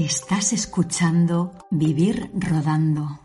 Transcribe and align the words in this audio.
Estás 0.00 0.54
escuchando 0.54 1.52
Vivir 1.70 2.30
Rodando. 2.32 3.20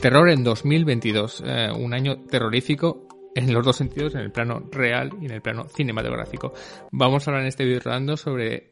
Terror 0.00 0.30
en 0.30 0.44
2022, 0.44 1.42
eh, 1.44 1.68
un 1.76 1.94
año 1.94 2.20
terrorífico 2.30 3.08
en 3.34 3.52
los 3.52 3.66
dos 3.66 3.74
sentidos, 3.74 4.14
en 4.14 4.20
el 4.20 4.30
plano 4.30 4.62
real 4.70 5.10
y 5.20 5.24
en 5.24 5.32
el 5.32 5.42
plano 5.42 5.64
cinematográfico. 5.64 6.52
Vamos 6.92 7.26
a 7.26 7.32
hablar 7.32 7.42
en 7.42 7.48
este 7.48 7.64
video 7.64 7.80
rodando 7.80 8.16
sobre 8.16 8.70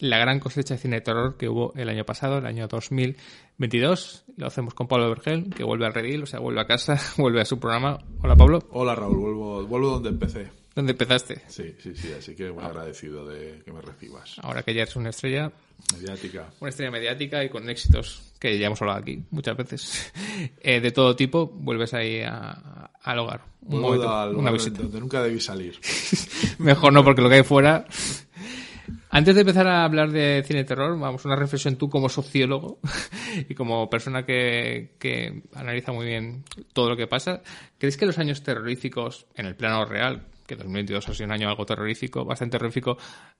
la 0.00 0.18
gran 0.18 0.38
cosecha 0.38 0.74
de 0.74 0.80
cine 0.80 0.96
de 0.96 1.00
terror 1.00 1.38
que 1.38 1.48
hubo 1.48 1.72
el 1.76 1.88
año 1.88 2.04
pasado, 2.04 2.36
el 2.36 2.46
año 2.46 2.68
2022. 2.68 4.26
Lo 4.36 4.48
hacemos 4.48 4.74
con 4.74 4.86
Pablo 4.86 5.08
Vergel, 5.08 5.48
que 5.48 5.64
vuelve 5.64 5.86
al 5.86 5.94
redil, 5.94 6.24
o 6.24 6.26
sea, 6.26 6.40
vuelve 6.40 6.60
a 6.60 6.66
casa, 6.66 7.00
vuelve 7.16 7.40
a 7.40 7.46
su 7.46 7.58
programa. 7.58 8.00
Hola, 8.22 8.36
Pablo. 8.36 8.58
Hola, 8.70 8.94
Raúl. 8.94 9.16
Vuelvo, 9.16 9.66
vuelvo 9.66 9.88
donde 9.88 10.10
empecé. 10.10 10.63
¿Dónde 10.74 10.92
empezaste? 10.92 11.42
Sí, 11.48 11.74
sí, 11.78 11.94
sí. 11.94 12.12
Así 12.18 12.34
que 12.34 12.50
muy 12.50 12.64
agradecido 12.64 13.24
de 13.26 13.62
que 13.64 13.72
me 13.72 13.80
recibas. 13.80 14.36
Ahora 14.42 14.62
que 14.62 14.74
ya 14.74 14.82
eres 14.82 14.96
una 14.96 15.10
estrella, 15.10 15.52
Mediática. 15.96 16.48
una 16.60 16.70
estrella 16.70 16.90
mediática 16.90 17.44
y 17.44 17.48
con 17.48 17.68
éxitos 17.70 18.32
que 18.40 18.58
ya 18.58 18.66
hemos 18.66 18.80
hablado 18.82 18.98
aquí 19.00 19.22
muchas 19.30 19.56
veces, 19.56 20.12
eh, 20.60 20.80
de 20.80 20.90
todo 20.90 21.14
tipo, 21.14 21.46
vuelves 21.46 21.94
ahí 21.94 22.20
a- 22.22 22.90
al 23.02 23.18
hogar. 23.20 23.42
Un 23.62 23.80
momento, 23.80 24.10
al 24.12 24.34
una 24.34 24.50
visita. 24.50 24.82
donde 24.82 24.98
nunca 25.00 25.22
debí 25.22 25.40
salir. 25.40 25.78
Mejor 26.58 26.92
no, 26.92 27.04
porque 27.04 27.22
lo 27.22 27.28
que 27.28 27.36
hay 27.36 27.42
fuera. 27.44 27.86
Antes 29.10 29.34
de 29.36 29.42
empezar 29.42 29.66
a 29.68 29.84
hablar 29.84 30.10
de 30.10 30.42
cine 30.44 30.60
de 30.60 30.64
terror, 30.64 30.98
vamos, 30.98 31.24
una 31.24 31.36
reflexión 31.36 31.76
tú 31.76 31.88
como 31.88 32.08
sociólogo 32.08 32.80
y 33.48 33.54
como 33.54 33.88
persona 33.88 34.26
que, 34.26 34.96
que 34.98 35.42
analiza 35.54 35.92
muy 35.92 36.06
bien 36.06 36.42
todo 36.72 36.90
lo 36.90 36.96
que 36.96 37.06
pasa. 37.06 37.40
¿Crees 37.78 37.96
que 37.96 38.06
los 38.06 38.18
años 38.18 38.42
terroríficos, 38.42 39.26
en 39.36 39.46
el 39.46 39.54
plano 39.54 39.84
real, 39.84 40.26
que 40.46 40.56
2022 40.56 41.08
ha 41.08 41.14
sido 41.14 41.26
un 41.26 41.32
año 41.32 41.48
algo 41.48 41.64
terrorífico, 41.66 42.24
bastante 42.24 42.58
terrorífico, 42.58 42.98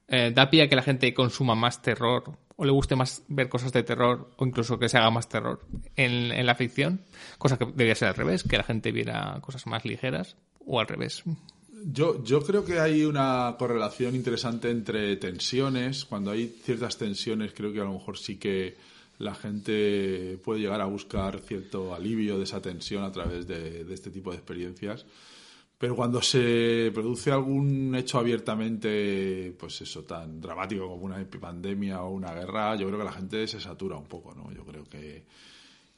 eh, 0.08 0.32
da 0.34 0.50
pie 0.50 0.62
a 0.62 0.68
que 0.68 0.76
la 0.76 0.82
gente 0.82 1.12
consuma 1.14 1.54
más 1.54 1.82
terror 1.82 2.36
o 2.56 2.64
le 2.64 2.72
guste 2.72 2.96
más 2.96 3.22
ver 3.28 3.48
cosas 3.48 3.72
de 3.72 3.82
terror 3.82 4.30
o 4.36 4.46
incluso 4.46 4.78
que 4.78 4.88
se 4.88 4.98
haga 4.98 5.10
más 5.10 5.28
terror 5.28 5.60
en, 5.96 6.46
la 6.46 6.54
ficción? 6.54 7.00
Cosa 7.38 7.58
que 7.58 7.66
debería 7.66 7.94
ser 7.94 8.08
al 8.08 8.14
revés, 8.14 8.42
que 8.42 8.56
la 8.56 8.64
gente 8.64 8.92
viera 8.92 9.38
cosas 9.40 9.66
más 9.66 9.84
ligeras 9.84 10.36
o 10.64 10.80
al 10.80 10.86
revés. 10.86 11.22
Yo, 11.86 12.22
yo 12.24 12.42
creo 12.42 12.64
que 12.64 12.80
hay 12.80 13.04
una 13.04 13.56
correlación 13.58 14.14
interesante 14.14 14.70
entre 14.70 15.16
tensiones. 15.16 16.04
Cuando 16.04 16.30
hay 16.30 16.46
ciertas 16.46 16.96
tensiones, 16.96 17.52
creo 17.52 17.72
que 17.72 17.80
a 17.80 17.84
lo 17.84 17.92
mejor 17.92 18.16
sí 18.16 18.36
que 18.36 18.76
la 19.18 19.34
gente 19.34 20.38
puede 20.42 20.60
llegar 20.60 20.80
a 20.80 20.86
buscar 20.86 21.40
cierto 21.40 21.94
alivio 21.94 22.38
de 22.38 22.44
esa 22.44 22.62
tensión 22.62 23.04
a 23.04 23.12
través 23.12 23.46
de 23.46 23.86
este 23.92 24.10
tipo 24.10 24.30
de 24.30 24.36
experiencias. 24.36 25.04
Pero 25.84 25.96
cuando 25.96 26.22
se 26.22 26.90
produce 26.94 27.30
algún 27.30 27.94
hecho 27.94 28.18
abiertamente, 28.18 29.54
pues 29.58 29.82
eso, 29.82 30.02
tan 30.04 30.40
dramático 30.40 30.88
como 30.88 31.04
una 31.04 31.22
pandemia 31.28 32.00
o 32.04 32.10
una 32.14 32.32
guerra, 32.32 32.74
yo 32.76 32.86
creo 32.86 33.00
que 33.00 33.04
la 33.04 33.12
gente 33.12 33.46
se 33.46 33.60
satura 33.60 33.94
un 33.98 34.06
poco, 34.06 34.34
¿no? 34.34 34.50
Yo 34.50 34.64
creo 34.64 34.84
que, 34.84 35.24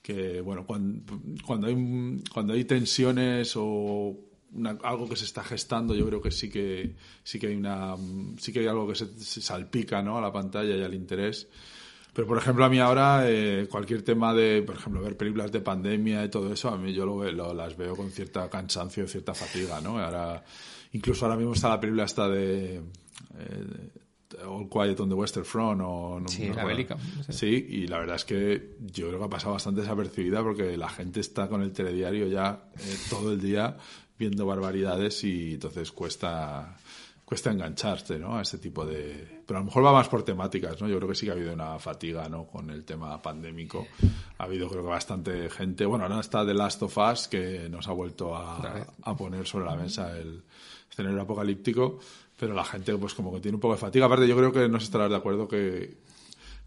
que 0.02 0.40
bueno, 0.40 0.66
cuando, 0.66 1.20
cuando, 1.46 1.68
hay, 1.68 2.20
cuando 2.34 2.54
hay 2.54 2.64
tensiones 2.64 3.52
o 3.54 4.18
una- 4.54 4.76
algo 4.82 5.08
que 5.08 5.14
se 5.14 5.24
está 5.24 5.44
gestando, 5.44 5.94
yo 5.94 6.04
creo 6.08 6.20
que 6.20 6.32
sí 6.32 6.50
que, 6.50 6.96
sí 7.22 7.38
que 7.38 7.46
hay 7.46 7.54
una, 7.54 7.94
sí 8.38 8.52
que 8.52 8.58
hay 8.58 8.66
algo 8.66 8.88
que 8.88 8.96
se, 8.96 9.06
se 9.20 9.40
salpica, 9.40 10.02
¿no? 10.02 10.18
A 10.18 10.20
la 10.20 10.32
pantalla 10.32 10.74
y 10.74 10.82
al 10.82 10.94
interés. 10.94 11.46
Pero, 12.16 12.26
por 12.26 12.38
ejemplo, 12.38 12.64
a 12.64 12.70
mí 12.70 12.78
ahora, 12.78 13.24
eh, 13.30 13.68
cualquier 13.70 14.00
tema 14.02 14.32
de, 14.32 14.62
por 14.62 14.74
ejemplo, 14.76 15.02
ver 15.02 15.16
películas 15.18 15.52
de 15.52 15.60
pandemia 15.60 16.24
y 16.24 16.30
todo 16.30 16.50
eso, 16.50 16.70
a 16.70 16.78
mí 16.78 16.94
yo 16.94 17.04
lo, 17.04 17.30
lo- 17.30 17.52
las 17.52 17.76
veo 17.76 17.94
con 17.94 18.10
cierta 18.10 18.48
cansancio 18.48 19.06
cierta 19.06 19.34
fatiga, 19.34 19.82
¿no? 19.82 19.98
Ahora, 19.98 20.42
incluso 20.92 21.26
ahora 21.26 21.36
mismo 21.36 21.52
está 21.52 21.68
la 21.68 21.78
película 21.78 22.04
esta 22.04 22.26
de, 22.28 22.76
eh, 23.38 23.90
All 24.46 24.68
Quiet 24.68 24.98
on 25.00 25.08
the 25.10 25.14
Western 25.14 25.44
Front 25.44 25.82
o... 25.84 26.18
no- 26.20 26.28
Sí, 26.28 26.42
no 26.48 26.54
la 26.54 26.64
recuerdo. 26.64 26.68
bélica, 26.68 26.96
sí. 27.28 27.32
Sí, 27.32 27.66
y 27.70 27.86
la 27.86 27.98
verdad 27.98 28.16
es 28.16 28.24
que 28.24 28.76
yo 28.80 29.08
creo 29.08 29.18
que 29.20 29.24
ha 29.26 29.30
pasado 29.30 29.52
bastante 29.52 29.82
desapercibida 29.82 30.42
porque 30.42 30.76
la 30.76 30.88
gente 30.88 31.20
está 31.20 31.48
con 31.48 31.60
el 31.62 31.72
telediario 31.72 32.26
ya 32.28 32.64
eh, 32.78 32.96
todo 33.10 33.32
el 33.32 33.40
día 33.40 33.76
viendo 34.18 34.46
barbaridades 34.46 35.22
y 35.24 35.52
entonces 35.54 35.92
cuesta 35.92 36.76
cuesta 37.26 37.50
engancharse 37.50 38.20
¿no? 38.20 38.38
a 38.38 38.42
este 38.42 38.58
tipo 38.58 38.86
de... 38.86 39.42
Pero 39.44 39.58
a 39.58 39.60
lo 39.60 39.66
mejor 39.66 39.84
va 39.84 39.92
más 39.92 40.08
por 40.08 40.22
temáticas, 40.22 40.80
¿no? 40.80 40.88
Yo 40.88 40.96
creo 40.96 41.08
que 41.08 41.16
sí 41.16 41.26
que 41.26 41.32
ha 41.32 41.34
habido 41.34 41.52
una 41.52 41.76
fatiga, 41.80 42.28
¿no? 42.28 42.46
Con 42.46 42.70
el 42.70 42.84
tema 42.84 43.20
pandémico. 43.20 43.84
Ha 44.38 44.44
habido 44.44 44.68
creo 44.68 44.82
que 44.82 44.88
bastante 44.88 45.50
gente... 45.50 45.84
Bueno, 45.86 46.04
ahora 46.04 46.20
está 46.20 46.46
The 46.46 46.54
Last 46.54 46.84
of 46.84 46.96
Us 46.96 47.26
que 47.26 47.68
nos 47.68 47.88
ha 47.88 47.92
vuelto 47.92 48.36
a, 48.36 48.86
a 49.02 49.16
poner 49.16 49.44
sobre 49.44 49.64
la 49.64 49.74
mesa 49.74 50.16
el 50.16 50.44
escenario 50.88 51.20
apocalíptico, 51.20 51.98
pero 52.38 52.54
la 52.54 52.64
gente 52.64 52.96
pues 52.96 53.12
como 53.12 53.34
que 53.34 53.40
tiene 53.40 53.56
un 53.56 53.60
poco 53.60 53.74
de 53.74 53.80
fatiga. 53.80 54.06
Aparte 54.06 54.28
yo 54.28 54.36
creo 54.36 54.52
que 54.52 54.68
no 54.68 54.78
se 54.78 54.84
estarás 54.84 55.10
de 55.10 55.16
acuerdo 55.16 55.48
que, 55.48 55.96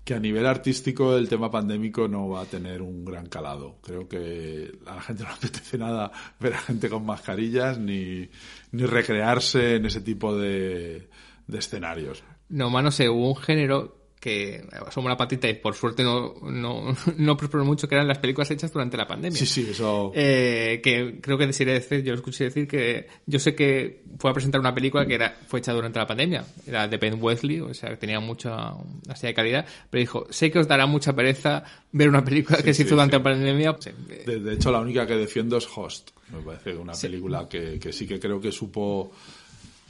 que 0.04 0.14
a 0.14 0.20
nivel 0.20 0.46
artístico 0.46 1.16
el 1.16 1.30
tema 1.30 1.52
pandémico 1.52 2.08
no 2.08 2.30
va 2.30 2.42
a 2.42 2.46
tener 2.46 2.82
un 2.82 3.06
gran 3.06 3.28
calado. 3.28 3.78
Creo 3.82 4.08
que 4.08 4.72
a 4.86 4.96
la 4.96 5.02
gente 5.02 5.24
no 5.24 5.30
le 5.30 5.36
apetece 5.36 5.78
nada 5.78 6.12
ver 6.40 6.54
a 6.54 6.60
gente 6.60 6.90
con 6.90 7.06
mascarillas 7.06 7.78
ni, 7.78 8.30
ni 8.72 8.86
recrearse 8.86 9.76
en 9.76 9.86
ese 9.86 10.02
tipo 10.02 10.36
de, 10.36 11.10
de 11.48 11.58
escenarios. 11.58 12.24
No, 12.50 12.70
más 12.70 12.84
no 12.84 12.92
sé, 12.92 13.10
un 13.10 13.36
género 13.36 13.99
que 14.20 14.66
asomó 14.86 15.08
la 15.08 15.16
patita 15.16 15.48
y 15.50 15.54
por 15.54 15.76
suerte 15.76 16.04
no, 16.04 16.36
no, 16.42 16.96
no 17.18 17.38
prosperó 17.38 17.64
mucho, 17.66 17.88
que 17.88 17.96
eran 17.96 18.08
las 18.08 18.18
películas 18.18 18.52
hechas 18.52 18.72
durante 18.72 18.98
la 18.98 19.08
pandemia. 19.08 19.38
Sí, 19.38 19.46
sí, 19.46 19.68
eso... 19.70 20.12
Eh, 20.14 20.82
que 20.84 21.20
creo 21.22 21.38
que 21.38 21.48
deciré 21.48 21.74
decir, 21.74 22.04
yo 22.04 22.12
lo 22.12 22.18
escuché 22.18 22.46
decir 22.46 22.68
que 22.68 23.08
yo 23.26 23.40
sé 23.40 23.56
que 23.56 24.04
fue 24.18 24.32
a 24.32 24.34
presentar 24.34 24.60
una 24.60 24.74
película 24.74 25.06
que 25.06 25.16
era 25.16 25.38
fue 25.48 25.60
hecha 25.60 25.74
durante 25.74 26.00
la 26.00 26.08
pandemia, 26.08 26.46
era 26.68 26.88
de 26.88 26.98
Ben 26.98 27.18
Wesley, 27.22 27.62
o 27.62 27.74
sea, 27.74 27.90
que 27.92 27.98
tenía 27.98 28.20
mucha 28.20 28.74
así 29.08 29.28
de 29.28 29.34
calidad, 29.34 29.66
pero 29.90 30.00
dijo, 30.00 30.28
sé 30.30 30.52
que 30.52 30.60
os 30.60 30.68
dará 30.68 30.86
mucha 30.86 31.14
pereza 31.14 31.64
ver 31.92 32.10
una 32.10 32.24
película 32.24 32.58
que 32.58 32.74
se 32.74 32.76
sí, 32.76 32.84
hizo 32.84 32.96
durante 32.96 33.16
sí. 33.16 33.20
la 33.20 33.24
pandemia. 33.24 33.76
Eh, 33.86 34.24
De, 34.26 34.40
de 34.40 34.54
hecho, 34.54 34.72
la 34.72 34.80
única 34.80 35.08
que 35.08 35.16
defiendo 35.16 35.58
es 35.58 35.68
Host. 35.74 36.12
Me 36.32 36.42
parece 36.42 36.76
una 36.76 36.94
película 36.94 37.48
que, 37.50 37.80
que 37.80 37.92
sí 37.92 38.08
que 38.08 38.20
creo 38.20 38.40
que 38.40 38.52
supo, 38.52 39.12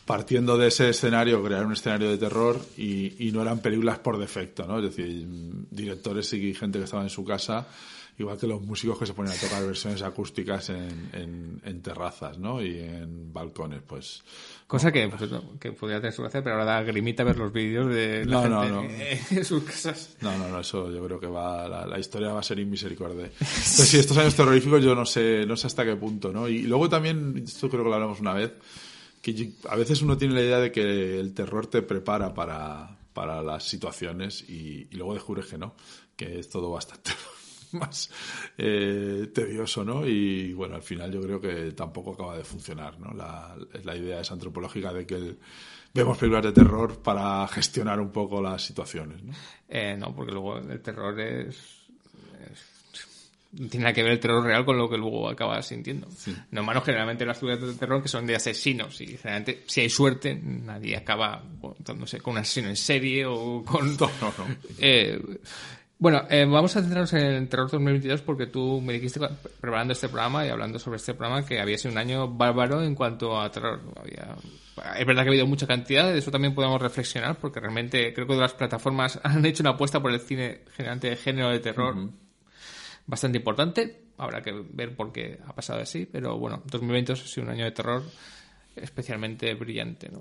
partiendo 0.09 0.57
de 0.57 0.69
ese 0.69 0.89
escenario, 0.89 1.43
crear 1.43 1.63
un 1.63 1.73
escenario 1.73 2.09
de 2.09 2.17
terror 2.17 2.59
y, 2.75 3.27
y 3.27 3.31
no 3.31 3.43
eran 3.43 3.59
películas 3.59 3.99
por 3.99 4.17
defecto, 4.17 4.65
¿no? 4.65 4.79
Es 4.79 4.85
decir, 4.85 5.23
directores 5.69 6.33
y 6.33 6.51
gente 6.55 6.79
que 6.79 6.85
estaba 6.85 7.03
en 7.03 7.11
su 7.11 7.23
casa, 7.23 7.67
igual 8.17 8.35
que 8.39 8.47
los 8.47 8.59
músicos 8.59 8.97
que 8.97 9.05
se 9.05 9.13
ponen 9.13 9.33
a 9.33 9.35
tocar 9.35 9.63
versiones 9.63 10.01
acústicas 10.01 10.71
en, 10.71 11.11
en, 11.13 11.61
en 11.63 11.81
terrazas, 11.83 12.39
¿no? 12.39 12.59
Y 12.59 12.79
en 12.79 13.31
balcones, 13.31 13.83
pues... 13.85 14.23
Cosa 14.65 14.91
que, 14.91 15.07
pues, 15.09 15.29
no, 15.29 15.59
que 15.59 15.73
podría 15.73 15.97
tener 15.99 16.13
su 16.13 16.23
gracia, 16.23 16.43
pero 16.43 16.55
ahora 16.55 16.65
da 16.65 16.81
grimita 16.81 17.23
ver 17.23 17.37
los 17.37 17.53
vídeos 17.53 17.93
de 17.93 18.25
la 18.25 18.47
No, 18.47 18.65
no, 18.65 18.81
gente 18.81 19.19
no. 19.31 19.37
en 19.37 19.45
sus 19.45 19.63
casas. 19.63 20.17
No, 20.21 20.35
no, 20.39 20.47
no, 20.47 20.59
eso 20.62 20.91
yo 20.91 21.05
creo 21.05 21.19
que 21.19 21.27
va, 21.27 21.69
la, 21.69 21.85
la 21.85 22.00
historia 22.00 22.33
va 22.33 22.39
a 22.39 22.44
ser 22.44 22.57
inmisericordia. 22.57 23.25
Entonces, 23.39 23.88
sí, 23.88 24.00
estos 24.00 24.17
años 24.17 24.33
terroríficos 24.33 24.83
yo 24.83 24.95
no 24.95 25.05
sé, 25.05 25.45
no 25.45 25.55
sé 25.55 25.67
hasta 25.67 25.85
qué 25.85 25.95
punto, 25.97 26.33
¿no? 26.33 26.50
Y 26.50 26.63
luego 26.63 26.89
también, 26.89 27.44
esto 27.45 27.69
creo 27.69 27.83
que 27.83 27.89
lo 27.89 27.94
hablamos 27.94 28.19
una 28.19 28.33
vez, 28.33 28.53
que 29.21 29.54
a 29.69 29.75
veces 29.75 30.01
uno 30.01 30.18
tiene 30.18 30.36
la 30.36 30.42
idea 30.42 30.60
de 30.60 30.71
que 30.71 31.19
el 31.19 31.33
terror 31.33 31.68
te 31.68 31.81
prepara 31.81 32.33
para, 32.33 32.98
para 33.13 33.42
las 33.44 33.63
situaciones 33.63 34.48
y, 34.50 34.86
luego 34.92 35.13
descubres 35.13 35.45
que 35.48 35.57
no, 35.57 35.75
que 36.16 36.39
es 36.39 36.50
todo 36.50 36.71
bastante 36.71 37.12
más 37.74 38.10
eh, 38.57 39.30
tedioso, 39.33 39.83
¿no? 39.83 40.06
Y 40.07 40.54
bueno, 40.54 40.75
al 40.75 40.81
final 40.83 41.12
yo 41.12 41.21
creo 41.21 41.39
que 41.42 41.71
tampoco 41.74 42.13
acaba 42.13 42.38
de 42.38 42.44
funcionar, 42.44 43.00
¿no? 43.00 43.13
La, 43.13 43.56
la 43.83 43.95
idea 43.95 44.21
es 44.21 44.31
antropológica 44.31 44.92
de 44.94 45.06
que 45.06 45.16
el- 45.16 45.39
vemos 45.94 46.18
películas 46.18 46.45
de 46.45 46.51
terror 46.51 47.01
para 47.01 47.48
gestionar 47.48 48.00
un 48.00 48.12
poco 48.12 48.42
las 48.42 48.63
situaciones, 48.63 49.24
¿no? 49.24 49.33
Eh, 49.68 49.95
no, 49.98 50.15
porque 50.15 50.31
luego 50.31 50.57
el 50.57 50.81
terror 50.81 51.19
es... 51.19 51.56
es- 52.51 52.78
tiene 53.56 53.84
nada 53.84 53.94
que 53.94 54.04
ver 54.04 54.12
el 54.13 54.19
terror 54.19 54.44
real 54.44 54.63
con 54.63 54.78
lo 54.78 54.90
que 54.90 54.98
luego 54.98 55.28
acabas 55.28 55.66
sintiendo. 55.66 56.07
No 56.51 56.63
menos 56.63 56.84
generalmente 56.84 57.25
las 57.25 57.40
películas 57.40 57.74
de 57.74 57.80
terror 57.80 58.01
que 58.01 58.07
son 58.07 58.28
de 58.28 58.36
asesinos 58.36 59.01
y 59.01 59.18
generalmente 59.18 59.63
si 59.66 59.81
hay 59.81 59.90
suerte 59.90 60.36
nadie 60.36 60.96
acaba 60.96 61.44
no 61.98 62.06
sé, 62.06 62.19
con 62.19 62.34
un 62.34 62.40
asesino 62.40 62.69
en 62.69 62.75
serie 62.75 63.25
o 63.25 63.63
con... 63.66 63.90
No, 64.00 64.10
no, 64.22 64.34
no. 64.38 64.56
Eh, 64.78 65.19
bueno, 65.98 66.24
eh, 66.30 66.46
vamos 66.46 66.74
a 66.78 66.81
centrarnos 66.81 67.12
en 67.12 67.25
el 67.25 67.50
terror 67.50 67.69
2022 67.69 68.22
porque 68.22 68.48
tú 68.48 68.80
me 68.81 68.94
dijiste 68.94 69.19
preparando 69.60 69.92
este 69.92 70.07
programa 70.07 70.46
y 70.46 70.50
hablando 70.50 70.80
sobre 70.80 70.96
este 70.96 71.13
programa 71.13 71.46
que 71.46 71.60
había 71.60 71.78
sido 71.78 71.92
un 71.92 71.98
año 71.98 72.28
bárbaro 72.30 72.81
en 72.84 72.96
cuanto 72.96 73.40
a 73.40 73.51
terror. 73.51 73.81
Había, 73.98 74.36
es 74.98 75.06
verdad 75.06 75.24
que 75.24 75.30
ha 75.30 75.31
habido 75.31 75.48
mucha 75.48 75.68
cantidad, 75.68 76.10
de 76.10 76.19
eso 76.19 76.31
también 76.31 76.56
podemos 76.56 76.81
reflexionar 76.81 77.38
porque 77.38 77.60
realmente 77.60 78.13
creo 78.13 78.28
que 78.28 78.36
las 78.36 78.54
plataformas 78.54 79.19
han 79.24 79.46
hecho 79.46 79.63
una 79.63 79.72
apuesta 79.72 80.01
por 80.01 80.12
el 80.12 80.22
cine 80.22 80.62
generante 80.78 81.10
de 81.10 81.18
género 81.18 81.50
de 81.50 81.60
terror 81.60 81.96
bastante 83.09 83.39
importante. 83.39 84.03
Habrá 84.17 84.41
que 84.41 84.53
ver 84.71 84.95
por 84.95 85.11
qué 85.11 85.39
ha 85.45 85.53
pasado 85.53 85.81
así, 85.81 86.06
pero 86.06 86.38
bueno, 86.38 86.61
2020 86.65 87.13
ha 87.13 87.15
sido 87.15 87.47
un 87.47 87.53
año 87.53 87.65
de 87.65 87.71
terror 87.71 88.03
especialmente 88.75 89.53
brillante, 89.56 90.09
¿no? 90.09 90.19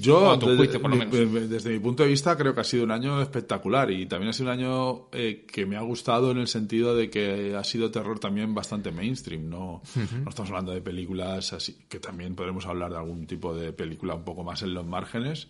Yo, 0.00 0.36
desde, 0.36 1.70
mi 1.70 1.80
punto 1.80 2.04
de 2.04 2.08
vista, 2.08 2.36
creo 2.36 2.54
que 2.54 2.60
ha 2.60 2.64
sido 2.64 2.84
un 2.84 2.92
año 2.92 3.20
espectacular 3.20 3.90
y 3.90 4.06
también 4.06 4.30
ha 4.30 4.32
sido 4.32 4.46
un 4.46 4.52
año 4.52 5.08
eh, 5.10 5.44
que 5.52 5.66
me 5.66 5.76
ha 5.76 5.80
gustado 5.80 6.30
en 6.30 6.38
el 6.38 6.46
sentido 6.46 6.94
de 6.94 7.10
que 7.10 7.56
ha 7.56 7.64
sido 7.64 7.90
terror 7.90 8.20
también 8.20 8.54
bastante 8.54 8.92
mainstream. 8.92 9.50
No, 9.50 9.82
no 9.96 10.28
estamos 10.28 10.50
hablando 10.50 10.70
de 10.70 10.80
películas 10.80 11.52
así, 11.52 11.76
que 11.88 11.98
también 11.98 12.36
podremos 12.36 12.64
hablar 12.66 12.92
de 12.92 12.98
algún 12.98 13.26
tipo 13.26 13.52
de 13.56 13.72
película 13.72 14.14
un 14.14 14.24
poco 14.24 14.44
más 14.44 14.62
en 14.62 14.72
los 14.72 14.86
márgenes. 14.86 15.48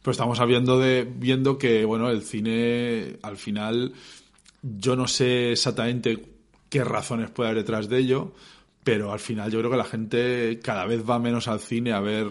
Pero 0.00 0.12
estamos 0.12 0.46
viendo, 0.46 0.78
de, 0.78 1.02
viendo 1.02 1.58
que, 1.58 1.84
bueno, 1.84 2.10
el 2.10 2.22
cine 2.22 3.16
al 3.22 3.36
final, 3.36 3.94
yo 4.64 4.96
no 4.96 5.06
sé 5.06 5.52
exactamente 5.52 6.24
qué 6.70 6.84
razones 6.84 7.30
puede 7.30 7.50
haber 7.50 7.62
detrás 7.62 7.88
de 7.88 7.98
ello, 7.98 8.32
pero 8.82 9.12
al 9.12 9.20
final 9.20 9.50
yo 9.50 9.58
creo 9.58 9.70
que 9.70 9.76
la 9.76 9.84
gente 9.84 10.58
cada 10.62 10.86
vez 10.86 11.08
va 11.08 11.18
menos 11.18 11.48
al 11.48 11.60
cine 11.60 11.92
a 11.92 12.00
ver 12.00 12.26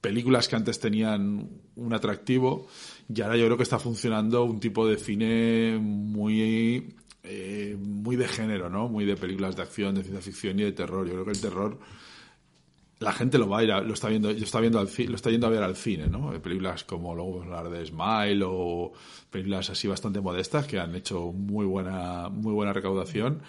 películas 0.00 0.48
que 0.48 0.56
antes 0.56 0.80
tenían 0.80 1.48
un 1.76 1.92
atractivo 1.92 2.66
y 3.08 3.20
ahora 3.20 3.36
yo 3.36 3.44
creo 3.44 3.56
que 3.56 3.62
está 3.62 3.78
funcionando 3.78 4.44
un 4.44 4.60
tipo 4.60 4.86
de 4.86 4.96
cine 4.96 5.78
muy 5.78 6.94
eh, 7.22 7.76
muy 7.78 8.16
de 8.16 8.26
género, 8.26 8.68
¿no? 8.68 8.88
Muy 8.88 9.04
de 9.04 9.16
películas 9.16 9.54
de 9.54 9.62
acción, 9.62 9.94
de 9.94 10.02
ciencia 10.02 10.22
ficción 10.22 10.58
y 10.58 10.64
de 10.64 10.72
terror. 10.72 11.06
Yo 11.06 11.12
creo 11.12 11.24
que 11.24 11.30
el 11.30 11.40
terror 11.40 11.78
la 13.02 13.12
gente 13.12 13.38
lo 13.38 13.48
va 13.48 13.58
a 13.58 13.62
ir 13.64 13.68
lo 13.68 13.94
está 13.94 14.08
viendo, 14.08 14.32
lo 14.32 14.36
está 14.36 14.60
viendo 14.60 14.78
al, 14.78 14.88
lo 15.08 15.16
está 15.16 15.30
yendo 15.30 15.46
a 15.46 15.50
ver 15.50 15.62
al 15.62 15.76
cine, 15.76 16.06
¿no? 16.06 16.30
Películas 16.40 16.84
como 16.84 17.14
luego 17.14 17.38
vamos 17.38 17.52
a 17.52 17.58
hablar 17.58 17.72
de 17.72 17.86
Smile 17.86 18.44
o 18.46 18.92
películas 19.30 19.70
así 19.70 19.88
bastante 19.88 20.20
modestas 20.20 20.66
que 20.66 20.78
han 20.78 20.94
hecho 20.94 21.32
muy 21.32 21.66
buena, 21.66 22.28
muy 22.28 22.52
buena 22.52 22.72
recaudación 22.72 23.42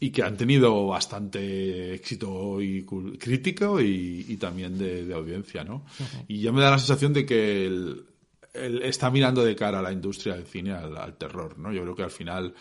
y 0.00 0.10
que 0.10 0.22
han 0.22 0.36
tenido 0.36 0.86
bastante 0.86 1.94
éxito 1.94 2.60
y 2.60 2.84
crítico 3.18 3.80
y, 3.80 4.36
también 4.38 4.78
de, 4.78 5.12
audiencia, 5.14 5.64
¿no? 5.64 5.84
Y 6.26 6.40
ya 6.40 6.52
me 6.52 6.60
da 6.60 6.70
la 6.70 6.78
sensación 6.78 7.12
de 7.12 7.24
que 7.24 7.66
el, 7.66 8.04
está 8.82 9.10
mirando 9.10 9.44
de 9.44 9.56
cara 9.56 9.78
a 9.78 9.82
la 9.82 9.92
industria 9.92 10.34
del 10.34 10.46
cine 10.46 10.72
al, 10.72 10.96
al 10.96 11.16
terror, 11.16 11.58
¿no? 11.58 11.72
Yo 11.72 11.82
creo 11.82 11.94
que 11.94 12.02
al 12.02 12.10
final 12.10 12.54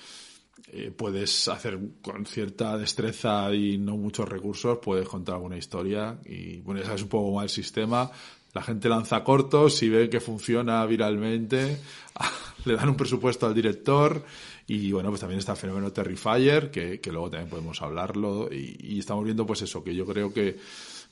eh, 0.70 0.92
puedes 0.96 1.48
hacer 1.48 1.80
con 2.02 2.26
cierta 2.26 2.78
destreza 2.78 3.54
y 3.54 3.78
no 3.78 3.96
muchos 3.96 4.28
recursos, 4.28 4.80
puedes 4.82 5.08
contar 5.08 5.36
alguna 5.36 5.58
historia 5.58 6.20
y 6.26 6.60
bueno, 6.60 6.82
ya 6.82 6.88
sabes 6.88 7.04
un 7.04 7.10
poco 7.10 7.36
más 7.36 7.44
el 7.44 7.50
sistema. 7.50 8.12
La 8.54 8.64
gente 8.64 8.90
lanza 8.90 9.24
cortos, 9.24 9.84
y 9.84 9.90
ve 9.90 10.10
que 10.10 10.20
funciona 10.20 10.86
viralmente, 10.86 11.78
le 12.66 12.76
dan 12.76 12.90
un 12.90 12.96
presupuesto 12.96 13.46
al 13.46 13.54
director 13.54 14.26
y 14.66 14.92
bueno, 14.92 15.10
pues 15.10 15.22
también 15.22 15.40
está 15.40 15.54
el 15.54 15.58
fenómeno 15.58 15.94
Terrifier, 15.94 16.70
que, 16.70 17.00
que 17.00 17.12
luego 17.12 17.30
también 17.30 17.50
podemos 17.50 17.82
hablarlo 17.82 18.50
y, 18.52 18.78
y 18.80 19.00
estamos 19.00 19.24
viendo 19.24 19.46
pues 19.46 19.62
eso, 19.62 19.84
que 19.84 19.96
yo 19.96 20.06
creo 20.06 20.34
que 20.34 20.58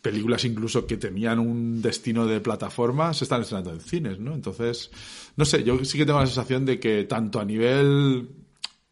películas 0.01 0.43
incluso 0.45 0.85
que 0.85 0.97
tenían 0.97 1.39
un 1.39 1.81
destino 1.81 2.27
de 2.27 2.39
plataforma 2.41 3.13
se 3.13 3.23
están 3.23 3.41
estrenando 3.41 3.71
en 3.71 3.79
cines, 3.79 4.19
¿no? 4.19 4.33
Entonces, 4.35 4.91
no 5.35 5.45
sé, 5.45 5.63
yo 5.63 5.83
sí 5.85 5.97
que 5.97 6.05
tengo 6.05 6.19
la 6.19 6.27
sensación 6.27 6.65
de 6.65 6.79
que 6.79 7.05
tanto 7.05 7.39
a 7.39 7.45
nivel 7.45 8.27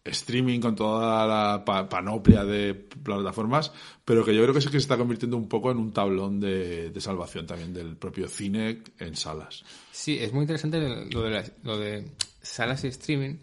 streaming 0.05 0.59
con 0.59 0.75
toda 0.75 1.25
la 1.25 1.63
panoplia 1.89 2.43
de 2.43 2.73
plataformas, 2.73 3.71
pero 4.03 4.25
que 4.25 4.35
yo 4.35 4.41
creo 4.43 4.53
que 4.53 4.61
sí 4.61 4.67
que 4.67 4.73
se 4.73 4.79
está 4.79 4.97
convirtiendo 4.97 5.37
un 5.37 5.47
poco 5.47 5.71
en 5.71 5.77
un 5.77 5.93
tablón 5.93 6.39
de, 6.39 6.91
salvación 6.99 7.47
también 7.47 7.73
del 7.73 7.95
propio 7.95 8.27
cine 8.27 8.81
en 8.99 9.15
salas. 9.15 9.63
Sí, 9.91 10.17
es 10.19 10.33
muy 10.33 10.41
interesante 10.41 10.79
lo 10.79 11.21
de, 11.21 11.51
lo 11.63 11.77
de 11.77 12.05
salas 12.41 12.83
y 12.83 12.87
streaming, 12.87 13.37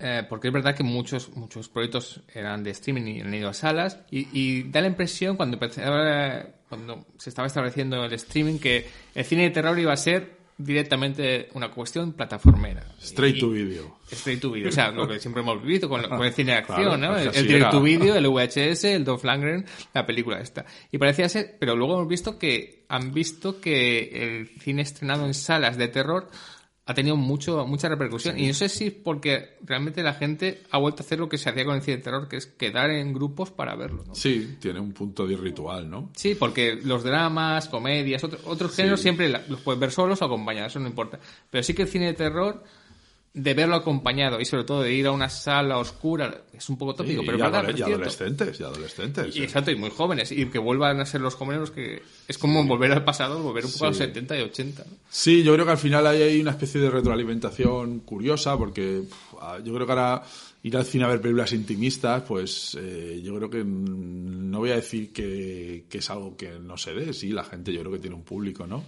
eh, 0.00 0.24
porque 0.28 0.48
es 0.48 0.54
verdad 0.54 0.74
que 0.74 0.82
muchos, 0.82 1.34
muchos 1.36 1.68
proyectos 1.68 2.22
eran 2.32 2.64
de 2.64 2.70
streaming 2.70 3.02
y 3.02 3.20
han 3.20 3.32
ido 3.32 3.48
a 3.48 3.54
salas, 3.54 4.00
y, 4.10 4.64
da 4.64 4.80
la 4.80 4.88
impresión 4.88 5.36
cuando, 5.36 5.58
cuando 6.68 7.06
se 7.16 7.30
estaba 7.30 7.46
estableciendo 7.46 8.04
el 8.04 8.12
streaming 8.14 8.58
que 8.58 8.88
el 9.14 9.24
cine 9.24 9.44
de 9.44 9.50
terror 9.50 9.78
iba 9.78 9.92
a 9.92 9.96
ser 9.96 10.43
directamente 10.56 11.48
una 11.54 11.70
cuestión 11.70 12.12
plataformera. 12.12 12.84
Straight 13.00 13.40
to 13.40 13.50
video. 13.50 13.98
Straight 14.10 14.40
to 14.40 14.52
video. 14.52 14.68
O 14.68 14.72
sea, 14.72 14.90
lo 14.90 15.08
que 15.08 15.18
siempre 15.18 15.42
hemos 15.42 15.62
visto 15.62 15.88
con, 15.88 16.04
el 16.04 16.32
cine 16.32 16.52
de 16.52 16.58
acción, 16.58 17.00
¿no? 17.00 17.12
Pues 17.12 17.36
el, 17.36 17.46
direct 17.46 17.70
to 17.70 17.82
video, 17.82 18.14
el 18.14 18.26
VHS, 18.28 18.84
el 18.84 19.04
Dolph 19.04 19.24
Lundgren, 19.24 19.66
la 19.92 20.06
película 20.06 20.40
esta. 20.40 20.64
Y 20.92 20.98
parecía 20.98 21.28
ser, 21.28 21.56
pero 21.58 21.74
luego 21.74 21.94
hemos 21.94 22.08
visto 22.08 22.38
que 22.38 22.84
han 22.88 23.12
visto 23.12 23.60
que 23.60 24.38
el 24.38 24.48
cine 24.60 24.82
estrenado 24.82 25.26
en 25.26 25.34
salas 25.34 25.76
de 25.76 25.88
terror 25.88 26.28
ha 26.86 26.92
tenido 26.92 27.16
mucho, 27.16 27.66
mucha 27.66 27.88
repercusión. 27.88 28.38
Y 28.38 28.46
no 28.48 28.54
sé 28.54 28.68
si 28.68 28.86
es 28.88 28.92
porque 28.92 29.56
realmente 29.62 30.02
la 30.02 30.14
gente 30.14 30.62
ha 30.70 30.78
vuelto 30.78 31.02
a 31.02 31.06
hacer 31.06 31.18
lo 31.18 31.28
que 31.28 31.38
se 31.38 31.48
hacía 31.48 31.64
con 31.64 31.76
el 31.76 31.82
cine 31.82 31.96
de 31.96 32.02
terror, 32.02 32.28
que 32.28 32.36
es 32.36 32.46
quedar 32.46 32.90
en 32.90 33.14
grupos 33.14 33.50
para 33.50 33.74
verlo. 33.74 34.04
¿no? 34.06 34.14
Sí, 34.14 34.56
tiene 34.60 34.80
un 34.80 34.92
punto 34.92 35.26
de 35.26 35.36
ritual, 35.36 35.88
¿no? 35.88 36.10
Sí, 36.14 36.34
porque 36.34 36.78
los 36.82 37.02
dramas, 37.02 37.68
comedias, 37.68 38.22
otros 38.24 38.74
géneros 38.74 39.00
siempre 39.00 39.28
los 39.28 39.60
puedes 39.60 39.80
ver 39.80 39.92
solos 39.92 40.20
o 40.20 40.26
acompañados, 40.26 40.72
eso 40.72 40.80
no 40.80 40.88
importa. 40.88 41.18
Pero 41.50 41.62
sí 41.62 41.72
que 41.72 41.82
el 41.82 41.88
cine 41.88 42.06
de 42.06 42.14
terror 42.14 42.62
de 43.34 43.52
verlo 43.52 43.74
acompañado 43.74 44.40
y 44.40 44.44
sobre 44.44 44.62
todo 44.62 44.82
de 44.82 44.92
ir 44.92 45.08
a 45.08 45.10
una 45.10 45.28
sala 45.28 45.78
oscura 45.78 46.42
es 46.52 46.68
un 46.68 46.78
poco 46.78 46.94
tópico, 46.94 47.22
pero 47.26 47.36
y, 47.36 47.40
verdad, 47.40 47.76
y 47.76 47.82
adolescentes, 47.82 48.60
y 48.60 48.62
adolescentes. 48.62 49.34
Y, 49.34 49.42
exacto, 49.42 49.72
y 49.72 49.76
muy 49.76 49.90
jóvenes, 49.90 50.30
y 50.30 50.46
que 50.46 50.60
vuelvan 50.60 51.00
a 51.00 51.04
ser 51.04 51.20
los 51.20 51.34
jóvenes 51.34 51.60
los 51.60 51.70
que 51.72 52.00
es 52.28 52.38
como 52.38 52.64
volver 52.64 52.92
al 52.92 53.02
pasado, 53.02 53.42
volver 53.42 53.66
un 53.66 53.72
poco 53.72 53.86
a 53.86 53.88
los 53.88 53.96
70 53.96 54.38
y 54.38 54.42
80. 54.42 54.84
Sí, 55.10 55.42
yo 55.42 55.52
creo 55.52 55.66
que 55.66 55.72
al 55.72 55.78
final 55.78 56.06
hay 56.06 56.40
una 56.40 56.52
especie 56.52 56.80
de 56.80 56.88
retroalimentación 56.90 58.00
curiosa, 58.00 58.56
porque 58.56 59.02
yo 59.64 59.74
creo 59.74 59.84
que 59.84 59.92
ahora 59.92 60.22
ir 60.62 60.76
al 60.76 60.84
cine 60.84 61.04
a 61.04 61.08
ver 61.08 61.20
películas 61.20 61.52
intimistas, 61.52 62.22
pues 62.22 62.78
eh, 62.80 63.20
yo 63.20 63.34
creo 63.34 63.50
que 63.50 63.64
no 63.64 64.60
voy 64.60 64.70
a 64.70 64.76
decir 64.76 65.12
que, 65.12 65.86
que 65.90 65.98
es 65.98 66.08
algo 66.08 66.36
que 66.36 66.60
no 66.60 66.76
se 66.76 66.94
dé, 66.94 67.12
sí, 67.12 67.30
la 67.30 67.42
gente 67.42 67.72
yo 67.72 67.80
creo 67.80 67.92
que 67.92 67.98
tiene 67.98 68.14
un 68.14 68.22
público, 68.22 68.64
¿no? 68.64 68.84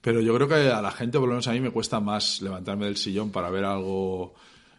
Pero 0.00 0.20
yo 0.20 0.34
creo 0.34 0.48
que 0.48 0.54
a 0.54 0.80
la 0.80 0.90
gente, 0.90 1.18
por 1.18 1.28
lo 1.28 1.34
menos 1.34 1.48
a 1.48 1.52
mí, 1.52 1.60
me 1.60 1.70
cuesta 1.70 2.00
más 2.00 2.40
levantarme 2.40 2.86
del 2.86 2.96
sillón 2.96 3.30
para 3.30 3.50
ver 3.50 3.64
algo 3.64 4.34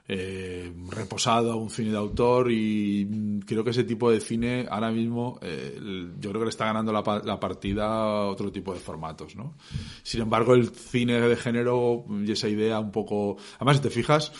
eh, 0.08 0.74
reposado, 0.90 1.56
un 1.56 1.70
cine 1.70 1.92
de 1.92 1.98
autor 1.98 2.52
y 2.52 3.40
creo 3.46 3.64
que 3.64 3.70
ese 3.70 3.84
tipo 3.84 4.12
de 4.12 4.20
cine 4.20 4.66
ahora 4.70 4.92
mismo 4.92 5.40
eh, 5.42 5.80
yo 6.20 6.32
creo 6.32 6.42
que 6.42 6.48
le 6.48 6.50
está 6.50 6.66
ganando 6.66 6.92
la, 6.92 7.22
la, 7.24 7.40
partida 7.40 7.86
a 7.86 8.28
otro 8.28 8.52
tipo 8.52 8.74
de 8.74 8.80
formatos, 8.80 9.36
¿no? 9.36 9.56
Sin 10.04 10.22
embargo, 10.22 10.56
el 10.56 10.70
cine 10.70 11.22
de 11.22 11.36
género 11.38 12.04
y 12.26 12.32
esa 12.32 12.50
idea 12.50 12.80
un 12.80 12.92
poco... 12.92 13.38
Además, 13.56 13.78
si 13.78 13.84
te 13.84 13.90
fijas, 13.90 14.34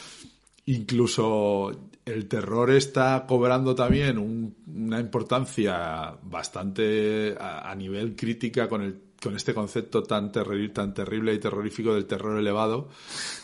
incluso 0.66 1.90
el 2.04 2.28
terror 2.28 2.72
está 2.72 3.26
cobrando 3.28 3.76
también 3.76 4.18
una 4.68 5.00
importancia 5.00 6.18
bastante 6.24 7.36
a, 7.40 7.72
a 7.72 7.76
nivel 7.76 8.16
crítica 8.16 8.68
con 8.68 8.82
el 8.82 9.11
con 9.22 9.36
este 9.36 9.54
concepto 9.54 10.02
tan, 10.02 10.32
tan 10.32 10.94
terrible 10.94 11.34
y 11.34 11.40
terrorífico 11.40 11.94
del 11.94 12.06
terror 12.06 12.40
elevado, 12.40 12.90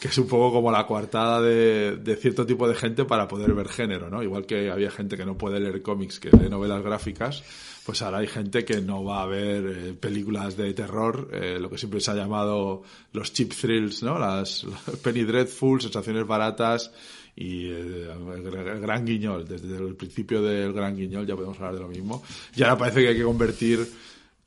que 0.02 0.08
es 0.08 0.18
un 0.18 0.28
poco 0.28 0.52
como 0.52 0.72
la 0.72 0.88
coartada 0.88 1.40
de, 1.42 2.18
cierto 2.20 2.46
tipo 2.46 2.68
de 2.68 2.74
gente 2.74 3.06
para 3.06 3.28
poder 3.28 3.54
ver 3.54 3.70
género, 3.70 4.10
¿no? 4.10 4.24
Igual 4.24 4.46
que 4.46 4.72
había 4.72 4.90
gente 4.90 5.16
que 5.16 5.26
no 5.26 5.38
puede 5.38 5.60
leer 5.60 5.82
cómics, 5.84 6.20
que 6.20 6.32
lee 6.32 6.50
novelas 6.50 6.84
gráficas, 6.84 7.44
pues 7.86 8.02
ahora 8.02 8.18
hay 8.18 8.28
gente 8.28 8.66
que 8.66 8.82
no 8.82 9.04
va 9.04 9.22
a 9.22 9.28
ver 9.28 9.66
eh, 9.66 9.94
películas 9.94 10.58
de 10.58 10.74
terror, 10.74 11.30
eh, 11.32 11.60
lo 11.60 11.70
que 11.70 11.78
siempre 11.78 12.02
se 12.02 12.10
ha 12.12 12.16
llamado 12.16 12.82
los 13.14 13.32
cheap 13.32 13.54
thrills, 13.54 14.02
¿no? 14.02 14.18
Las, 14.18 14.66
penny 15.04 15.24
dreadful, 15.24 15.80
sensaciones 15.80 16.26
baratas, 16.26 16.92
y 17.36 17.68
eh, 17.68 18.10
el, 18.36 18.82
gran 18.82 19.06
guiñol, 19.06 19.48
desde 19.48 19.78
el 19.78 19.96
principio 19.96 20.42
del 20.42 20.74
gran 20.74 20.96
guiñol 20.98 21.28
ya 21.28 21.36
podemos 21.36 21.56
hablar 21.58 21.76
de 21.76 21.82
lo 21.82 21.88
mismo. 21.88 22.24
Y 22.56 22.64
ahora 22.64 22.80
parece 22.80 23.02
que 23.02 23.10
hay 23.10 23.16
que 23.16 23.24
convertir 23.24 23.88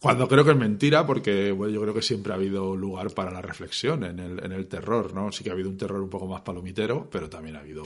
Cuando 0.00 0.26
creo 0.28 0.44
que 0.46 0.52
es 0.52 0.56
mentira, 0.56 1.06
porque 1.06 1.52
bueno, 1.52 1.74
yo 1.74 1.82
creo 1.82 1.92
que 1.92 2.00
siempre 2.00 2.32
ha 2.32 2.36
habido 2.36 2.74
lugar 2.74 3.10
para 3.10 3.30
la 3.30 3.42
reflexión 3.42 4.02
en 4.04 4.18
el, 4.18 4.42
en 4.42 4.52
el 4.52 4.66
terror, 4.66 5.12
¿no? 5.14 5.30
Sí 5.30 5.44
que 5.44 5.50
ha 5.50 5.52
habido 5.52 5.68
un 5.68 5.76
terror 5.76 6.00
un 6.00 6.08
poco 6.08 6.26
más 6.26 6.40
palomitero, 6.40 7.06
pero 7.12 7.28
también 7.28 7.56
ha 7.56 7.60
habido 7.60 7.84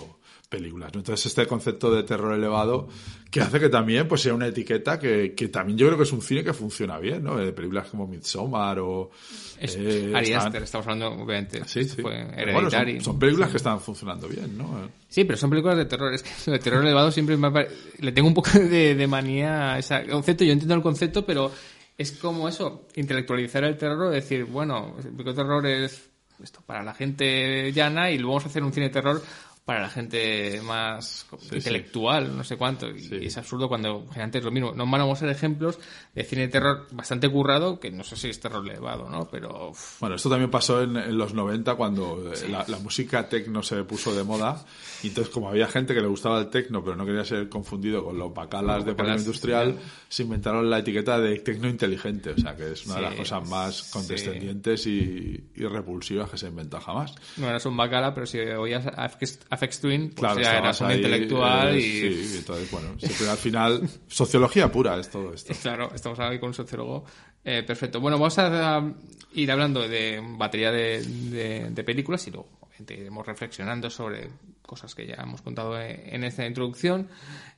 películas. 0.49 0.93
¿no? 0.95 1.01
Entonces, 1.01 1.27
este 1.27 1.45
concepto 1.49 1.93
de 1.93 2.05
terror 2.05 2.33
elevado 2.33 2.87
que 3.33 3.41
hace 3.41 3.59
que 3.59 3.69
también 3.69 4.07
pues, 4.07 4.21
sea 4.21 4.33
una 4.33 4.47
etiqueta 4.47 4.97
que, 5.01 5.35
que 5.35 5.49
también 5.49 5.77
yo 5.77 5.87
creo 5.89 5.97
que 5.99 6.05
es 6.05 6.13
un 6.13 6.23
cine 6.23 6.45
que 6.45 6.53
funciona 6.53 6.99
bien, 7.01 7.25
¿no? 7.25 7.35
De 7.37 7.53
películas 7.53 7.89
como 7.89 8.07
Midsommar 8.07 8.79
o... 8.79 9.11
Es, 9.59 9.75
eh, 9.75 10.13
Ari 10.15 10.27
están- 10.31 10.47
Aster, 10.47 10.63
estamos 10.63 10.87
hablando, 10.87 11.09
obviamente. 11.25 11.63
Sí, 11.67 11.83
sí. 11.83 12.01
Fue 12.01 12.25
bueno, 12.53 12.71
son, 12.71 13.01
son 13.01 13.19
películas 13.19 13.51
que 13.51 13.57
están 13.57 13.81
funcionando 13.81 14.29
bien, 14.29 14.57
¿no? 14.57 14.89
Sí, 15.09 15.25
pero 15.25 15.37
son 15.37 15.51
películas 15.51 15.77
de 15.79 15.87
terror. 15.87 16.15
Es 16.15 16.23
que 16.23 16.31
lo 16.47 16.53
de 16.53 16.59
terror 16.61 16.85
elevado 16.85 17.11
siempre 17.11 17.37
me 17.37 17.51
pare- 17.51 17.71
le 17.99 18.13
tengo 18.13 18.29
un 18.29 18.35
poco 18.35 18.51
de, 18.57 18.95
de 18.95 19.07
manía 19.09 19.73
a 19.75 19.79
ese 19.81 20.07
concepto. 20.07 20.45
Yo 20.45 20.53
entiendo 20.53 20.75
el 20.77 20.83
concepto, 20.83 21.27
pero 21.27 21.51
es 21.97 22.13
como 22.13 22.49
eso, 22.49 22.87
intelectualizar 22.95 23.65
el 23.65 23.77
terror, 23.77 24.13
decir, 24.13 24.45
bueno, 24.45 24.97
el 25.03 25.35
terror 25.35 25.67
es 25.67 26.11
esto 26.43 26.61
para 26.67 26.83
la 26.83 26.95
gente 26.95 27.73
llana 27.73 28.11
y 28.11 28.19
luego 28.19 28.33
vamos 28.33 28.47
a 28.47 28.49
hacer 28.49 28.63
un 28.65 28.73
cine 28.73 28.91
terror 28.91 29.23
para 29.65 29.81
la 29.81 29.89
gente 29.89 30.61
más 30.63 31.27
intelectual, 31.51 32.37
no 32.37 32.45
sé 32.45 32.57
cuánto. 32.57 32.89
Y 32.91 32.99
Sí. 33.01 33.17
es 33.23 33.37
absurdo 33.39 33.69
cuando 33.69 34.01
generalmente 34.09 34.39
es 34.39 34.45
lo 34.45 34.51
mismo. 34.51 34.73
No 34.73 34.85
vamos 34.87 35.19
a 35.19 35.21
ser 35.21 35.31
ejemplos 35.31 35.79
de 36.15 36.23
cine 36.25 36.43
de 36.43 36.49
terror 36.49 36.87
bastante 36.93 37.29
currado, 37.31 37.81
que 37.81 37.91
no 37.91 38.05
sé 38.05 38.17
si 38.17 38.29
es 38.29 38.39
terror 38.41 38.63
elevado, 38.69 39.09
¿no? 39.09 39.27
Pero 39.31 39.73
Bueno, 40.01 40.17
esto 40.17 40.29
también 40.29 40.51
pasó 40.51 40.83
en, 40.83 40.97
en 40.97 41.17
los 41.17 41.33
90 41.35 41.75
cuando 41.77 42.33
eh, 42.33 42.49
la, 42.49 42.65
la 42.69 42.79
música 42.79 43.29
techno 43.29 43.63
se 43.63 43.83
puso 43.85 44.15
de 44.15 44.23
moda. 44.23 44.65
Y 45.03 45.09
entonces, 45.09 45.33
como 45.33 45.49
había 45.49 45.67
gente 45.67 45.95
que 45.95 46.01
le 46.01 46.09
gustaba 46.09 46.39
el 46.41 46.51
techno, 46.51 46.83
pero 46.85 46.97
no 46.97 47.07
quería 47.07 47.25
ser 47.25 47.49
confundido 47.49 48.05
con 48.05 48.19
los 48.19 48.33
bacalas 48.35 48.77
Los 48.79 48.85
de 48.87 48.93
bacalas, 48.93 49.21
industrial, 49.23 49.79
se 50.09 50.23
inventaron 50.25 50.69
la 50.69 50.79
etiqueta 50.81 51.19
de 51.19 51.39
techno 51.41 51.69
inteligente. 51.69 52.31
O 52.31 52.37
sea, 52.39 52.55
que 52.57 52.73
es 52.73 52.85
una 52.87 52.97
de 52.97 53.01
Sí, 53.01 53.07
las 53.07 53.15
cosas 53.15 53.49
más 53.49 53.77
sí. 53.77 53.93
condescendientes 53.93 54.87
y, 54.87 55.51
y 55.55 55.65
repulsivas 55.65 56.31
que 56.31 56.37
se 56.39 56.47
ha 56.47 56.49
inventado 56.51 56.83
jamás. 56.83 57.15
no 57.39 57.49
eras 57.49 57.65
un 57.67 57.77
bacala, 57.77 58.13
pero 58.15 58.27
si 58.27 58.39
oías 58.39 58.87
a 58.87 59.05
Afex 59.05 59.41
Afex 59.55 59.81
Twin, 59.81 60.11
pues 60.11 60.19
Claro, 60.21 60.41
ya 60.41 60.59
eras 60.59 60.81
un 60.81 60.87
ahí, 60.89 60.97
intelectual 60.97 61.75
eh, 61.75 61.79
y... 61.79 61.83
Sí, 62.25 62.37
entonces, 62.39 62.71
bueno, 62.71 62.89
siempre 62.99 63.29
al 63.31 63.37
final, 63.39 63.89
sociología 64.09 64.71
pura 64.71 64.99
es 64.99 65.11
todo 65.11 65.33
esto. 65.33 65.53
Claro, 65.63 65.91
estamos 65.95 66.19
ahí 66.21 66.39
con 66.39 66.49
un 66.49 66.55
sociólogo. 66.55 67.05
Eh, 67.45 67.63
perfecto. 67.63 68.01
Bueno, 68.01 68.19
vamos 68.19 68.39
a, 68.39 68.77
a 68.79 68.93
ir 69.35 69.51
hablando 69.53 69.87
de 69.89 70.21
batería 70.39 70.71
de, 70.71 71.03
de- 71.03 71.71
de 71.71 71.85
películas 71.85 72.27
y 72.27 72.31
luego 72.31 72.49
obviamente, 72.61 72.95
iremos 72.95 73.27
reflexionando 73.27 73.91
sobre 73.91 74.31
cosas 74.63 74.95
que 74.95 75.07
ya 75.07 75.15
hemos 75.23 75.43
contado 75.43 75.79
en, 75.79 76.25
esta 76.25 76.47
introducción. 76.47 77.07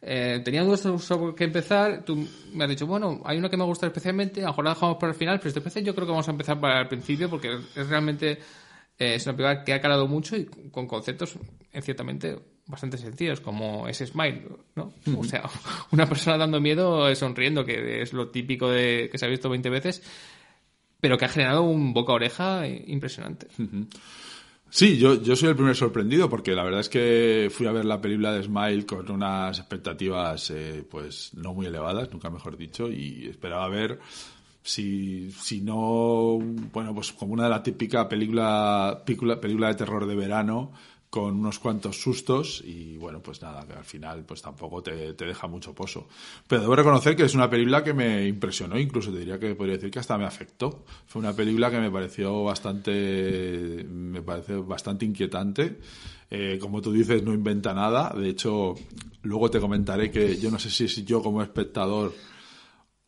Eh, 0.03 0.41
tenía 0.45 0.63
dudas 0.65 0.81
sobre 0.81 1.35
qué 1.37 1.45
empezar. 1.45 2.05
Tú 2.05 2.29
me 2.53 2.65
has 2.65 2.71
dicho, 2.71 2.87
bueno, 2.87 3.23
hay 3.25 3.39
una 3.39 3.49
que 3.49 3.57
me 3.57 3.63
gusta 3.65 3.87
especialmente, 3.87 4.41
a 4.41 4.47
lo 4.47 4.49
mejor 4.51 4.65
la 4.65 4.75
dejamos 4.75 4.97
para 4.99 5.13
el 5.13 5.19
final, 5.19 5.41
pero 5.41 5.55
yo 5.55 5.95
creo 5.95 6.07
que 6.07 6.11
vamos 6.11 6.27
a 6.29 6.33
empezar 6.33 6.61
para 6.61 6.81
el 6.81 6.89
principio 6.89 7.31
porque 7.31 7.57
es 7.77 7.89
realmente 7.89 8.39
eh, 8.99 9.15
es 9.15 9.27
una 9.27 9.37
película 9.37 9.65
que 9.65 9.73
ha 9.73 9.81
calado 9.81 10.07
mucho 10.07 10.37
y 10.37 10.47
con 10.47 10.87
conceptos, 10.87 11.37
en 11.73 11.83
ciertamente, 11.83 12.39
bastante 12.67 12.99
sencillos, 12.99 13.41
como 13.41 13.87
ese 13.89 14.07
smile, 14.07 14.43
¿no? 14.75 14.93
O 15.17 15.25
sea, 15.25 15.49
una 15.93 16.09
persona 16.09 16.37
dando 16.37 16.61
miedo 16.61 17.09
eh, 17.09 17.17
sonriendo, 17.17 17.65
que 17.65 18.03
es 18.03 18.13
lo 18.13 18.29
típico 18.29 18.71
de 18.71 19.09
que 19.11 19.19
se 19.19 19.27
ha 19.27 19.29
visto 19.29 19.49
20 19.49 19.71
veces, 19.71 20.03
pero 21.01 21.17
que 21.17 21.25
ha 21.27 21.29
generado 21.29 21.63
un 21.63 21.93
boca-oreja 21.93 22.67
eh, 22.67 22.85
impresionante. 22.89 23.49
Sí, 24.69 24.99
yo, 24.99 25.23
yo 25.23 25.37
soy 25.37 25.51
el 25.51 25.57
primer 25.57 25.77
sorprendido 25.77 26.29
porque 26.29 26.55
la 26.55 26.65
verdad 26.65 26.81
es 26.81 26.89
que 26.89 27.49
fui 27.51 27.67
a 27.67 27.73
ver 27.73 27.85
la 27.85 28.01
película 28.01 28.33
de 28.33 28.43
Smile 28.43 28.85
con 28.85 29.11
unas 29.11 29.59
expectativas 29.59 30.51
eh, 30.51 30.85
pues 30.91 31.33
no 31.35 31.55
muy 31.55 31.67
elevadas, 31.67 32.11
nunca 32.13 32.31
mejor 32.31 32.57
dicho, 32.57 32.91
y 32.91 33.29
esperaba 33.29 33.69
ver 33.69 34.01
si, 34.67 35.31
si 35.31 35.61
no, 35.61 36.39
bueno, 36.73 36.93
pues 36.93 37.13
como 37.13 37.33
una 37.33 37.45
de 37.45 37.51
la 37.51 37.63
típica 37.63 38.09
película, 38.09 39.03
película, 39.07 39.41
película 39.41 39.69
de 39.69 39.75
terror 39.75 40.07
de 40.07 40.17
verano 40.17 40.73
con 41.09 41.39
unos 41.39 41.61
cuantos 41.61 42.01
sustos 42.01 42.65
y 42.67 42.97
bueno, 42.97 43.23
pues 43.23 43.41
nada, 43.41 43.65
que 43.65 43.75
al 43.75 43.85
final 43.85 44.25
pues 44.27 44.43
tampoco 44.43 44.83
te, 44.83 45.15
te 45.15 45.25
deja 45.25 45.47
mucho 45.47 45.73
pozo. 45.73 46.09
Pero 46.49 46.63
debo 46.63 46.75
reconocer 46.75 47.15
que 47.15 47.23
es 47.23 47.35
una 47.35 47.49
película 47.49 47.85
que 47.85 47.95
me 47.95 48.27
impresionó, 48.27 48.77
incluso 48.77 49.13
te 49.13 49.21
diría 49.21 49.39
que 49.39 49.55
podría 49.55 49.77
decir 49.77 49.93
que 49.93 50.01
hasta 50.01 50.19
me 50.19 50.25
afectó. 50.25 50.85
Fue 51.07 51.21
una 51.21 51.33
película 51.33 51.71
que 51.71 51.79
me 51.79 51.91
pareció 51.91 52.43
bastante, 52.43 53.87
me 53.89 54.21
parece 54.21 54.57
bastante 54.57 55.05
inquietante. 55.05 55.79
Eh, 56.29 56.59
como 56.61 56.83
tú 56.83 56.91
dices, 56.91 57.23
no 57.23 57.33
inventa 57.33 57.73
nada. 57.73 58.13
De 58.13 58.29
hecho, 58.31 58.75
luego 59.23 59.49
te 59.49 59.61
comentaré 59.61 60.11
que 60.11 60.37
yo 60.37 60.51
no 60.51 60.59
sé 60.59 60.71
si 60.71 61.05
yo 61.05 61.23
como 61.23 61.41
espectador 61.41 62.13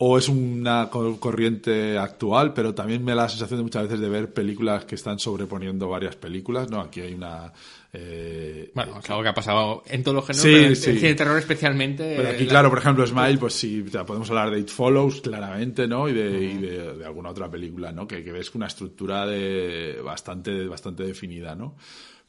o 0.01 0.17
es 0.17 0.29
una 0.29 0.89
co- 0.91 1.19
corriente 1.19 1.99
actual, 1.99 2.55
pero 2.55 2.73
también 2.75 3.05
me 3.05 3.13
da 3.13 3.23
la 3.23 3.29
sensación 3.29 3.59
de 3.59 3.65
muchas 3.65 3.83
veces 3.83 3.99
de 3.99 4.09
ver 4.09 4.33
películas 4.33 4.85
que 4.85 4.95
están 4.95 5.19
sobreponiendo 5.19 5.89
varias 5.89 6.15
películas, 6.15 6.71
¿no? 6.71 6.81
Aquí 6.81 7.01
hay 7.01 7.15
una... 7.15 7.53
eh, 7.93 8.71
Bueno, 8.77 9.01
es 9.01 9.11
algo 9.11 9.23
que 9.25 9.29
ha 9.31 9.35
pasado 9.35 9.83
en 9.87 10.05
todos 10.05 10.15
los 10.15 10.25
géneros, 10.27 10.43
Sí, 10.43 10.53
pero 10.53 10.67
en 10.69 10.77
sí. 10.77 10.93
cine 10.99 11.09
de 11.09 11.15
terror 11.17 11.39
especialmente. 11.39 12.15
Pero 12.17 12.29
aquí, 12.29 12.45
eh, 12.45 12.47
claro, 12.47 12.71
por 12.71 12.79
ejemplo, 12.79 13.05
Smile, 13.07 13.39
pues 13.39 13.55
sí, 13.55 13.85
podemos 14.07 14.29
hablar 14.31 14.53
de 14.53 14.61
It 14.61 14.69
Follows, 14.69 15.21
claramente, 15.21 15.89
¿no? 15.89 16.09
Y 16.09 16.13
de, 16.13 16.43
y 16.45 16.59
de, 16.59 16.95
de 16.99 17.05
alguna 17.05 17.31
otra 17.31 17.51
película, 17.51 17.91
¿no? 17.91 18.07
Que, 18.07 18.23
que 18.23 18.31
ves 18.31 18.55
una 18.55 18.69
estructura 18.69 19.27
de 19.27 20.01
bastante, 20.05 20.69
bastante 20.69 21.03
definida, 21.03 21.57
¿no? 21.57 21.75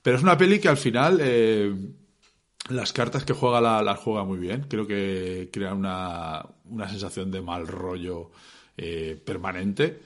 Pero 0.01 0.17
es 0.17 0.23
una 0.23 0.35
peli 0.37 0.57
que 0.59 0.69
al 0.69 0.77
final 0.77 1.19
eh, 1.21 1.71
las 2.69 2.93
cartas 2.93 3.25
que 3.25 3.33
juega 3.33 3.61
la- 3.61 3.81
las 3.81 3.99
juega 3.99 4.23
muy 4.23 4.37
bien. 4.37 4.65
Creo 4.69 4.85
que 4.87 5.49
crea 5.51 5.73
una, 5.73 6.45
una 6.65 6.87
sensación 6.89 7.31
de 7.31 7.41
mal 7.41 7.67
rollo 7.67 8.31
eh, 8.77 9.19
permanente. 9.25 9.99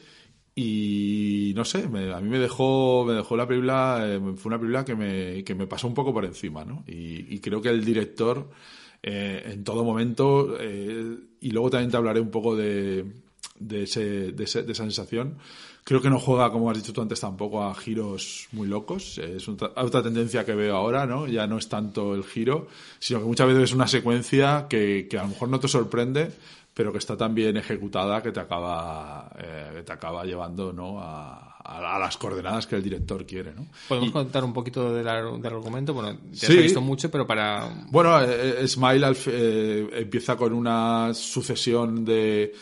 Y 0.56 1.54
no 1.56 1.66
sé, 1.66 1.88
me- 1.90 2.14
a 2.14 2.20
mí 2.22 2.30
me 2.30 2.38
dejó, 2.40 3.06
me 3.06 3.14
dejó 3.14 3.36
la 3.36 3.48
película, 3.48 4.04
eh, 4.08 4.20
fue 4.38 4.50
una 4.50 4.60
película 4.60 4.86
que 4.86 4.96
me, 4.96 5.44
que 5.44 5.56
me 5.56 5.68
pasó 5.68 5.88
un 5.88 5.94
poco 5.96 6.14
por 6.14 6.26
encima, 6.26 6.64
¿no? 6.64 6.84
Y, 6.88 7.34
y 7.36 7.40
creo 7.40 7.62
que 7.62 7.70
el 7.70 7.84
director, 7.84 8.50
eh, 9.02 9.44
en 9.52 9.64
todo 9.64 9.84
momento, 9.84 10.56
eh, 10.60 11.18
y 11.42 11.52
luego 11.52 11.70
también 11.72 11.90
te 11.92 11.98
hablaré 11.98 12.20
un 12.22 12.30
poco 12.32 12.56
de, 12.56 13.06
de, 13.60 13.84
ese, 13.84 14.32
de, 14.32 14.44
ese- 14.44 14.64
de 14.64 14.72
esa 14.74 14.84
sensación, 14.84 15.38
creo 15.84 16.02
que 16.02 16.10
no 16.10 16.20
juega, 16.20 16.52
como 16.52 16.70
has 16.70 16.78
dicho 16.78 16.94
tú 16.94 17.02
antes, 17.02 17.20
tampoco 17.20 17.64
a 17.64 17.74
giros 17.76 18.48
muy 18.52 18.68
locos. 18.68 19.18
Es 19.18 19.48
otra, 19.50 20.02
tendencia 20.04 20.46
que 20.46 20.56
veo 20.56 20.76
ahora, 20.76 21.06
¿no? 21.06 21.28
Ya 21.28 21.46
no 21.48 21.58
es 21.58 21.68
tanto 21.70 22.16
el 22.16 22.24
giro, 22.24 22.68
sino 23.00 23.20
que 23.20 23.26
muchas 23.26 23.48
veces 23.48 23.64
es 23.64 23.74
una 23.74 23.88
secuencia 23.88 24.68
que, 24.70 25.08
que 25.10 25.18
a 25.20 25.24
lo 25.24 25.30
mejor 25.30 25.50
no 25.50 25.60
te 25.60 25.68
sorprende, 25.68 26.32
pero 26.74 26.92
que 26.92 26.98
está 26.98 27.16
tan 27.18 27.36
bien 27.36 27.58
ejecutada 27.58 28.24
que 28.24 28.32
te 28.32 28.40
acaba, 28.40 29.32
eh, 29.38 29.72
que 29.76 29.84
te 29.84 29.92
acaba 29.94 30.24
llevando 30.26 30.74
¿no? 30.74 31.00
a, 31.00 31.50
a- 31.66 31.96
a 31.96 32.00
las 32.00 32.18
coordenadas 32.18 32.66
que 32.68 32.76
el 32.76 32.84
director 32.84 33.26
quiere. 33.26 33.54
¿no? 33.54 33.68
Podemos 33.88 34.12
contar 34.12 34.44
un 34.44 34.52
poquito 34.54 34.92
del, 34.94 35.06
del 35.06 35.54
argumento. 35.54 35.94
Bueno, 35.94 36.18
ya 36.32 36.48
Sí. 36.48 36.54
se 36.54 36.60
ha 36.60 36.62
visto 36.62 36.82
mucho, 36.82 37.12
pero 37.12 37.28
para. 37.28 37.70
Bueno, 37.92 38.20
eh, 38.22 38.62
eh, 38.64 38.68
Smile 38.68 39.14
eh, 39.28 39.88
empieza 39.94 40.36
con 40.36 40.52
una 40.54 41.14
sucesión 41.14 42.04
de, 42.04 42.54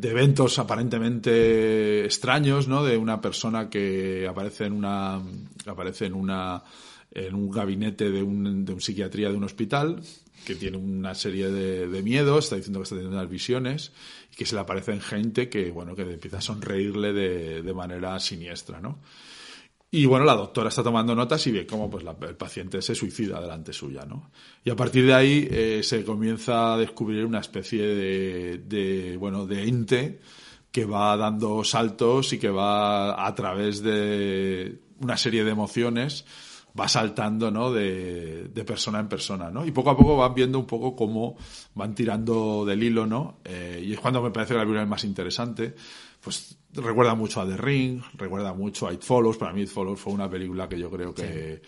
de 0.00 0.10
eventos 0.10 0.58
aparentemente 0.58 2.04
extraños, 2.04 2.68
¿no? 2.68 2.84
De 2.84 2.96
una 2.96 3.20
persona 3.20 3.68
que 3.68 4.26
aparece 4.28 4.66
en 4.66 4.72
una 4.72 5.20
aparece 5.66 6.06
en 6.06 6.14
una 6.14 6.62
en 7.10 7.34
un 7.34 7.50
gabinete 7.50 8.10
de 8.10 8.22
un, 8.22 8.64
de 8.64 8.72
un 8.72 8.80
psiquiatría 8.80 9.30
de 9.30 9.36
un 9.36 9.44
hospital 9.44 10.00
que 10.44 10.54
tiene 10.54 10.76
una 10.76 11.14
serie 11.14 11.48
de, 11.50 11.88
de 11.88 12.02
miedos, 12.02 12.44
está 12.44 12.56
diciendo 12.56 12.78
que 12.78 12.84
está 12.84 12.94
teniendo 12.94 13.18
unas 13.18 13.30
visiones 13.30 13.92
y 14.32 14.36
que 14.36 14.46
se 14.46 14.54
le 14.54 14.60
aparecen 14.60 15.00
gente 15.00 15.48
que 15.48 15.70
bueno 15.72 15.96
que 15.96 16.02
empieza 16.02 16.38
a 16.38 16.42
sonreírle 16.42 17.12
de, 17.12 17.62
de 17.62 17.74
manera 17.74 18.18
siniestra, 18.20 18.80
¿no? 18.80 19.00
Y 19.90 20.04
bueno, 20.04 20.26
la 20.26 20.34
doctora 20.34 20.68
está 20.68 20.82
tomando 20.82 21.14
notas 21.14 21.46
y 21.46 21.50
ve 21.52 21.66
cómo 21.66 21.88
pues, 21.88 22.04
la- 22.04 22.16
el 22.28 22.36
paciente 22.36 22.82
se 22.82 22.94
suicida 22.94 23.40
delante 23.40 23.72
suya, 23.72 24.04
¿no? 24.04 24.30
Y 24.62 24.68
a 24.70 24.76
partir 24.76 25.06
de 25.06 25.14
ahí 25.14 25.48
eh, 25.50 25.80
se 25.82 26.04
comienza 26.04 26.74
a 26.74 26.76
descubrir 26.78 27.24
una 27.24 27.40
especie 27.40 27.82
de, 27.82 28.58
de, 28.58 29.16
bueno, 29.16 29.46
de 29.46 29.62
ente 29.66 30.20
que 30.70 30.84
va 30.84 31.16
dando 31.16 31.64
saltos 31.64 32.34
y 32.34 32.38
que 32.38 32.50
va 32.50 33.26
a 33.26 33.34
través 33.34 33.82
de 33.82 34.78
una 35.00 35.16
serie 35.16 35.42
de 35.44 35.52
emociones 35.52 36.26
va 36.78 36.88
saltando, 36.88 37.50
¿no? 37.50 37.72
De, 37.72 38.48
de 38.48 38.64
persona 38.64 39.00
en 39.00 39.08
persona, 39.08 39.50
¿no? 39.50 39.64
Y 39.64 39.70
poco 39.70 39.90
a 39.90 39.96
poco 39.96 40.16
van 40.16 40.34
viendo 40.34 40.58
un 40.58 40.66
poco 40.66 40.94
cómo 40.94 41.36
van 41.74 41.94
tirando 41.94 42.64
del 42.64 42.82
hilo, 42.82 43.06
¿no? 43.06 43.38
Eh, 43.44 43.82
y 43.84 43.92
es 43.92 44.00
cuando 44.00 44.22
me 44.22 44.30
parece 44.30 44.54
que 44.54 44.58
la 44.58 44.62
película 44.62 44.82
es 44.82 44.88
más 44.88 45.04
interesante. 45.04 45.74
Pues 46.20 46.58
recuerda 46.72 47.14
mucho 47.14 47.40
a 47.40 47.46
The 47.46 47.56
Ring, 47.56 48.00
recuerda 48.14 48.52
mucho 48.52 48.88
a 48.88 48.92
It 48.92 49.02
Follows. 49.02 49.36
Para 49.36 49.52
mí 49.52 49.62
It 49.62 49.68
Follows 49.68 50.00
fue 50.00 50.12
una 50.12 50.28
película 50.28 50.68
que 50.68 50.78
yo 50.78 50.90
creo 50.90 51.14
que, 51.14 51.62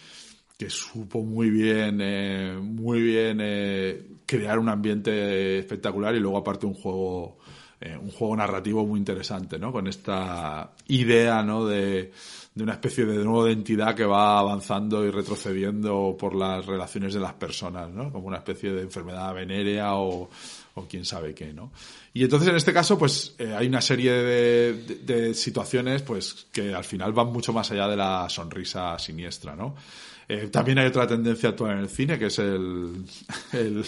que 0.57 0.71
supo 0.71 1.23
muy 1.23 1.51
bien, 1.51 2.01
eh, 2.03 2.59
muy 2.61 3.01
bien 3.01 3.39
eh, 3.41 4.07
crear 4.27 4.59
un 4.59 4.69
ambiente 4.69 5.59
espectacular 5.59 6.15
y 6.15 6.21
luego 6.21 6.39
aparte 6.39 6.67
un 6.67 6.75
juego, 6.75 7.39
eh, 7.81 7.97
un 8.01 8.11
juego 8.11 8.37
narrativo 8.37 8.87
muy 8.87 8.99
interesante, 8.99 9.59
¿no? 9.59 9.73
Con 9.73 9.87
esta 9.87 10.71
idea, 10.89 11.43
¿no? 11.43 11.67
De, 11.67 12.13
de 12.55 12.63
una 12.63 12.73
especie 12.75 13.05
de 13.07 13.17
nuevo 13.25 13.45
de 13.45 13.53
entidad 13.53 13.95
que 13.95 14.05
va 14.05 14.39
avanzando 14.39 15.05
y 15.07 15.11
retrocediendo 15.11 16.17
por 16.19 16.35
las 16.35 16.67
relaciones 16.67 17.15
de 17.15 17.21
las 17.21 17.33
personas, 17.35 17.89
¿no? 17.91 18.13
Como 18.13 18.27
una 18.27 18.39
especie 18.39 18.73
de 18.73 18.83
enfermedad 18.83 19.33
venérea 19.35 19.95
o, 19.95 20.29
o 20.75 20.85
quién 20.87 21.05
sabe 21.05 21.35
qué, 21.35 21.53
¿no? 21.55 21.73
Y 22.13 22.25
entonces 22.25 22.49
en 22.49 22.57
este 22.57 22.73
caso, 22.73 22.99
pues 22.99 23.35
eh, 23.39 23.55
hay 23.57 23.69
una 23.69 23.81
serie 23.81 24.11
de, 24.13 24.73
de- 24.83 24.95
de 25.29 25.35
situaciones, 25.35 26.03
pues 26.03 26.49
que 26.53 26.75
al 26.75 26.85
final 26.85 27.13
van 27.13 27.29
mucho 27.33 27.53
más 27.53 27.71
allá 27.71 27.87
de 27.89 27.97
la 27.97 28.29
sonrisa 28.29 28.99
siniestra, 28.99 29.55
¿no? 29.55 29.77
Eh, 30.33 30.49
también 30.49 30.79
hay 30.79 30.87
otra 30.87 31.09
tendencia 31.09 31.49
actual 31.49 31.73
en 31.73 31.79
el 31.79 31.89
cine, 31.89 32.17
que 32.19 32.27
es 32.27 32.39
el, 32.39 33.05
el- 33.53 33.85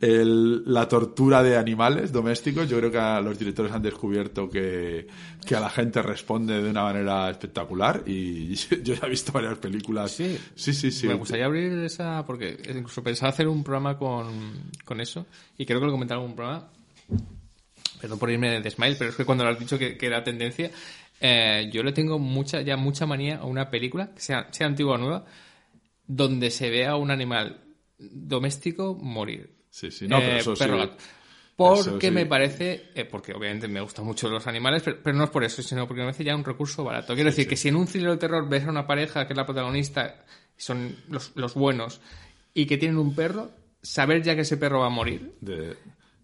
el- 0.00 0.62
la 0.72 0.88
tortura 0.88 1.42
de 1.42 1.56
animales 1.58 2.12
domésticos. 2.12 2.68
Yo 2.68 2.78
creo 2.78 2.90
que 2.90 2.98
a 2.98 3.20
los 3.20 3.38
directores 3.38 3.70
han 3.72 3.82
descubierto 3.82 4.48
que, 4.48 5.06
que 5.46 5.54
a 5.54 5.60
la 5.60 5.68
gente 5.68 6.00
responde 6.02 6.62
de 6.62 6.70
una 6.70 6.84
manera 6.84 7.28
espectacular 7.30 8.02
y 8.06 8.54
yo 8.82 8.94
ya 8.94 9.06
he 9.06 9.10
visto 9.10 9.32
varias 9.32 9.58
películas. 9.58 10.12
Sí. 10.12 10.38
sí, 10.54 10.72
sí. 10.72 10.90
sí. 10.90 11.06
Me 11.08 11.14
gustaría 11.14 11.44
abrir 11.44 11.72
esa, 11.80 12.24
porque 12.24 12.56
incluso 12.74 13.02
pensaba 13.02 13.30
hacer 13.30 13.46
un 13.46 13.62
programa 13.62 13.98
con, 13.98 14.70
con 14.84 15.00
eso, 15.00 15.26
y 15.58 15.66
creo 15.66 15.78
que 15.80 15.86
lo 15.86 15.92
comenté 15.92 16.14
en 16.14 16.20
algún 16.20 16.34
programa. 16.36 16.70
Perdón 18.00 18.18
por 18.18 18.30
irme 18.30 18.60
de 18.60 18.70
Smile, 18.70 18.96
pero 18.98 19.10
es 19.10 19.16
que 19.16 19.24
cuando 19.24 19.44
lo 19.44 19.50
has 19.50 19.58
dicho 19.58 19.78
que, 19.78 19.96
que 19.96 20.06
era 20.06 20.22
tendencia, 20.22 20.70
eh, 21.20 21.68
yo 21.72 21.82
le 21.82 21.92
tengo 21.92 22.18
mucha, 22.18 22.60
ya 22.62 22.76
mucha 22.76 23.06
manía 23.06 23.36
a 23.38 23.44
una 23.44 23.70
película, 23.70 24.12
que 24.14 24.20
sea, 24.20 24.48
sea 24.52 24.66
antigua 24.66 24.94
o 24.94 24.98
nueva, 24.98 25.24
donde 26.06 26.50
se 26.50 26.70
vea 26.70 26.90
a 26.90 26.96
un 26.96 27.10
animal 27.10 27.60
doméstico 27.98 28.94
morir. 28.94 29.54
Sí, 29.70 29.90
sí, 29.90 30.06
no, 30.08 30.18
pero 30.18 30.36
Eh, 30.36 30.40
eso 30.40 30.54
perro. 30.54 30.90
Porque 31.56 31.80
Eso 31.90 32.00
sí. 32.00 32.10
me 32.10 32.26
parece, 32.26 32.90
eh, 32.96 33.04
porque 33.04 33.32
obviamente 33.32 33.68
me 33.68 33.80
gustan 33.80 34.04
mucho 34.04 34.28
los 34.28 34.44
animales, 34.48 34.82
pero, 34.82 34.98
pero 35.02 35.16
no 35.16 35.22
es 35.24 35.30
por 35.30 35.44
eso, 35.44 35.62
sino 35.62 35.86
porque 35.86 36.00
me 36.00 36.06
parece 36.08 36.24
ya 36.24 36.34
un 36.34 36.44
recurso 36.44 36.82
barato. 36.82 37.14
Quiero 37.14 37.30
decir 37.30 37.46
que 37.46 37.56
si 37.56 37.68
en 37.68 37.76
un 37.76 37.86
thriller 37.86 38.10
de 38.10 38.16
terror 38.16 38.48
ves 38.48 38.64
a 38.64 38.70
una 38.70 38.88
pareja 38.88 39.24
que 39.26 39.34
es 39.34 39.36
la 39.36 39.46
protagonista, 39.46 40.24
son 40.56 40.96
los, 41.08 41.30
los 41.36 41.54
buenos, 41.54 42.00
y 42.54 42.66
que 42.66 42.76
tienen 42.76 42.98
un 42.98 43.14
perro, 43.14 43.52
saber 43.82 44.22
ya 44.24 44.34
que 44.34 44.40
ese 44.40 44.56
perro 44.56 44.80
va 44.80 44.86
a 44.86 44.90
morir, 44.90 45.34
De- 45.40 45.76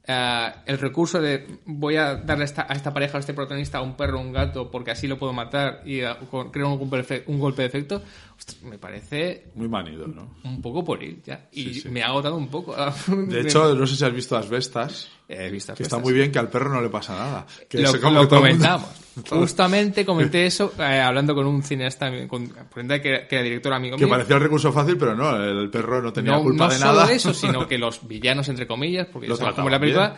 eh, 0.06 0.52
el 0.66 0.78
recurso 0.78 1.20
de 1.20 1.46
voy 1.66 1.96
a 1.96 2.14
darle 2.16 2.44
a 2.44 2.46
esta, 2.46 2.66
a 2.68 2.74
esta 2.74 2.92
pareja, 2.92 3.16
a 3.18 3.20
este 3.20 3.34
protagonista, 3.34 3.80
un 3.80 3.96
perro 3.96 4.20
un 4.20 4.32
gato, 4.32 4.70
porque 4.70 4.90
así 4.90 5.06
lo 5.06 5.18
puedo 5.18 5.32
matar 5.32 5.82
y 5.84 6.00
con- 6.30 6.50
creo 6.50 6.72
un 6.72 6.78
un 7.26 7.38
golpe 7.38 7.62
de 7.62 7.68
efecto, 7.68 8.02
ostras, 8.40 8.62
me 8.62 8.78
parece 8.78 9.44
muy 9.54 9.68
manido, 9.68 10.06
¿no? 10.08 10.34
un 10.44 10.60
poco 10.62 10.82
por 10.82 11.02
ir 11.02 11.22
ya. 11.22 11.48
Y 11.52 11.64
Sí, 11.74 11.80
sí. 11.82 11.88
me 11.90 12.02
ha 12.02 12.06
agotado 12.08 12.36
un 12.36 12.48
poco. 12.48 12.74
De 13.06 13.40
hecho, 13.42 13.74
no 13.74 13.86
sé 13.86 13.94
si 13.96 14.04
has 14.04 14.12
visto 14.12 14.36
Asbestas, 14.36 15.08
he 15.28 15.48
visto 15.50 15.74
que 15.74 15.82
está 15.84 15.98
muy 15.98 16.12
bien 16.12 16.32
que 16.32 16.38
al 16.38 16.48
perro 16.48 16.72
no 16.72 16.80
le 16.82 16.88
pasa 16.88 17.14
nada. 17.16 17.46
Que 17.68 17.78
lo, 17.78 17.92
lo 18.10 18.28
comentamos. 18.28 18.88
Justamente 19.28 20.04
comenté 20.04 20.46
eso 20.46 20.72
eh, 20.78 20.82
hablando 21.00 21.34
con 21.34 21.46
un 21.46 21.62
cineasta, 21.62 22.10
con, 22.28 22.48
que, 22.48 23.00
que 23.00 23.26
era 23.30 23.42
director 23.42 23.72
amigo 23.72 23.96
Que 23.96 24.04
mío. 24.04 24.14
parecía 24.14 24.36
el 24.36 24.42
recurso 24.42 24.72
fácil, 24.72 24.96
pero 24.96 25.14
no, 25.14 25.36
el 25.36 25.70
perro 25.70 26.00
no 26.02 26.12
tenía 26.12 26.32
no, 26.32 26.42
culpa 26.42 26.64
no 26.66 26.70
de 26.72 26.78
solo 26.78 26.92
nada. 26.94 27.12
eso, 27.12 27.34
sino 27.34 27.66
que 27.68 27.78
los 27.78 28.06
villanos, 28.08 28.48
entre 28.48 28.66
comillas, 28.66 29.06
porque 29.12 29.28
Lo 29.28 29.36
sabes 29.36 29.54
cómo 29.54 29.68
la 29.70 29.78
película, 29.78 30.16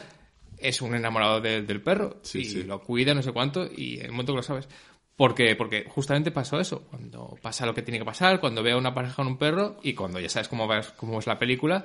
es 0.59 0.81
un 0.81 0.95
enamorado 0.95 1.41
de- 1.41 1.63
del 1.63 1.81
perro 1.83 2.19
Sí, 2.23 2.39
y 2.43 2.63
lo 2.63 2.81
cuida, 2.81 3.15
no 3.15 3.23
sé 3.23 3.33
cuánto, 3.33 3.67
y 3.67 3.99
en 3.99 4.07
el 4.07 4.13
momento 4.13 4.33
que 4.33 4.37
lo 4.37 4.43
sabes. 4.45 4.69
Porque, 5.17 5.55
porque 5.57 5.85
justamente 5.89 6.31
pasó 6.31 6.59
eso. 6.59 6.83
Cuando 6.89 7.37
pasa 7.43 7.67
lo 7.67 7.75
que 7.75 7.83
tiene 7.83 7.99
que 7.99 8.05
pasar, 8.05 8.41
cuando 8.41 8.63
veo 8.63 8.77
a 8.77 8.79
una 8.79 8.95
pareja 8.95 9.15
con 9.17 9.27
un 9.27 9.37
perro 9.37 9.77
y 9.83 9.93
cuando 9.93 10.19
ya 10.19 10.29
sabes 10.29 10.49
cómo, 10.49 10.67
va, 10.67 10.81
cómo 10.97 11.19
es 11.19 11.27
la 11.27 11.39
película, 11.39 11.85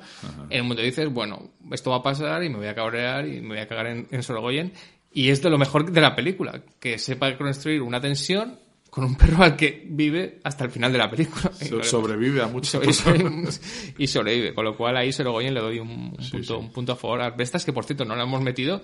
en 0.49 0.57
el 0.57 0.63
momento 0.63 0.81
dices, 0.81 1.11
bueno, 1.11 1.49
esto 1.71 1.91
va 1.91 1.97
a 1.97 2.03
pasar 2.03 2.43
y 2.43 2.49
me 2.49 2.57
voy 2.57 2.67
a 2.67 2.73
cabrear 2.75 3.27
y 3.27 3.41
me 3.41 3.49
voy 3.49 3.59
a 3.59 3.67
cagar 3.67 3.87
en, 3.87 4.07
en 4.11 4.23
Sorogoyen. 4.23 4.71
Y 5.11 5.29
es 5.29 5.41
de 5.41 5.49
lo 5.49 5.57
mejor 5.57 5.91
de 5.91 5.99
la 6.01 6.15
película, 6.15 6.61
que 6.79 6.97
sepa 6.97 7.37
construir 7.37 7.81
una 7.81 7.99
tensión 7.99 8.59
con 8.89 9.03
un 9.03 9.15
perro 9.15 9.43
al 9.43 9.55
que 9.57 9.83
vive 9.89 10.39
hasta 10.43 10.63
el 10.63 10.71
final 10.71 10.91
de 10.91 10.97
la 10.97 11.09
película. 11.09 11.51
So- 11.53 11.83
sobrevive 11.83 12.41
a 12.41 12.47
mucho. 12.47 12.81
y, 12.89 12.93
sobre- 12.93 13.25
y 13.97 14.07
sobrevive, 14.07 14.53
con 14.53 14.63
lo 14.63 14.75
cual 14.77 14.95
ahí 14.97 15.11
Sorogoyen 15.11 15.53
le 15.53 15.59
doy 15.59 15.79
un, 15.79 15.89
un 16.17 16.29
punto, 16.31 16.59
un 16.59 16.71
punto 16.71 16.93
a 16.93 16.95
favor. 16.95 17.21
Asbestas, 17.21 17.65
que 17.65 17.73
por 17.73 17.83
cierto 17.83 18.05
no 18.05 18.15
lo 18.15 18.23
hemos 18.23 18.41
metido, 18.41 18.81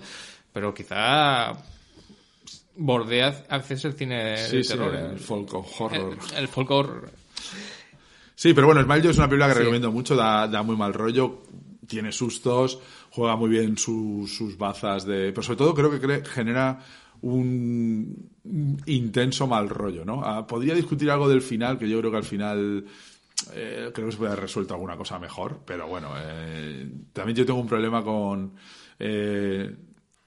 pero 0.52 0.72
quizá 0.74 1.52
bordea 2.76 3.44
a 3.48 3.58
veces 3.58 3.84
el 3.84 3.94
cine 3.94 4.22
de 4.24 4.36
Sí, 4.36 4.62
sí, 4.64 4.68
terror. 4.70 4.94
el 4.94 5.10
el, 5.12 5.18
folk 5.18 5.52
horror. 5.54 6.16
el, 6.32 6.36
el 6.38 6.48
folk 6.48 6.70
horror. 6.70 7.10
Sí, 8.34 8.52
pero 8.52 8.66
bueno, 8.66 8.82
Smile 8.82 9.00
Joe 9.02 9.10
es 9.12 9.18
una 9.18 9.28
película 9.28 9.52
que 9.52 9.58
recomiendo 9.60 9.92
mucho, 9.92 10.16
da, 10.16 10.48
da 10.48 10.62
muy 10.62 10.76
mal 10.76 10.92
rollo, 10.92 11.42
tiene 11.86 12.10
sustos, 12.12 12.80
juega 13.10 13.36
muy 13.36 13.48
bien 13.48 13.78
su- 13.78 14.26
sus 14.28 14.58
bazas 14.58 15.04
de... 15.06 15.30
Pero 15.30 15.42
sobre 15.42 15.56
todo 15.58 15.74
creo 15.74 15.90
que 15.90 16.00
cre- 16.00 16.24
genera 16.26 16.78
un 17.22 18.30
un 18.44 18.76
intenso 18.86 19.46
mal 19.46 19.68
rollo, 19.70 20.04
¿no? 20.04 20.20
Ah, 20.22 20.46
podría 20.46 20.74
discutir 20.74 21.10
algo 21.10 21.28
del 21.28 21.40
final, 21.40 21.78
que 21.78 21.88
yo 21.88 21.98
creo 22.00 22.10
que 22.10 22.16
al 22.18 22.24
final... 22.24 22.84
eh, 23.54 23.90
creo 23.94 24.06
que 24.06 24.12
se 24.12 24.18
puede 24.18 24.32
haber 24.32 24.42
resuelto 24.42 24.74
alguna 24.74 24.96
cosa 24.96 25.18
mejor, 25.18 25.60
pero 25.64 25.86
bueno, 25.86 26.10
eh, 26.18 26.90
también 27.12 27.36
yo 27.36 27.46
tengo 27.46 27.60
un 27.60 27.68
problema 27.68 28.02
con... 28.02 28.52
eh, 28.98 29.74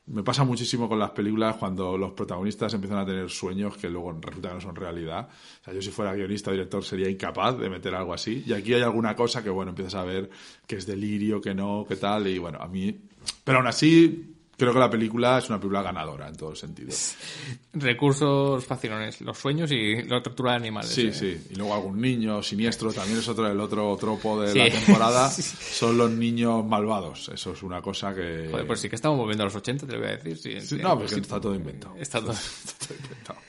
me 0.08 0.24
pasa 0.24 0.44
muchísimo 0.46 0.88
con 0.88 1.00
las 1.00 1.12
películas 1.12 1.58
cuando 1.58 1.98
los 1.98 2.12
protagonistas 2.12 2.74
empiezan 2.74 3.00
a 3.00 3.06
tener 3.06 3.30
sueños 3.30 3.76
que 3.76 3.90
luego 3.90 4.14
resulta 4.14 4.50
que 4.50 4.56
no 4.56 4.62
son 4.62 4.76
realidad. 4.76 5.28
O 5.62 5.64
sea, 5.66 5.74
yo 5.74 5.82
si 5.82 5.90
fuera 5.90 6.14
guionista 6.14 6.50
o 6.50 6.54
director 6.54 6.84
sería 6.84 7.10
incapaz 7.10 7.58
de 7.58 7.70
meter 7.70 7.94
algo 7.94 8.14
así. 8.14 8.44
Y 8.46 8.54
aquí 8.54 8.74
hay 8.74 8.82
alguna 8.82 9.16
cosa 9.16 9.44
que, 9.44 9.50
bueno, 9.50 9.72
empiezas 9.72 9.96
a 9.96 10.04
ver 10.04 10.30
que 10.66 10.78
es 10.78 10.86
delirio, 10.86 11.42
que 11.42 11.54
no, 11.54 11.86
que 11.88 11.98
tal. 11.98 12.28
Y 12.28 12.38
bueno, 12.38 12.60
a 12.62 12.67
mí... 12.67 12.98
Pero 13.43 13.58
aún 13.58 13.67
así, 13.67 14.37
creo 14.58 14.74
que 14.74 14.80
la 14.80 14.89
película 14.89 15.38
es 15.38 15.48
una 15.50 15.60
película 15.60 15.82
ganadora 15.84 16.28
en 16.28 16.36
todos 16.36 16.60
sentidos. 16.60 17.15
Recursos 17.74 18.65
facilones, 18.65 19.22
los 19.22 19.38
sueños 19.38 19.72
y 19.72 20.02
la 20.04 20.22
tortura 20.22 20.52
de 20.52 20.58
animales. 20.58 20.89
Sí, 20.91 21.08
eh. 21.08 21.13
sí. 21.13 21.48
Y 21.52 21.56
luego 21.56 21.76
algún 21.76 22.02
niño 22.02 22.41
siniestro 22.41 22.91
también 22.91 23.20
es 23.20 23.28
otro 23.28 23.48
el 23.50 23.60
otro 23.60 23.96
tropo 23.98 24.41
de 24.41 24.52
Sí. 24.52 24.58
la 24.60 24.70
temporada. 24.70 25.30
Son 25.32 25.98
los 25.98 26.10
niños 26.12 26.65
malvados. 26.65 27.30
Eso 27.34 27.54
es 27.54 27.62
una 27.63 27.82
cosa 27.82 28.13
que... 28.15 28.48
Joder, 28.52 28.65
pues 28.67 28.80
sí 28.80 28.89
que 28.89 28.96
estamos 28.96 29.17
volviendo 29.17 29.43
a 29.43 29.46
los 29.46 29.56
80, 29.56 29.86
te 29.86 29.93
lo 29.93 30.00
voy 30.00 30.08
a 30.10 30.17
decir. 30.17 30.62
Sí, 30.62 30.76
no, 30.78 30.98
porque 30.98 31.15
está 31.15 31.39
todo 31.39 31.54
inventado. 31.56 31.96
Está 31.98 32.20
todo- 32.20 32.32
Está 32.34 32.86
todo 32.88 32.98
inventado. 32.98 33.39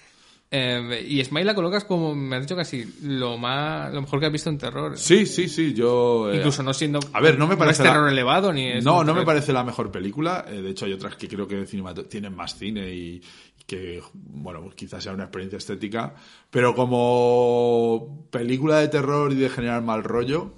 Eh, 0.51 1.05
y 1.07 1.23
Smile 1.23 1.45
la 1.45 1.55
colocas 1.55 1.85
como, 1.85 2.15
me 2.15 2.37
has 2.37 2.43
dicho 2.43 2.57
casi, 2.57 2.95
lo 3.03 3.37
más 3.37 3.93
lo 3.93 4.01
mejor 4.01 4.19
que 4.19 4.27
has 4.27 4.33
visto 4.33 4.49
en 4.49 4.57
terror. 4.57 4.97
Sí, 4.97 5.27
sí, 5.27 5.47
sí, 5.47 5.75
yo... 5.75 6.33
eh, 6.33 6.37
Incluso 6.37 6.63
no 6.63 6.73
siendo... 6.73 7.01
A 7.13 7.21
ver, 7.21 7.39
no 7.39 7.47
me 7.47 7.57
parece 7.59 7.83
es 7.83 7.87
la- 7.87 7.93
terror 7.93 8.09
elevado 8.09 8.51
ni 8.53 8.67
es... 8.67 8.83
no, 8.85 9.05
no 9.05 9.15
me 9.15 9.25
parece 9.27 9.53
la 9.53 9.63
mejor 9.63 9.91
película. 9.91 10.47
Eh, 10.49 10.63
de 10.63 10.71
hecho, 10.71 10.87
hay 10.87 10.95
otras 10.95 11.17
que 11.17 11.29
creo 11.29 11.47
que 11.47 11.67
tienen 11.67 12.35
más 12.35 12.57
cine 12.57 12.91
y 12.95 13.21
que, 13.67 14.01
bueno, 14.15 14.63
pues 14.63 14.75
quizás 14.75 15.03
sea 15.05 15.13
una 15.13 15.25
experiencia 15.25 15.59
estética. 15.59 16.15
Pero 16.51 16.75
como 16.75 18.27
película 18.31 18.79
de 18.79 18.89
terror 18.89 19.31
y 19.33 19.37
de 19.37 19.51
generar 19.51 19.83
mal 19.83 20.03
rollo, 20.03 20.55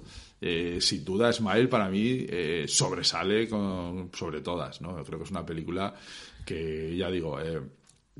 sin 0.79 1.03
duda 1.03 1.31
Smile 1.33 1.67
para 1.67 1.89
mí 1.89 2.25
sobresale 2.67 3.49
con, 3.49 4.09
sobre 4.13 4.39
todas. 4.39 4.79
¿no? 4.81 5.03
Creo 5.03 5.19
que 5.19 5.25
es 5.25 5.31
una 5.31 5.45
película 5.45 5.93
que, 6.45 6.95
ya 6.95 7.11
digo, 7.11 7.37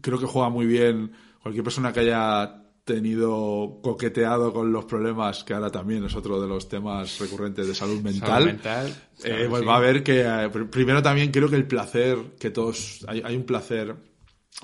creo 0.02 0.20
que 0.20 0.26
juega 0.26 0.50
muy 0.50 0.66
bien 0.66 1.12
cualquier 1.41 1.63
persona 1.63 1.91
que 1.93 2.01
haya 2.01 2.58
tenido 2.84 3.80
coqueteado 3.84 4.51
con 4.54 4.71
los 4.71 4.86
problemas, 4.86 5.43
que 5.43 5.54
ahora 5.54 5.69
también 5.71 6.04
es 6.04 6.15
otro 6.15 6.41
de 6.41 6.47
los 6.47 6.67
temas 6.67 7.19
recurrentes 7.19 7.67
de 7.67 7.75
salud 7.75 8.01
mental, 8.01 8.30
Salud 8.30 8.45
mental, 8.47 8.95
eh, 9.23 9.45
pues 9.49 9.62
sí. 9.62 9.65
va 9.67 9.77
a 9.77 9.80
ver 9.80 10.04
que 10.04 10.21
eh, 10.21 10.25
pr- 10.51 10.69
primero 10.69 11.01
también 11.04 11.32
creo 11.32 11.47
que 11.49 11.56
el 11.58 11.67
placer 11.67 12.17
que 12.39 12.49
todos 12.49 13.06
hay, 13.08 13.21
hay 13.23 13.36
un 13.36 13.43
placer 13.43 13.95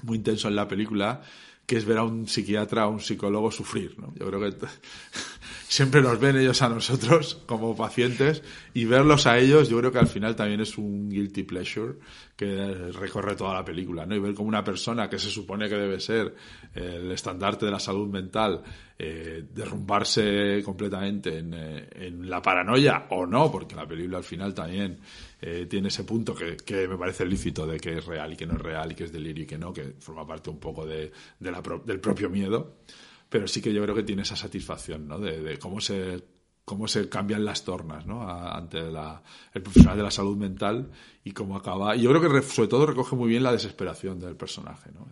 muy 0.04 0.18
intenso 0.18 0.48
en 0.48 0.56
la 0.56 0.68
película 0.68 1.22
que 1.66 1.78
es 1.78 1.86
ver 1.86 1.98
a 2.00 2.04
un 2.04 2.28
psiquiatra 2.28 2.84
a 2.84 2.88
un 2.88 3.00
psicólogo 3.02 3.52
sufrir 3.52 3.96
¿no? 4.00 4.14
yo 4.16 4.26
creo 4.28 4.40
que 4.40 4.56
siempre 5.68 6.02
nos 6.02 6.20
ven 6.20 6.38
ellos 6.38 6.62
a 6.62 6.70
nosotros 6.70 7.44
como 7.46 7.76
pacientes 7.76 8.42
y 8.74 8.86
verlos 8.86 9.28
a 9.28 9.38
ellos 9.38 9.70
yo 9.70 9.78
creo 9.80 9.92
que 9.92 10.00
al 10.00 10.08
final 10.08 10.36
también 10.36 10.62
es 10.62 10.78
un 10.78 11.10
guilty 11.10 11.44
pleasure 11.44 11.96
que 12.36 12.92
recorre 12.94 13.36
toda 13.36 13.54
la 13.54 13.66
película 13.66 14.06
¿no? 14.06 14.16
y 14.16 14.20
ver 14.20 14.34
como 14.34 14.48
una 14.48 14.64
persona 14.64 15.10
que 15.10 15.20
se 15.20 15.30
supone 15.30 15.68
que 15.68 15.76
debe 15.76 16.00
ser 16.00 16.36
el 16.74 17.12
estandarte 17.12 17.66
de 17.66 17.72
la 17.72 17.80
salud 17.80 18.08
mental 18.08 18.64
eh, 18.98 19.44
derrumbarse 19.54 20.62
completamente 20.64 21.38
en, 21.38 21.54
eh, 21.54 21.90
en 21.94 22.30
la 22.30 22.42
paranoia 22.42 23.08
o 23.10 23.26
no 23.26 23.52
porque 23.52 23.76
la 23.76 23.88
película 23.88 24.20
al 24.20 24.24
final 24.24 24.54
también 24.54 25.00
eh, 25.42 25.68
tiene 25.70 25.90
ese 25.90 26.04
punto 26.04 26.34
que, 26.34 26.58
que 26.58 26.88
me 26.88 26.98
parece 26.98 27.26
lícito 27.26 27.68
de 27.68 27.80
que 27.80 27.98
es 27.98 28.06
real 28.06 28.34
y 28.34 28.38
que 28.38 28.48
no 28.48 28.56
es 28.56 28.62
real 28.62 28.92
y 28.92 28.96
que 28.96 29.04
es 29.04 29.12
delirio 29.12 29.44
y 29.44 29.48
que 29.48 29.58
no, 29.58 29.74
que 29.74 29.94
forma 30.00 30.26
parte 30.26 30.50
un 30.50 30.60
poco 30.60 30.86
de, 30.86 31.12
de 31.40 31.52
la 31.52 31.62
del 31.86 32.00
propio 32.00 32.30
miedo. 32.30 32.78
Pero 33.30 33.48
sí 33.48 33.62
que 33.62 33.74
yo 33.74 33.82
creo 33.84 33.96
que 33.96 34.04
tiene 34.04 34.22
esa 34.22 34.36
satisfacción, 34.36 35.08
¿no? 35.08 35.20
De, 35.20 35.42
de 35.42 35.58
cómo 35.60 35.80
se 35.82 36.24
cómo 36.66 36.86
se 36.90 37.08
cambian 37.08 37.46
las 37.46 37.64
tornas, 37.64 38.06
¿no? 38.06 38.30
Ante 38.30 38.80
el 38.80 39.62
profesional 39.62 39.96
de 39.96 40.04
la 40.04 40.12
salud 40.12 40.36
mental 40.36 40.92
y 41.24 41.32
cómo 41.32 41.56
acaba. 41.56 41.96
Y 41.96 42.02
yo 42.02 42.10
creo 42.10 42.22
que 42.22 42.28
re- 42.28 42.42
sobre 42.42 42.68
todo 42.68 42.86
recoge 42.86 43.16
muy 43.16 43.30
bien 43.30 43.44
la 43.44 43.54
desesperación 43.54 44.20
del 44.20 44.36
personaje, 44.36 44.92
¿no? 44.94 45.08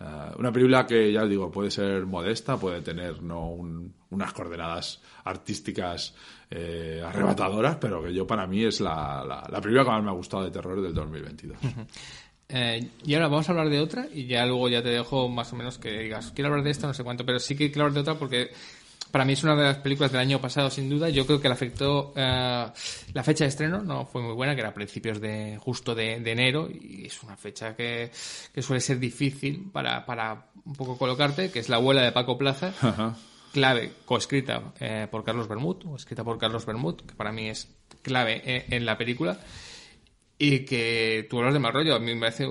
Eh, 0.00 0.04
una 0.38 0.50
película 0.52 0.84
que, 0.84 1.12
ya 1.12 1.22
os 1.22 1.28
digo, 1.30 1.52
puede 1.52 1.70
ser 1.70 2.04
modesta, 2.04 2.56
puede 2.58 2.82
tener 2.82 3.22
¿no? 3.22 3.48
un- 3.48 3.94
unas 4.10 4.32
coordenadas 4.32 5.00
artísticas 5.24 6.14
eh, 6.50 7.00
arrebatadoras, 7.04 7.76
pero 7.76 8.02
que 8.02 8.12
yo 8.12 8.26
para 8.26 8.46
mí 8.48 8.64
es 8.64 8.80
la, 8.80 9.24
la, 9.24 9.46
la 9.48 9.60
película 9.60 9.84
que 9.84 9.90
más 9.90 10.02
me 10.02 10.10
ha 10.10 10.14
gustado 10.14 10.42
de 10.44 10.50
terror 10.50 10.82
del 10.82 10.92
2022. 10.94 11.58
Eh, 12.48 12.88
y 13.04 13.14
ahora 13.14 13.28
vamos 13.28 13.48
a 13.48 13.52
hablar 13.52 13.68
de 13.68 13.80
otra 13.80 14.06
y 14.12 14.26
ya 14.26 14.46
luego 14.46 14.68
ya 14.68 14.82
te 14.82 14.90
dejo 14.90 15.28
más 15.28 15.52
o 15.52 15.56
menos 15.56 15.78
que 15.78 15.90
digas, 15.90 16.32
quiero 16.32 16.48
hablar 16.48 16.64
de 16.64 16.70
esta, 16.70 16.86
no 16.86 16.94
sé 16.94 17.02
cuánto, 17.02 17.26
pero 17.26 17.40
sí 17.40 17.56
que 17.56 17.72
quiero 17.72 17.86
hablar 17.86 17.94
de 17.94 18.00
otra 18.00 18.14
porque 18.14 18.50
para 19.10 19.24
mí 19.24 19.32
es 19.32 19.42
una 19.42 19.56
de 19.56 19.62
las 19.62 19.78
películas 19.78 20.12
del 20.12 20.20
año 20.20 20.40
pasado 20.40 20.70
sin 20.70 20.88
duda. 20.88 21.08
Yo 21.08 21.26
creo 21.26 21.40
que 21.40 21.48
le 21.48 21.54
afectó 21.54 22.12
eh, 22.14 22.66
la 23.14 23.22
fecha 23.22 23.44
de 23.44 23.48
estreno, 23.48 23.80
no 23.80 24.04
fue 24.04 24.22
muy 24.22 24.34
buena, 24.34 24.54
que 24.54 24.60
era 24.60 24.70
a 24.70 24.74
principios 24.74 25.20
de 25.20 25.58
justo 25.58 25.94
de, 25.94 26.14
enero 26.14 26.68
y 26.70 27.06
es 27.06 27.22
una 27.22 27.36
fecha 27.36 27.74
que, 27.74 28.10
que, 28.52 28.62
suele 28.62 28.80
ser 28.80 28.98
difícil 28.98 29.70
para, 29.72 30.04
para 30.04 30.46
un 30.64 30.74
poco 30.74 30.98
colocarte, 30.98 31.50
que 31.50 31.60
es 31.60 31.68
La 31.68 31.76
abuela 31.76 32.02
de 32.02 32.12
Paco 32.12 32.36
Plaza. 32.36 32.74
Clave, 33.52 33.90
coescrita 34.04 34.74
eh, 34.80 35.08
por 35.10 35.24
Carlos 35.24 35.48
Bermud, 35.48 35.86
o 35.86 35.96
escrita 35.96 36.22
por 36.22 36.36
Carlos 36.36 36.66
Bermud, 36.66 36.96
que 36.96 37.14
para 37.14 37.32
mí 37.32 37.48
es 37.48 37.74
clave 38.02 38.42
eh, 38.44 38.66
en 38.68 38.84
la 38.84 38.98
película. 38.98 39.38
Y 40.38 40.60
que 40.60 41.26
tú 41.30 41.38
hablas 41.38 41.54
de 41.54 41.60
mal 41.60 41.72
rollo. 41.72 41.94
A 41.94 41.98
mí 41.98 42.14
me 42.14 42.20
parece. 42.20 42.46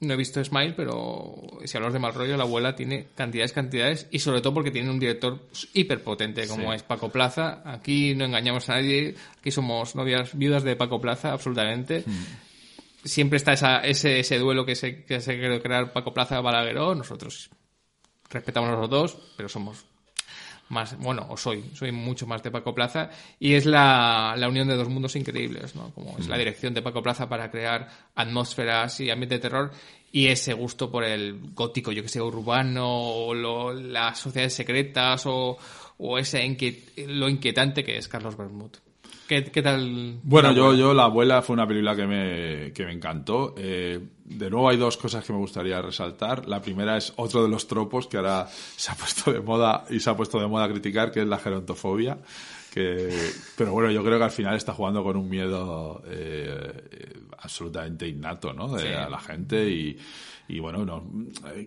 No 0.00 0.14
he 0.14 0.16
visto 0.16 0.42
Smile, 0.44 0.74
pero 0.74 1.34
si 1.64 1.76
hablas 1.76 1.92
de 1.92 1.98
mal 1.98 2.14
rollo, 2.14 2.36
la 2.36 2.44
abuela 2.44 2.76
tiene 2.76 3.08
cantidades, 3.16 3.52
cantidades. 3.52 4.06
Y 4.10 4.20
sobre 4.20 4.40
todo 4.40 4.54
porque 4.54 4.70
tiene 4.70 4.90
un 4.90 5.00
director 5.00 5.48
hiperpotente 5.74 6.46
como 6.46 6.72
es 6.72 6.84
Paco 6.84 7.10
Plaza. 7.10 7.62
Aquí 7.64 8.14
no 8.14 8.24
engañamos 8.24 8.68
a 8.68 8.74
nadie. 8.74 9.16
Aquí 9.38 9.50
somos 9.50 9.96
novias 9.96 10.38
viudas 10.38 10.62
de 10.62 10.76
Paco 10.76 11.00
Plaza, 11.00 11.32
absolutamente. 11.32 12.04
Hmm. 12.06 12.24
Siempre 13.04 13.38
está 13.38 13.52
esa, 13.52 13.80
ese, 13.80 14.20
ese 14.20 14.38
duelo 14.38 14.64
que 14.64 14.76
se, 14.76 15.04
que 15.04 15.20
se 15.20 15.38
quiere 15.38 15.60
crear 15.60 15.92
Paco 15.92 16.14
Plaza-Balagueró. 16.14 16.94
Nosotros 16.94 17.50
respetamos 18.30 18.70
a 18.70 18.76
los 18.76 18.90
dos, 18.90 19.18
pero 19.36 19.48
somos 19.48 19.84
más, 20.68 20.98
bueno, 20.98 21.26
o 21.28 21.36
soy, 21.36 21.64
soy 21.74 21.92
mucho 21.92 22.26
más 22.26 22.42
de 22.42 22.50
Paco 22.50 22.74
Plaza, 22.74 23.10
y 23.38 23.54
es 23.54 23.66
la, 23.66 24.34
la 24.36 24.48
unión 24.48 24.68
de 24.68 24.76
dos 24.76 24.88
mundos 24.88 25.16
increíbles, 25.16 25.74
¿no? 25.74 25.92
Como 25.94 26.18
es 26.18 26.28
la 26.28 26.36
mm. 26.36 26.38
dirección 26.38 26.74
de 26.74 26.82
Paco 26.82 27.02
Plaza 27.02 27.28
para 27.28 27.50
crear 27.50 27.88
atmósferas 28.14 29.00
y 29.00 29.10
ambiente 29.10 29.36
de 29.36 29.40
terror, 29.40 29.70
y 30.10 30.26
ese 30.28 30.54
gusto 30.54 30.90
por 30.90 31.04
el 31.04 31.52
gótico, 31.54 31.92
yo 31.92 32.02
que 32.02 32.08
sé, 32.08 32.20
urbano, 32.20 32.86
o 32.88 33.34
las 33.74 34.18
sociedades 34.18 34.54
secretas, 34.54 35.26
o, 35.26 35.58
o 35.98 36.18
ese 36.18 36.56
lo 37.06 37.28
inquietante 37.28 37.84
que 37.84 37.96
es 37.96 38.08
Carlos 38.08 38.36
Bermud. 38.36 38.70
¿Qué, 39.28 39.42
tal? 39.62 40.20
Bueno, 40.22 40.52
yo, 40.52 40.72
yo 40.72 40.94
La 40.94 41.04
Abuela 41.04 41.42
fue 41.42 41.52
una 41.52 41.66
película 41.66 41.94
que 41.94 42.06
me, 42.06 42.72
que 42.72 42.86
me 42.86 42.92
encantó. 42.94 43.54
Eh, 43.58 44.00
de 44.24 44.48
nuevo 44.48 44.70
hay 44.70 44.78
dos 44.78 44.96
cosas 44.96 45.22
que 45.22 45.34
me 45.34 45.38
gustaría 45.38 45.82
resaltar. 45.82 46.48
La 46.48 46.62
primera 46.62 46.96
es 46.96 47.12
otro 47.16 47.42
de 47.42 47.50
los 47.50 47.68
tropos 47.68 48.06
que 48.06 48.16
ahora 48.16 48.48
se 48.76 48.90
ha 48.90 48.94
puesto 48.94 49.30
de 49.30 49.40
moda 49.40 49.84
y 49.90 50.00
se 50.00 50.08
ha 50.08 50.16
puesto 50.16 50.40
de 50.40 50.46
moda 50.46 50.64
a 50.64 50.70
criticar, 50.70 51.12
que 51.12 51.20
es 51.20 51.26
la 51.26 51.36
gerontofobia. 51.36 52.16
Que, 52.72 53.10
pero 53.54 53.72
bueno, 53.72 53.90
yo 53.90 54.02
creo 54.02 54.16
que 54.16 54.24
al 54.24 54.30
final 54.30 54.56
está 54.56 54.72
jugando 54.72 55.04
con 55.04 55.18
un 55.18 55.28
miedo 55.28 56.02
eh, 56.06 57.12
absolutamente 57.40 58.06
innato 58.06 58.52
¿no? 58.52 58.68
de, 58.68 58.96
a 58.96 59.08
la 59.08 59.18
gente 59.18 59.68
y, 59.68 59.96
y 60.48 60.60
bueno, 60.60 60.84
no, 60.84 61.04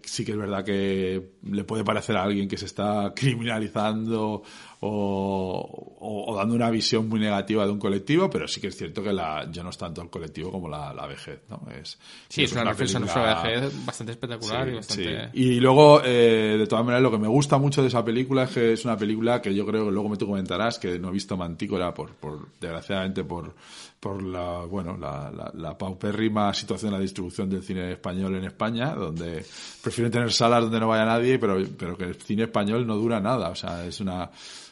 sí 0.04 0.26
que 0.26 0.32
es 0.32 0.38
verdad 0.38 0.66
que 0.66 1.34
le 1.44 1.64
puede 1.64 1.84
parecer 1.84 2.18
a 2.18 2.24
alguien 2.24 2.48
que 2.48 2.58
se 2.58 2.66
está 2.66 3.14
criminalizando 3.16 4.42
o, 4.80 6.34
dando 6.36 6.56
una 6.56 6.72
visión 6.72 7.08
muy 7.08 7.20
negativa 7.20 7.66
de 7.66 7.72
un 7.72 7.78
colectivo, 7.78 8.28
pero 8.30 8.48
sí 8.48 8.60
que 8.60 8.68
es 8.68 8.76
cierto 8.76 9.04
que 9.04 9.14
la, 9.14 9.48
ya 9.52 9.62
no 9.62 9.70
es 9.70 9.78
tanto 9.78 10.02
el 10.02 10.10
colectivo 10.10 10.52
como 10.52 10.68
la, 10.68 11.06
vejez, 11.06 11.42
¿no? 11.50 11.62
Es, 11.72 12.00
sí, 12.28 12.44
es, 12.44 12.52
una, 12.54 12.64
reflexión 12.64 13.08
sobre 13.08 13.28
la 13.28 13.44
vejez 13.44 13.86
bastante 13.86 14.14
espectacular 14.14 14.68
y 14.68 14.74
bastante... 14.74 15.30
Y 15.34 15.60
luego, 15.60 16.02
eh, 16.04 16.56
de 16.58 16.66
todas 16.66 16.84
maneras, 16.84 17.04
lo 17.04 17.12
que 17.12 17.20
me 17.20 17.28
gusta 17.28 17.60
mucho 17.60 17.84
de 17.84 17.90
esa 17.90 18.04
película 18.04 18.46
es 18.46 18.50
que 18.50 18.74
es 18.74 18.84
una 18.84 18.98
película 18.98 19.40
que 19.40 19.54
yo 19.54 19.64
creo 19.68 19.86
que 19.86 19.92
luego 19.92 20.10
me 20.10 20.18
tú 20.18 20.26
comentarás, 20.26 20.80
que 20.80 20.98
no 20.98 21.10
he 21.10 21.12
visto 21.12 21.38
Mantícora 21.38 21.94
por, 21.94 22.16
por 22.16 22.48
desgraciadamente 22.60 23.24
por 23.24 23.54
por 24.02 24.22
la 24.24 24.66
bueno 24.66 24.98
la, 24.98 25.32
la, 25.32 25.52
la, 25.54 25.78
paupérrima 25.78 26.52
situación 26.56 26.92
de 26.92 26.98
la 26.98 27.02
distribución 27.02 27.48
del 27.48 27.62
cine 27.62 27.92
español 27.92 28.36
en 28.36 28.46
España, 28.46 28.96
donde 28.96 29.46
prefieren 29.82 30.12
tener 30.12 30.34
salas 30.34 30.64
donde 30.64 30.80
no 30.80 30.88
vaya 30.88 31.06
nadie, 31.06 31.38
pero, 31.38 31.58
pero 31.78 31.96
que 31.96 32.06
el 32.06 32.16
cine 32.16 32.44
español 32.44 32.88
no 32.88 32.96
dura 32.96 33.20
nada. 33.20 33.50
O 33.50 33.56
sea, 33.56 33.86
es 33.86 34.00
una 34.00 34.32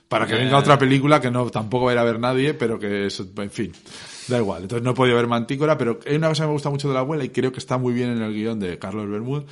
para 0.09 0.25
que 0.25 0.33
venga 0.33 0.57
otra 0.57 0.79
película 0.79 1.21
que 1.21 1.29
no 1.29 1.47
tampoco 1.51 1.85
va 1.85 1.91
a 1.91 1.93
ir 1.93 1.99
a 1.99 2.03
ver 2.03 2.19
nadie, 2.19 2.55
pero 2.55 2.79
que 2.79 3.05
es, 3.05 3.19
en 3.19 3.51
fin, 3.51 3.71
da 4.27 4.39
igual. 4.39 4.63
Entonces 4.63 4.83
no 4.83 4.91
he 4.91 4.95
podido 4.95 5.15
ver 5.15 5.27
Mantícora, 5.27 5.77
pero 5.77 5.99
hay 6.07 6.15
una 6.15 6.29
cosa 6.29 6.43
que 6.43 6.47
me 6.47 6.53
gusta 6.53 6.71
mucho 6.71 6.87
de 6.87 6.95
la 6.95 7.01
abuela 7.01 7.23
y 7.23 7.29
creo 7.29 7.51
que 7.51 7.59
está 7.59 7.77
muy 7.77 7.93
bien 7.93 8.09
en 8.09 8.23
el 8.23 8.33
guion 8.33 8.59
de 8.59 8.79
Carlos 8.79 9.07
Bermúdez, 9.07 9.45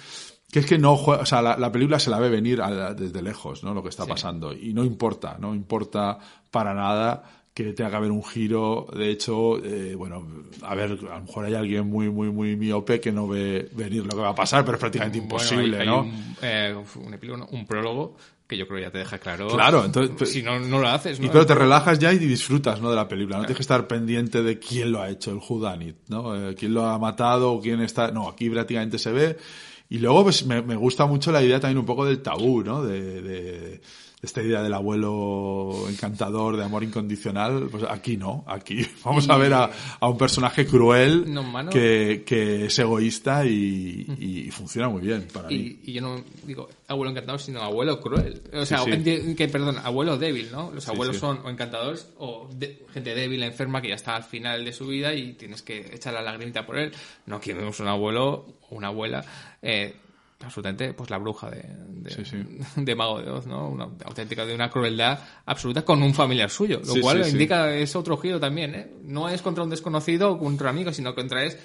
que 0.52 0.60
es 0.60 0.66
que 0.66 0.80
no 0.80 0.98
juega, 0.98 1.22
o 1.22 1.26
sea, 1.28 1.44
la, 1.44 1.72
película 1.72 2.00
se 2.00 2.10
la 2.10 2.18
ve 2.18 2.30
venir 2.30 2.60
desde 2.98 3.22
lejos, 3.22 3.64
¿no? 3.64 3.76
Lo 3.76 3.84
que 3.84 3.90
está 3.90 4.08
pasando. 4.08 4.52
Y 4.52 4.74
no 4.74 4.84
importa, 4.84 5.38
no 5.40 5.54
importa 5.54 6.18
para 6.50 6.74
nada 6.74 7.37
que 7.58 7.74
tenga 7.74 7.90
que 7.90 7.96
haber 7.96 8.12
un 8.12 8.24
giro. 8.24 8.86
De 8.96 9.10
hecho, 9.10 9.58
eh, 9.64 9.96
bueno, 9.96 10.28
a 10.62 10.76
ver, 10.76 10.92
a 10.92 11.16
lo 11.16 11.22
mejor 11.22 11.46
hay 11.46 11.56
alguien 11.56 11.90
muy, 11.90 12.08
muy, 12.08 12.30
muy 12.30 12.56
miope 12.56 13.00
que 13.00 13.12
no 13.12 13.28
ve 13.28 13.68
venir 13.72 14.04
lo 14.04 14.10
que 14.10 14.22
va 14.22 14.30
a 14.30 14.36
pasar, 14.36 14.64
pero 14.64 14.76
es 14.76 14.80
prácticamente 14.80 15.18
imposible, 15.18 15.84
¿no? 15.84 16.02
Un, 16.02 16.36
eh, 16.44 16.76
un, 16.76 17.48
un 17.50 17.66
prólogo 17.66 18.16
que 18.46 18.58
yo 18.58 18.68
creo 18.68 18.80
ya 18.82 18.92
te 18.92 19.00
deja 19.00 19.18
claro. 19.18 19.48
Claro, 19.48 19.86
entonces. 19.86 20.16
Pues, 20.16 20.32
si 20.32 20.44
no, 20.44 20.60
no 20.60 20.78
lo 20.78 20.88
haces, 20.88 21.20
¿no? 21.20 21.26
Y 21.26 21.30
pero 21.30 21.48
te 21.48 21.56
relajas 21.56 21.98
ya 21.98 22.14
y 22.14 22.20
disfrutas, 22.20 22.80
¿no? 22.80 22.92
De 22.92 22.96
la 22.96 23.08
película. 23.08 23.38
No 23.38 23.44
tienes 23.46 23.58
que 23.58 23.64
estar 23.64 23.88
pendiente 23.88 24.44
de 24.44 24.60
quién 24.60 24.92
lo 24.92 25.02
ha 25.02 25.10
hecho, 25.10 25.32
el 25.32 25.38
Whodunit, 25.38 25.96
¿no? 26.10 26.36
Eh, 26.36 26.54
quién 26.54 26.76
lo 26.76 26.86
ha 26.86 27.00
matado 27.00 27.60
quién 27.60 27.82
está. 27.82 28.12
No, 28.12 28.30
aquí 28.30 28.52
prácticamente 28.52 29.00
se 29.00 29.12
ve. 29.12 29.38
Y 29.90 29.98
luego, 29.98 30.26
pues 30.26 30.46
me, 30.46 30.62
me 30.62 30.76
gusta 30.76 31.08
mucho 31.08 31.32
la 31.32 31.42
idea 31.42 31.60
también 31.60 31.80
un 31.80 31.86
poco 31.86 32.06
del 32.06 32.22
tabú, 32.22 32.62
¿no? 32.62 32.84
de, 32.84 33.22
de 33.22 33.82
esta 34.22 34.42
idea 34.42 34.64
del 34.64 34.74
abuelo 34.74 35.86
encantador 35.90 36.58
de 36.58 36.64
amor 36.64 36.84
incondicional, 36.84 37.68
pues 37.70 37.84
aquí 37.88 38.18
no, 38.18 38.44
aquí 38.48 38.84
vamos 39.04 39.30
a 39.30 39.38
ver 39.38 39.54
a, 39.54 39.70
un 40.02 40.18
personaje 40.18 40.66
cruel 40.66 41.26
que, 41.72 42.24
que, 42.26 42.66
es 42.66 42.80
egoísta 42.80 43.46
y, 43.46 44.50
funciona 44.52 44.90
muy 44.90 45.02
bien 45.02 45.28
para 45.32 45.52
y, 45.52 45.58
mí. 45.58 45.80
Y 45.84 45.94
yo 45.94 46.02
no 46.02 46.24
digo 46.44 46.68
abuelo 46.88 47.12
encantador, 47.12 47.40
sino 47.40 47.62
abuelo 47.62 48.00
cruel. 48.02 48.42
O 48.54 48.66
sea, 48.66 48.84
que, 48.86 49.50
perdón, 49.52 49.78
abuelo 49.84 50.18
débil, 50.18 50.52
¿no? 50.52 50.72
Los 50.72 50.88
abuelos 50.88 51.18
son 51.18 51.40
o 51.46 51.50
encantadores 51.50 52.10
o 52.18 52.50
gente 52.92 53.14
débil, 53.14 53.44
enferma, 53.44 53.82
que 53.82 53.90
ya 53.90 53.96
está 53.96 54.16
al 54.16 54.24
final 54.24 54.66
de 54.66 54.74
su 54.74 54.88
vida 54.88 55.14
y 55.14 55.34
tienes 55.34 55.62
que 55.62 55.94
echar 55.94 56.14
la 56.14 56.24
lagrimita 56.24 56.66
por 56.66 56.78
él. 56.80 56.92
No 57.28 57.40
queremos 57.40 57.80
un 57.80 57.88
abuelo 57.88 58.46
o 58.70 58.76
una 58.76 58.88
abuela 58.88 59.24
eh, 59.62 59.96
absolutamente 60.44 60.94
pues 60.94 61.10
la 61.10 61.18
bruja 61.18 61.50
de, 61.50 61.66
de, 62.76 62.96
Mago 62.96 63.22
de 63.22 63.30
Oz, 63.30 63.48
¿no? 63.48 63.70
Una 63.70 63.86
auténtica 64.06 64.46
de 64.46 64.54
una 64.54 64.70
crueldad 64.70 65.20
absoluta 65.46 65.84
con 65.84 66.02
un 66.04 66.14
familiar 66.14 66.50
suyo, 66.50 66.82
lo 66.86 67.02
cual 67.02 67.28
indica 67.28 67.74
es 67.74 67.96
otro 67.96 68.18
giro 68.18 68.40
también, 68.40 68.76
¿eh? 68.76 68.92
No 69.04 69.30
es 69.30 69.42
contra 69.42 69.64
un 69.64 69.70
desconocido 69.70 70.32
o 70.32 70.40
contra 70.40 70.70
un 70.70 70.76
amigo, 70.76 70.94
sino 70.94 71.16
contra 71.16 71.44
es 71.44 71.58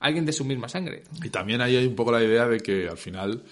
alguien 0.00 0.26
de 0.26 0.32
su 0.32 0.44
misma 0.44 0.68
sangre. 0.68 1.04
Y 1.22 1.30
también 1.30 1.60
ahí 1.60 1.76
hay 1.76 1.86
un 1.86 1.94
poco 1.94 2.12
la 2.12 2.22
idea 2.22 2.46
de 2.46 2.60
que 2.60 2.88
al 2.88 2.98
final 2.98 3.42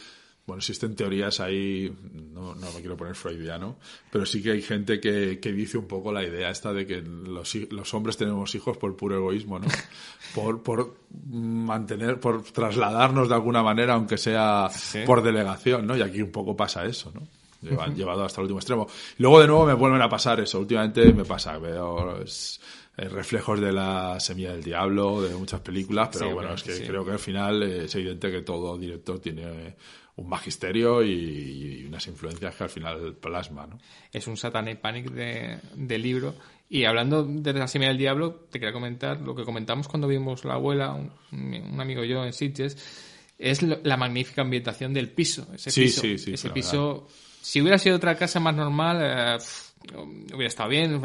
bueno, 0.46 0.59
existen 0.59 0.94
teorías 0.94 1.40
ahí, 1.40 1.90
no, 2.33 2.54
no 2.54 2.72
me 2.72 2.80
quiero 2.80 2.96
poner 2.96 3.14
freudiano, 3.14 3.76
pero 4.11 4.26
sí 4.26 4.42
que 4.42 4.50
hay 4.50 4.61
gente 4.61 5.00
que, 5.00 5.40
que 5.40 5.52
dice 5.52 5.78
un 5.78 5.87
poco 5.87 6.12
la 6.12 6.22
idea 6.22 6.50
esta 6.50 6.72
de 6.72 6.87
que 6.87 7.00
los, 7.00 7.54
los 7.70 7.94
hombres 7.94 8.18
tenemos 8.18 8.54
hijos 8.54 8.76
por 8.76 8.94
puro 8.94 9.16
egoísmo, 9.16 9.59
¿no? 9.59 9.68
Por, 10.35 10.62
por 10.62 10.96
mantener, 11.30 12.20
por 12.20 12.42
trasladarnos 12.42 13.28
de 13.28 13.35
alguna 13.35 13.62
manera, 13.62 13.94
aunque 13.94 14.18
sea 14.18 14.68
por 15.07 15.22
delegación, 15.22 15.87
¿no? 15.87 15.96
Y 15.96 16.02
aquí 16.02 16.20
un 16.20 16.33
poco 16.33 16.57
pasa 16.57 16.85
eso, 16.85 17.12
¿no? 17.14 17.22
Llevado 17.94 18.24
hasta 18.24 18.40
el 18.40 18.42
último 18.42 18.59
extremo. 18.59 18.87
Luego 19.18 19.40
de 19.40 19.46
nuevo 19.46 19.64
me 19.64 19.72
vuelven 19.72 20.02
a 20.02 20.09
pasar 20.09 20.40
eso. 20.40 20.61
Últimamente 20.61 21.12
me 21.14 21.24
pasa, 21.24 21.57
veo 21.57 22.20
eh, 22.20 23.09
reflejos 23.09 23.61
de 23.61 23.72
la 23.72 24.20
semilla 24.20 24.52
del 24.52 24.62
diablo, 24.62 25.22
de 25.22 25.35
muchas 25.35 25.61
películas, 25.61 26.11
pero 26.12 26.35
bueno, 26.35 26.54
es 26.54 26.62
que 26.62 26.87
creo 26.87 27.04
que 27.04 27.12
al 27.12 27.18
final 27.18 27.62
es 27.62 27.94
evidente 27.94 28.30
que 28.30 28.42
todo 28.42 28.76
director 28.76 29.18
tiene 29.18 29.76
un 30.16 30.29
magisterio 30.29 31.03
y, 31.03 31.85
unas 31.87 32.07
influencias 32.07 32.55
que 32.55 32.64
al 32.64 32.70
final 32.70 33.14
plasma, 33.16 33.66
¿no? 33.66 33.79
Es 34.12 34.27
un 34.27 34.37
Satanic 34.37 34.81
Panic 34.81 35.11
de, 35.11 35.59
de 35.74 35.98
libro. 35.98 36.35
Y 36.68 36.85
hablando 36.85 37.24
de 37.24 37.53
la 37.53 37.68
semilla 37.68 37.90
del 37.90 37.98
diablo, 37.98 38.46
te 38.50 38.59
quería 38.59 38.72
comentar 38.72 39.20
lo 39.20 39.35
que 39.35 39.44
comentamos 39.44 39.87
cuando 39.87 40.09
vimos 40.09 40.44
La 40.44 40.55
abuela, 40.55 40.92
un, 40.92 41.81
amigo 41.81 42.05
y 42.05 42.09
yo 42.09 42.24
en 42.24 42.33
Sitges, 42.33 42.77
es 43.38 43.62
la 43.62 43.96
magnífica 43.96 44.42
ambientación 44.42 44.94
del 44.94 45.11
piso. 45.11 45.46
Ese 45.55 45.70
piso, 45.72 46.07
ese 46.07 46.50
piso 46.50 47.07
si 47.44 47.61
hubiera 47.61 47.77
sido 47.77 47.96
otra 47.96 48.16
casa 48.16 48.40
más 48.40 48.55
normal, 48.55 49.00
eh, 49.03 49.37
hubiera 49.92 50.49
estado 50.49 50.68
bien, 50.68 51.01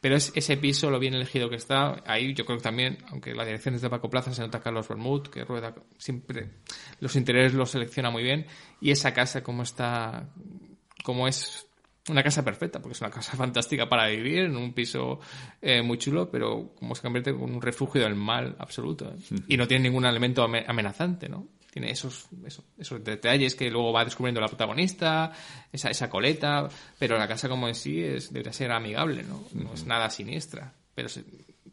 pero 0.00 0.16
es 0.16 0.32
ese 0.34 0.56
piso, 0.56 0.90
lo 0.90 0.98
bien 0.98 1.14
elegido 1.14 1.48
que 1.48 1.56
está, 1.56 2.02
ahí 2.06 2.34
yo 2.34 2.44
creo 2.44 2.58
que 2.58 2.64
también, 2.64 2.98
aunque 3.10 3.34
la 3.34 3.44
dirección 3.44 3.74
es 3.74 3.82
de 3.82 3.90
Paco 3.90 4.10
Plaza, 4.10 4.32
se 4.32 4.42
nota 4.42 4.60
Carlos 4.60 4.88
Bermud, 4.88 5.28
que 5.28 5.44
rueda 5.44 5.74
siempre, 5.98 6.50
los 7.00 7.16
intereses 7.16 7.54
los 7.54 7.70
selecciona 7.70 8.10
muy 8.10 8.22
bien, 8.22 8.46
y 8.80 8.90
esa 8.90 9.12
casa 9.12 9.42
como 9.42 9.62
está, 9.62 10.28
como 11.04 11.28
es 11.28 11.66
una 12.08 12.22
casa 12.22 12.44
perfecta, 12.44 12.80
porque 12.80 12.94
es 12.94 13.00
una 13.00 13.10
casa 13.10 13.36
fantástica 13.36 13.88
para 13.88 14.08
vivir, 14.08 14.44
en 14.44 14.56
un 14.56 14.72
piso 14.72 15.20
eh, 15.60 15.82
muy 15.82 15.98
chulo, 15.98 16.30
pero 16.30 16.74
como 16.78 16.94
se 16.94 17.02
convierte 17.02 17.30
en 17.30 17.40
un 17.40 17.60
refugio 17.60 18.02
del 18.02 18.14
mal 18.14 18.56
absoluto, 18.58 19.10
¿eh? 19.10 19.36
y 19.48 19.56
no 19.56 19.66
tiene 19.66 19.88
ningún 19.88 20.06
elemento 20.06 20.42
amenazante, 20.44 21.28
¿no? 21.28 21.48
Tiene 21.76 21.90
esos, 21.90 22.26
esos, 22.78 23.04
detalles 23.04 23.54
que 23.54 23.70
luego 23.70 23.92
va 23.92 24.02
descubriendo 24.02 24.40
la 24.40 24.48
protagonista, 24.48 25.30
esa, 25.70 25.90
esa 25.90 26.08
coleta, 26.08 26.70
pero 26.98 27.18
la 27.18 27.28
casa 27.28 27.50
como 27.50 27.68
en 27.68 27.74
sí 27.74 28.02
es, 28.02 28.32
debería 28.32 28.54
ser 28.54 28.72
amigable, 28.72 29.24
¿no? 29.24 29.44
No 29.52 29.74
es 29.74 29.84
nada 29.84 30.08
siniestra, 30.08 30.72
pero 30.94 31.10
se 31.10 31.22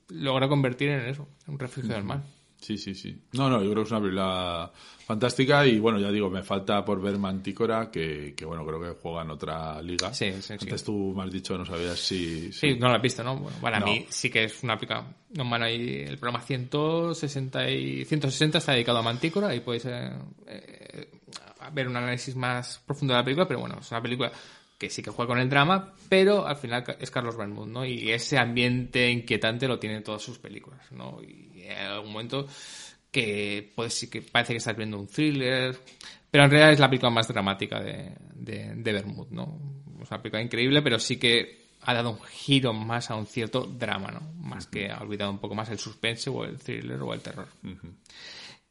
logra 0.10 0.50
convertir 0.50 0.90
en 0.90 1.06
eso, 1.06 1.26
en 1.48 1.54
un 1.54 1.60
refugio 1.60 1.94
del 1.94 2.04
mal. 2.04 2.22
Sí, 2.64 2.78
sí, 2.78 2.96
sí. 2.96 3.16
No, 3.34 3.50
no, 3.50 3.62
yo 3.62 3.70
creo 3.72 3.84
que 3.84 3.88
es 3.88 3.92
una 3.92 4.00
película 4.02 4.72
fantástica 5.06 5.66
y 5.68 5.80
bueno, 5.80 6.00
ya 6.00 6.10
digo, 6.12 6.30
me 6.30 6.44
falta 6.44 6.86
por 6.86 7.02
ver 7.02 7.18
Mantícora, 7.18 7.92
que, 7.92 8.34
que 8.38 8.46
bueno, 8.46 8.66
creo 8.66 8.80
que 8.82 9.00
juega 9.02 9.24
en 9.24 9.32
otra 9.32 9.82
liga. 9.82 10.14
Sí, 10.14 10.32
sí, 10.36 10.42
sí. 10.42 10.54
Antes 10.62 10.84
tú 10.84 11.14
me 11.16 11.24
has 11.24 11.32
dicho, 11.32 11.58
no 11.58 11.66
sabías 11.66 12.00
si... 12.00 12.54
Sí, 12.54 12.76
no 12.80 12.88
lo 12.88 12.96
has 12.96 13.02
visto, 13.02 13.22
¿no? 13.24 13.36
Bueno, 13.36 13.58
para 13.62 13.80
No. 13.82 13.88
mí 13.88 14.06
sí 14.10 14.30
que 14.30 14.46
es 14.46 14.64
una 14.64 14.78
película. 14.78 15.06
No, 15.36 15.44
bueno, 15.50 15.66
ahí 15.66 16.06
el 16.08 16.18
programa 16.18 16.42
160 16.46 17.70
y 17.70 18.06
160 18.06 18.58
está 18.60 18.72
dedicado 18.72 19.00
a 19.00 19.02
Mantícora 19.02 19.54
y 19.54 19.60
podéis 19.60 19.86
eh, 19.86 20.10
eh, 20.48 21.10
ver 21.74 21.88
un 21.88 21.98
análisis 21.98 22.36
más 22.36 22.82
profundo 22.86 23.14
de 23.14 23.20
la 23.20 23.24
película, 23.26 23.48
pero 23.48 23.60
bueno, 23.60 23.78
es 23.82 23.92
una 23.92 24.02
película 24.02 24.32
que 24.84 24.90
sí 24.90 25.02
que 25.02 25.12
juega 25.12 25.30
con 25.30 25.40
el 25.40 25.50
drama, 25.50 25.94
pero 26.10 26.46
al 26.46 26.58
final 26.58 26.84
es 27.00 27.10
Carlos 27.10 27.38
Bermud, 27.38 27.68
¿no? 27.68 27.86
Y 27.86 28.12
ese 28.12 28.38
ambiente 28.38 29.10
inquietante 29.10 29.66
lo 29.66 29.80
tiene 29.80 29.96
en 29.96 30.04
todas 30.04 30.22
sus 30.22 30.40
películas, 30.40 30.92
¿no? 30.92 31.22
Y 31.22 31.64
en 31.64 31.78
algún 31.78 32.12
momento 32.12 32.46
que 33.10 33.72
pues 33.74 33.94
sí 33.94 34.10
que 34.10 34.22
parece 34.22 34.52
que 34.52 34.58
estás 34.58 34.76
viendo 34.76 35.00
un 35.00 35.08
thriller, 35.08 35.74
pero 36.30 36.44
en 36.44 36.52
realidad 36.52 36.74
es 36.74 36.80
la 36.82 36.90
película 36.90 37.12
más 37.12 37.30
dramática 37.30 37.80
de, 37.80 38.12
de, 38.36 38.76
de 38.76 38.92
Bermud, 38.92 39.28
¿no? 39.30 39.58
Es 40.02 40.12
una 40.12 40.22
película 40.22 40.42
increíble, 40.42 40.82
pero 40.82 41.00
sí 41.00 41.16
que 41.16 41.64
ha 41.80 41.94
dado 41.94 42.10
un 42.10 42.22
giro 42.24 42.74
más 42.74 43.10
a 43.10 43.16
un 43.16 43.26
cierto 43.26 43.62
drama, 43.62 44.12
¿no? 44.12 44.34
Más 44.36 44.68
que 44.68 44.92
ha 44.92 45.00
olvidado 45.00 45.32
un 45.32 45.40
poco 45.40 45.56
más 45.56 45.70
el 45.70 45.80
suspense 45.80 46.30
o 46.30 46.44
el 46.44 46.60
thriller 46.60 47.02
o 47.02 47.14
el 47.14 47.22
terror. 47.22 47.48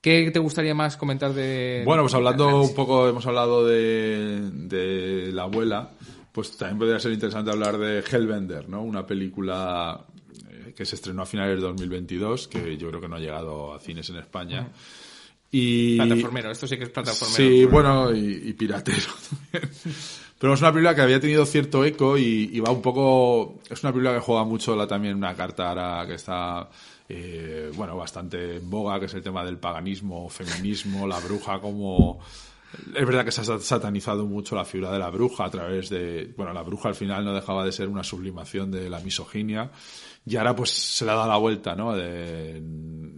¿Qué 0.02 0.32
te 0.32 0.40
gustaría 0.40 0.74
más 0.74 0.96
comentar 0.96 1.32
de... 1.32 1.82
Bueno, 1.84 2.02
pues 2.02 2.14
hablando 2.14 2.60
un 2.60 2.74
poco, 2.74 3.08
hemos 3.08 3.24
hablado 3.24 3.64
de, 3.64 4.50
de 4.50 5.30
la 5.30 5.44
abuela, 5.44 5.92
pues 6.32 6.56
también 6.56 6.80
podría 6.80 6.98
ser 6.98 7.12
interesante 7.12 7.52
hablar 7.52 7.78
de 7.78 8.00
Hellbender, 8.00 8.68
¿no? 8.68 8.82
Una 8.82 9.06
película 9.06 10.04
eh, 10.50 10.74
que 10.76 10.84
se 10.84 10.96
estrenó 10.96 11.22
a 11.22 11.26
finales 11.26 11.54
de 11.54 11.62
2022, 11.62 12.48
que 12.48 12.76
yo 12.76 12.88
creo 12.88 13.00
que 13.00 13.06
no 13.06 13.14
ha 13.14 13.20
llegado 13.20 13.74
a 13.74 13.78
cines 13.78 14.10
en 14.10 14.16
España. 14.16 14.72
Y... 15.52 15.98
Plataformero, 15.98 16.50
esto 16.50 16.66
sí 16.66 16.76
que 16.76 16.84
es 16.84 16.90
plataformero. 16.90 17.36
Sí, 17.36 17.64
bueno, 17.66 18.12
y, 18.12 18.48
y 18.48 18.52
piratero 18.54 19.06
también. 19.52 19.72
Pero 20.36 20.54
es 20.54 20.60
una 20.60 20.72
película 20.72 20.96
que 20.96 21.02
había 21.02 21.20
tenido 21.20 21.46
cierto 21.46 21.84
eco 21.84 22.18
y, 22.18 22.50
y 22.52 22.58
va 22.58 22.72
un 22.72 22.82
poco... 22.82 23.60
Es 23.70 23.84
una 23.84 23.92
película 23.92 24.14
que 24.14 24.20
juega 24.20 24.42
mucho 24.42 24.74
la, 24.74 24.88
también 24.88 25.14
una 25.14 25.36
carta 25.36 25.68
ahora 25.68 26.04
que 26.08 26.14
está, 26.14 26.68
eh, 27.14 27.70
bueno, 27.74 27.94
bastante 27.94 28.56
en 28.56 28.70
boga, 28.70 28.98
que 28.98 29.04
es 29.04 29.14
el 29.14 29.22
tema 29.22 29.44
del 29.44 29.58
paganismo, 29.58 30.28
feminismo, 30.30 31.06
la 31.06 31.20
bruja 31.20 31.60
como... 31.60 32.20
Es 32.94 33.06
verdad 33.06 33.22
que 33.22 33.32
se 33.32 33.42
ha 33.42 33.58
satanizado 33.58 34.24
mucho 34.24 34.56
la 34.56 34.64
figura 34.64 34.90
de 34.92 34.98
la 34.98 35.10
bruja 35.10 35.44
a 35.44 35.50
través 35.50 35.90
de... 35.90 36.32
Bueno, 36.34 36.54
la 36.54 36.62
bruja 36.62 36.88
al 36.88 36.94
final 36.94 37.22
no 37.22 37.34
dejaba 37.34 37.66
de 37.66 37.72
ser 37.72 37.88
una 37.88 38.02
sublimación 38.02 38.70
de 38.70 38.88
la 38.88 38.98
misoginia. 39.00 39.70
Y 40.24 40.36
ahora 40.36 40.56
pues 40.56 40.70
se 40.70 41.04
le 41.04 41.10
ha 41.10 41.14
dado 41.14 41.28
la 41.28 41.36
vuelta, 41.36 41.76
¿no? 41.76 41.94
De, 41.94 42.62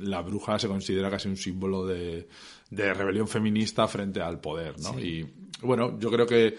la 0.01 0.23
bruja 0.23 0.59
se 0.59 0.67
considera 0.67 1.09
casi 1.09 1.29
un 1.29 1.37
símbolo 1.37 1.87
de, 1.87 2.27
de 2.71 2.95
rebelión 2.95 3.29
feminista 3.29 3.87
frente 3.87 4.21
al 4.21 4.41
poder, 4.41 4.75
¿no? 4.81 4.99
Y 4.99 5.25
bueno, 5.63 6.01
yo 6.01 6.11
creo 6.11 6.27
que 6.27 6.57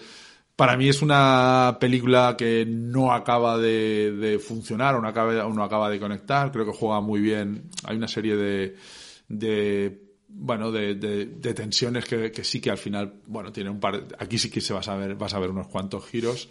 para 0.56 0.76
mí 0.78 0.88
es 0.88 1.02
una 1.02 1.76
película 1.78 2.34
que 2.36 2.64
no 2.66 3.12
acaba 3.12 3.58
de, 3.58 4.12
de 4.12 4.38
funcionar 4.38 4.94
o 4.94 5.02
no 5.02 5.08
acaba, 5.08 5.46
o 5.46 5.52
no 5.52 5.62
acaba 5.62 5.90
de 5.90 6.00
conectar. 6.00 6.50
Creo 6.50 6.64
que 6.64 6.72
juega 6.72 7.00
muy 7.02 7.20
bien. 7.20 7.70
Hay 7.84 7.96
una 7.96 8.08
serie 8.08 8.36
de, 8.36 8.74
de 9.28 10.02
bueno, 10.28 10.72
de, 10.72 10.94
de, 10.94 11.26
de 11.26 11.54
tensiones 11.54 12.06
que, 12.06 12.32
que, 12.32 12.42
sí 12.42 12.60
que 12.60 12.70
al 12.70 12.78
final, 12.78 13.20
bueno, 13.26 13.52
tiene 13.52 13.68
un 13.68 13.80
par, 13.80 14.06
aquí 14.18 14.38
sí 14.38 14.50
que 14.50 14.62
se 14.62 14.72
vas 14.72 14.88
a 14.88 14.96
ver, 14.96 15.14
vas 15.14 15.34
a 15.34 15.38
ver 15.38 15.50
unos 15.50 15.68
cuantos 15.68 16.06
giros. 16.06 16.48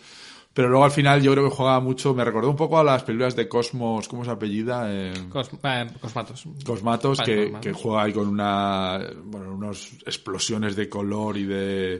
Pero 0.53 0.69
luego 0.69 0.85
al 0.85 0.91
final 0.91 1.21
yo 1.21 1.33
creo 1.33 1.49
que 1.49 1.53
juega 1.53 1.81
mucho, 1.81 2.13
me 2.13 2.23
recordó 2.23 2.49
un 2.49 2.55
poco 2.55 2.79
a 2.79 2.83
las 2.83 3.03
películas 3.03 3.35
de 3.35 3.49
Cosmos, 3.49 4.07
¿cómo 4.07 4.23
se 4.23 4.31
apellida? 4.31 4.85
Eh, 4.87 5.13
Cos, 5.29 5.51
eh, 5.61 5.87
Cosmatos. 5.99 6.45
Cosmatos, 6.63 7.21
que, 7.21 7.73
juega 7.73 8.03
ahí 8.03 8.13
con 8.13 8.29
una, 8.29 8.99
bueno, 9.25 9.53
unas 9.53 9.91
explosiones 10.05 10.77
de 10.77 10.87
color 10.87 11.35
y 11.35 11.43
de, 11.43 11.99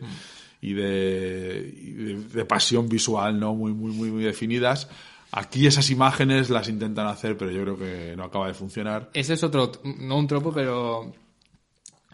y 0.66 0.74
de, 0.74 2.24
de 2.34 2.46
pasión 2.46 2.90
visual, 2.90 3.40
¿no? 3.40 3.54
Muy, 3.54 3.72
muy, 3.72 3.92
muy, 3.92 4.10
muy 4.10 4.24
definidas. 4.24 4.90
Aquí 5.32 5.68
esas 5.68 5.92
imágenes 5.92 6.50
las 6.50 6.68
intentan 6.70 7.06
hacer, 7.06 7.38
pero 7.38 7.52
yo 7.52 7.62
creo 7.62 7.78
que 7.78 8.16
no 8.16 8.24
acaba 8.24 8.48
de 8.48 8.56
funcionar. 8.56 9.12
Ese 9.14 9.34
es 9.34 9.44
otro, 9.44 9.72
no 9.84 10.18
un 10.18 10.26
tropo, 10.28 10.52
pero 10.52 11.14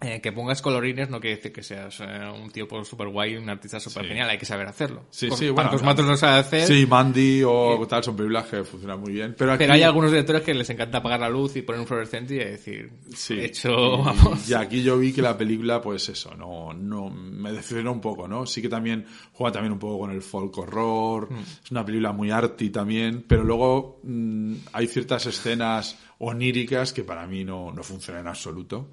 eh, 0.03 0.19
que 0.19 0.31
pongas 0.31 0.61
colorines 0.63 1.09
no 1.11 1.19
quiere 1.19 1.35
decir 1.35 1.51
que 1.53 1.61
seas 1.61 1.99
eh, 1.99 2.29
un 2.43 2.49
tío 2.49 2.67
súper 2.83 3.07
guay, 3.09 3.35
un 3.37 3.47
artista 3.49 3.79
súper 3.79 4.03
Sí. 4.03 4.07
genial, 4.09 4.29
hay 4.29 4.37
que 4.39 4.45
saber 4.45 4.67
hacerlo. 4.67 5.05
Sí, 5.11 5.29
Cos- 5.29 5.37
sí, 5.39 5.49
bueno, 5.49 5.69
Cosmatos 5.69 6.05
lo 6.07 6.17
sabe 6.17 6.39
hacer, 6.39 6.65
Sí, 6.67 6.85
Mandy 6.87 7.43
o 7.45 7.85
tal 7.87 8.03
son 8.03 8.15
películas 8.15 8.45
que 8.47 8.63
funcionan 8.63 8.99
muy 8.99 9.11
bien. 9.13 9.35
Pero, 9.37 9.53
aquí, 9.53 9.59
pero 9.59 9.73
hay 9.73 9.83
algunos 9.83 10.09
directores 10.11 10.41
que 10.41 10.53
les 10.55 10.67
encanta 10.71 10.97
apagar 10.97 11.19
la 11.19 11.29
luz 11.29 11.55
y 11.55 11.61
poner 11.61 11.81
un 11.81 11.87
fluorescente 11.87 12.33
y 12.33 12.39
decir, 12.39 12.89
Sí. 13.15 13.39
hecho, 13.39 13.69
Y- 13.99 14.03
vamos. 14.03 14.49
Y 14.49 14.53
aquí 14.55 14.81
yo 14.81 14.97
vi 14.97 15.13
que 15.13 15.21
la 15.21 15.37
película, 15.37 15.79
pues 15.81 16.09
eso, 16.09 16.33
no, 16.35 16.73
no, 16.73 17.09
me 17.11 17.51
decepcionó 17.51 17.91
un 17.91 18.01
poco, 18.01 18.27
¿no? 18.27 18.47
Sí 18.47 18.61
que 18.61 18.69
también 18.69 19.05
juega 19.33 19.51
también 19.51 19.73
un 19.73 19.79
poco 19.79 19.99
con 19.99 20.11
el 20.11 20.21
folk 20.23 20.57
horror, 20.57 21.29
es 21.63 21.69
una 21.71 21.85
película 21.85 22.11
muy 22.11 22.31
arty 22.31 22.71
también, 22.71 23.23
pero 23.27 23.43
luego 23.43 23.99
mm, 24.03 24.53
hay 24.73 24.87
ciertas 24.87 25.27
escenas 25.27 25.97
oníricas 26.17 26.91
que 26.93 27.03
para 27.03 27.27
mí 27.27 27.43
no, 27.43 27.71
no 27.71 27.83
funcionan 27.83 28.21
en 28.23 28.27
absoluto. 28.29 28.89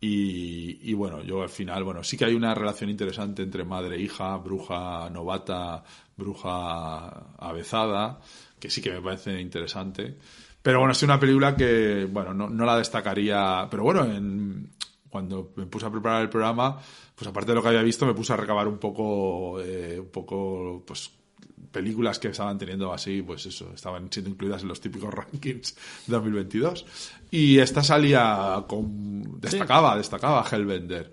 Y, 0.00 0.90
y 0.90 0.94
bueno, 0.94 1.22
yo 1.22 1.42
al 1.42 1.50
final, 1.50 1.84
bueno, 1.84 2.02
sí 2.02 2.16
que 2.16 2.24
hay 2.24 2.34
una 2.34 2.54
relación 2.54 2.88
interesante 2.88 3.42
entre 3.42 3.64
madre 3.64 3.96
e 3.96 4.00
hija, 4.00 4.36
bruja 4.38 5.10
novata, 5.10 5.84
bruja 6.16 7.34
avezada, 7.36 8.20
que 8.58 8.70
sí 8.70 8.80
que 8.80 8.92
me 8.92 9.02
parece 9.02 9.38
interesante. 9.40 10.16
Pero 10.62 10.78
bueno, 10.78 10.92
es 10.92 11.02
una 11.02 11.20
película 11.20 11.54
que, 11.54 12.06
bueno, 12.10 12.32
no, 12.34 12.48
no 12.48 12.64
la 12.64 12.78
destacaría. 12.78 13.66
Pero 13.70 13.82
bueno, 13.82 14.04
en, 14.04 14.70
cuando 15.10 15.52
me 15.56 15.66
puse 15.66 15.86
a 15.86 15.90
preparar 15.90 16.22
el 16.22 16.28
programa, 16.28 16.78
pues 17.14 17.28
aparte 17.28 17.50
de 17.50 17.56
lo 17.56 17.62
que 17.62 17.68
había 17.68 17.82
visto, 17.82 18.06
me 18.06 18.14
puse 18.14 18.32
a 18.32 18.36
recabar 18.36 18.68
un 18.68 18.78
poco, 18.78 19.60
eh, 19.60 19.98
un 20.00 20.10
poco, 20.10 20.82
pues 20.86 21.10
películas 21.70 22.18
que 22.18 22.28
estaban 22.28 22.58
teniendo 22.58 22.92
así, 22.92 23.22
pues 23.22 23.46
eso, 23.46 23.72
estaban 23.74 24.10
siendo 24.10 24.30
incluidas 24.30 24.62
en 24.62 24.68
los 24.68 24.80
típicos 24.80 25.12
rankings 25.14 25.74
de 26.06 26.12
2022. 26.12 26.86
Y 27.30 27.58
esta 27.58 27.82
salía 27.82 28.64
con, 28.68 29.40
destacaba, 29.40 29.96
destacaba 29.96 30.46
Hellbender. 30.50 31.12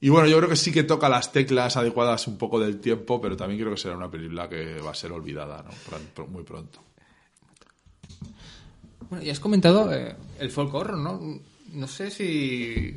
Y 0.00 0.10
bueno, 0.10 0.28
yo 0.28 0.36
creo 0.38 0.48
que 0.48 0.56
sí 0.56 0.70
que 0.70 0.84
toca 0.84 1.08
las 1.08 1.32
teclas 1.32 1.76
adecuadas 1.76 2.28
un 2.28 2.38
poco 2.38 2.60
del 2.60 2.78
tiempo, 2.78 3.20
pero 3.20 3.36
también 3.36 3.60
creo 3.60 3.72
que 3.72 3.80
será 3.80 3.96
una 3.96 4.10
película 4.10 4.48
que 4.48 4.80
va 4.80 4.92
a 4.92 4.94
ser 4.94 5.10
olvidada, 5.10 5.64
¿no? 5.64 6.26
Muy 6.28 6.44
pronto. 6.44 6.80
Bueno, 9.10 9.24
y 9.24 9.30
has 9.30 9.40
comentado 9.40 9.92
eh, 9.92 10.14
el 10.38 10.50
folk 10.50 10.72
horror, 10.72 10.98
¿no? 10.98 11.40
No 11.72 11.88
sé 11.88 12.10
si... 12.10 12.94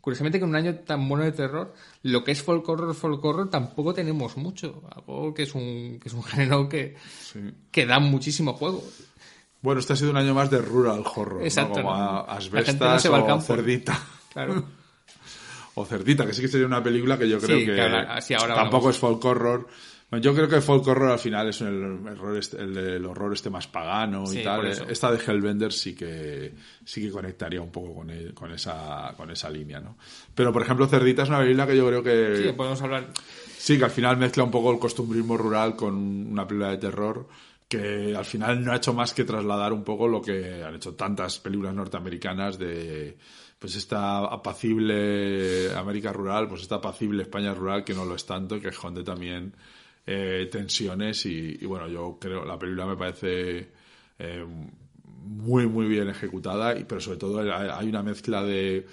Curiosamente 0.00 0.38
que 0.38 0.44
en 0.44 0.50
un 0.50 0.56
año 0.56 0.74
tan 0.76 1.08
bueno 1.08 1.24
de 1.24 1.32
terror, 1.32 1.74
lo 2.02 2.24
que 2.24 2.32
es 2.32 2.42
folk 2.42 2.66
horror, 2.68 2.94
folk 2.94 3.24
horror, 3.24 3.50
tampoco 3.50 3.92
tenemos 3.92 4.36
mucho. 4.36 4.82
Algo 4.94 5.34
que 5.34 5.42
es 5.42 5.54
un, 5.54 5.98
que 6.00 6.08
es 6.08 6.14
un 6.14 6.22
género 6.24 6.68
que, 6.68 6.96
que 7.70 7.86
da 7.86 7.98
muchísimo 7.98 8.54
juego. 8.54 8.82
Bueno, 9.62 9.80
este 9.80 9.92
ha 9.92 9.96
sido 9.96 10.10
un 10.10 10.16
año 10.16 10.32
más 10.32 10.50
de 10.50 10.58
rural 10.58 11.02
horror, 11.14 11.42
Exacto, 11.42 11.80
¿no? 11.80 11.88
Como 11.88 11.98
¿no? 11.98 12.20
asbestas 12.20 13.06
o 13.06 13.40
cerdita. 13.40 13.98
Claro. 14.32 14.64
O 15.74 15.84
cerdita, 15.86 16.26
que 16.26 16.34
sí 16.34 16.42
que 16.42 16.48
sería 16.48 16.66
una 16.66 16.82
película 16.82 17.16
que 17.16 17.28
yo 17.28 17.38
creo 17.38 17.58
Sí, 17.58 17.64
que, 17.64 17.80
así 17.80 18.34
ahora 18.34 18.54
tampoco 18.56 18.88
hablamos. 18.88 18.94
es 18.96 19.00
folk 19.00 19.24
horror. 19.24 19.68
Bueno, 20.10 20.22
Yo 20.24 20.34
creo 20.34 20.48
que 20.48 20.60
folk 20.60 20.84
horror 20.88 21.12
al 21.12 21.18
final 21.20 21.48
es 21.50 21.60
el, 21.60 22.04
error 22.06 22.36
este- 22.36 22.60
el, 22.60 23.04
horror 23.06 23.32
este 23.32 23.48
más 23.48 23.68
pagano 23.68 24.26
Sí, 24.26 24.40
y 24.40 24.44
tal. 24.44 24.66
Esta 24.66 25.12
de 25.12 25.18
Hellbender 25.24 25.72
sí 25.72 25.94
que 25.94 26.52
sí 26.84 27.00
que 27.00 27.10
conectaría 27.12 27.62
un 27.62 27.70
poco 27.70 27.94
con, 27.94 28.10
el- 28.10 28.34
con 28.34 28.50
esa 28.50 29.14
con 29.16 29.30
esa 29.30 29.48
línea, 29.48 29.78
¿no? 29.80 29.96
Pero 30.34 30.52
por 30.52 30.62
ejemplo, 30.62 30.86
Cerdita 30.88 31.22
es 31.22 31.28
una 31.28 31.38
película 31.38 31.66
que 31.66 31.76
yo 31.76 31.86
creo 31.86 32.02
que 32.02 32.42
Sí, 32.48 32.52
podemos 32.56 32.82
hablar... 32.82 33.06
Sí, 33.56 33.78
que 33.78 33.84
al 33.84 33.90
final 33.90 34.16
mezcla 34.16 34.42
un 34.42 34.50
poco 34.50 34.72
el 34.72 34.78
costumbrismo 34.80 35.36
rural 35.36 35.76
con 35.76 35.94
una 35.94 36.46
película 36.46 36.70
de 36.70 36.78
terror 36.78 37.28
que 37.68 38.16
al 38.16 38.24
final 38.24 38.64
no 38.64 38.72
ha 38.72 38.76
hecho 38.76 38.92
más 38.92 39.14
que 39.14 39.22
trasladar 39.22 39.72
un 39.72 39.84
poco 39.84 40.08
lo 40.08 40.20
que 40.20 40.64
han 40.64 40.74
hecho 40.74 40.94
tantas 40.94 41.38
películas 41.38 41.72
norteamericanas 41.72 42.58
de 42.58 43.16
pues 43.60 43.76
esta 43.76 44.18
apacible 44.24 45.72
América 45.76 46.12
rural, 46.12 46.48
pues 46.48 46.62
esta 46.62 46.76
apacible 46.76 47.22
España 47.22 47.54
rural 47.54 47.84
que 47.84 47.94
no 47.94 48.04
lo 48.04 48.14
es 48.16 48.26
tanto, 48.26 48.58
que 48.60 48.68
esconde 48.68 49.04
también 49.04 49.52
eh, 50.06 50.48
tensiones 50.50 51.24
y, 51.26 51.56
bueno, 51.66 51.88
yo 51.88 52.18
creo 52.20 52.44
la 52.44 52.58
película 52.58 52.86
me 52.86 52.96
parece 52.96 53.68
eh, 54.18 54.44
muy 55.24 55.66
muy 55.66 55.86
bien 55.86 56.08
ejecutada 56.08 56.78
y 56.78 56.84
pero 56.84 57.00
sobre 57.00 57.18
todo 57.18 57.40
hay 57.40 57.88
una 57.88 58.02
mezcla 58.02 58.42
de 58.42 58.86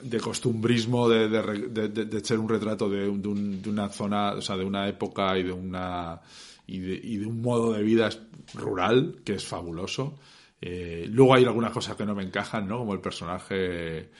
de 0.00 0.20
costumbrismo 0.20 1.08
de, 1.08 1.28
de, 1.28 1.88
de- 1.88 2.24
ser 2.24 2.38
un 2.38 2.48
retrato 2.48 2.88
de, 2.88 3.08
un- 3.08 3.62
una 3.66 3.88
zona, 3.88 4.32
o 4.32 4.40
sea, 4.40 4.56
de 4.56 4.64
una 4.64 4.88
época 4.88 5.36
y 5.38 5.42
de 5.44 5.52
una 5.52 6.20
y 6.66 6.78
de, 6.80 6.94
y 7.02 7.16
de 7.18 7.26
un 7.26 7.40
modo 7.42 7.72
de 7.72 7.82
vida 7.82 8.08
rural 8.54 9.16
que 9.24 9.34
es 9.34 9.44
fabuloso. 9.44 10.18
Eh, 10.60 11.06
luego 11.10 11.34
hay 11.34 11.44
algunas 11.44 11.72
cosas 11.72 11.96
que 11.96 12.06
no 12.06 12.14
me 12.14 12.22
encajan, 12.22 12.68
¿no? 12.68 12.78
Como 12.78 12.94
el 12.94 13.00
personaje, 13.00 14.10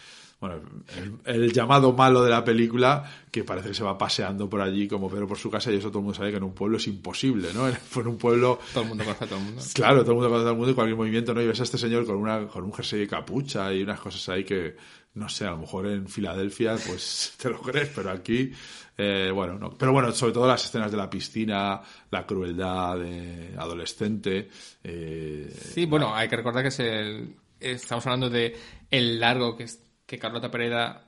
bueno, 0.42 0.56
el, 0.96 1.42
el, 1.44 1.52
llamado 1.52 1.92
malo 1.92 2.24
de 2.24 2.30
la 2.30 2.42
película, 2.42 3.08
que 3.30 3.44
parece 3.44 3.68
que 3.68 3.74
se 3.74 3.84
va 3.84 3.96
paseando 3.96 4.50
por 4.50 4.60
allí 4.60 4.88
como 4.88 5.08
Pedro 5.08 5.28
por 5.28 5.38
su 5.38 5.48
casa, 5.48 5.70
y 5.70 5.76
eso 5.76 5.88
todo 5.88 6.00
el 6.00 6.06
mundo 6.06 6.16
sabe 6.18 6.32
que 6.32 6.38
en 6.38 6.42
un 6.42 6.52
pueblo 6.52 6.78
es 6.78 6.88
imposible, 6.88 7.50
¿no? 7.54 7.68
En 8.00 8.06
un 8.08 8.18
pueblo... 8.18 8.58
Todo 8.72 8.82
el 8.82 8.88
mundo 8.88 9.04
conoce 9.04 9.24
a 9.24 9.28
todo 9.28 9.38
el 9.38 9.44
mundo. 9.44 9.62
Claro, 9.72 10.00
todo 10.00 10.10
el 10.10 10.16
mundo 10.16 10.28
conoce 10.30 10.40
a 10.40 10.42
todo 10.42 10.50
el 10.50 10.56
mundo 10.56 10.72
y 10.72 10.74
cualquier 10.74 10.96
movimiento, 10.96 11.32
¿no? 11.32 11.42
Y 11.42 11.46
ves 11.46 11.60
a 11.60 11.62
este 11.62 11.78
señor 11.78 12.04
con, 12.04 12.16
una, 12.16 12.48
con 12.48 12.64
un 12.64 12.72
jersey 12.72 12.98
de 12.98 13.06
capucha 13.06 13.72
y 13.72 13.84
unas 13.84 14.00
cosas 14.00 14.28
ahí 14.30 14.42
que, 14.42 14.74
no 15.14 15.28
sé, 15.28 15.46
a 15.46 15.52
lo 15.52 15.58
mejor 15.58 15.86
en 15.86 16.08
Filadelfia, 16.08 16.74
pues 16.88 17.34
te 17.40 17.48
lo 17.48 17.60
crees, 17.60 17.90
pero 17.94 18.10
aquí, 18.10 18.50
eh, 18.98 19.30
bueno, 19.32 19.56
no. 19.60 19.70
Pero 19.78 19.92
bueno, 19.92 20.10
sobre 20.10 20.32
todo 20.32 20.48
las 20.48 20.64
escenas 20.64 20.90
de 20.90 20.96
la 20.96 21.08
piscina, 21.08 21.80
la 22.10 22.26
crueldad 22.26 22.98
de 22.98 23.54
adolescente. 23.56 24.48
Eh, 24.82 25.54
sí, 25.72 25.86
bueno, 25.86 26.12
hay 26.12 26.28
que 26.28 26.34
recordar 26.34 26.64
que 26.64 26.70
es 26.70 26.80
el, 26.80 27.36
estamos 27.60 28.04
hablando 28.06 28.28
de 28.28 28.56
el 28.90 29.20
largo 29.20 29.56
que, 29.56 29.66
que 30.12 30.18
Carlota 30.18 30.50
Pereira 30.50 31.06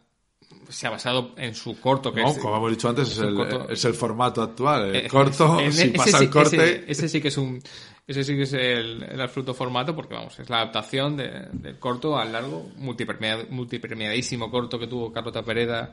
se 0.70 0.86
ha 0.86 0.90
basado 0.90 1.34
en 1.36 1.54
su 1.54 1.78
corto. 1.78 2.10
Que 2.10 2.22
no, 2.22 2.34
como 2.38 2.56
hemos 2.56 2.70
dicho 2.70 2.88
antes, 2.88 3.10
es, 3.10 3.18
el, 3.18 3.38
es 3.68 3.84
el, 3.84 3.92
formato 3.92 4.40
actual. 4.40 4.96
El 4.96 5.04
eh, 5.04 5.08
corto, 5.08 5.58
si 5.70 5.90
pasa 5.90 6.20
el 6.20 6.30
corte. 6.30 6.90
Ese, 6.90 7.06
sí 7.06 7.20
que 7.20 7.28
es 7.28 7.36
un. 7.36 7.62
Ese 8.06 8.24
sí 8.24 8.34
que 8.34 8.44
es 8.44 8.54
el, 8.54 9.02
el 9.02 9.28
fruto 9.28 9.52
formato, 9.52 9.94
porque 9.94 10.14
vamos, 10.14 10.38
es 10.38 10.48
la 10.48 10.62
adaptación 10.62 11.18
de, 11.18 11.48
del 11.52 11.78
corto 11.78 12.16
al 12.16 12.32
largo, 12.32 12.70
multipremiadísimo 12.78 14.50
corto 14.50 14.78
que 14.78 14.86
tuvo 14.86 15.12
Carlota 15.12 15.42
Pereda 15.42 15.92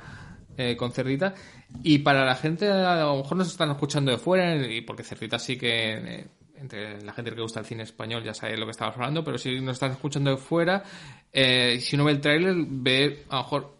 eh, 0.55 0.77
con 0.77 0.93
Cerdita. 0.93 1.35
Y 1.83 1.97
para 1.97 2.23
la 2.23 2.35
gente, 2.35 2.71
a 2.71 3.03
lo 3.03 3.17
mejor 3.17 3.35
nos 3.35 3.47
están 3.49 3.71
escuchando 3.71 4.09
de 4.11 4.19
fuera, 4.19 4.55
y 4.55 4.79
porque 4.79 5.03
Cerdita 5.03 5.37
sí 5.37 5.57
que. 5.57 5.95
Eh, 5.95 6.27
entre 6.61 7.01
la 7.01 7.13
gente 7.13 7.31
que 7.31 7.41
gusta 7.41 7.59
el 7.59 7.65
cine 7.65 7.83
español 7.83 8.23
ya 8.23 8.33
sabe 8.33 8.57
lo 8.57 8.65
que 8.65 8.71
estamos 8.71 8.95
hablando, 8.95 9.23
pero 9.23 9.37
si 9.37 9.59
nos 9.59 9.73
están 9.73 9.91
escuchando 9.91 10.31
de 10.31 10.37
fuera, 10.37 10.83
eh, 11.31 11.79
si 11.79 11.95
uno 11.95 12.05
ve 12.05 12.11
el 12.11 12.21
tráiler, 12.21 12.55
ve 12.67 13.25
a 13.29 13.37
lo 13.37 13.41
mejor 13.43 13.77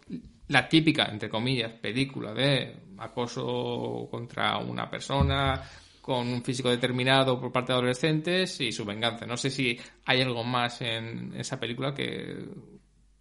la 0.48 0.68
típica, 0.68 1.06
entre 1.06 1.28
comillas, 1.28 1.72
película 1.72 2.32
de 2.34 2.76
acoso 2.98 4.08
contra 4.10 4.58
una 4.58 4.90
persona 4.90 5.62
con 6.00 6.28
un 6.28 6.42
físico 6.42 6.68
determinado 6.68 7.40
por 7.40 7.52
parte 7.52 7.72
de 7.72 7.78
adolescentes 7.78 8.60
y 8.60 8.72
su 8.72 8.84
venganza. 8.84 9.24
No 9.24 9.36
sé 9.36 9.50
si 9.50 9.78
hay 10.04 10.20
algo 10.20 10.42
más 10.42 10.82
en 10.82 11.32
esa 11.36 11.58
película 11.60 11.94
que, 11.94 12.44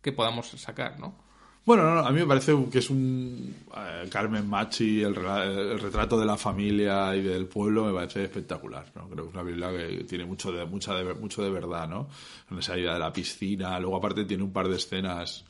que 0.01 0.11
podamos 0.11 0.47
sacar, 0.49 0.99
¿no? 0.99 1.30
Bueno, 1.71 1.99
a 1.99 2.11
mí 2.11 2.19
me 2.19 2.25
parece 2.25 2.53
que 2.69 2.79
es 2.79 2.89
un 2.89 3.55
eh, 3.77 4.05
Carmen 4.11 4.45
Machi, 4.45 5.03
el, 5.03 5.15
el, 5.15 5.79
retrato 5.79 6.19
de 6.19 6.25
la 6.25 6.35
familia 6.35 7.15
y 7.15 7.21
del 7.21 7.45
pueblo 7.45 7.85
me 7.85 7.93
parece 7.93 8.25
espectacular, 8.25 8.91
¿no? 8.93 9.07
Creo 9.07 9.23
que 9.23 9.29
es 9.29 9.33
una 9.35 9.43
película 9.45 9.71
que 9.71 10.03
tiene 10.03 10.25
mucho 10.25 10.51
de 10.51 10.65
mucha 10.65 10.93
de, 10.95 11.13
mucho 11.13 11.41
de 11.41 11.49
verdad, 11.49 11.87
¿no? 11.87 12.09
En 12.51 12.59
esa 12.59 12.77
idea 12.77 12.91
de 12.91 12.99
la 12.99 13.13
piscina, 13.13 13.79
luego 13.79 13.95
aparte 13.95 14.25
tiene 14.25 14.43
un 14.43 14.51
par 14.51 14.67
de 14.67 14.75
escenas 14.75 15.45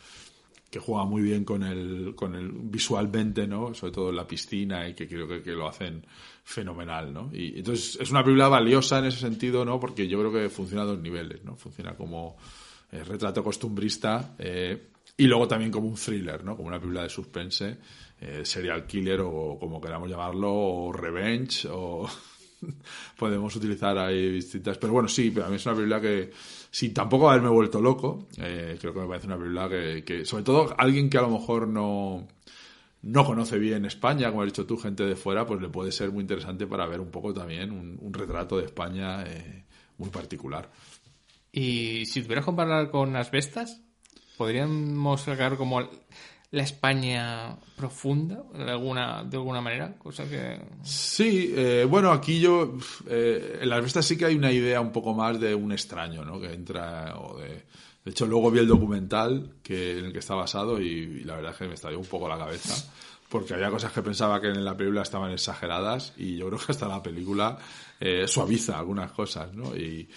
que 0.70 0.78
juega 0.78 1.06
muy 1.06 1.24
bien 1.24 1.44
con 1.44 1.64
el, 1.64 2.14
con 2.16 2.36
el 2.36 2.52
visualmente, 2.52 3.48
¿no? 3.48 3.74
Sobre 3.74 3.92
todo 3.92 4.10
en 4.12 4.18
la 4.18 4.28
piscina 4.28 4.88
y 4.88 4.94
que 4.94 5.08
creo 5.08 5.28
que, 5.28 5.42
que, 5.42 5.54
lo 5.54 5.68
hacen 5.68 6.06
fenomenal, 6.44 7.12
¿no? 7.12 7.32
Y 7.34 7.58
entonces 7.58 7.98
es 8.00 8.12
una 8.12 8.24
película 8.24 8.48
valiosa 8.48 9.00
en 9.00 9.06
ese 9.06 9.18
sentido, 9.18 9.66
¿no? 9.66 9.80
Porque 9.80 10.08
yo 10.08 10.20
creo 10.20 10.32
que 10.32 10.50
funciona 10.50 10.84
a 10.84 10.86
dos 10.86 11.00
niveles, 11.00 11.44
¿no? 11.44 11.56
Funciona 11.56 11.96
como 11.96 12.38
eh, 12.92 13.06
retrato 13.06 13.42
costumbrista 13.42 14.36
eh, 14.38 14.91
y 15.17 15.28
luego 15.28 15.47
también 15.47 15.71
como 15.71 15.88
un 15.88 15.95
thriller, 15.95 16.43
¿no? 16.43 16.56
Como 16.56 16.67
una 16.67 16.80
película 16.80 17.04
de 17.04 17.10
suspense, 17.10 17.78
eh, 18.19 18.41
serial 18.43 18.86
killer 18.86 19.21
o 19.21 19.58
como 19.60 19.82
queramos 19.82 20.10
llamarlo, 20.10 20.54
o 20.54 20.91
revenge, 20.93 21.67
o 21.69 22.08
podemos 23.17 23.56
utilizar 23.56 23.97
ahí 23.97 24.32
distintas. 24.32 24.78
Pero 24.78 24.93
bueno, 24.93 25.08
sí, 25.08 25.32
pero 25.32 25.45
a 25.45 25.50
mí 25.50 25.56
es 25.56 25.65
una 25.65 25.76
película 25.76 26.02
que 26.02 26.32
sin 26.69 26.93
tampoco 26.93 27.30
haberme 27.30 27.50
vuelto 27.50 27.82
loco, 27.82 28.28
eh, 28.38 28.78
creo 28.80 28.93
que 28.93 29.00
me 29.00 29.08
parece 29.08 29.28
una 29.28 29.38
película 29.38 29.69
que, 29.69 30.26
sobre 30.26 30.43
todo 30.43 30.74
alguien 30.78 31.10
que 31.10 31.17
a 31.17 31.21
lo 31.21 31.30
mejor 31.30 31.67
no, 31.67 32.28
no 33.02 33.26
conoce 33.26 33.60
bien 33.60 33.86
España, 33.86 34.30
como 34.30 34.43
has 34.43 34.47
dicho 34.47 34.65
tú, 34.65 34.78
gente 34.78 35.04
de 35.04 35.15
fuera, 35.15 35.45
pues 35.45 35.62
le 35.62 35.69
puede 35.69 35.91
ser 35.91 36.12
muy 36.12 36.21
interesante 36.21 36.67
para 36.67 36.88
ver 36.88 37.02
un 37.02 37.12
poco 37.12 37.34
también 37.34 37.71
un, 37.71 38.13
retrato 38.13 38.58
de 38.58 38.65
España 38.65 39.24
eh, 39.24 39.65
muy 39.97 40.10
particular. 40.10 40.71
Y 41.52 42.06
si 42.06 42.21
tuvieras 42.21 42.43
que 42.43 42.47
comparar 42.47 42.89
con 42.89 43.12
las 43.12 43.30
bestas, 43.32 43.82
podríamos 44.42 45.22
sacar 45.22 45.56
como 45.56 45.88
la 46.50 46.64
España 46.64 47.56
profunda 47.78 48.42
de 48.56 48.72
alguna 48.72 49.24
de 49.24 49.38
alguna 49.38 49.62
manera 49.62 49.94
cosa 50.00 50.28
que 50.28 50.60
sí 50.82 51.54
eh, 51.56 51.86
bueno 51.88 52.10
aquí 52.10 52.40
yo 52.40 52.74
eh, 53.08 53.60
en 53.62 53.70
las 53.70 53.84
bestas 53.84 54.04
sí 54.04 54.18
que 54.18 54.26
hay 54.26 54.34
una 54.34 54.52
idea 54.52 54.82
un 54.82 54.92
poco 54.92 55.14
más 55.14 55.40
de 55.40 55.54
un 55.54 55.72
extraño 55.72 56.26
no 56.26 56.42
que 56.42 56.52
entra 56.54 57.20
o 57.20 57.38
de 57.38 57.66
de 58.04 58.10
hecho 58.10 58.26
luego 58.26 58.50
vi 58.50 58.62
el 58.62 58.68
documental 58.68 59.58
que 59.62 60.00
en 60.00 60.06
el 60.06 60.12
que 60.12 60.18
está 60.18 60.34
basado 60.34 60.82
y, 60.82 61.24
la 61.24 61.36
verdad 61.36 61.52
es 61.52 61.58
que 61.60 61.68
me 61.68 61.76
estalló 61.76 62.00
un 62.00 62.08
poco 62.08 62.28
la 62.28 62.40
cabeza 62.40 62.74
porque 63.30 63.54
había 63.54 63.70
cosas 63.70 63.92
que 63.92 64.02
pensaba 64.02 64.42
que 64.42 64.48
en 64.48 64.66
la 64.66 64.76
película 64.76 65.04
estaban 65.04 65.32
exageradas 65.32 66.14
y 66.18 66.38
yo 66.38 66.48
creo 66.48 66.58
que 66.58 66.72
hasta 66.72 66.88
la 66.88 67.04
película 67.04 67.60
eh, 68.00 68.28
suaviza 68.28 68.80
algunas 68.80 69.12
cosas 69.12 69.54
no 69.54 69.76
y 69.76 70.10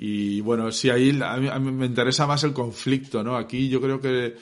y 0.00 0.40
bueno, 0.40 0.70
sí, 0.70 0.90
ahí 0.90 1.18
a 1.20 1.58
mí, 1.58 1.72
me 1.72 1.86
interesa 1.86 2.24
más 2.24 2.44
el 2.44 2.52
conflicto, 2.52 3.24
¿no? 3.24 3.36
Aquí 3.36 3.68
yo 3.68 3.80
creo 3.80 4.00
que 4.00 4.36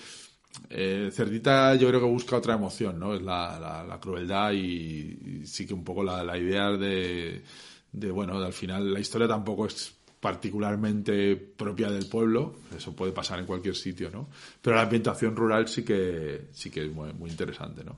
eh, 0.69 1.11
Cerdita 1.11 1.75
yo 1.77 1.89
creo 1.89 2.01
que 2.01 2.07
busca 2.07 2.37
otra 2.37 2.55
emoción, 2.55 2.99
¿no? 2.99 3.15
Es 3.15 3.23
la, 3.23 3.85
la, 3.89 3.99
crueldad 3.99 4.53
y, 4.53 5.43
sí 5.47 5.67
que 5.67 5.73
un 5.73 5.83
poco 5.83 6.05
la, 6.05 6.23
la 6.23 6.37
idea 6.37 6.73
de, 6.73 7.43
de, 7.91 8.11
bueno, 8.11 8.37
al 8.37 8.53
final 8.53 8.93
la 8.93 9.01
historia 9.01 9.27
tampoco 9.27 9.67
es 9.67 9.95
particularmente 10.21 11.37
propia 11.37 11.91
del 11.91 12.07
pueblo, 12.07 12.57
eso 12.77 12.95
puede 12.95 13.13
pasar 13.13 13.39
en 13.39 13.47
cualquier 13.47 13.77
sitio, 13.77 14.11
¿no? 14.11 14.29
Pero 14.61 14.77
la 14.77 14.83
ambientación 14.83 15.35
rural 15.35 15.69
sí 15.69 15.85
que, 15.85 16.49
sí 16.53 16.69
que 16.71 16.85
es 16.85 16.93
muy, 16.93 17.31
interesante, 17.31 17.83
¿no? 17.83 17.97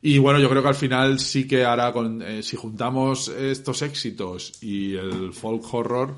Y 0.00 0.16
bueno, 0.16 0.38
yo 0.38 0.48
creo 0.48 0.62
que 0.62 0.68
al 0.68 0.74
final 0.74 1.18
sí 1.18 1.46
que 1.46 1.64
ahora, 1.64 1.92
con, 1.92 2.22
eh, 2.22 2.42
si 2.42 2.56
juntamos 2.56 3.28
estos 3.28 3.82
éxitos 3.82 4.62
y 4.62 4.94
el 4.94 5.32
folk 5.34 5.62
horror, 5.74 6.16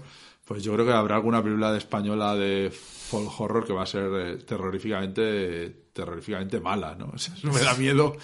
pues 0.49 0.65
yo 0.65 0.73
creo 0.73 0.87
que 0.87 0.93
habrá 0.93 1.17
alguna 1.17 1.43
película 1.43 1.71
de 1.71 1.77
española 1.77 2.35
de 2.35 2.71
folk 2.73 3.39
horror 3.39 3.67
que 3.67 3.75
va 3.75 3.83
a 3.83 3.87
ser 3.87 4.11
eh, 4.15 4.37
terroríficamente 4.39 5.89
terroríficamente 5.93 6.59
mala, 6.59 6.95
¿no? 6.99 7.13
me 7.53 7.61
da 7.61 7.75
miedo 7.75 8.17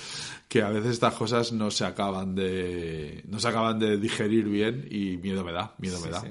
que 0.48 0.62
a 0.62 0.70
veces 0.70 0.92
estas 0.92 1.14
cosas 1.14 1.52
no 1.52 1.70
se 1.70 1.84
acaban 1.84 2.34
de 2.34 3.22
no 3.28 3.38
se 3.38 3.48
acaban 3.48 3.78
de 3.78 3.98
digerir 3.98 4.48
bien 4.48 4.88
y 4.90 5.18
miedo 5.18 5.44
me 5.44 5.52
da, 5.52 5.74
miedo 5.78 6.00
me 6.00 6.08
da. 6.08 6.24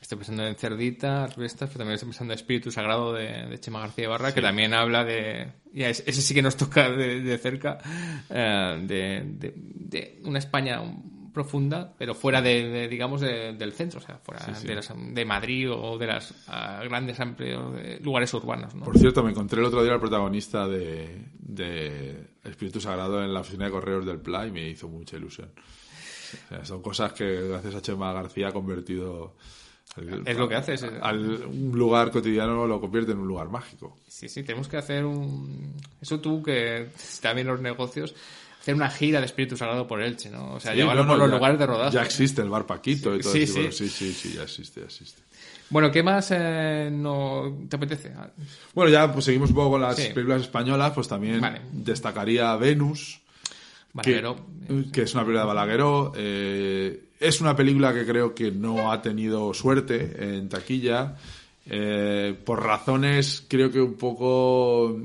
Estoy 0.00 0.18
pensando 0.18 0.44
en 0.44 0.56
Cerdita, 0.56 1.28
Restas, 1.28 1.68
pero 1.68 1.78
también 1.78 1.94
estoy 1.94 2.08
pensando 2.08 2.32
en 2.32 2.38
Espíritu 2.38 2.72
Sagrado 2.72 3.12
de, 3.12 3.56
Chema 3.60 3.78
García 3.78 4.08
Barra, 4.08 4.34
que 4.34 4.42
también 4.42 4.74
habla 4.74 5.04
de, 5.04 5.52
y 5.72 5.84
ese 5.84 6.10
sí 6.10 6.34
que 6.34 6.42
nos 6.42 6.56
toca 6.56 6.90
de, 6.90 7.38
cerca, 7.38 7.78
eh, 8.28 8.82
de, 8.82 9.52
de, 9.54 10.20
una 10.24 10.40
España 10.40 10.82
profunda, 11.32 11.92
pero 11.96 12.14
fuera 12.14 12.42
de, 12.42 12.88
digamos, 12.88 13.20
del 13.20 13.72
centro, 13.72 14.00
o 14.00 14.02
sea, 14.02 14.18
fuera 14.18 14.44
De, 14.46 14.80
de, 15.12 15.24
Madrid 15.24 15.70
o 15.70 15.98
de 15.98 16.06
las 16.06 16.34
grandes 16.82 17.18
amplios 17.20 17.74
lugares 18.02 18.32
urbanos. 18.34 18.74
Por 18.74 18.98
cierto, 18.98 19.22
me 19.22 19.30
encontré 19.30 19.60
el 19.60 19.66
otro 19.66 19.82
día 19.82 19.92
al 19.92 20.00
protagonista 20.00 20.66
de, 20.66 21.26
de, 21.38 22.28
Espíritu 22.44 22.80
Sagrado 22.80 23.22
en 23.22 23.32
la 23.32 23.40
oficina 23.40 23.66
de 23.66 23.70
correos 23.70 24.06
del 24.06 24.20
PLA 24.20 24.48
y 24.48 24.50
me 24.50 24.68
hizo 24.68 24.88
mucha 24.88 25.16
ilusión. 25.16 25.50
son 26.62 26.82
cosas 26.82 27.12
que 27.12 27.48
gracias 27.48 27.74
a 27.74 27.82
Chema 27.82 28.12
García 28.12 28.48
ha 28.48 28.52
convertido... 28.52 29.36
es 30.24 30.36
lo 30.36 30.48
que 30.48 30.54
haces. 30.54 30.84
Al, 31.00 31.46
un 31.46 31.78
lugar 31.78 32.10
cotidiano 32.10 32.66
lo 32.66 32.80
convierte 32.80 33.12
en 33.12 33.18
un 33.18 33.28
lugar 33.28 33.48
mágico. 33.48 33.98
Sí, 34.06 34.28
sí, 34.28 34.42
tenemos 34.42 34.68
que 34.68 34.76
hacer 34.76 35.04
un... 35.04 35.74
Eso 36.00 36.20
tú 36.20 36.42
que 36.42 36.88
también 37.20 37.46
los 37.46 37.60
negocios 37.60 38.14
hacer 38.60 38.74
una 38.74 38.90
gira 38.90 39.20
de 39.20 39.26
Espíritu 39.26 39.56
Sagrado 39.56 39.86
por 39.86 40.02
Elche, 40.02 40.30
¿no? 40.30 40.54
O 40.54 40.60
sea, 40.60 40.74
llevarlo 40.74 41.06
por 41.06 41.18
los 41.18 41.30
lugares 41.30 41.58
de 41.58 41.66
rodaje. 41.66 41.94
Ya 41.94 42.02
existe 42.02 42.42
el 42.42 42.50
bar 42.50 42.66
Paquito 42.66 43.16
y 43.16 43.20
todo 43.20 43.34
eso. 43.34 43.54
Sí. 43.54 43.72
sí, 43.72 43.88
sí, 43.88 44.12
sí, 44.12 44.34
ya 44.36 44.42
existe, 44.42 44.80
ya 44.80 44.86
existe. 44.86 45.22
Bueno, 45.70 45.90
¿qué 45.90 46.02
más 46.02 46.30
eh, 46.32 46.90
no 46.92 47.58
te 47.68 47.76
apetece? 47.76 48.12
Bueno, 48.74 48.90
ya 48.90 49.10
pues 49.10 49.24
seguimos 49.24 49.50
un 49.50 49.56
poco 49.56 49.70
con 49.70 49.80
las 49.80 49.96
películas 49.96 50.42
españolas, 50.42 50.92
pues 50.92 51.08
también 51.08 51.40
destacaría 51.72 52.54
Venus. 52.56 53.20
Balagueró. 53.92 54.36
Que, 54.92 55.02
es 55.02 55.14
una 55.14 55.22
película 55.22 55.40
de 55.40 55.46
Balagueró. 55.46 56.12
Eh, 56.16 57.04
es 57.18 57.40
una 57.40 57.56
película 57.56 57.94
que 57.94 58.04
creo 58.04 58.34
que 58.34 58.50
no 58.50 58.92
ha 58.92 59.00
tenido 59.00 59.54
suerte 59.54 60.36
en 60.36 60.48
taquilla. 60.48 61.16
Eh, 61.66 62.36
por 62.44 62.62
razones 62.62 63.44
creo 63.48 63.70
que 63.70 63.80
un 63.80 63.94
poco 63.94 65.00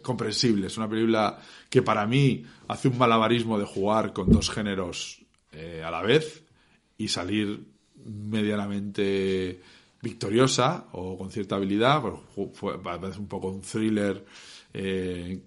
comprensibles. 0.00 0.76
Una 0.78 0.88
película 0.88 1.38
que 1.68 1.82
para 1.82 2.06
mí 2.06 2.44
hace 2.68 2.88
un 2.88 2.98
malabarismo 2.98 3.58
de 3.58 3.64
jugar 3.64 4.12
con 4.12 4.30
dos 4.30 4.50
géneros 4.50 5.24
eh, 5.52 5.82
a 5.84 5.90
la 5.90 6.02
vez 6.02 6.44
y 6.98 7.08
salir 7.08 7.66
medianamente 8.04 9.60
victoriosa 10.02 10.86
o 10.92 11.16
con 11.18 11.30
cierta 11.30 11.56
habilidad. 11.56 12.02
Parece 12.82 13.18
un 13.18 13.28
poco 13.28 13.48
un 13.48 13.62
thriller 13.62 14.24
eh, 14.72 15.40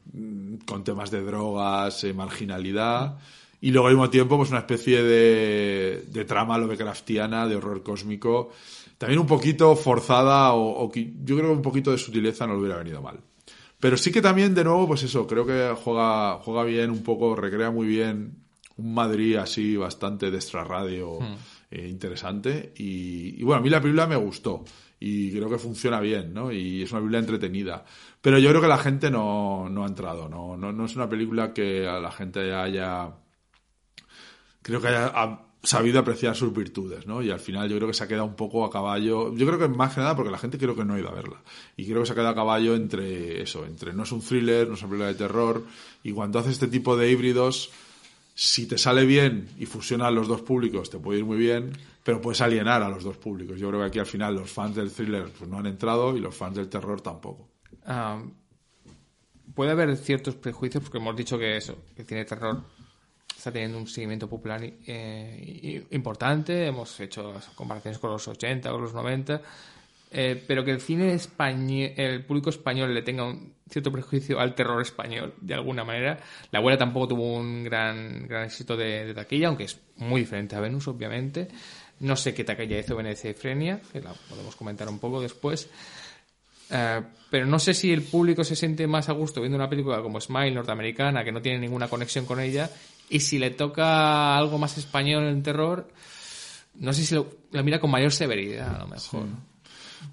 con 0.66 0.84
temas 0.84 1.12
de 1.12 1.22
drogas, 1.22 2.04
eh, 2.04 2.14
marginalidad. 2.14 3.18
Y 3.60 3.72
luego 3.72 3.88
al 3.88 3.94
mismo 3.94 4.10
tiempo, 4.10 4.38
pues 4.38 4.50
una 4.50 4.60
especie 4.60 5.02
de, 5.02 6.06
de 6.08 6.26
trama 6.26 6.58
Lovecraftiana, 6.58 7.48
de 7.48 7.56
horror 7.56 7.82
cósmico, 7.82 8.52
también 8.98 9.20
un 9.20 9.28
poquito 9.28 9.76
forzada 9.76 10.54
o, 10.54 10.86
o, 10.86 10.92
yo 10.94 11.36
creo 11.36 11.50
que 11.50 11.56
un 11.56 11.62
poquito 11.62 11.92
de 11.92 11.98
sutileza 11.98 12.46
no 12.46 12.54
le 12.54 12.60
hubiera 12.60 12.78
venido 12.78 13.02
mal. 13.02 13.20
Pero 13.80 13.98
sí 13.98 14.12
que 14.12 14.22
también, 14.22 14.56
de 14.56 14.64
nuevo, 14.64 14.88
pues 14.88 15.04
eso, 15.04 15.28
creo 15.28 15.46
que 15.46 15.74
juega, 15.84 16.38
juega 16.38 16.64
bien 16.64 16.90
un 16.90 17.04
poco, 17.04 17.36
recrea 17.36 17.70
muy 17.72 17.88
bien 17.88 18.44
un 18.78 18.94
Madrid 18.94 19.36
así 19.38 19.76
bastante 19.78 20.30
de 20.32 20.38
extra 20.38 20.64
radio 20.64 21.20
Hmm. 21.20 21.36
eh, 21.72 21.88
interesante. 21.88 22.74
Y, 22.78 23.40
y 23.40 23.44
bueno, 23.44 23.60
a 23.60 23.64
mí 23.64 23.70
la 23.70 23.82
película 23.82 24.08
me 24.08 24.16
gustó 24.16 24.64
y 25.00 25.32
creo 25.32 25.50
que 25.50 25.58
funciona 25.60 26.00
bien, 26.00 26.34
¿no? 26.34 26.52
Y 26.52 26.82
es 26.84 26.92
una 26.92 27.02
película 27.02 27.20
entretenida. 27.20 27.86
Pero 28.22 28.40
yo 28.40 28.50
creo 28.50 28.62
que 28.62 28.68
la 28.68 28.78
gente 28.80 29.12
no, 29.12 29.70
no 29.70 29.84
ha 29.84 29.88
entrado, 29.88 30.28
¿no? 30.28 30.58
No, 30.58 30.72
no 30.72 30.86
es 30.86 30.96
una 30.96 31.08
película 31.10 31.54
que 31.54 31.88
a 31.88 32.00
la 32.00 32.12
gente 32.12 32.54
haya 32.54 33.12
creo 34.62 34.82
que 34.82 34.88
haya 34.88 35.12
ha 35.14 35.47
sabido 35.68 36.00
apreciar 36.00 36.36
sus 36.36 36.54
virtudes, 36.54 37.06
¿no? 37.06 37.22
Y 37.22 37.30
al 37.30 37.42
final 37.42 37.70
yo 37.70 37.76
creo 37.76 37.90
que 37.90 37.94
se 37.94 38.04
ha 38.04 38.08
quedado 38.08 38.26
un 38.26 38.36
poco 38.36 38.64
a 38.64 38.72
caballo. 38.72 39.36
Yo 39.36 39.46
creo 39.46 39.60
que 39.60 39.68
más 39.68 39.94
que 39.94 40.00
nada 40.00 40.16
porque 40.16 40.32
la 40.32 40.38
gente 40.38 40.58
creo 40.58 40.76
que 40.76 40.86
no 40.86 40.94
ha 40.94 41.00
ido 41.00 41.10
a 41.10 41.14
verla. 41.14 41.42
Y 41.76 41.86
creo 41.86 42.00
que 42.00 42.06
se 42.06 42.14
ha 42.14 42.16
quedado 42.16 42.32
a 42.32 42.36
caballo 42.36 42.74
entre 42.76 43.42
eso, 43.42 43.66
entre 43.66 43.94
no 43.94 44.04
es 44.04 44.12
un 44.14 44.22
thriller, 44.22 44.68
no 44.68 44.76
es 44.76 44.82
una 44.82 44.90
película 44.90 45.08
de 45.10 45.16
terror. 45.16 45.64
Y 46.04 46.14
cuando 46.14 46.40
haces 46.40 46.54
este 46.54 46.68
tipo 46.68 46.96
de 46.96 47.12
híbridos, 47.12 47.70
si 48.34 48.66
te 48.66 48.78
sale 48.78 49.06
bien 49.06 49.50
y 49.58 49.66
fusionan 49.66 50.16
los 50.16 50.30
dos 50.30 50.42
públicos, 50.42 50.90
te 50.90 51.00
puede 51.00 51.20
ir 51.20 51.26
muy 51.26 51.38
bien, 51.38 51.72
pero 52.02 52.22
puedes 52.22 52.40
alienar 52.40 52.82
a 52.82 52.88
los 52.88 53.04
dos 53.04 53.18
públicos. 53.18 53.60
Yo 53.60 53.68
creo 53.68 53.82
que 53.82 53.88
aquí 53.88 54.00
al 54.00 54.06
final 54.06 54.36
los 54.36 54.50
fans 54.50 54.74
del 54.74 54.90
thriller 54.90 55.30
pues, 55.38 55.50
no 55.50 55.60
han 55.60 55.66
entrado 55.66 56.16
y 56.16 56.22
los 56.22 56.34
fans 56.34 56.56
del 56.56 56.70
terror 56.70 57.02
tampoco. 57.02 57.50
Ah, 57.86 58.24
puede 59.54 59.72
haber 59.72 59.98
ciertos 59.98 60.36
prejuicios, 60.36 60.82
porque 60.82 61.00
hemos 61.00 61.16
dicho 61.18 61.38
que 61.38 61.58
eso, 61.58 61.78
que 61.94 62.04
de 62.04 62.24
terror 62.24 62.64
está 63.48 63.54
teniendo 63.54 63.78
un 63.78 63.88
seguimiento 63.88 64.28
popular 64.28 64.62
eh, 64.64 65.86
importante. 65.92 66.68
Hemos 66.68 67.00
hecho 67.00 67.34
comparaciones 67.56 67.98
con 67.98 68.12
los 68.12 68.28
80, 68.28 68.70
con 68.70 68.82
los 68.82 68.94
90. 68.94 69.42
eh, 70.12 70.44
pero 70.48 70.64
que 70.64 70.72
el 70.72 70.82
cine 70.82 71.14
español, 71.14 71.92
el 71.96 72.24
público 72.26 72.50
español 72.50 72.94
le 72.94 73.02
tenga 73.02 73.24
un 73.26 73.54
cierto 73.70 73.92
prejuicio 73.92 74.40
al 74.40 74.56
terror 74.56 74.82
español, 74.82 75.34
de 75.40 75.54
alguna 75.54 75.84
manera. 75.86 76.20
La 76.52 76.60
abuela 76.60 76.78
tampoco 76.78 77.10
tuvo 77.10 77.38
un 77.38 77.64
gran, 77.64 78.28
gran 78.28 78.46
éxito 78.46 78.76
de, 78.76 79.06
de 79.06 79.14
taquilla, 79.14 79.48
aunque 79.48 79.66
es 79.66 79.80
muy 79.98 80.22
diferente 80.22 80.56
a 80.56 80.60
Venus, 80.60 80.88
obviamente. 80.88 81.48
No 82.00 82.16
sé 82.16 82.34
qué 82.34 82.44
taquilla 82.44 82.80
hizo 82.80 82.96
Venecia 82.96 83.30
y 83.32 83.34
Frenia, 83.34 83.82
que 83.92 84.02
la 84.02 84.14
podemos 84.30 84.56
comentar 84.56 84.88
un 84.90 85.00
poco 85.00 85.22
después. 85.22 85.70
Eh, 86.70 87.02
pero 87.30 87.46
no 87.46 87.60
sé 87.60 87.74
si 87.74 87.92
el 87.92 88.04
público 88.04 88.44
se 88.44 88.56
siente 88.56 88.88
más 88.88 89.10
a 89.10 89.14
gusto 89.14 89.42
viendo 89.42 89.58
una 89.58 89.70
película 89.70 90.02
como 90.02 90.20
Smile 90.20 90.52
norteamericana, 90.52 91.24
que 91.24 91.32
no 91.32 91.42
tiene 91.42 91.60
ninguna 91.60 91.88
conexión 91.88 92.26
con 92.26 92.40
ella, 92.40 92.70
y 93.10 93.20
si 93.20 93.40
le 93.40 93.52
toca 93.52 94.38
algo 94.38 94.58
más 94.58 94.78
español 94.78 95.26
en 95.26 95.44
terror, 95.44 95.88
no 96.76 96.94
sé 96.94 97.04
si 97.04 97.16
lo, 97.16 97.28
lo 97.52 97.64
mira 97.64 97.80
con 97.80 97.90
mayor 97.92 98.12
severidad, 98.12 98.76
a 98.76 98.80
lo 98.80 98.88
mejor. 98.88 99.26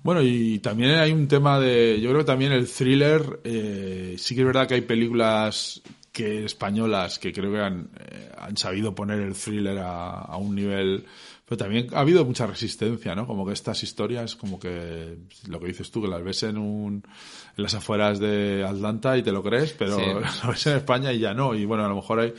Bueno, 0.03 0.23
y 0.23 0.59
también 0.61 0.93
hay 0.93 1.13
un 1.13 1.29
tema 1.29 1.59
de. 1.61 2.01
Yo 2.01 2.11
creo 2.11 2.21
que 2.21 2.27
también 2.27 2.53
el 2.53 2.69
thriller. 2.69 3.41
eh, 3.45 4.15
sí 4.19 4.35
que 4.35 4.41
es 4.43 4.47
verdad 4.47 4.67
que 4.67 4.75
hay 4.75 4.81
películas 4.83 5.83
que 6.13 6.45
españolas 6.45 7.19
que 7.19 7.33
creo 7.33 7.51
que 7.53 7.61
han, 7.61 7.91
eh, 7.99 8.31
han 8.39 8.57
sabido 8.57 8.95
poner 8.95 9.21
el 9.21 9.35
thriller 9.35 9.79
a, 9.79 10.11
a 10.21 10.37
un 10.37 10.55
nivel. 10.55 11.05
Pero 11.47 11.59
también 11.59 11.89
ha 11.93 12.01
habido 12.01 12.25
mucha 12.25 12.47
resistencia, 12.47 13.15
¿no? 13.15 13.27
Como 13.27 13.47
que 13.47 13.53
estas 13.53 13.83
historias, 13.83 14.35
como 14.37 14.59
que 14.59 15.19
lo 15.49 15.61
que 15.61 15.67
dices 15.67 15.91
tú, 15.91 16.01
que 16.01 16.09
las 16.09 16.23
ves 16.25 16.43
en 16.45 16.57
un 16.57 17.03
en 17.57 17.63
las 17.63 17.75
afueras 17.75 18.19
de 18.19 18.65
Atlanta 18.67 19.17
y 19.19 19.23
te 19.23 19.31
lo 19.33 19.43
crees, 19.43 19.73
pero 19.73 19.97
Sí. 19.99 20.05
lo 20.45 20.51
ves 20.51 20.67
en 20.67 20.77
España 20.79 21.13
y 21.13 21.19
ya 21.19 21.35
no. 21.35 21.55
Y 21.55 21.65
bueno, 21.67 21.85
a 21.85 21.89
lo 21.89 21.97
mejor 21.97 22.21
hay 22.21 22.33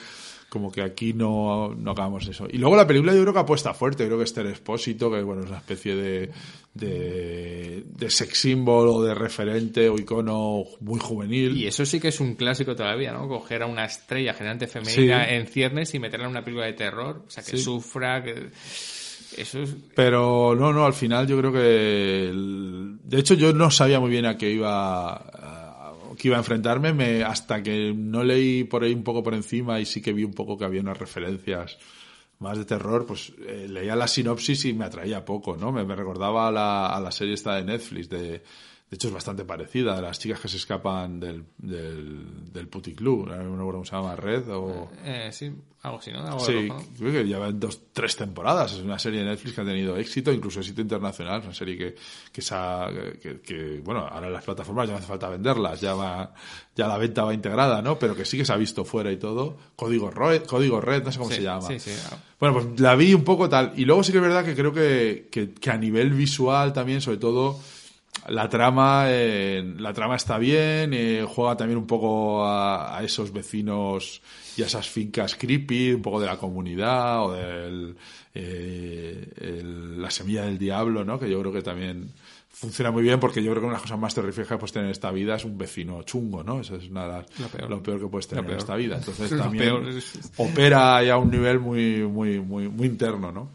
como 0.56 0.72
que 0.72 0.82
aquí 0.82 1.12
no, 1.14 1.76
no 1.76 1.92
acabamos 1.92 2.26
eso. 2.28 2.48
Y 2.50 2.58
luego 2.58 2.76
la 2.78 2.88
película 2.88 3.14
yo 3.14 3.22
creo 3.22 3.34
que 3.34 3.40
apuesta 3.40 3.74
fuerte, 3.74 4.06
creo 4.06 4.18
que 4.18 4.24
Esther 4.24 4.48
Expósito, 4.48 5.12
que 5.12 5.22
bueno, 5.22 5.44
es 5.44 5.50
una 5.50 5.58
especie 5.60 5.96
de, 5.96 6.32
de, 6.74 7.84
de 7.86 8.10
sex 8.10 8.38
symbol 8.40 8.88
o 8.88 9.04
de 9.04 9.14
referente 9.14 9.90
o 9.90 9.96
icono 9.98 10.64
muy 10.80 11.00
juvenil. 11.00 11.58
Y 11.58 11.68
eso 11.68 11.86
sí 11.86 12.00
que 12.00 12.08
es 12.10 12.20
un 12.20 12.36
clásico 12.36 12.76
todavía, 12.76 13.12
¿no? 13.12 13.28
Coger 13.28 13.64
a 13.64 13.66
una 13.66 13.86
estrella 13.86 14.34
generante 14.34 14.68
femenina 14.68 15.26
Sí. 15.28 15.34
en 15.36 15.48
ciernes 15.48 15.94
y 15.94 16.00
meterla 16.00 16.26
en 16.26 16.32
una 16.32 16.44
película 16.44 16.66
de 16.68 16.74
terror, 16.74 17.24
o 17.28 17.30
sea, 17.30 17.44
que 17.44 17.58
Sí. 17.58 17.64
sufra, 17.64 18.24
que... 18.24 18.50
Eso 19.38 19.62
es... 19.64 19.76
Pero 19.96 20.56
no, 20.56 20.72
no, 20.72 20.86
al 20.86 20.94
final 20.94 21.28
yo 21.28 21.38
creo 21.38 21.52
que... 21.52 22.30
el- 22.30 22.98
De 23.04 23.20
hecho, 23.20 23.34
yo 23.34 23.52
no 23.54 23.70
sabía 23.70 24.00
muy 24.00 24.10
bien 24.10 24.26
a 24.26 24.38
qué 24.38 24.50
iba 24.52 25.14
a, 25.14 25.65
que 26.16 26.28
iba 26.28 26.38
a 26.38 26.40
enfrentarme 26.40 26.94
me, 26.94 27.24
hasta 27.24 27.62
que 27.62 27.94
no 27.96 28.24
leí 28.24 28.64
por 28.64 28.84
ahí 28.84 28.94
un 28.94 29.04
poco 29.04 29.24
por 29.24 29.34
encima 29.34 29.80
y 29.80 29.86
sí 29.86 30.02
que 30.02 30.14
vi 30.14 30.24
un 30.24 30.34
poco 30.34 30.58
que 30.58 30.66
había 30.66 30.82
unas 30.82 30.98
referencias 30.98 31.78
más 32.40 32.58
de 32.58 32.66
terror, 32.66 33.06
pues 33.06 33.34
eh, 33.48 33.68
leía 33.70 33.96
la 33.96 34.08
sinopsis 34.08 34.66
y 34.66 34.74
me 34.74 34.86
atraía 34.86 35.24
poco, 35.24 35.56
¿no? 35.56 35.72
Me, 35.72 35.86
me 35.86 35.96
recordaba 35.96 36.48
a 36.50 36.52
la, 36.52 36.88
a 36.88 37.00
la 37.00 37.12
serie 37.12 37.34
esta 37.34 37.56
de 37.56 37.64
Netflix, 37.64 38.10
de, 38.10 38.44
de 38.90 38.96
hecho 38.96 39.08
es 39.08 39.14
bastante 39.14 39.44
parecida, 39.46 39.96
de 39.96 40.02
las 40.04 40.20
chicas 40.20 40.40
que 40.40 40.48
se 40.48 40.58
escapan 40.58 41.20
del, 41.20 41.44
del, 41.58 42.52
del 42.54 42.68
puticlub, 42.68 43.28
no 43.28 43.36
me 43.36 43.42
acuerdo 43.44 43.72
cómo 43.72 43.86
se 43.86 43.96
llama, 43.96 44.16
Red 44.16 44.48
o... 44.50 44.90
Eh, 45.04 45.30
sí, 45.34 45.52
algo 45.82 45.98
así, 46.00 46.12
¿no? 46.12 46.20
Algo 46.26 46.40
Sí, 46.40 46.68
rojo, 46.70 46.80
¿no? 46.92 46.98
creo 46.98 47.12
que 47.12 47.24
lleva 47.26 47.52
dos, 47.52 47.82
tres 47.94 48.16
temporadas. 48.16 48.74
Es 48.74 48.80
una 48.80 48.98
serie 49.00 49.20
de 49.22 49.26
Netflix 49.28 49.54
que 49.56 49.62
ha 49.62 49.66
tenido 49.66 49.98
éxito, 49.98 50.32
incluso 50.32 50.60
éxito 50.60 50.82
internacional. 50.82 51.40
Es 51.42 51.46
una 51.46 51.54
serie 51.56 51.78
que, 51.78 51.96
que, 52.32 52.42
se 52.42 52.56
ha- 52.56 52.90
que, 53.22 53.42
que, 53.42 53.82
bueno, 53.84 54.02
ahora 54.08 54.30
las 54.30 54.44
plataformas 54.44 54.88
ya 54.88 54.94
no 54.94 54.98
hace 55.00 55.08
falta 55.08 55.30
venderlas, 55.30 55.82
ya 55.82 55.94
va, 55.94 56.34
ya 56.76 56.88
la 56.88 56.98
venta 56.98 57.24
va 57.24 57.34
integrada, 57.36 57.82
¿no? 57.84 58.00
Pero 58.00 58.16
que 58.16 58.26
sí 58.26 58.36
que 58.38 58.46
se 58.46 58.54
ha 58.54 58.58
visto 58.58 58.84
fuera 58.86 59.12
y 59.12 59.18
todo. 59.18 59.58
Código 59.76 60.10
Red, 60.10 60.44
Código 60.46 60.82
Red, 60.82 61.04
no 61.04 61.12
sé 61.12 61.18
cómo 61.20 61.30
Sí, 61.30 61.38
se 61.38 61.44
llama. 61.44 61.68
sí, 61.68 61.80
sí. 61.80 61.92
Bueno, 62.40 62.56
pues 62.56 62.80
la 62.80 62.96
vi 62.96 63.14
un 63.14 63.24
poco 63.24 63.48
tal. 63.50 63.74
Y 63.76 63.86
luego 63.86 64.04
sí 64.04 64.12
que 64.12 64.18
es 64.20 64.24
verdad 64.24 64.44
que 64.46 64.56
creo 64.56 64.74
que, 64.74 65.28
que, 65.32 65.54
que 65.54 65.70
a 65.72 65.78
nivel 65.78 66.12
visual 66.14 66.74
también, 66.74 67.00
sobre 67.02 67.18
todo, 67.18 67.60
la 68.28 68.50
trama, 68.50 69.06
eh, 69.10 69.74
la 69.78 69.94
trama 69.94 70.16
está 70.16 70.38
bien, 70.38 70.92
eh, 70.94 71.26
juega 71.28 71.56
también 71.58 71.78
un 71.78 71.88
poco 71.88 72.46
a, 72.46 72.98
a 72.98 73.04
esos 73.04 73.32
vecinos 73.32 74.22
y 74.58 74.64
a 74.64 74.66
esas 74.68 74.88
fincas 74.90 75.36
creepy, 75.36 75.94
un 75.94 76.02
poco 76.02 76.20
de 76.20 76.28
la 76.28 76.38
comunidad 76.38 77.24
o 77.26 77.34
del 77.34 77.96
eh, 78.34 79.28
el- 79.40 80.02
la 80.02 80.10
semilla 80.12 80.44
del 80.46 80.58
diablo, 80.58 81.04
¿no? 81.06 81.20
Que 81.20 81.30
yo 81.30 81.40
creo 81.42 81.52
que 81.54 81.62
también 81.62 82.10
funciona 82.50 82.90
muy 82.92 83.04
bien 83.04 83.20
porque 83.20 83.44
yo 83.44 83.52
creo 83.52 83.62
que 83.62 83.68
una 83.68 83.74
de 83.74 83.80
las 83.80 83.82
cosas 83.84 84.00
más 84.00 84.16
terríficas 84.16 84.48
que 84.48 84.58
puedes 84.58 84.72
tener 84.72 84.86
en 84.86 84.92
esta 84.92 85.12
vida 85.12 85.36
es 85.36 85.44
un 85.46 85.58
vecino 85.58 86.02
chungo, 86.04 86.42
¿no? 86.44 86.62
Eso 86.62 86.76
es 86.78 86.90
una 86.90 87.04
de 87.04 87.12
las- 87.12 87.40
Lo 87.40 87.48
peor. 87.48 87.70
lo 87.70 87.84
peor 87.84 88.00
que 88.00 88.08
puedes 88.08 88.28
tener 88.28 88.44
en 88.46 88.58
esta 88.58 88.76
vida. 88.76 88.98
Entonces 88.98 89.30
también 89.38 89.64
peor 89.82 89.90
es- 89.90 90.32
opera 90.38 91.04
ya 91.04 91.14
a 91.14 91.18
un 91.18 91.32
nivel 91.32 91.60
muy, 91.60 92.04
muy, 92.08 92.40
muy, 92.40 92.70
muy 92.70 92.88
interno, 92.88 93.32
¿no? 93.32 93.50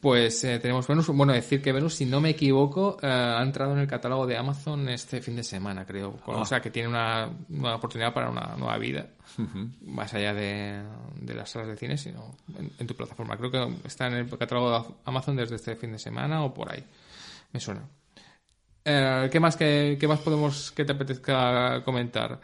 Pues 0.00 0.44
eh, 0.44 0.60
tenemos 0.60 0.86
Venus. 0.86 1.08
Bueno, 1.08 1.32
decir 1.32 1.60
que 1.60 1.72
Venus, 1.72 1.94
si 1.94 2.06
no 2.06 2.20
me 2.20 2.30
equivoco, 2.30 2.98
eh, 3.02 3.06
ha 3.06 3.42
entrado 3.42 3.72
en 3.72 3.80
el 3.80 3.88
catálogo 3.88 4.26
de 4.26 4.36
Amazon 4.36 4.88
este 4.88 5.20
fin 5.20 5.34
de 5.34 5.42
semana, 5.42 5.84
creo. 5.84 6.18
Ah. 6.26 6.36
O 6.36 6.44
sea, 6.44 6.60
que 6.60 6.70
tiene 6.70 6.88
una 6.88 7.28
nueva 7.48 7.76
oportunidad 7.76 8.14
para 8.14 8.30
una 8.30 8.54
nueva 8.56 8.78
vida. 8.78 9.06
Más 9.82 10.14
allá 10.14 10.34
de, 10.34 10.82
de 11.20 11.34
las 11.34 11.50
salas 11.50 11.68
de 11.68 11.76
cine, 11.76 11.98
sino 11.98 12.36
en, 12.56 12.70
en 12.78 12.86
tu 12.86 12.94
plataforma. 12.94 13.36
Creo 13.36 13.50
que 13.50 13.86
está 13.86 14.06
en 14.06 14.14
el 14.14 14.28
catálogo 14.38 14.70
de 14.70 14.94
Amazon 15.04 15.36
desde 15.36 15.56
este 15.56 15.76
fin 15.76 15.92
de 15.92 15.98
semana 15.98 16.44
o 16.44 16.54
por 16.54 16.72
ahí. 16.72 16.84
Me 17.52 17.60
suena. 17.60 17.82
Eh, 18.84 19.28
¿qué, 19.30 19.40
más 19.40 19.56
que, 19.56 19.96
¿Qué 20.00 20.08
más 20.08 20.20
podemos 20.20 20.72
que 20.72 20.84
te 20.84 20.92
apetezca 20.92 21.82
comentar? 21.84 22.40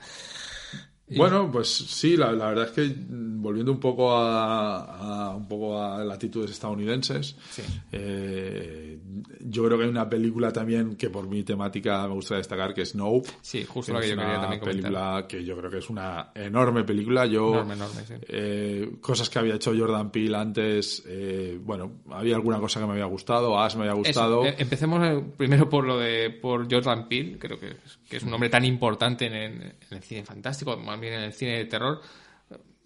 Bueno, 1.06 1.50
pues 1.52 1.68
sí, 1.68 2.16
la, 2.16 2.32
la 2.32 2.48
verdad 2.48 2.64
es 2.66 2.70
que 2.72 2.82
mm, 2.88 3.42
volviendo 3.42 3.70
un 3.72 3.78
poco 3.80 4.16
a, 4.16 5.28
a- 5.30 5.36
un 5.36 5.46
poco 5.46 5.80
a 5.82 6.02
latitudes 6.02 6.50
estadounidenses, 6.50 7.36
Sí. 7.50 7.62
eh, 7.92 8.98
yo 9.40 9.64
creo 9.64 9.76
que 9.78 9.84
hay 9.84 9.90
una 9.90 10.08
película 10.08 10.52
también 10.52 10.96
que 10.96 11.10
por 11.10 11.28
mi 11.28 11.42
temática 11.42 12.06
me 12.08 12.14
gusta 12.14 12.36
destacar 12.36 12.72
que 12.74 12.82
es 12.82 12.94
Nope. 12.94 13.28
Sí, 13.42 13.64
justo 13.64 13.92
que 13.92 13.98
lo 13.98 14.00
que 14.00 14.08
yo 14.10 14.16
quería 14.16 14.30
una 14.32 14.40
también 14.40 14.60
comentar. 14.60 14.82
película 14.82 15.26
que 15.28 15.44
yo 15.44 15.56
creo 15.58 15.70
que 15.70 15.78
es 15.78 15.90
una 15.90 16.30
enorme 16.34 16.84
película. 16.84 17.26
Yo 17.26 17.50
Enorme, 17.52 17.74
enorme, 17.74 18.00
sí. 18.06 18.14
eh, 18.28 18.92
cosas 19.00 19.28
que 19.30 19.38
había 19.38 19.54
hecho 19.56 19.72
Jordan 19.76 20.10
Peele 20.10 20.36
antes, 20.36 21.02
eh, 21.06 21.58
bueno, 21.62 22.00
había 22.10 22.36
alguna 22.36 22.58
cosa 22.58 22.80
que 22.80 22.86
me 22.86 22.92
había 22.92 23.04
gustado, 23.06 23.58
Ash 23.60 23.74
me 23.76 23.82
había 23.82 23.94
gustado. 23.94 24.44
eh, 24.46 24.54
empecemos 24.58 25.02
eh, 25.06 25.22
primero 25.36 25.68
por 25.68 25.84
lo 25.84 25.98
de 25.98 26.30
por 26.30 26.66
Jordan 26.72 27.08
Peele, 27.08 27.38
creo 27.38 27.58
que, 27.58 27.68
es- 27.72 27.98
que 28.08 28.16
es 28.18 28.22
un 28.22 28.30
nombre 28.30 28.48
tan 28.48 28.64
importante 28.64 29.26
en, 29.26 29.34
el- 29.34 29.62
en 29.62 29.74
el 29.90 30.02
cine 30.02 30.24
fantástico, 30.24 30.76
bien 31.00 31.14
en 31.14 31.22
el 31.22 31.32
cine 31.32 31.58
de 31.58 31.64
terror, 31.66 32.00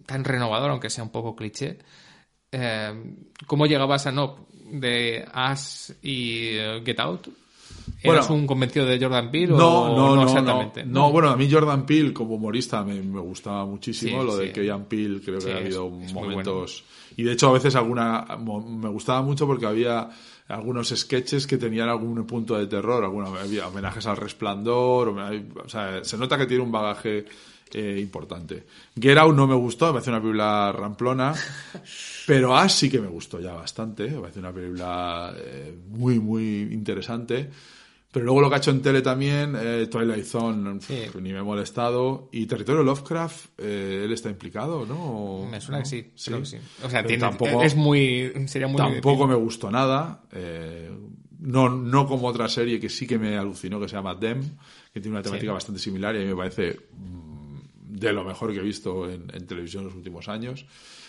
tan 0.07 0.25
renovador, 0.25 0.71
aunque 0.71 0.91
sea 0.91 1.05
un 1.05 1.11
poco 1.11 1.35
cliché. 1.37 1.79
Eh, 2.51 3.15
¿Cómo 3.47 3.67
llegabas 3.67 4.07
a 4.07 4.13
no 4.13 4.47
de 4.71 5.27
Ash 5.33 5.91
y 6.03 6.49
eh, 6.57 6.83
Get 6.85 7.01
Out? 7.01 7.29
¿Eras 8.03 8.29
Bueno, 8.29 8.43
un 8.43 8.47
convencido 8.47 8.87
de 8.87 8.99
Jordan 9.01 9.31
Peele 9.31 9.49
No, 9.55 9.83
o 9.85 9.97
no, 9.97 10.17
no, 10.17 10.23
exactamente? 10.23 10.85
No, 10.85 10.93
no, 10.93 11.13
bueno, 11.13 11.31
a 11.31 11.37
mí 11.37 11.49
Jordan 11.51 11.85
Peele 11.87 12.13
como 12.13 12.35
humorista 12.35 12.83
me, 12.85 13.01
me 13.03 13.21
gustaba 13.21 13.65
muchísimo. 13.65 14.21
Sí, 14.21 14.27
lo 14.27 14.37
sí. 14.37 14.43
de 14.45 14.53
Keyan 14.53 14.85
Peele 14.85 15.21
creo 15.21 15.39
que 15.39 15.45
Sí, 15.45 15.51
ha 15.51 15.57
habido 15.57 15.89
es- 16.01 16.07
es 16.09 16.15
muy 16.15 16.29
momentos... 16.29 16.85
Y 17.17 17.25
de 17.25 17.33
hecho 17.33 17.49
a 17.49 17.53
veces 17.53 17.75
alguna 17.75 18.25
me 18.39 18.89
gustaba 18.91 19.23
mucho 19.23 19.47
porque 19.47 19.67
había 19.67 20.09
algunos 20.47 20.89
sketches 20.91 21.47
que 21.47 21.57
tenían 21.59 21.89
algún 21.89 22.25
punto 22.27 22.57
de 22.57 22.67
terror, 22.69 23.03
alguna, 23.03 23.27
había 23.41 23.67
homenajes 23.67 24.07
al 24.07 24.17
resplandor, 24.17 25.09
o 25.09 25.69
sea, 25.69 26.05
se 26.05 26.17
nota 26.17 26.39
que 26.39 26.47
tiene 26.47 26.63
un 26.63 26.71
bagaje 26.71 27.25
eh, 27.75 27.99
importante. 28.01 28.65
Get 29.01 29.17
Out 29.19 29.35
no 29.35 29.47
me 29.47 29.55
gustó, 29.55 29.87
me 29.87 29.93
parece 29.95 30.11
una 30.11 30.21
película 30.21 30.73
ramplona, 30.73 31.35
pero 32.27 32.57
Ash 32.57 32.73
sí 32.73 32.91
que 32.91 33.01
me 33.01 33.09
gustó 33.09 33.41
ya 33.41 33.53
bastante, 33.55 34.09
me 34.09 34.21
parece 34.21 34.39
una 34.41 34.53
película 34.53 35.35
eh, 35.37 35.77
muy, 35.89 36.19
muy 36.19 36.69
interesante. 36.73 37.49
Pero 38.11 38.25
luego 38.25 38.41
lo 38.41 38.49
que 38.49 38.55
ha 38.55 38.59
hecho 38.59 38.71
en 38.71 38.81
tele 38.81 39.03
también, 39.03 39.55
eh, 39.61 39.87
Twilight 39.87 40.25
Zone, 40.25 40.81
Sí. 40.81 41.03
ni 41.21 41.31
me 41.31 41.41
he 41.41 41.43
molestado. 41.43 42.31
Y 42.33 42.47
Territorio 42.47 42.83
Lovecraft, 42.83 43.51
eh, 43.59 44.01
él 44.07 44.13
está 44.13 44.31
implicado, 44.31 44.87
¿no? 44.87 44.97
¿O- 45.43 45.47
Me 45.47 45.61
suena 45.61 45.79
no? 45.79 45.83
que 45.85 45.91
sí, 45.91 46.11
creo 46.25 46.39
que 46.41 46.47
sí. 46.47 46.57
O 46.83 46.89
sea, 46.89 47.05
tiene, 47.05 47.21
tampoco- 47.21 47.63
es 47.63 47.77
muy. 47.77 48.33
Sería 48.47 48.67
muy. 48.67 48.79
Tampoco 48.79 49.27
me 49.27 49.35
gustó 49.35 49.71
nada. 49.71 50.23
eh, 50.33 50.91
no, 51.41 51.69
no 51.69 52.07
como 52.09 52.27
otra 52.29 52.49
serie 52.49 52.81
que 52.81 52.89
sí 52.89 53.07
que 53.07 53.17
me 53.19 53.37
alucinó, 53.37 53.79
que 53.79 53.89
se 53.89 53.95
llama 53.95 54.15
Dem, 54.15 54.41
que 54.93 55.01
tiene 55.01 55.11
una 55.17 55.23
temática 55.23 55.51
Sí. 55.53 55.55
bastante 55.55 55.81
similar 55.81 56.15
y 56.15 56.19
a 56.19 56.21
mí 56.23 56.27
me 56.29 56.35
parece 56.35 56.77
de 57.89 58.13
lo 58.13 58.25
mejor 58.25 58.53
que 58.53 58.59
he 58.59 58.63
visto 58.63 59.09
en, 59.09 59.31
en 59.33 59.47
televisión 59.47 59.83
en 59.83 59.89
los 59.89 59.97
últimos 59.97 60.29
años. 60.29 60.67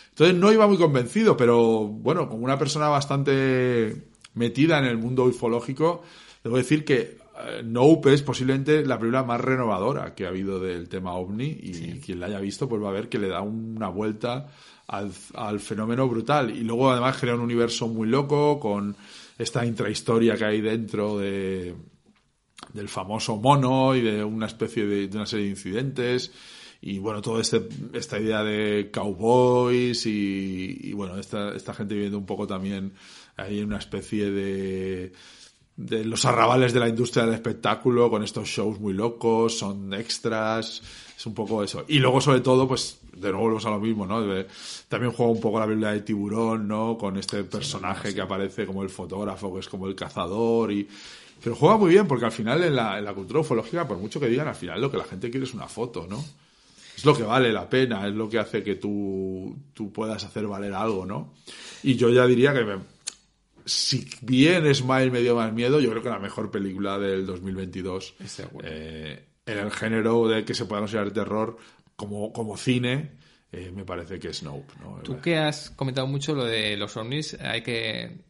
Entonces 0.10 0.36
no 0.36 0.52
iba 0.52 0.68
muy 0.68 0.78
convencido, 0.78 1.38
pero 1.38 1.88
bueno, 1.88 2.28
como 2.28 2.44
una 2.44 2.58
persona 2.58 2.88
bastante 2.90 4.10
metida 4.34 4.78
en 4.80 4.86
el 4.86 4.98
mundo 4.98 5.24
ufológico, 5.24 6.04
debo 6.44 6.58
decir 6.58 6.84
que 6.84 7.18
eh, 7.40 7.64
Nope 7.64 8.14
es 8.14 8.22
posiblemente 8.22 8.86
la 8.86 9.00
película 9.00 9.24
más 9.24 9.40
renovadora 9.40 10.14
que 10.14 10.26
ha 10.26 10.30
habido 10.30 10.60
del 10.60 10.90
tema 10.90 11.14
ovni 11.14 11.46
y 11.46 12.00
quien 12.00 12.20
la 12.20 12.26
haya 12.26 12.40
visto 12.40 12.68
pues 12.68 12.84
va 12.84 12.90
a 12.90 12.94
ver 12.94 13.08
que 13.08 13.18
le 13.18 13.30
da 13.30 13.42
una 13.42 13.88
vuelta 13.88 14.48
al, 14.88 15.12
al 15.36 15.60
fenómeno 15.60 16.08
brutal. 16.08 16.50
Y 16.50 16.62
luego 16.62 16.92
además 16.92 17.18
crea 17.18 17.36
un 17.36 17.42
universo 17.42 17.88
muy 17.88 18.08
loco 18.08 18.60
con 18.60 18.96
esta 19.38 19.66
intrahistoria 19.66 20.36
que 20.36 20.46
hay 20.46 20.62
dentro 20.62 21.18
de 21.18 21.76
del 22.74 22.90
famoso 22.90 23.38
mono 23.38 23.96
y 23.96 24.02
de 24.02 24.22
una 24.22 24.46
especie 24.48 24.86
de, 24.86 25.08
de 25.08 25.16
una 25.16 25.26
serie 25.26 25.46
de 25.46 25.52
incidentes 25.52 26.34
y 26.82 26.98
bueno 27.00 27.22
todo 27.22 27.40
este 27.42 27.68
esta 27.94 28.20
idea 28.20 28.44
de 28.44 28.90
cowboys 28.92 30.06
y, 30.06 30.78
y, 30.82 30.94
bueno 30.94 31.18
esta, 31.18 31.54
esta 31.56 31.74
gente 31.74 31.94
viviendo 31.94 32.18
un 32.18 32.26
poco 32.26 32.48
también 32.48 32.94
ahí 33.38 33.60
en 33.60 33.66
una 33.66 33.80
especie 33.80 34.32
de 34.32 35.12
de 35.76 36.04
los 36.06 36.26
arrabales 36.26 36.74
de 36.74 36.80
la 36.82 36.90
industria 36.90 37.26
del 37.26 37.34
espectáculo 37.36 38.10
con 38.10 38.24
estos 38.24 38.48
shows 38.50 38.80
muy 38.80 38.94
locos 38.94 39.58
son 39.58 39.94
extras 39.94 40.82
es 41.18 41.26
un 41.26 41.34
poco 41.34 41.62
eso. 41.64 41.84
Y 41.90 42.00
luego 42.00 42.22
sobre 42.22 42.40
todo 42.40 42.66
pues 42.68 43.00
de 43.14 43.30
nuevo 43.30 43.42
volvemos 43.44 43.66
a 43.66 43.72
lo 43.72 43.80
mismo 43.80 44.06
no 44.06 44.22
De- 44.22 44.48
también 44.88 45.12
juega 45.12 45.32
un 45.34 45.42
poco 45.42 45.60
la 45.60 45.66
Biblia 45.66 45.90
de 45.92 46.02
tiburón 46.02 46.68
no 46.68 46.98
con 46.98 47.18
este 47.18 47.44
personaje 47.44 48.14
que 48.14 48.22
aparece 48.22 48.66
como 48.66 48.84
el 48.84 48.90
fotógrafo 48.90 49.54
que 49.54 49.60
es 49.60 49.68
como 49.68 49.88
el 49.88 49.96
cazador 49.96 50.72
y 50.72 50.88
pero 51.44 51.56
juega 51.56 51.78
muy 51.78 51.92
bien 51.92 52.08
porque 52.08 52.26
al 52.26 52.32
final 52.34 52.62
en 52.64 52.76
la, 52.76 52.98
en 53.00 53.06
la 53.06 53.14
cultura 53.14 53.40
ufológica, 53.40 53.88
por 53.88 53.98
mucho 53.98 54.20
que 54.20 54.28
digan, 54.28 54.50
al 54.50 54.56
final 54.56 54.82
lo 54.82 54.92
que 54.92 54.98
la 54.98 55.06
gente 55.06 55.30
quiere 55.32 55.46
es 55.46 55.54
una 55.54 55.68
foto, 55.70 56.06
¿no? 56.10 56.22
Es 57.00 57.06
lo 57.06 57.16
que 57.16 57.24
vale 57.24 57.52
la 57.52 57.70
pena, 57.70 58.08
es 58.08 58.14
lo 58.14 58.30
que 58.30 58.40
hace 58.40 58.62
que 58.64 58.76
tú, 58.76 59.58
tú 59.74 59.92
puedas 59.92 60.24
hacer 60.24 60.46
valer 60.48 60.74
algo, 60.74 61.06
¿no? 61.06 61.34
Y 61.84 61.96
yo 61.96 62.10
ya 62.10 62.26
diría 62.28 62.54
que 62.54 62.64
me- 62.64 62.80
si 63.66 64.08
bien 64.22 64.74
Smile 64.74 65.12
me 65.12 65.22
dio 65.22 65.36
más 65.36 65.54
miedo, 65.54 65.80
yo 65.80 65.90
creo 65.92 66.02
que 66.02 66.10
la 66.10 66.20
mejor 66.20 66.50
película 66.50 66.98
del 66.98 67.26
2022 67.26 68.16
Estoy 68.20 68.44
de 68.46 68.50
acuerdo. 68.50 68.70
eh, 68.72 69.26
en 69.46 69.58
el 69.58 69.72
género 69.72 70.28
de 70.28 70.44
que 70.46 70.54
se 70.54 70.66
pueda 70.66 70.82
considerar 70.82 71.12
terror 71.12 71.58
como, 71.96 72.32
como 72.34 72.58
cine, 72.58 73.12
eh, 73.52 73.72
me 73.76 73.84
parece 73.86 74.20
que 74.20 74.30
es 74.30 74.44
Nope, 74.44 74.74
¿no? 74.82 75.00
Tú 75.04 75.20
que 75.22 75.38
has 75.38 75.70
comentado 75.72 76.08
mucho 76.08 76.34
lo 76.36 76.46
de 76.46 76.78
los 76.78 76.96
ovnis, 76.98 77.36
hay 77.40 77.62
que. 77.62 78.28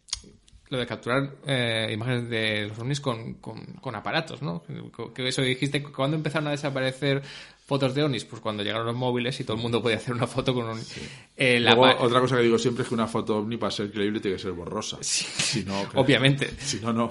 Lo 0.69 0.77
de 0.77 0.85
capturar 0.85 1.35
eh, 1.47 1.89
imágenes 1.91 2.29
de 2.29 2.67
los 2.67 2.77
ovnis 2.77 3.01
con, 3.01 3.33
con, 3.35 3.59
con 3.81 3.95
aparatos, 3.95 4.41
¿no? 4.43 4.61
Que 5.15 5.27
eso 5.27 5.41
dijiste, 5.41 5.81
¿cuándo 5.81 6.15
empezaron 6.15 6.47
a 6.47 6.51
desaparecer 6.51 7.23
fotos 7.69 7.93
de 7.93 8.03
ovnis? 8.03 8.25
Pues 8.25 8.41
cuando 8.41 8.63
llegaron 8.63 8.87
los 8.87 8.95
móviles 8.95 9.39
y 9.39 9.43
todo 9.43 9.55
el 9.55 9.61
mundo 9.61 9.81
podía 9.81 9.97
hacer 9.97 10.13
una 10.15 10.25
foto 10.27 10.53
con 10.53 10.67
un. 10.69 10.81
eh, 11.37 11.59
la 11.59 11.75
Luego, 11.75 11.97
pa- 11.99 12.03
otra 12.03 12.19
cosa 12.19 12.35
que 12.37 12.41
digo 12.43 12.57
siempre 12.57 12.81
es 12.81 12.89
que 12.89 12.95
una 12.95 13.07
foto 13.07 13.37
ovni 13.37 13.57
para 13.57 13.71
ser 13.71 13.91
creíble 13.91 14.19
tiene 14.19 14.37
que 14.37 14.41
ser 14.43 14.51
borrosa. 14.53 14.97
Si 15.01 15.63
no, 15.63 15.87
Obviamente. 15.93 16.49
Si 16.59 16.79
no, 16.79 16.91
no. 16.91 17.09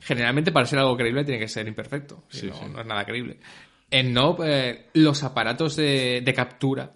Generalmente 0.00 0.50
para 0.52 0.66
ser 0.66 0.80
algo 0.80 0.96
creíble 0.96 1.24
tiene 1.24 1.38
que 1.40 1.48
ser 1.48 1.66
imperfecto. 1.68 2.24
si 2.28 2.40
Sí, 2.40 2.46
no, 2.48 2.68
no 2.68 2.80
es 2.80 2.86
nada 2.86 3.04
creíble. 3.04 3.38
En 3.90 4.12
Nope, 4.12 4.42
eh, 4.46 4.86
los 4.94 5.22
aparatos 5.22 5.76
de, 5.76 6.20
de 6.24 6.34
captura 6.34 6.92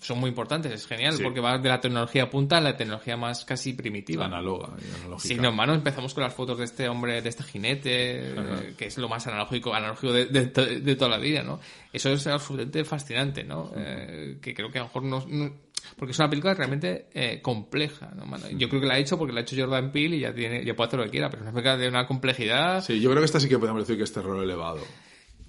son 0.00 0.18
muy 0.20 0.30
importantes. 0.30 0.72
Es 0.72 0.86
genial 0.86 1.14
Sí. 1.14 1.22
porque 1.22 1.40
va 1.40 1.58
de 1.58 1.68
la 1.68 1.80
tecnología 1.80 2.30
punta 2.30 2.58
a 2.58 2.60
la 2.60 2.76
tecnología 2.76 3.16
más 3.16 3.44
casi 3.44 3.72
primitiva. 3.74 4.24
Análoga 4.24 4.68
analógica. 4.98 5.18
Sí, 5.34 5.34
no, 5.40 5.52
mano 5.52 5.74
empezamos 5.74 6.14
con 6.14 6.24
las 6.24 6.34
fotos 6.34 6.58
de 6.58 6.64
este 6.64 6.88
hombre, 6.88 7.20
de 7.22 7.28
este 7.28 7.42
jinete, 7.42 7.90
eh, 8.32 8.74
que 8.76 8.86
es 8.86 8.96
lo 8.98 9.08
más 9.08 9.26
analógico, 9.26 9.74
analógico 9.74 10.12
de, 10.12 10.26
de 10.26 10.46
to- 10.46 10.64
de 10.66 10.96
toda 10.96 11.10
la 11.10 11.18
vida, 11.18 11.42
¿no? 11.42 11.60
Eso 11.92 12.10
es 12.10 12.26
absolutamente 12.26 12.84
fascinante, 12.84 13.44
¿no? 13.44 13.70
Eh, 13.76 14.38
que 14.40 14.54
creo 14.54 14.70
que 14.70 14.78
a 14.78 14.82
lo 14.82 14.86
mejor 14.88 15.02
no... 15.04 15.24
no- 15.28 15.52
porque 15.98 16.12
es 16.12 16.18
una 16.20 16.30
película 16.30 16.54
realmente 16.54 17.08
eh, 17.12 17.40
compleja, 17.42 18.12
¿no? 18.14 18.24
mano? 18.24 18.44
Yo 18.52 18.68
creo 18.68 18.80
que 18.80 18.86
la 18.86 18.94
ha 18.94 18.98
hecho 18.98 19.18
porque 19.18 19.32
la 19.34 19.40
ha 19.40 19.42
hecho 19.42 19.56
Jordan 19.58 19.90
Peele 19.90 20.16
y 20.16 20.20
ya 20.20 20.32
tiene, 20.32 20.64
ya 20.64 20.74
puede 20.74 20.86
hacer 20.88 20.98
lo 21.00 21.04
que 21.06 21.10
quiera, 21.10 21.28
pero 21.28 21.42
es 21.42 21.46
una 21.48 21.52
película 21.52 21.76
de 21.76 21.88
una 21.88 22.06
complejidad... 22.06 22.82
Sí, 22.84 23.00
yo 23.00 23.10
creo 23.10 23.20
que 23.20 23.26
esta 23.26 23.40
sí 23.40 23.48
que 23.48 23.58
podemos 23.58 23.82
decir 23.82 23.96
que 23.96 24.04
es 24.04 24.12
terror 24.12 24.42
elevado. 24.42 24.78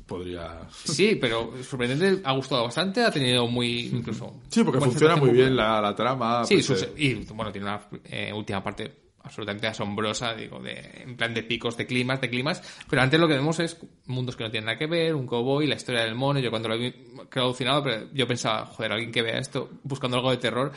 Podría. 0.05 0.67
Sí, 0.69 1.17
pero 1.19 1.53
sorprendente, 1.63 2.21
ha 2.25 2.33
gustado 2.33 2.63
bastante, 2.63 3.03
ha 3.03 3.11
tenido 3.11 3.47
muy... 3.47 3.87
incluso... 3.87 4.41
Sí, 4.49 4.63
porque 4.63 4.81
funciona 4.81 5.15
muy 5.15 5.31
bien 5.31 5.55
la, 5.55 5.81
la 5.81 5.95
trama. 5.95 6.43
Sí, 6.43 6.61
pues, 6.65 6.83
eh, 6.83 6.93
y 6.97 7.13
bueno, 7.33 7.51
tiene 7.51 7.67
una 7.67 7.87
eh, 8.03 8.31
última 8.33 8.61
parte 8.61 9.03
absolutamente 9.23 9.67
asombrosa, 9.67 10.35
digo, 10.35 10.59
de, 10.59 11.03
en 11.03 11.15
plan 11.15 11.33
de 11.33 11.43
picos, 11.43 11.77
de 11.77 11.85
climas, 11.85 12.19
de 12.19 12.29
climas, 12.29 12.61
pero 12.89 13.01
antes 13.01 13.19
lo 13.19 13.27
que 13.27 13.35
vemos 13.35 13.59
es 13.59 13.77
mundos 14.07 14.35
que 14.35 14.43
no 14.43 14.51
tienen 14.51 14.65
nada 14.65 14.77
que 14.77 14.87
ver, 14.87 15.15
un 15.15 15.25
cowboy, 15.25 15.65
la 15.65 15.75
historia 15.75 16.03
del 16.03 16.15
mono, 16.15 16.39
yo 16.39 16.49
cuando 16.49 16.67
lo 16.67 16.77
vi 16.77 16.93
creo 17.29 17.45
alucinado, 17.45 17.83
pero 17.83 18.07
yo 18.13 18.27
pensaba, 18.27 18.65
joder, 18.65 18.91
alguien 18.91 19.11
que 19.11 19.21
vea 19.21 19.39
esto 19.39 19.69
buscando 19.83 20.17
algo 20.17 20.31
de 20.31 20.37
terror, 20.37 20.73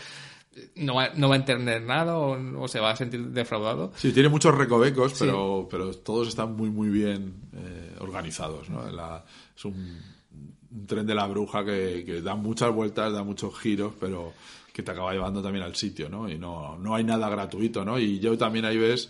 no 0.77 0.95
va, 0.95 1.11
no 1.17 1.29
va 1.29 1.35
a 1.35 1.39
entender 1.39 1.83
nada 1.83 2.17
o, 2.19 2.63
o 2.63 2.69
se 2.69 2.81
va 2.81 2.91
a 2.91 2.97
sentir 2.97 3.21
defraudado. 3.29 3.93
Sí, 3.97 4.13
tiene 4.13 4.29
muchos 4.29 4.55
recovecos, 4.55 5.15
pero, 5.19 5.69
pero 5.71 5.93
todos 5.95 6.29
están 6.29 6.55
muy, 6.57 6.71
muy 6.71 6.89
bien 6.89 7.35
eh, 7.55 7.97
organizados. 8.01 8.69
¿no? 8.71 8.89
La- 8.91 9.25
es 9.57 9.65
un, 9.65 9.75
un 10.71 10.87
tren 10.87 11.07
de 11.07 11.15
la 11.15 11.27
bruja 11.27 11.65
que, 11.65 12.03
que 12.07 12.21
da 12.23 12.35
muchas 12.35 12.73
vueltas, 12.75 13.13
da 13.13 13.23
muchos 13.23 13.59
giros, 13.59 13.93
pero 13.99 14.33
que 14.73 14.83
te 14.83 14.91
acaba 14.91 15.13
llevando 15.13 15.43
también 15.43 15.65
al 15.65 15.75
sitio, 15.75 16.09
¿no? 16.11 16.29
Y 16.29 16.37
no, 16.39 16.77
no 16.79 16.95
hay 16.95 17.03
nada 17.03 17.31
gratuito, 17.31 17.83
¿no? 17.85 17.99
Y 17.99 18.19
yo 18.19 18.37
también 18.37 18.67
ahí 18.67 18.77
ves, 18.77 19.09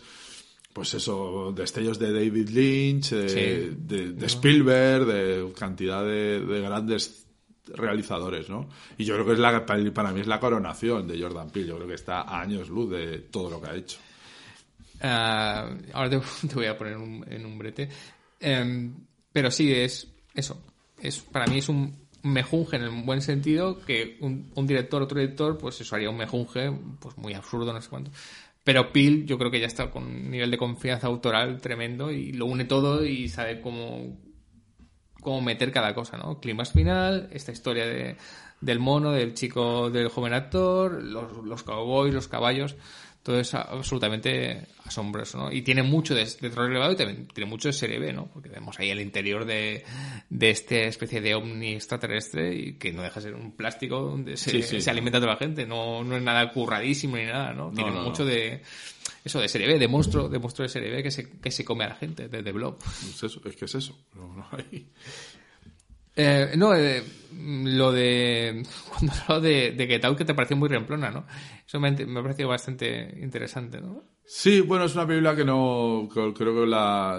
pues 0.73 0.95
eso, 0.95 1.53
destellos 1.57 1.99
de 1.99 2.13
David 2.13 2.49
Lynch, 2.51 3.11
de, 3.11 3.29
Sí. 3.29 3.77
de- 3.77 4.13
de 4.13 4.27
Spielberg, 4.27 5.07
de 5.07 5.53
cantidad 5.59 6.05
de, 6.05 6.41
de 6.47 6.61
grandes 6.61 7.26
realizadores, 7.75 8.49
¿no? 8.49 8.69
Y 8.97 9.05
yo 9.05 9.15
creo 9.15 9.27
que 9.27 9.33
es 9.33 9.39
la, 9.39 9.65
para 9.67 10.13
mí 10.13 10.21
es 10.21 10.27
la 10.27 10.41
coronación 10.41 11.07
de 11.07 11.21
Jordan 11.21 11.51
Peele. 11.51 11.69
Yo 11.69 11.77
creo 11.77 11.89
que 11.89 11.95
está 11.95 12.23
a 12.23 12.41
años 12.41 12.69
luz 12.69 12.91
de 12.91 13.19
todo 13.31 13.51
lo 13.51 13.61
que 13.61 13.71
ha 13.71 13.75
hecho. 13.75 13.99
Ah, 15.01 15.69
ahora 15.93 16.11
te, 16.11 16.21
voy 16.55 16.67
a 16.67 16.77
poner 16.77 16.95
en 16.95 17.47
un 17.47 17.59
brete. 17.59 17.89
Em, 18.41 18.95
pero 19.33 19.51
sí, 19.51 19.73
es 19.73 20.09
eso. 20.35 20.61
Es, 21.01 21.21
para 21.21 21.47
mí 21.47 21.59
es 21.59 21.69
un 21.69 22.07
mejunje 22.23 22.77
en 22.77 22.83
el 22.83 22.91
buen 23.05 23.21
sentido 23.21 23.79
que 23.85 24.17
un, 24.21 24.51
un 24.55 24.67
director, 24.67 25.03
otro 25.03 25.21
director, 25.21 25.59
pues 25.59 25.81
eso 25.81 25.95
haría 25.95 26.11
un 26.11 26.17
mejunje 26.17 26.73
pues 27.01 27.17
muy 27.19 27.35
absurdo, 27.35 27.73
no 27.73 27.81
sé 27.81 27.89
cuánto. 27.89 28.11
Pero 28.65 28.93
Peel 28.93 29.27
yo 29.27 29.39
creo 29.39 29.51
que 29.51 29.61
ya 29.61 29.67
está 29.67 29.91
con 29.91 30.05
un 30.05 30.31
nivel 30.31 30.51
de 30.51 30.59
confianza 30.59 31.07
autoral 31.07 31.61
tremendo 31.61 32.11
y 32.11 32.33
lo 32.33 32.47
une 32.47 32.65
todo 32.65 33.05
y 33.05 33.29
sabe 33.29 33.61
cómo, 33.61 34.19
cómo 35.27 35.41
meter 35.41 35.73
cada 35.73 35.93
cosa, 35.93 36.17
¿no? 36.17 36.39
Climas 36.39 36.71
final, 36.71 37.29
esta 37.33 37.51
historia 37.51 37.85
de, 37.85 38.15
del 38.61 38.79
mono, 38.79 39.11
del 39.11 39.35
chico, 39.35 39.91
del 39.91 40.09
joven 40.09 40.33
actor, 40.35 41.03
los, 41.03 41.45
los 41.45 41.65
cowboys, 41.65 42.15
los 42.15 42.29
caballos, 42.29 42.77
todo 43.25 43.41
es 43.41 43.53
absolutamente 43.55 44.69
asombroso, 44.85 45.37
¿no? 45.39 45.51
Y 45.53 45.63
tiene 45.63 45.83
mucho 45.83 46.15
de, 46.15 46.25
de 46.27 46.49
terror 46.49 46.71
elevado 46.71 46.93
y 46.93 46.97
también 46.97 47.27
tiene 47.27 47.51
mucho 47.51 47.67
de 47.67 47.73
serie 47.73 47.99
B, 47.99 48.13
¿no? 48.13 48.29
Porque 48.33 48.49
vemos 48.49 48.79
ahí 48.79 48.89
el 48.91 49.01
interior 49.01 49.45
de, 49.45 49.85
de 50.31 50.51
esta 50.51 50.77
especie 50.77 51.21
de 51.21 51.35
ovni 51.35 51.75
extraterrestre 51.75 52.55
y 52.55 52.75
que 52.75 52.93
no 52.93 53.03
deja 53.03 53.17
de 53.17 53.23
ser 53.23 53.35
un 53.35 53.51
plástico 53.51 54.01
donde 54.01 54.37
se, 54.37 54.51
Sí, 54.53 54.63
sí. 54.63 54.81
se 54.81 54.91
alimenta 54.91 55.19
toda 55.19 55.33
la 55.33 55.39
gente, 55.39 55.67
no, 55.67 56.05
no 56.05 56.17
es 56.17 56.23
nada 56.23 56.53
curradísimo 56.53 57.17
ni 57.17 57.25
nada, 57.25 57.53
¿no? 57.53 57.73
Tiene 57.73 57.91
no, 57.91 58.05
mucho 58.05 58.25
de 58.25 58.63
eso 59.27 59.41
de 59.41 59.49
serie 59.49 59.67
B, 59.69 59.79
de 59.79 59.89
monstruo, 59.89 60.29
de 60.29 60.39
monstruo 60.39 60.63
de 60.65 60.69
serie 60.71 60.91
B 60.91 61.03
que 61.03 61.11
se, 61.11 61.39
que 61.41 61.51
se 61.51 61.65
come 61.65 61.85
a 61.85 61.89
la 61.89 61.95
gente, 61.97 62.29
de 62.29 62.43
The 62.43 62.53
Blob. 62.53 62.79
Es, 62.83 63.23
eso, 63.23 63.41
es 63.45 63.57
que 63.57 63.65
es 63.67 63.75
eso. 63.75 63.99
No, 64.15 64.29
no 64.35 64.47
hay- 64.53 64.89
Eh, 66.19 66.53
no, 66.57 66.75
eh, 66.75 67.03
lo 67.35 67.93
de. 67.93 68.63
Cuando 68.89 69.13
hablaba 69.13 69.41
de, 69.41 69.73
de 69.73 69.87
Get 69.87 70.05
Out, 70.07 70.17
que 70.17 70.25
te 70.25 70.33
pareció 70.35 70.57
muy 70.57 70.69
remplona, 70.69 71.11
¿no? 71.11 71.27
Eso 71.67 71.79
me, 71.79 71.91
me 71.91 72.21
ha 72.21 72.23
parecido 72.23 72.49
bastante 72.49 73.19
interesante, 73.21 73.81
¿no? 73.83 74.03
Sí, 74.25 74.61
bueno, 74.63 74.87
es 74.87 74.95
una 74.95 75.07
película 75.07 75.37
que 75.37 75.45
no, 75.45 76.09
que 76.13 76.33
creo 76.33 76.55
que 76.55 76.67
la, 76.67 77.19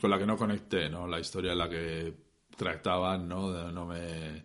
con 0.00 0.10
la 0.10 0.18
que 0.18 0.26
no 0.26 0.36
conecté, 0.36 0.88
¿no? 0.90 1.06
La 1.06 1.20
historia 1.20 1.52
en 1.52 1.58
la 1.58 1.68
que 1.70 2.14
trataban, 2.56 3.28
¿no? 3.28 3.52
De- 3.52 3.72
No 3.72 3.86
me, 3.86 4.42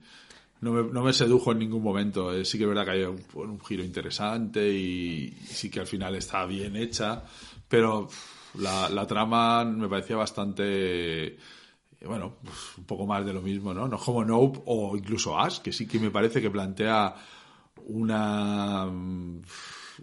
no 0.61 0.71
me, 0.71 0.91
no 0.91 1.03
me 1.03 1.13
sedujo 1.13 1.51
en 1.51 1.59
ningún 1.59 1.83
momento. 1.83 2.33
Eh, 2.33 2.45
sí 2.45 2.57
que 2.57 2.63
es 2.63 2.69
verdad 2.69 2.85
que 2.85 2.91
hay 2.91 3.03
un, 3.03 3.59
giro 3.59 3.83
interesante 3.83 4.67
y 4.67 5.29
sí 5.45 5.69
que 5.69 5.79
al 5.79 5.87
final 5.87 6.15
está 6.15 6.45
bien 6.45 6.75
hecha, 6.75 7.23
pero 7.67 8.07
la, 8.55 9.05
trama 9.07 9.65
me 9.65 9.87
parecía 9.87 10.15
bastante 10.15 11.37
bueno, 12.05 12.37
un 12.77 12.83
poco 12.85 13.05
más 13.05 13.25
de 13.25 13.33
lo 13.33 13.41
mismo, 13.41 13.73
¿no? 13.73 13.87
No 13.87 13.97
como 13.97 14.23
Nope 14.23 14.61
o 14.65 14.95
incluso 14.95 15.37
Ash, 15.37 15.59
que 15.59 15.71
sí 15.71 15.87
que 15.87 15.99
me 15.99 16.11
parece 16.11 16.41
que 16.41 16.49
plantea 16.49 17.15
una 17.87 18.87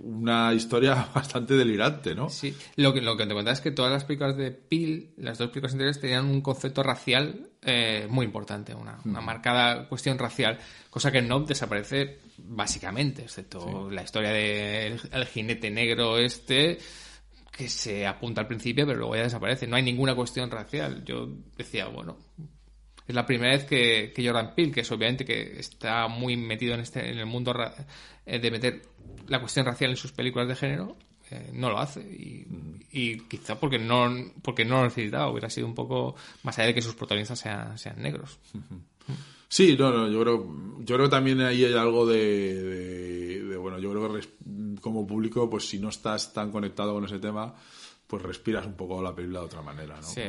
una 0.01 0.53
historia 0.53 1.09
bastante 1.14 1.55
delirante, 1.55 2.14
¿no? 2.14 2.28
Sí, 2.28 2.55
lo 2.76 2.92
que, 2.92 3.01
lo 3.01 3.16
que 3.16 3.26
te 3.26 3.34
contaba 3.34 3.53
es 3.53 3.61
que 3.61 3.70
todas 3.70 3.92
las 3.92 4.05
películas 4.05 4.36
de 4.36 4.51
Peel, 4.51 5.14
las 5.16 5.38
dos 5.38 5.51
películas 5.51 5.72
anteriores, 5.72 6.01
tenían 6.01 6.26
un 6.26 6.40
concepto 6.40 6.82
racial 6.82 7.51
eh, 7.62 8.07
muy 8.09 8.26
importante, 8.26 8.74
una, 8.74 8.99
una, 9.05 9.20
marcada 9.20 9.88
cuestión 9.88 10.18
racial, 10.18 10.59
cosa 10.90 11.11
que 11.11 11.22
no 11.22 11.40
desaparece 11.40 12.18
básicamente, 12.38 13.22
excepto 13.22 13.90
la 13.90 14.03
historia 14.03 14.30
del 14.30 15.01
el 15.12 15.26
jinete 15.26 15.70
negro 15.70 16.18
este, 16.18 16.78
que 17.57 17.68
se 17.68 18.07
apunta 18.07 18.40
al 18.40 18.47
principio, 18.47 18.86
pero 18.86 18.99
luego 18.99 19.16
ya 19.16 19.22
desaparece. 19.22 19.66
No 19.66 19.76
hay 19.76 19.82
ninguna 19.82 20.14
cuestión 20.14 20.51
racial. 20.51 21.05
Yo 21.05 21.28
decía, 21.57 21.86
bueno, 21.86 22.16
es 23.07 23.14
la 23.14 23.26
primera 23.26 23.52
vez 23.52 23.64
que, 23.64 24.12
que 24.14 24.26
Jordan 24.26 24.55
Peele, 24.55 24.72
que 24.72 24.80
es 24.80 24.90
obviamente 24.92 25.24
que 25.24 25.59
está 25.59 26.09
muy 26.09 26.36
metido 26.36 26.74
en, 26.74 26.80
este, 26.80 27.11
en 27.11 27.18
el 27.18 27.26
mundo 27.26 27.55
eh, 28.26 28.38
de 28.38 28.50
meter 28.50 28.82
la 29.28 29.40
cuestión 29.40 29.66
racial 29.66 29.90
en 29.90 29.96
sus 29.96 30.12
películas 30.12 30.48
de 30.48 30.57
género, 30.57 30.96
eh, 31.30 31.50
no 31.52 31.70
lo 31.70 31.78
hace. 31.78 32.00
Y, 32.00 32.46
y 32.92 33.18
quizá 33.20 33.59
porque 33.59 33.78
no, 33.78 34.11
porque 34.42 34.64
no 34.64 34.76
lo 34.78 34.84
necesitaba, 34.84 35.30
hubiera 35.30 35.50
sido 35.50 35.66
un 35.66 35.74
poco 35.74 36.14
más 36.42 36.59
allá 36.59 36.68
de 36.68 36.74
que 36.74 36.82
sus 36.82 36.94
protagonistas 36.94 37.38
sean, 37.40 37.76
sean 37.78 38.00
negros. 38.00 38.38
Sí, 39.48 39.76
no, 39.78 39.90
no, 39.92 40.11
yo 40.11 40.20
creo, 40.22 40.57
yo 40.80 40.96
creo 40.96 41.07
que 41.07 41.11
también 41.11 41.40
ahí 41.42 41.64
hay 41.64 41.74
algo 41.74 42.07
de, 42.07 42.62
de- 42.62 43.44
de, 43.44 43.57
bueno, 43.57 43.78
yo 43.78 43.90
creo 43.90 44.09
que 44.09 44.14
res- 44.16 44.28
como 44.80 45.07
público, 45.07 45.48
pues 45.48 45.68
si 45.68 45.78
no 45.78 45.90
estás 45.90 46.32
tan 46.32 46.50
conectado 46.50 46.92
con 46.94 47.05
ese 47.05 47.18
tema, 47.18 47.55
pues 48.07 48.22
respiras 48.22 48.66
un 48.66 48.74
poco 48.74 49.00
la 49.02 49.14
película 49.14 49.40
de 49.40 49.46
otra 49.46 49.62
manera, 49.62 49.96
¿no? 49.96 50.02
Sí. 50.02 50.22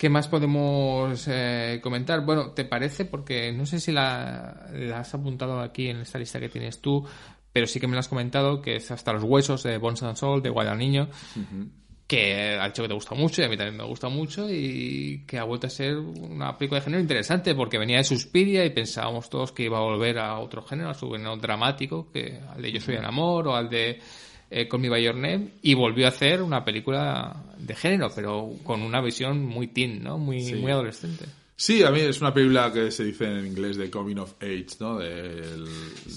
¿Qué 0.00 0.08
más 0.08 0.28
podemos 0.28 1.28
eh, 1.28 1.78
comentar? 1.82 2.24
Bueno, 2.24 2.52
¿te 2.52 2.64
parece? 2.64 3.04
Porque 3.04 3.52
no 3.52 3.66
sé 3.66 3.78
si 3.80 3.92
la, 3.92 4.66
la 4.72 5.00
has 5.00 5.12
apuntado 5.12 5.60
aquí 5.60 5.88
en 5.88 5.98
esta 5.98 6.18
lista 6.18 6.40
que 6.40 6.48
tienes 6.48 6.80
tú, 6.80 7.06
pero 7.52 7.66
sí 7.66 7.80
que 7.80 7.86
me 7.86 7.92
lo 7.92 7.98
has 8.00 8.08
comentado, 8.08 8.62
que 8.62 8.76
es 8.76 8.90
Hasta 8.90 9.12
los 9.12 9.24
Huesos 9.24 9.62
de 9.62 9.76
Bones 9.76 10.02
and 10.02 10.16
Soul, 10.16 10.40
de 10.40 10.48
Guayal 10.48 10.78
Niño, 10.78 11.10
que 12.06 12.58
dicho 12.64 12.82
que 12.82 12.88
te 12.88 12.94
gusta 12.94 13.14
mucho 13.14 13.42
y 13.42 13.44
a 13.44 13.48
mí 13.50 13.58
también 13.58 13.76
me 13.76 13.84
gusta 13.84 14.08
mucho 14.08 14.48
y 14.48 15.26
que 15.26 15.38
ha 15.38 15.44
vuelto 15.44 15.66
a 15.66 15.70
ser 15.70 15.98
una 15.98 16.56
película 16.56 16.80
de 16.80 16.84
género 16.86 17.02
interesante 17.02 17.54
porque 17.54 17.76
venía 17.76 17.98
de 17.98 18.04
Suspiria 18.04 18.64
y 18.64 18.70
pensábamos 18.70 19.28
todos 19.28 19.52
que 19.52 19.64
iba 19.64 19.76
a 19.76 19.82
volver 19.82 20.18
a 20.18 20.38
otro 20.38 20.62
género, 20.62 20.88
a 20.88 20.94
su 20.94 21.10
género 21.10 21.36
dramático, 21.36 22.10
que 22.10 22.40
al 22.48 22.62
de 22.62 22.72
Yo 22.72 22.80
soy 22.80 22.94
el 22.94 23.04
amor 23.04 23.48
o 23.48 23.54
al 23.54 23.68
de 23.68 24.00
eh, 24.50 24.66
Call 24.68 24.80
Me 24.80 24.88
By 24.88 25.02
Your 25.04 25.14
Name 25.14 25.48
y 25.62 25.74
volvió 25.74 26.06
a 26.06 26.08
hacer 26.10 26.42
una 26.42 26.64
película 26.64 27.44
de 27.58 27.74
género, 27.74 28.10
pero 28.14 28.50
con 28.64 28.82
una 28.82 29.00
visión 29.00 29.44
muy 29.46 29.68
teen, 29.68 30.02
¿no? 30.02 30.18
Muy, 30.18 30.40
Sí. 30.42 30.54
muy 30.56 30.72
adolescente. 30.72 31.26
Sí, 31.56 31.82
a 31.82 31.90
mí 31.90 32.00
es 32.00 32.18
una 32.22 32.32
película 32.32 32.72
que 32.72 32.90
se 32.90 33.04
dice 33.04 33.26
en 33.26 33.46
inglés 33.48 33.76
de 33.76 33.90
coming 33.90 34.16
of 34.16 34.32
age, 34.40 34.66
¿no? 34.80 34.96
Del- 34.98 35.66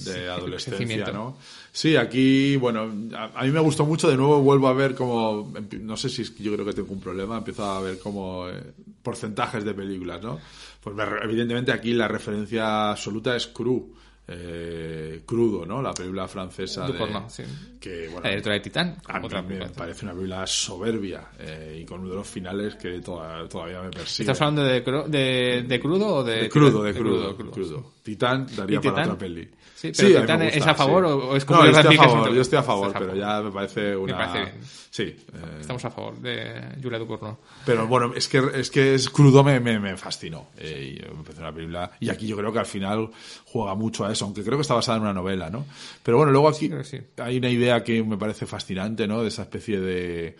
de 0.05 0.29
adolescencia. 0.29 1.11
¿no? 1.11 1.38
Sí, 1.71 1.97
aquí, 1.97 2.55
bueno, 2.55 2.89
a, 3.13 3.41
a 3.41 3.43
mí 3.43 3.51
me 3.51 3.59
gustó 3.59 3.86
mucho. 3.86 4.09
De 4.09 4.15
nuevo 4.15 4.39
vuelvo 4.41 4.69
a 4.69 4.73
ver 4.73 4.95
como, 4.95 5.51
no 5.81 5.97
sé 5.97 6.07
si 6.07 6.21
es 6.21 6.31
que 6.31 6.43
yo 6.43 6.53
creo 6.53 6.65
que 6.65 6.71
tengo 6.71 6.93
un 6.93 7.01
problema, 7.01 7.38
empiezo 7.39 7.65
a 7.65 7.81
ver 7.81 7.99
como 7.99 8.47
eh, 8.47 8.53
porcentajes 9.01 9.65
de 9.65 9.73
películas, 9.73 10.21
¿no? 10.23 10.39
Pues 10.81 10.95
me- 10.95 11.03
evidentemente 11.23 11.73
aquí 11.73 11.91
la 11.93 12.07
referencia 12.07 12.91
absoluta 12.91 13.36
es 13.36 13.47
Cru, 13.47 13.93
eh, 14.28 15.21
Crudo, 15.26 15.65
¿no? 15.65 15.82
La 15.82 15.93
película 15.93 16.28
francesa 16.28 16.86
de, 16.86 16.93
Ducournau, 16.93 17.30
sí. 17.30 17.43
que, 17.80 18.07
bueno, 18.07 18.21
La 18.30 18.53
de 18.53 18.59
Titán. 18.61 18.97
a 19.07 19.19
mí 19.19 19.26
otra 19.26 19.41
me 19.41 19.47
película. 19.49 19.71
parece 19.76 20.05
una 20.05 20.13
película 20.13 20.47
soberbia 20.47 21.28
eh, 21.39 21.80
y 21.82 21.86
con 21.86 21.99
uno 22.01 22.09
de 22.11 22.15
los 22.15 22.28
finales 22.28 22.76
que 22.76 22.99
toda- 23.01 23.47
todavía 23.49 23.82
me 23.82 23.89
persigue. 23.89 24.32
¿Estás 24.32 24.41
hablando 24.41 24.63
de, 24.63 24.82
de, 25.09 25.63
de 25.67 25.80
crudo 25.80 26.07
o 26.15 26.24
de, 26.24 26.43
De 26.43 26.49
crudo, 26.49 26.84
de 26.84 26.93
crudo, 26.93 27.36
crudo, 27.36 27.51
crudo. 27.51 27.91
Titán 28.03 28.47
daría 28.55 28.78
¿Y 28.78 28.80
para 28.80 28.95
Titán? 28.95 29.03
otra 29.09 29.17
peli. 29.17 29.49
Sí, 29.91 30.13
pero 30.13 30.38
me 30.38 30.47
es 30.55 30.65
a 30.65 30.73
favor 30.75 31.03
o- 31.05 31.29
o 31.31 31.36
es 31.36 31.43
como 31.45 31.59
No, 31.63 31.65
yo 31.71 31.77
estoy 31.77 31.95
a 31.97 32.03
favor, 32.03 32.34
yo 32.34 32.41
estoy 32.41 32.59
a 32.59 32.63
favor, 32.63 32.93
pero 32.97 33.15
ya 33.15 33.41
me 33.41 33.51
parece 33.51 33.95
una... 33.97 34.17
parece 34.17 34.39
bien. 34.51 34.63
Sí. 34.89 35.03
eh, 35.03 35.57
Estamos 35.59 35.84
a 35.84 35.89
favor 35.89 36.19
de 36.19 36.61
Julia 36.81 36.99
Ducournau. 36.99 37.38
pero 37.65 37.88
bueno, 37.88 38.13
es 38.15 38.27
que 38.27 38.41
es 38.53 38.69
que 38.69 38.93
es 38.93 39.09
crudo 39.09 39.43
me, 39.43 39.59
me, 39.59 39.79
me 39.79 39.97
fascinó. 39.97 40.47
Eh, 40.57 40.95
y 41.01 41.13
me 41.15 41.39
una 41.39 41.51
película. 41.51 41.91
Y 41.99 42.09
aquí 42.09 42.27
yo 42.27 42.38
creo 42.38 42.53
que 42.53 42.59
al 42.59 42.65
final 42.67 43.09
juega 43.45 43.73
mucho 43.75 44.05
a 44.05 44.11
eso, 44.11 44.25
aunque 44.25 44.43
creo 44.43 44.57
que 44.57 44.61
está 44.61 44.75
basada 44.75 44.97
en 44.97 45.03
una 45.03 45.13
novela, 45.13 45.49
¿no? 45.49 45.65
Pero 46.03 46.17
bueno, 46.17 46.31
luego 46.31 46.47
aquí 46.47 46.69
sí. 46.84 46.99
hay 47.17 47.38
una 47.38 47.49
idea 47.49 47.84
que 47.84 48.03
me 48.03 48.17
parece 48.17 48.45
fascinante, 48.45 49.07
¿no? 49.07 49.21
De 49.23 49.29
esa 49.29 49.41
especie 49.41 49.79
de. 49.79 50.38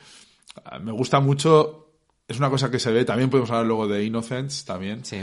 ah, 0.64 0.80
Me 0.80 0.92
gusta 0.92 1.20
mucho. 1.20 1.80
Es 2.28 2.38
una 2.38 2.50
cosa 2.50 2.72
que 2.72 2.80
se 2.80 2.92
ve, 2.92 3.04
también 3.04 3.30
podemos 3.30 3.50
hablar 3.52 3.66
luego 3.66 3.88
de 3.88 4.04
Innocence, 4.06 4.66
también. 4.66 5.04
Sí. 5.04 5.18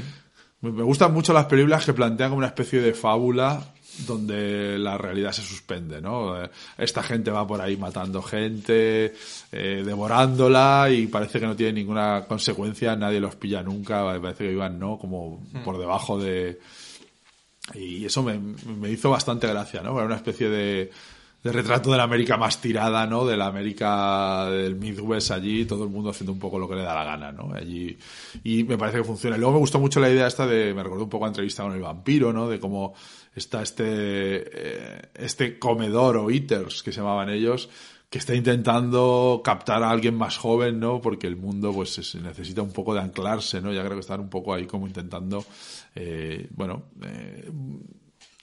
Me 0.61 0.71
me 0.73 0.83
gustan 0.83 1.15
mucho 1.15 1.33
las 1.33 1.47
películas 1.47 1.87
que 1.87 1.95
plantean 1.95 2.29
como 2.31 2.39
una 2.39 2.49
especie 2.49 2.81
de 2.83 2.93
fábula 2.93 3.73
donde 3.99 4.79
la 4.79 4.97
realidad 4.97 5.33
se 5.33 5.43
suspende, 5.43 6.01
¿no? 6.01 6.43
Eh, 6.43 6.51
Esta 6.79 7.03
gente 7.03 7.31
va 7.31 7.47
por 7.47 7.61
ahí 7.61 7.77
matando 7.77 8.23
gente, 8.23 9.15
eh, 9.53 9.83
devorándola 9.85 10.89
y 10.91 11.07
parece 11.07 11.41
que 11.41 11.47
no 11.47 11.57
tiene 11.57 11.75
ninguna 11.75 12.25
consecuencia, 12.27 12.97
nadie 12.97 13.21
los 13.21 13.37
pilla 13.37 13.63
nunca, 13.63 14.05
parece 14.21 14.45
que 14.45 14.53
iban, 14.53 14.79
¿no? 14.79 14.99
Como 14.99 15.43
por 15.65 15.79
debajo 15.79 16.19
de... 16.19 16.59
Y 17.75 18.05
eso 18.05 18.23
me, 18.23 18.39
me 18.39 18.91
hizo 18.91 19.11
bastante 19.11 19.47
gracia, 19.47 19.83
¿no? 19.83 19.97
Era 19.97 20.07
una 20.07 20.17
especie 20.17 20.49
de, 20.49 20.91
de 21.43 21.53
retrato 21.53 21.91
de 21.91 21.97
la 21.97 22.03
América 22.03 22.37
más 22.37 22.61
tirada, 22.61 23.07
¿no? 23.07 23.25
De 23.25 23.37
la 23.37 23.47
América 23.47 24.47
del 24.51 24.77
Midwest 24.77 25.31
allí, 25.31 25.65
todo 25.65 25.85
el 25.85 25.91
mundo 25.91 26.11
haciendo 26.11 26.33
un 26.33 26.39
poco 26.39 26.59
lo 26.59 26.69
que 26.69 26.77
le 26.77 26.83
da 26.83 26.95
la 26.95 27.05
gana, 27.05 27.33
¿no? 27.33 27.53
Allí, 27.55 27.97
y 28.45 28.65
me 28.65 28.77
parece 28.77 28.99
que 28.99 29.05
funciona. 29.05 29.37
Y 29.37 29.41
luego 29.41 29.55
me 29.55 29.61
gustó 29.61 29.79
mucho 29.79 30.01
la 30.01 30.11
idea 30.11 30.27
esta 30.27 30.47
de, 30.47 30.75
me 30.75 30.83
recordó 30.83 31.05
un 31.05 31.11
poco 31.11 31.25
a 31.25 31.29
entrevista 31.29 31.63
con 31.63 31.73
el 31.73 31.81
vampiro, 31.81 32.33
¿no? 32.33 32.49
De 32.49 32.61
cómo 32.61 32.95
está 33.35 33.63
este, 33.63 33.85
eh, 33.87 35.03
este 35.15 35.59
comedor 35.59 36.17
o 36.17 36.31
eaters 36.31 36.83
que 36.83 36.93
se 36.93 37.01
llamaban 37.01 37.29
ellos, 37.31 37.69
que 38.09 38.19
está 38.19 38.35
intentando 38.35 39.41
captar 39.45 39.83
a 39.85 39.91
alguien 39.91 40.17
más 40.17 40.37
joven, 40.37 40.81
¿no? 40.81 41.01
Porque 41.01 41.29
el 41.29 41.37
mundo, 41.37 41.73
pues, 41.73 41.91
se 41.91 42.21
necesita 42.21 42.61
un 42.61 42.73
poco 42.73 42.93
de 42.93 43.01
anclarse, 43.01 43.61
¿no? 43.61 43.73
Ya 43.73 43.83
creo 43.83 43.95
que 43.95 44.01
están 44.01 44.21
un 44.21 44.29
poco 44.29 44.53
ahí 44.53 44.67
como 44.67 44.87
intentando, 44.89 45.45
eh, 45.95 46.49
bueno, 46.51 46.87
eh, 47.05 47.49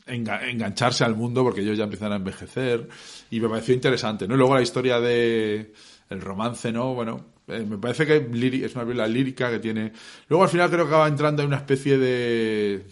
enga- 0.08 0.50
engancharse 0.50 1.04
al 1.04 1.16
mundo 1.16 1.44
porque 1.44 1.62
ellos 1.62 1.78
ya 1.78 1.84
empiezan 1.84 2.14
a 2.14 2.16
envejecer 2.16 2.88
y 3.30 3.40
me 3.42 3.50
pareció 3.50 3.74
interesante, 3.74 4.26
¿no? 4.28 4.36
Y 4.36 4.38
luego 4.38 4.56
la 4.56 4.62
historia 4.62 5.00
de 5.02 5.74
el 6.10 6.22
romance, 6.22 6.72
¿no? 6.72 6.94
Bueno, 6.94 7.26
eh, 7.50 7.66
me 7.68 7.78
parece 7.78 8.06
que 8.06 8.16
es 8.16 8.76
una 8.76 8.86
película 8.86 9.08
lírica 9.08 9.50
que 9.52 9.60
tiene... 9.60 9.92
Luego 10.30 10.46
al 10.46 10.50
final 10.50 10.70
creo 10.70 10.86
que 10.86 10.90
acaba 10.94 11.08
entrando 11.10 11.42
en 11.42 11.50
una 11.50 11.58
especie 11.58 11.98
de... 11.98 12.86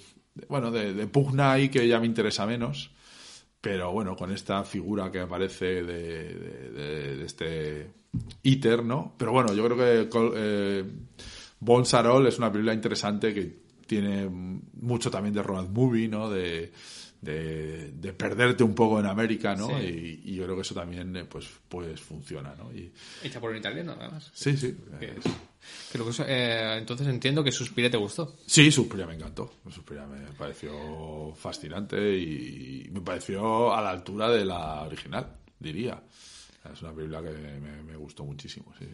bueno, 0.49 0.71
de, 0.71 0.93
de 0.93 1.07
pugna 1.07 1.51
ahí 1.53 1.69
que 1.69 1.88
ya 1.88 1.99
me 1.99 2.05
interesa 2.05 2.45
menos. 2.45 2.91
Pero 3.61 3.91
bueno, 3.91 4.15
con 4.15 4.31
esta 4.31 4.63
figura 4.63 5.11
que 5.11 5.19
aparece 5.21 5.65
de, 5.83 5.83
de- 6.36 6.69
de- 7.17 7.25
este 7.25 7.88
Iter, 8.43 8.83
¿no? 8.83 9.15
Pero 9.17 9.31
bueno, 9.31 9.53
yo 9.53 9.65
creo 9.65 9.77
que 9.77 10.09
Col- 10.09 10.33
eh, 10.36 10.83
All 11.67 12.27
es 12.27 12.38
una 12.38 12.51
película 12.51 12.73
interesante 12.73 13.33
que 13.33 13.65
tiene 13.88 14.27
mucho 14.29 15.09
también 15.09 15.33
de 15.33 15.41
road 15.41 15.69
movie, 15.69 16.07
¿no? 16.07 16.29
De, 16.29 16.71
de, 17.21 17.91
de 17.91 18.13
perderte 18.13 18.63
un 18.63 18.75
poco 18.75 18.99
en 18.99 19.07
América, 19.07 19.55
¿no? 19.55 19.67
Sí. 19.79 20.21
Y, 20.23 20.31
y 20.31 20.36
yo 20.36 20.43
creo 20.43 20.55
que 20.55 20.61
eso 20.61 20.75
también, 20.75 21.15
eh, 21.15 21.25
pues, 21.25 21.47
pues 21.67 21.99
funciona, 21.99 22.53
¿no? 22.55 22.71
Y, 22.71 22.91
Hecha 23.23 23.39
por 23.39 23.49
un 23.51 23.57
italiano, 23.57 23.95
además. 23.99 24.29
sí, 24.33 24.55
sí. 24.57 24.77
Que- 24.99 25.15
Creo 25.91 26.05
que 26.05 26.11
eso, 26.11 26.26
eh, 26.28 26.78
entonces 26.78 27.07
entiendo 27.07 27.43
que 27.43 27.51
Suspiria 27.51 27.89
te 27.89 27.97
gustó. 27.97 28.36
Sí, 28.45 28.72
Suspiria 28.72 29.05
me 29.05 29.16
encantó. 29.16 29.51
Me 29.63 30.32
pareció 30.38 31.34
fascinante 31.36 32.18
y 32.18 32.89
me 32.91 33.01
pareció 33.01 33.74
a 33.74 33.82
la 33.82 33.91
altura 33.91 34.30
de 34.30 34.45
la 34.45 34.84
original, 34.84 35.28
diría. 35.59 36.01
Es 36.74 36.82
una 36.82 36.93
película 36.93 37.22
que 37.22 37.30
me, 37.30 37.84
me 37.84 37.95
gustó 37.95 38.26
muchísimo, 38.26 38.74
sí. 38.78 38.88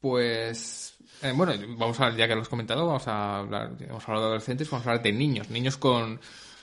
Pues, 0.00 0.94
eh, 1.22 1.32
bueno, 1.34 1.52
vamos 1.76 2.00
a 2.00 2.16
ya 2.16 2.26
que 2.26 2.34
lo 2.34 2.40
has 2.40 2.48
comentado, 2.48 2.86
vamos 2.86 3.06
a 3.06 3.40
hablar, 3.40 3.72
hemos 3.80 4.02
hablado 4.04 4.26
de 4.26 4.28
adolescentes, 4.28 4.70
vamos 4.70 4.86
a 4.86 4.90
hablar 4.90 5.04
de 5.04 5.12
niños, 5.12 5.50
niños 5.50 5.76
con, 5.76 6.18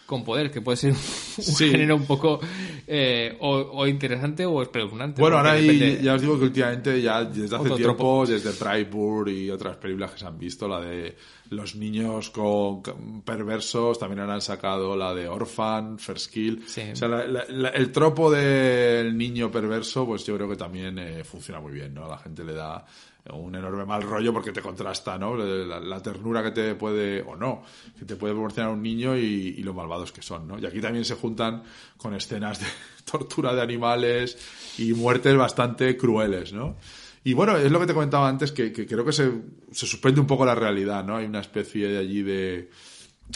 con 0.07 0.23
poder, 0.23 0.49
que 0.49 0.61
puede 0.61 0.77
ser 0.77 0.91
un 0.93 0.97
Sí. 0.97 1.69
género 1.69 1.95
un 1.97 2.05
poco 2.07 2.39
eh, 2.87 3.37
o, 3.41 3.51
o 3.57 3.85
interesante 3.87 4.45
o 4.45 4.61
espeluznante. 4.63 5.21
Bueno, 5.21 5.37
ahora 5.37 5.53
depende- 5.53 6.01
ya 6.01 6.15
os 6.15 6.21
digo 6.21 6.39
que 6.39 6.45
últimamente, 6.45 6.99
ya 7.01 7.23
desde 7.23 7.45
hace 7.55 7.55
Otro 7.65 7.75
tiempo, 7.75 7.93
tropo. 7.95 8.25
desde 8.25 8.51
Freiburg 8.51 9.29
y 9.29 9.51
otras 9.51 9.77
películas 9.77 10.11
que 10.11 10.19
se 10.19 10.25
han 10.25 10.39
visto, 10.39 10.67
la 10.67 10.79
de 10.81 11.15
los 11.49 11.75
niños 11.75 12.29
con 12.31 12.81
perversos, 13.23 13.99
también 13.99 14.21
han 14.21 14.41
sacado 14.41 14.95
la 14.95 15.13
de 15.13 15.27
Orphan, 15.27 15.99
First 15.99 16.31
Kill. 16.33 16.63
Sí. 16.67 16.81
O 16.91 16.95
sea, 16.95 17.07
la- 17.07 17.27
la- 17.27 17.45
la- 17.49 17.69
el 17.69 17.91
tropo 17.91 18.31
del 18.31 19.17
niño 19.17 19.51
perverso, 19.51 20.05
pues 20.05 20.25
yo 20.25 20.35
creo 20.35 20.49
que 20.49 20.55
también 20.55 20.97
eh, 20.99 21.23
funciona 21.23 21.59
muy 21.59 21.73
bien, 21.73 21.93
¿no? 21.93 22.05
A 22.05 22.09
la 22.09 22.17
gente 22.17 22.43
le 22.43 22.53
da 22.53 22.85
un 23.33 23.55
enorme 23.55 23.85
mal 23.85 24.03
rollo 24.03 24.33
porque 24.33 24.51
te 24.51 24.61
contrasta, 24.61 25.17
¿no? 25.17 25.35
La, 25.35 25.79
la 25.79 26.01
ternura 26.01 26.43
que 26.43 26.51
te 26.51 26.75
puede, 26.75 27.21
o 27.21 27.35
no, 27.35 27.63
que 27.97 28.05
te 28.05 28.15
puede 28.15 28.33
proporcionar 28.33 28.71
un 28.71 28.81
niño 28.81 29.17
y, 29.17 29.55
y 29.57 29.63
lo 29.63 29.73
malvados 29.73 30.11
que 30.11 30.21
son, 30.21 30.47
¿no? 30.47 30.59
Y 30.59 30.65
aquí 30.65 30.79
también 30.79 31.05
se 31.05 31.15
juntan 31.15 31.63
con 31.97 32.13
escenas 32.13 32.59
de 32.59 32.67
tortura 33.11 33.53
de 33.53 33.61
animales 33.61 34.37
y 34.77 34.93
muertes 34.93 35.35
bastante 35.35 35.97
crueles, 35.97 36.53
¿no? 36.53 36.77
Y 37.23 37.33
bueno, 37.33 37.57
es 37.57 37.71
lo 37.71 37.79
que 37.79 37.87
te 37.87 37.93
comentaba 37.93 38.29
antes, 38.29 38.51
que, 38.53 38.71
que 38.71 38.87
creo 38.87 39.03
que 39.03 39.11
se, 39.11 39.29
se 39.71 39.85
suspende 39.85 40.21
un 40.21 40.27
poco 40.27 40.45
la 40.45 40.55
realidad, 40.55 41.03
¿no? 41.03 41.17
Hay 41.17 41.25
una 41.25 41.41
especie 41.41 41.87
de 41.87 41.97
allí 41.97 42.21
de, 42.21 42.69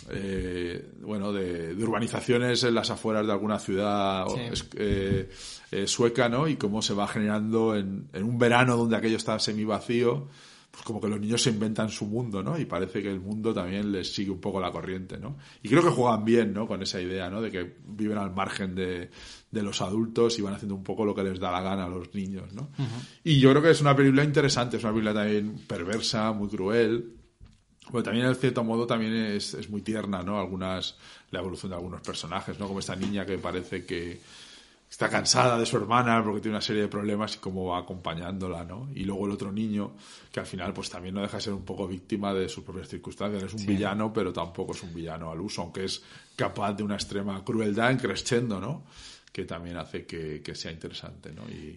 eh, 0.10 0.94
bueno, 1.02 1.32
de, 1.32 1.74
urbanizaciones 1.76 2.64
en 2.64 2.74
las 2.74 2.90
afueras 2.90 3.26
de 3.26 3.32
alguna 3.32 3.60
ciudad 3.60 4.26
eh, 4.76 5.30
eh, 5.72 5.88
sueca, 5.88 6.30
¿no? 6.30 6.48
Y 6.48 6.56
cómo 6.56 6.82
se 6.82 6.94
va 6.94 7.08
generando 7.08 7.76
en, 7.76 8.10
un 8.14 8.38
verano 8.38 8.78
donde 8.78 8.96
aquello 8.96 9.18
está 9.18 9.38
semi 9.40 9.64
vacío, 9.64 10.28
pues 10.72 10.84
como 10.84 11.02
que 11.02 11.08
los 11.08 11.20
niños 11.20 11.44
se 11.44 11.50
inventan 11.50 11.90
su 11.90 12.06
mundo, 12.06 12.42
¿no? 12.42 12.58
Y 12.58 12.66
parece 12.66 13.04
que 13.04 13.12
el 13.12 13.20
mundo 13.20 13.54
también 13.54 13.92
les 13.92 14.14
sigue 14.14 14.32
un 14.32 14.40
poco 14.40 14.62
la 14.62 14.72
corriente, 14.72 15.18
¿no? 15.18 15.38
Y 15.62 15.70
creo 15.70 15.84
que 15.84 15.90
juegan 15.90 16.24
bien, 16.24 16.54
¿no? 16.54 16.68
Con 16.68 16.82
esa 16.82 17.02
idea, 17.02 17.30
¿no? 17.30 17.42
De 17.42 17.52
que 17.52 17.76
viven 17.86 18.18
al 18.18 18.34
margen 18.34 18.74
de, 18.74 19.10
los 19.52 19.82
adultos 19.82 20.40
y 20.40 20.42
van 20.42 20.54
haciendo 20.54 20.76
un 20.76 20.84
poco 20.84 21.06
lo 21.06 21.14
que 21.14 21.24
les 21.24 21.40
da 21.40 21.52
la 21.52 21.62
gana 21.62 21.86
a 21.86 21.90
los 21.90 22.14
niños, 22.16 22.54
¿no? 22.54 22.70
Y 23.24 23.40
yo 23.40 23.52
creo 23.52 23.62
que 23.62 23.72
es 23.72 23.82
una 23.82 23.96
película 23.96 24.24
interesante, 24.24 24.78
es 24.78 24.84
una 24.84 24.94
película 24.94 25.14
también 25.14 25.60
perversa, 25.68 26.32
muy 26.32 26.48
cruel, 26.48 27.21
bueno, 27.92 28.04
también 28.04 28.26
en 28.26 28.36
cierto 28.36 28.64
modo 28.64 28.88
también 28.88 29.14
es, 29.14 29.54
es, 29.54 29.70
muy 29.70 29.82
tierna, 29.82 30.24
¿no? 30.24 30.40
Algunas, 30.40 30.96
la 31.32 31.40
evolución 31.40 31.72
de 31.72 31.76
algunos 31.76 32.02
personajes, 32.02 32.58
¿no? 32.60 32.68
Como 32.68 32.80
esta 32.80 32.96
niña 32.96 33.26
que 33.26 33.38
parece 33.38 33.86
que 33.86 34.20
está 34.90 35.10
cansada 35.10 35.58
de 35.58 35.66
su 35.66 35.78
hermana 35.78 36.22
porque 36.22 36.42
tiene 36.42 36.58
una 36.58 36.62
serie 36.62 36.82
de 36.82 36.88
problemas 36.90 37.36
y 37.36 37.38
cómo 37.40 37.68
va 37.68 37.80
acompañándola, 37.80 38.66
¿no? 38.66 38.90
Y 38.94 39.06
luego 39.06 39.26
el 39.26 39.32
otro 39.32 39.52
niño, 39.52 39.94
que 40.32 40.42
al 40.42 40.46
final 40.46 40.74
pues 40.74 40.90
también 40.90 41.16
no 41.16 41.22
deja 41.22 41.38
de 41.38 41.44
ser 41.44 41.54
un 41.54 41.64
poco 41.64 41.88
víctima 41.88 42.34
de 42.34 42.50
sus 42.50 42.64
propias 42.64 42.90
circunstancias. 42.90 43.44
Es 43.44 43.54
un 43.54 43.66
villano, 43.66 44.12
pero 44.12 44.34
tampoco 44.34 44.74
es 44.74 44.84
un 44.84 44.94
villano 44.94 45.32
al 45.32 45.40
uso, 45.40 45.62
aunque 45.62 45.86
es 45.86 46.04
capaz 46.36 46.74
de 46.74 46.84
una 46.84 46.96
extrema 46.96 47.44
crueldad 47.44 47.92
en 47.92 47.98
crescendo, 47.98 48.60
¿no? 48.60 48.84
Que 49.32 49.46
también 49.46 49.78
hace 49.78 50.06
que, 50.06 50.42
que 50.42 50.56
sea 50.56 50.72
interesante, 50.72 51.32
¿no? 51.32 51.44
Y, 51.50 51.76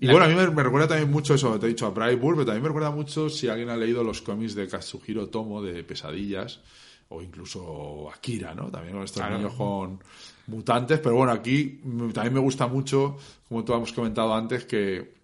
y 0.00 0.06
bueno, 0.06 0.24
a 0.24 0.28
mí 0.28 0.34
me, 0.34 0.62
recuerda 0.62 0.88
también 0.88 1.10
mucho 1.10 1.34
eso, 1.34 1.58
te 1.58 1.66
he 1.66 1.68
dicho 1.70 1.86
a 1.86 1.90
Bright 1.90 2.20
Bull, 2.20 2.34
pero 2.34 2.46
también 2.46 2.62
me 2.62 2.68
recuerda 2.68 2.90
mucho 2.90 3.28
si 3.28 3.48
alguien 3.48 3.68
ha 3.70 3.76
leído 3.76 4.04
los 4.04 4.22
cómics 4.22 4.54
de 4.54 4.68
Katsuhiro 4.68 5.28
Tomo 5.28 5.60
de 5.60 5.82
Pesadillas, 5.82 6.60
o 7.08 7.22
incluso 7.22 8.10
Akira, 8.10 8.54
¿no? 8.54 8.70
También 8.70 8.94
con 8.94 9.04
estos 9.04 9.28
niños 9.30 9.54
con 9.54 9.98
mutantes, 10.46 11.00
pero 11.00 11.16
bueno, 11.16 11.32
aquí 11.32 11.80
también 12.12 12.34
me 12.34 12.40
gusta 12.40 12.66
mucho, 12.66 13.16
como 13.48 13.64
tú 13.64 13.74
hemos 13.74 13.92
comentado 13.92 14.34
antes, 14.34 14.66
que, 14.66 15.14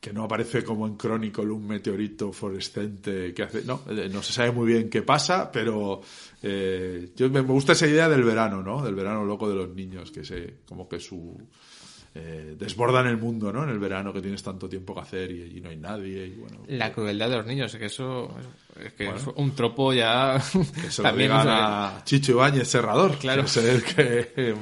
que 0.00 0.12
no 0.12 0.24
aparece 0.24 0.62
como 0.62 0.86
en 0.86 0.96
Chronicle 0.96 1.50
un 1.50 1.66
meteorito 1.66 2.32
fluorescente 2.32 3.32
que 3.34 3.42
hace, 3.42 3.64
no, 3.64 3.80
eh, 3.88 4.08
no 4.12 4.22
se 4.22 4.32
sabe 4.32 4.52
muy 4.52 4.66
bien 4.66 4.90
qué 4.90 5.02
pasa, 5.02 5.50
pero 5.50 6.02
eh, 6.42 7.10
yo 7.16 7.30
me 7.30 7.40
gusta 7.40 7.72
esa 7.72 7.86
idea 7.86 8.08
del 8.08 8.22
verano, 8.22 8.62
¿no? 8.62 8.82
Del 8.84 8.94
verano 8.94 9.24
loco 9.24 9.48
de 9.48 9.56
los 9.56 9.74
niños, 9.74 10.10
que 10.10 10.24
se, 10.24 10.58
como 10.66 10.88
que 10.88 11.00
su, 11.00 11.36
eh, 12.16 12.54
desbordan 12.56 13.08
el 13.08 13.16
mundo, 13.16 13.52
¿no? 13.52 13.64
En 13.64 13.70
el 13.70 13.80
verano 13.80 14.12
que 14.12 14.20
tienes 14.20 14.40
tanto 14.40 14.68
tiempo 14.68 14.94
que 14.94 15.00
hacer 15.00 15.32
y, 15.32 15.60
no 15.60 15.70
hay 15.70 15.76
nadie. 15.76 16.26
Y 16.26 16.36
bueno, 16.36 16.60
la 16.68 16.92
crueldad 16.92 17.28
de 17.28 17.36
los 17.36 17.46
niños, 17.46 17.74
que 17.74 17.86
eso 17.86 18.32
es 18.80 18.92
que 18.92 19.08
es 19.08 19.26
un 19.34 19.54
tropo 19.56 19.92
ya. 19.92 20.40
Que 20.80 20.90
se 20.92 21.02
también 21.02 21.30
lo 21.30 21.36
a 21.38 22.02
Chicho 22.04 22.32
Ibáñez 22.32 22.68
Serrador, 22.68 23.18
claro. 23.18 23.42
que 23.42 23.48
es 23.48 23.56
el 23.56 23.82
que 23.82 24.54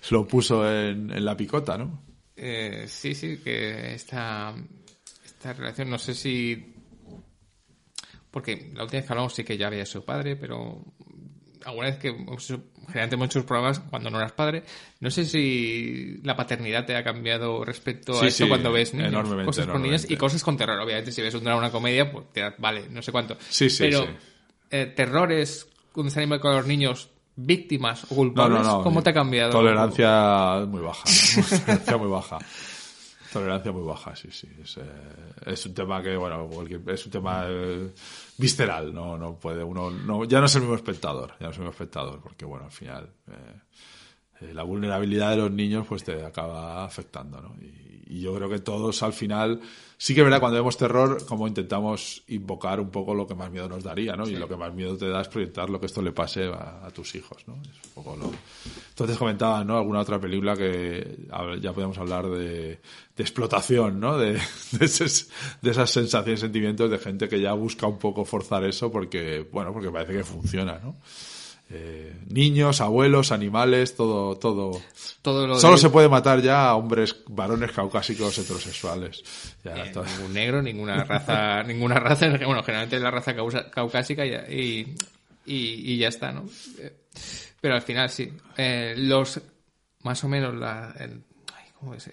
se 0.00 0.14
lo 0.14 0.26
puso 0.28 0.70
en, 0.70 1.24
la 1.24 1.36
picota, 1.36 1.76
¿no? 1.76 2.00
Eh, 2.36 2.84
sí, 2.86 3.14
sí, 3.16 3.38
que 3.38 3.94
esta, 3.94 4.54
esta 5.24 5.52
relación, 5.52 5.90
no 5.90 5.98
sé 5.98 6.14
si. 6.14 6.74
Porque 8.30 8.70
la 8.72 8.84
última 8.84 9.00
vez 9.00 9.06
que 9.06 9.12
hablamos 9.12 9.34
sí 9.34 9.42
que 9.42 9.56
ya 9.56 9.66
había 9.66 9.84
su 9.84 10.04
padre, 10.04 10.36
pero 10.36 10.84
alguna 11.64 11.88
vez 11.88 11.98
que 11.98 12.10
generalmente 12.12 13.16
muchos 13.16 13.44
programas 13.44 13.80
cuando 13.80 14.10
no 14.10 14.18
eras 14.18 14.32
padre, 14.32 14.62
no 15.00 15.10
sé 15.10 15.24
si 15.24 16.20
la 16.22 16.36
paternidad 16.36 16.84
te 16.86 16.96
ha 16.96 17.02
cambiado 17.02 17.64
respecto 17.64 18.20
a 18.20 18.26
esto 18.26 18.48
cuando 18.48 18.72
ves 18.72 18.92
cosas 19.44 19.66
con 19.66 19.82
niños 19.82 20.06
y 20.08 20.16
cosas 20.16 20.42
con 20.42 20.56
terror. 20.56 20.78
Obviamente, 20.80 21.12
si 21.12 21.22
ves 21.22 21.34
un 21.34 21.44
drama, 21.44 21.58
una 21.58 21.70
comedia, 21.70 22.10
pues 22.10 22.26
te 22.32 22.42
vale, 22.58 22.88
no 22.90 23.02
sé 23.02 23.12
cuánto. 23.12 23.36
Sí, 23.48 23.70
sí, 23.70 23.84
Pero 23.84 24.06
eh, 24.70 24.86
terrores 24.86 25.68
cuando 25.92 26.10
se 26.10 26.20
anima 26.20 26.40
con 26.40 26.54
los 26.54 26.66
niños 26.66 27.10
víctimas 27.36 28.04
o 28.10 28.14
culpables, 28.14 28.66
¿cómo 28.82 29.02
te 29.02 29.10
ha 29.10 29.14
cambiado? 29.14 29.50
Tolerancia 29.50 30.64
muy 30.66 30.80
baja. 30.80 31.04
tolerancia 31.66 31.96
muy 31.96 32.08
baja. 32.08 32.38
Tolerancia 33.34 33.72
muy 33.72 33.82
baja, 33.82 34.14
sí, 34.14 34.28
sí. 34.30 34.48
Es, 34.62 34.76
eh, 34.76 35.68
un 35.68 35.74
tema 35.74 36.00
que, 36.00 36.16
bueno, 36.16 36.48
es 36.86 37.04
un 37.04 37.10
tema 37.10 37.46
eh, 37.48 37.92
visceral, 38.38 38.94
no, 38.94 39.18
no 39.18 39.40
puede 39.40 39.64
uno, 39.64 39.90
no, 39.90 40.24
ya 40.24 40.38
no 40.38 40.46
es 40.46 40.54
el 40.54 40.60
mismo 40.60 40.76
espectador, 40.76 41.32
ya 41.40 41.46
no 41.46 41.50
es 41.50 41.56
el 41.56 41.62
mismo 41.62 41.72
espectador, 41.72 42.20
porque, 42.20 42.44
bueno, 42.44 42.66
al 42.66 42.70
final 42.70 43.10
eh, 43.26 44.54
la 44.54 44.62
vulnerabilidad 44.62 45.30
de 45.30 45.38
los 45.38 45.50
niños 45.50 45.84
pues 45.84 46.04
te 46.04 46.24
acaba 46.24 46.84
afectando, 46.84 47.40
¿no? 47.40 47.56
Y, 47.60 48.04
y 48.06 48.20
yo 48.20 48.32
creo 48.36 48.48
que 48.48 48.60
todos 48.60 49.02
al 49.02 49.12
final 49.12 49.60
sí 50.04 50.14
que 50.14 50.20
es 50.20 50.24
verdad, 50.24 50.38
cuando 50.38 50.58
vemos 50.58 50.76
terror, 50.76 51.24
como 51.24 51.48
intentamos 51.48 52.22
invocar 52.28 52.78
un 52.78 52.90
poco 52.90 53.14
lo 53.14 53.26
que 53.26 53.34
más 53.34 53.50
miedo 53.50 53.70
nos 53.70 53.82
daría, 53.82 54.14
¿no? 54.14 54.28
Y 54.28 54.36
lo 54.36 54.46
que 54.46 54.54
más 54.54 54.70
miedo 54.74 54.98
te 54.98 55.08
da 55.08 55.22
es 55.22 55.28
proyectar 55.28 55.70
lo 55.70 55.80
que 55.80 55.86
esto 55.86 56.02
le 56.02 56.12
pase 56.12 56.44
a, 56.44 56.90
tus 56.92 57.14
hijos, 57.14 57.42
¿no? 57.46 57.54
Es 57.54 57.86
un 57.86 57.92
poco 57.94 58.14
lo... 58.14 58.30
Entonces 58.90 59.16
comentaba, 59.16 59.64
¿no? 59.64 59.78
Alguna 59.78 60.00
otra 60.00 60.20
película 60.20 60.54
que 60.58 61.26
ya 61.58 61.72
podemos 61.72 61.96
hablar 61.96 62.28
de, 62.28 62.80
explotación, 63.16 63.98
¿no? 63.98 64.18
De, 64.18 64.34
de, 64.72 64.84
esas 64.84 65.90
sensaciones, 65.90 66.40
sentimientos 66.40 66.90
de 66.90 66.98
gente 66.98 67.26
que 67.26 67.40
ya 67.40 67.54
busca 67.54 67.86
un 67.86 67.96
poco 67.96 68.26
forzar 68.26 68.62
eso 68.64 68.92
porque, 68.92 69.48
bueno, 69.50 69.72
porque 69.72 69.90
parece 69.90 70.12
que 70.12 70.22
funciona, 70.22 70.80
¿no? 70.80 70.96
Eh, 71.70 72.12
niños, 72.28 72.80
abuelos, 72.80 73.32
animales, 73.32 73.96
todo, 73.96 74.36
todo. 74.36 74.80
todo 75.22 75.58
Solo 75.58 75.78
se 75.78 75.88
puede 75.88 76.08
matar 76.08 76.42
ya 76.42 76.68
a 76.68 76.76
hombres, 76.76 77.16
varones 77.28 77.72
caucásicos 77.72 78.38
heterosexuales. 78.38 79.24
Eh, 79.64 79.92
ningún 79.94 80.34
negro, 80.34 80.62
ninguna 80.62 81.04
raza, 81.04 81.62
ninguna 81.66 81.98
raza, 81.98 82.28
bueno, 82.28 82.62
generalmente 82.62 83.00
la 83.00 83.10
raza 83.10 83.34
caucásica 83.70 84.26
y, 84.26 84.94
y, 85.46 85.96
ya 85.96 86.08
está, 86.08 86.32
¿no? 86.32 86.44
Eh, 86.78 86.92
pero 87.60 87.74
al 87.74 87.82
final 87.82 88.10
sí. 88.10 88.30
los, 88.96 89.40
más 90.02 90.22
o 90.22 90.28
menos 90.28 90.54
la, 90.54 90.94
el, 91.00 91.22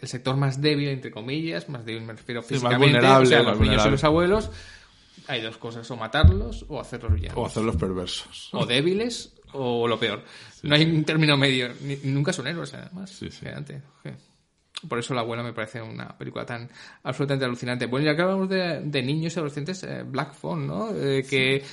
el 0.01 0.07
sector 0.07 0.37
más 0.37 0.61
débil, 0.61 0.87
entre 0.89 1.11
comillas, 1.11 1.67
más 1.67 1.85
débil 1.85 2.03
me 2.03 2.13
refiero 2.13 2.41
físicamente, 2.41 3.05
o 3.05 3.25
sea, 3.25 3.43
los 3.43 3.59
niños 3.59 3.85
y 3.85 3.89
los 3.89 4.03
abuelos, 4.05 4.49
hay 5.27 5.41
dos 5.41 5.57
cosas, 5.57 5.89
o 5.91 5.97
matarlos 5.97 6.65
o 6.67 6.79
hacerlos 6.79 7.13
villanos. 7.13 7.37
O 7.37 7.45
hacerlos 7.45 7.75
perversos. 7.75 8.49
O 8.53 8.65
débiles 8.65 9.33
o 9.53 9.87
lo 9.87 9.99
peor. 9.99 10.23
No 10.63 10.75
hay 10.75 10.83
un 10.83 11.03
término 11.03 11.37
medio. 11.37 11.69
nunca 12.03 12.33
son 12.33 12.47
héroes, 12.47 12.73
además. 12.73 13.09
Sí, 13.09 13.29
Por 14.87 14.99
eso 14.99 15.13
La 15.13 15.21
abuela 15.21 15.43
me 15.43 15.53
parece 15.53 15.81
una 15.81 16.17
película 16.17 16.45
tan 16.45 16.69
absolutamente 17.03 17.45
alucinante. 17.45 17.85
Bueno, 17.85 18.05
ya 18.05 18.15
que 18.15 18.21
hablamos 18.21 18.49
de, 18.49 19.03
niños 19.03 19.35
y 19.35 19.39
adolescentes, 19.39 19.83
eh, 19.83 20.03
Black 20.05 20.33
Phone, 20.33 20.67
¿no? 20.67 20.95
Eh, 20.95 21.25
que 21.27 21.63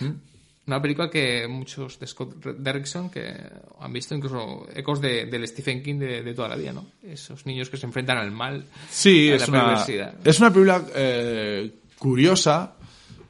una 0.69 0.83
película 0.83 1.09
que 1.09 1.49
muchos 1.49 1.99
de 1.99 2.07
Scott 2.07 2.45
Derrickson 2.45 3.09
que 3.09 3.35
han 3.81 3.93
visto 3.93 4.15
incluso 4.15 4.69
ecos 4.75 5.01
de, 5.01 5.25
del 5.25 5.49
Stephen 5.49 5.83
King 5.83 5.99
de, 5.99 6.35
toda 6.35 6.49
la 6.49 6.57
vida, 6.57 6.73
¿no? 6.73 6.87
Esos 7.03 7.47
niños 7.47 7.71
que 7.71 7.79
se 7.79 7.87
enfrentan 7.87 8.19
al 8.19 8.31
mal. 8.31 8.65
Sí, 8.91 9.31
es, 9.31 9.49
una, 9.49 9.85
es 10.25 10.41
una 10.41 10.53
película 10.53 10.85
eh, 10.95 11.73
curiosa 11.99 12.75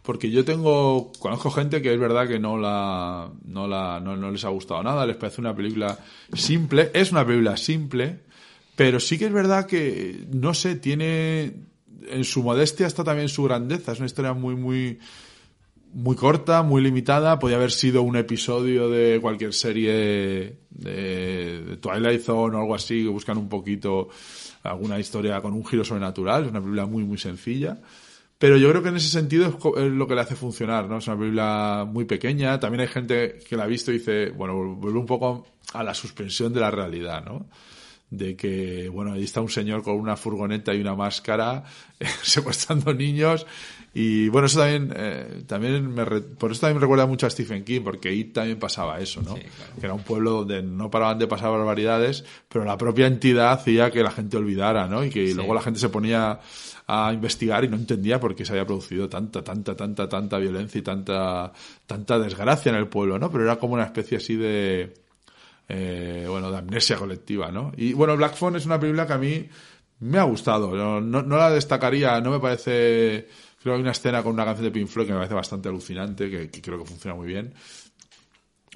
porque 0.08 0.30
yo 0.30 0.42
tengo, 0.42 1.12
conozco 1.18 1.50
gente 1.50 1.82
que 1.82 1.92
es 1.92 2.00
verdad 2.00 2.26
que 2.26 2.38
no 2.38 2.56
la, 2.56 3.30
no 3.44 3.68
la, 3.68 4.00
no, 4.00 4.30
les 4.30 4.42
ha 4.42 4.48
gustado 4.48 4.82
nada, 4.82 5.04
les 5.04 5.16
parece 5.16 5.42
una 5.42 5.54
película 5.54 5.98
simple, 6.32 6.90
es 6.94 7.12
una 7.12 7.26
película 7.26 7.58
simple, 7.58 8.20
pero 8.74 9.00
sí 9.00 9.18
que 9.18 9.26
es 9.26 9.32
verdad 9.34 9.66
que, 9.66 10.24
no 10.32 10.54
sé, 10.54 10.76
tiene, 10.76 11.52
en 12.08 12.24
su 12.24 12.42
modestia 12.42 12.86
está 12.86 13.04
también 13.04 13.28
su 13.28 13.42
grandeza, 13.42 13.92
es 13.92 13.98
una 13.98 14.06
historia 14.06 14.32
muy, 14.32 14.56
muy, 14.56 14.98
muy 15.92 16.16
corta, 16.16 16.62
muy 16.62 16.80
limitada, 16.80 17.38
podía 17.38 17.56
haber 17.56 17.70
sido 17.70 18.00
un 18.00 18.16
episodio 18.16 18.88
de 18.88 19.20
cualquier 19.20 19.52
serie 19.52 20.56
de 20.70 21.78
Twilight 21.82 22.22
Zone 22.22 22.56
o 22.56 22.60
algo 22.60 22.74
así, 22.74 23.02
que 23.02 23.10
buscan 23.10 23.36
un 23.36 23.50
poquito 23.50 24.08
alguna 24.62 24.98
historia 24.98 25.42
con 25.42 25.52
un 25.52 25.66
giro 25.66 25.84
sobrenatural, 25.84 26.44
es 26.44 26.50
una 26.50 26.60
película 26.60 26.86
muy, 26.86 27.04
muy 27.04 27.18
sencilla. 27.18 27.76
Pero 28.38 28.56
yo 28.56 28.70
creo 28.70 28.82
que 28.82 28.90
en 28.90 28.96
ese 28.96 29.08
sentido 29.08 29.48
es, 29.48 29.90
lo 29.90 30.06
que 30.06 30.14
le 30.14 30.20
hace 30.20 30.36
funcionar, 30.36 30.88
¿no? 30.88 30.98
Es 30.98 31.08
una 31.08 31.18
película 31.18 31.84
muy 31.88 32.04
pequeña. 32.04 32.60
También 32.60 32.82
hay 32.82 32.88
gente 32.88 33.40
que 33.48 33.56
la 33.56 33.64
ha 33.64 33.66
visto 33.66 33.90
y 33.90 33.98
dice, 33.98 34.30
bueno, 34.30 34.76
vuelve 34.76 34.98
un 34.98 35.06
poco 35.06 35.44
a 35.72 35.82
la 35.82 35.92
suspensión 35.92 36.52
de 36.52 36.60
la 36.60 36.70
realidad, 36.70 37.24
¿no? 37.24 37.48
De 38.10 38.36
que, 38.36 38.88
bueno, 38.88 39.12
ahí 39.12 39.24
está 39.24 39.40
un 39.40 39.50
señor 39.50 39.82
con 39.82 39.96
una 39.96 40.16
furgoneta 40.16 40.74
y 40.74 40.80
una 40.80 40.94
máscara 40.94 41.64
secuestrando 42.22 42.94
niños. 42.94 43.46
Y 43.94 44.28
bueno, 44.28 44.46
eso 44.46 44.60
también, 44.60 44.92
eh, 44.94 45.42
también 45.46 45.92
me 45.92 46.04
por 46.04 46.52
eso 46.52 46.60
también 46.60 46.76
me 46.76 46.80
recuerda 46.82 47.06
mucho 47.06 47.26
a 47.26 47.30
Stephen 47.30 47.64
King, 47.64 47.80
porque 47.82 48.10
ahí 48.10 48.24
también 48.24 48.58
pasaba 48.58 49.00
eso, 49.00 49.22
¿no? 49.22 49.34
Que 49.34 49.48
era 49.82 49.94
un 49.94 50.02
pueblo 50.02 50.30
donde 50.30 50.62
no 50.62 50.90
paraban 50.90 51.18
de 51.18 51.26
pasar 51.26 51.50
barbaridades, 51.50 52.24
pero 52.48 52.64
la 52.64 52.76
propia 52.76 53.06
entidad 53.06 53.52
hacía 53.52 53.90
que 53.90 54.02
la 54.02 54.10
gente 54.10 54.36
olvidara, 54.36 54.86
¿no? 54.86 55.04
Y 55.04 55.10
que 55.10 55.34
luego 55.34 55.54
la 55.54 55.62
gente 55.62 55.80
se 55.80 55.88
ponía 55.88 56.38
a 56.86 57.12
investigar 57.12 57.64
y 57.64 57.68
no 57.68 57.76
entendía 57.76 58.20
por 58.20 58.34
qué 58.34 58.44
se 58.44 58.52
había 58.52 58.66
producido 58.66 59.08
tanta, 59.08 59.42
tanta, 59.42 59.76
tanta, 59.76 60.08
tanta 60.08 60.38
violencia 60.38 60.78
y 60.78 60.82
tanta, 60.82 61.52
tanta 61.86 62.18
desgracia 62.18 62.70
en 62.70 62.76
el 62.76 62.88
pueblo, 62.88 63.18
¿no? 63.18 63.30
Pero 63.30 63.44
era 63.44 63.56
como 63.56 63.74
una 63.74 63.84
especie 63.84 64.18
así 64.18 64.36
de, 64.36 64.94
eh, 65.68 66.24
bueno, 66.28 66.50
de 66.50 66.58
amnesia 66.58 66.96
colectiva, 66.96 67.50
¿no? 67.52 67.72
Y 67.76 67.92
bueno, 67.92 68.16
Black 68.16 68.34
Phone 68.34 68.56
es 68.56 68.64
una 68.64 68.80
película 68.80 69.06
que 69.06 69.12
a 69.12 69.18
mí 69.18 69.48
me 70.00 70.18
ha 70.18 70.22
gustado, 70.22 70.74
no, 70.74 71.00
no, 71.00 71.36
la 71.36 71.50
destacaría, 71.50 72.20
no 72.20 72.30
me 72.30 72.40
parece, 72.40 73.28
creo 73.60 73.74
que 73.74 73.76
hay 73.76 73.82
una 73.82 73.90
escena 73.90 74.22
con 74.22 74.32
una 74.32 74.44
canción 74.44 74.64
de 74.64 74.70
Pink 74.70 74.88
Floyd 74.88 75.06
que 75.06 75.12
me 75.12 75.18
parece 75.18 75.34
bastante 75.34 75.68
alucinante, 75.68 76.30
que, 76.30 76.62
creo 76.62 76.78
que 76.78 76.84
funciona 76.84 77.16
muy 77.16 77.26
bien. 77.26 77.52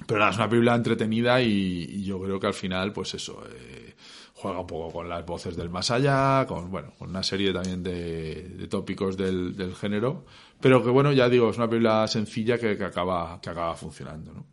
pero 0.05 0.19
nada, 0.19 0.31
es 0.31 0.37
una 0.37 0.49
película 0.49 0.75
entretenida 0.75 1.41
y, 1.41 2.03
yo 2.03 2.21
creo 2.21 2.39
que 2.39 2.47
al 2.47 2.53
final, 2.53 2.91
pues 2.93 3.13
eso, 3.15 3.43
eh, 3.49 3.95
juega 4.35 4.59
un 4.59 4.67
poco 4.67 4.91
con 4.91 5.09
las 5.09 5.25
voces 5.25 5.55
del 5.55 5.69
más 5.69 5.89
allá, 5.89 6.45
con, 6.45 6.69
bueno, 6.69 6.93
con 6.99 7.09
una 7.09 7.23
serie 7.23 7.53
también 7.53 7.81
de, 7.81 8.67
tópicos 8.69 9.17
del, 9.17 9.55
del, 9.55 9.75
género, 9.75 10.25
pero 10.59 10.83
que 10.83 10.89
bueno, 10.89 11.11
ya 11.13 11.29
digo, 11.29 11.49
es 11.49 11.57
una 11.57 11.69
película 11.69 12.07
sencilla 12.07 12.59
que, 12.59 12.77
que 12.77 12.83
acaba, 12.83 13.39
que 13.41 13.49
acaba 13.49 13.75
funcionando, 13.75 14.33
¿no? 14.33 14.45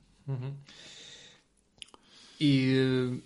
Y 2.41 2.72
eh, 2.74 3.20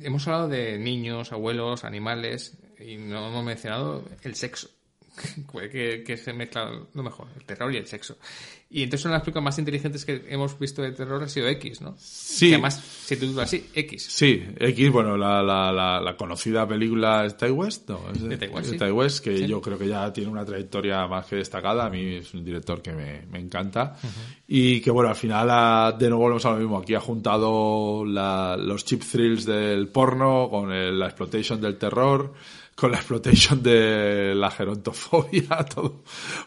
hemos 0.00 0.28
hablado 0.28 0.48
de 0.48 0.78
niños, 0.78 1.32
abuelos, 1.32 1.82
animales, 1.82 2.56
y 2.78 2.96
no 2.96 3.26
hemos 3.26 3.44
mencionado 3.44 4.04
el 4.22 4.36
sexo. 4.36 4.70
que, 5.72 6.04
que, 6.06 6.16
se 6.16 6.32
mezcla 6.32 6.70
lo 6.92 7.02
mejor, 7.02 7.26
el 7.36 7.44
terror 7.44 7.74
y 7.74 7.78
el 7.78 7.88
sexo. 7.88 8.16
Y 8.74 8.82
entonces 8.82 9.04
una 9.04 9.12
de 9.12 9.18
las 9.18 9.22
películas 9.22 9.44
más 9.44 9.58
inteligentes 9.60 10.04
que 10.04 10.24
hemos 10.30 10.58
visto 10.58 10.82
de 10.82 10.90
terror 10.90 11.22
ha 11.22 11.28
sido 11.28 11.46
X, 11.46 11.80
¿no? 11.80 11.94
Sí. 11.96 12.48
Que 12.48 12.54
además 12.54 12.74
se 12.74 13.16
titula 13.16 13.44
así, 13.44 13.70
X. 13.72 14.04
Sí, 14.10 14.42
X, 14.58 14.90
bueno, 14.90 15.16
la, 15.16 15.44
la, 15.44 16.00
la, 16.00 16.16
conocida 16.16 16.66
película 16.66 17.24
Stay 17.26 17.52
West, 17.52 17.88
no, 17.88 18.00
es 18.12 18.20
de 18.20 18.34
Stay 18.34 18.90
West, 18.90 19.22
que 19.22 19.46
yo 19.46 19.60
creo 19.60 19.78
que 19.78 19.86
ya 19.86 20.12
tiene 20.12 20.28
una 20.28 20.44
trayectoria 20.44 21.06
más 21.06 21.24
que 21.26 21.36
destacada. 21.36 21.86
A 21.86 21.88
mí 21.88 22.16
es 22.16 22.34
un 22.34 22.44
director 22.44 22.82
que 22.82 22.92
me, 22.92 23.22
me 23.30 23.38
encanta. 23.38 23.96
Y 24.48 24.80
que, 24.80 24.90
bueno, 24.90 25.08
al 25.08 25.16
final, 25.16 25.96
de 25.96 26.08
nuevo 26.08 26.24
volvemos 26.24 26.44
a 26.44 26.50
lo 26.50 26.56
mismo. 26.56 26.78
Aquí 26.78 26.96
ha 26.96 27.00
juntado 27.00 28.04
los 28.04 28.84
cheap 28.84 29.02
thrills 29.02 29.44
del 29.44 29.86
porno 29.86 30.48
con 30.50 30.98
la 30.98 31.06
exploitation 31.06 31.60
del 31.60 31.76
terror 31.76 32.34
con 32.74 32.90
la 32.90 32.98
exploitation 32.98 33.62
de 33.62 34.34
la 34.34 34.50
gerontofobia, 34.50 35.64
todo, 35.74 36.02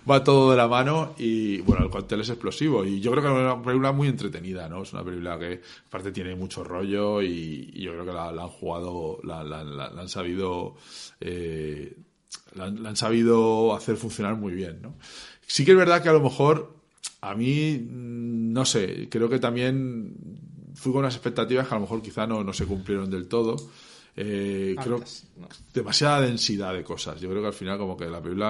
va 0.10 0.24
todo 0.24 0.52
de 0.52 0.58
la 0.58 0.68
mano 0.68 1.16
y 1.18 1.60
bueno, 1.62 1.86
el 1.86 1.90
cóctel 1.90 2.22
es 2.22 2.30
explosivo 2.30 2.86
y 2.86 3.00
yo 3.00 3.12
creo 3.12 3.24
que 3.24 3.30
es 3.30 3.36
una 3.36 3.62
película 3.62 3.92
muy 3.94 4.10
entretenida, 4.10 4.68
¿no? 4.68 4.84
Es 4.84 4.92
una 4.94 5.04
película 5.04 5.40
que 5.40 5.62
aparte 5.88 6.12
tiene 6.12 6.36
mucho 6.36 6.64
rollo 6.64 7.22
y, 7.22 7.72
yo 7.82 7.92
creo 7.94 8.06
que 8.06 8.12
la, 8.12 8.30
han 8.30 8.50
jugado, 8.50 9.20
la, 9.24 9.40
han 9.40 10.10
sabido, 10.10 10.76
eh, 11.22 11.96
la, 12.56 12.66
han 12.66 12.96
sabido 12.98 13.74
hacer 13.74 13.96
funcionar 13.96 14.36
muy 14.36 14.54
bien, 14.54 14.82
¿no? 14.82 14.96
Sí 15.46 15.64
que 15.64 15.72
es 15.72 15.78
verdad 15.78 16.04
que 16.04 16.10
a 16.10 16.14
lo 16.14 16.22
mejor 16.22 16.76
a 17.22 17.36
mí, 17.36 17.80
mm, 17.80 18.52
no 18.52 18.66
sé, 18.66 19.08
creo 19.10 19.30
que 19.30 19.40
también 19.40 20.14
fui 20.76 20.92
con 20.92 21.00
unas 21.00 21.16
expectativas 21.16 21.68
que 21.68 21.74
a 21.74 21.78
lo 21.78 21.82
mejor 21.82 22.02
quizá 22.02 22.28
no, 22.28 22.44
no 22.44 22.52
se 22.52 22.66
cumplieron 22.66 23.10
del 23.10 23.30
todo 23.30 23.56
eh, 24.20 24.76
creo 24.82 25.04
demasiada 25.72 26.22
densidad 26.22 26.74
de 26.74 26.84
cosas. 26.84 27.22
Yo 27.22 27.30
creo 27.30 27.42
que 27.42 27.50
al 27.50 27.54
final 27.54 27.78
como 27.78 27.96
que 27.96 28.06
la 28.08 28.20
película 28.20 28.50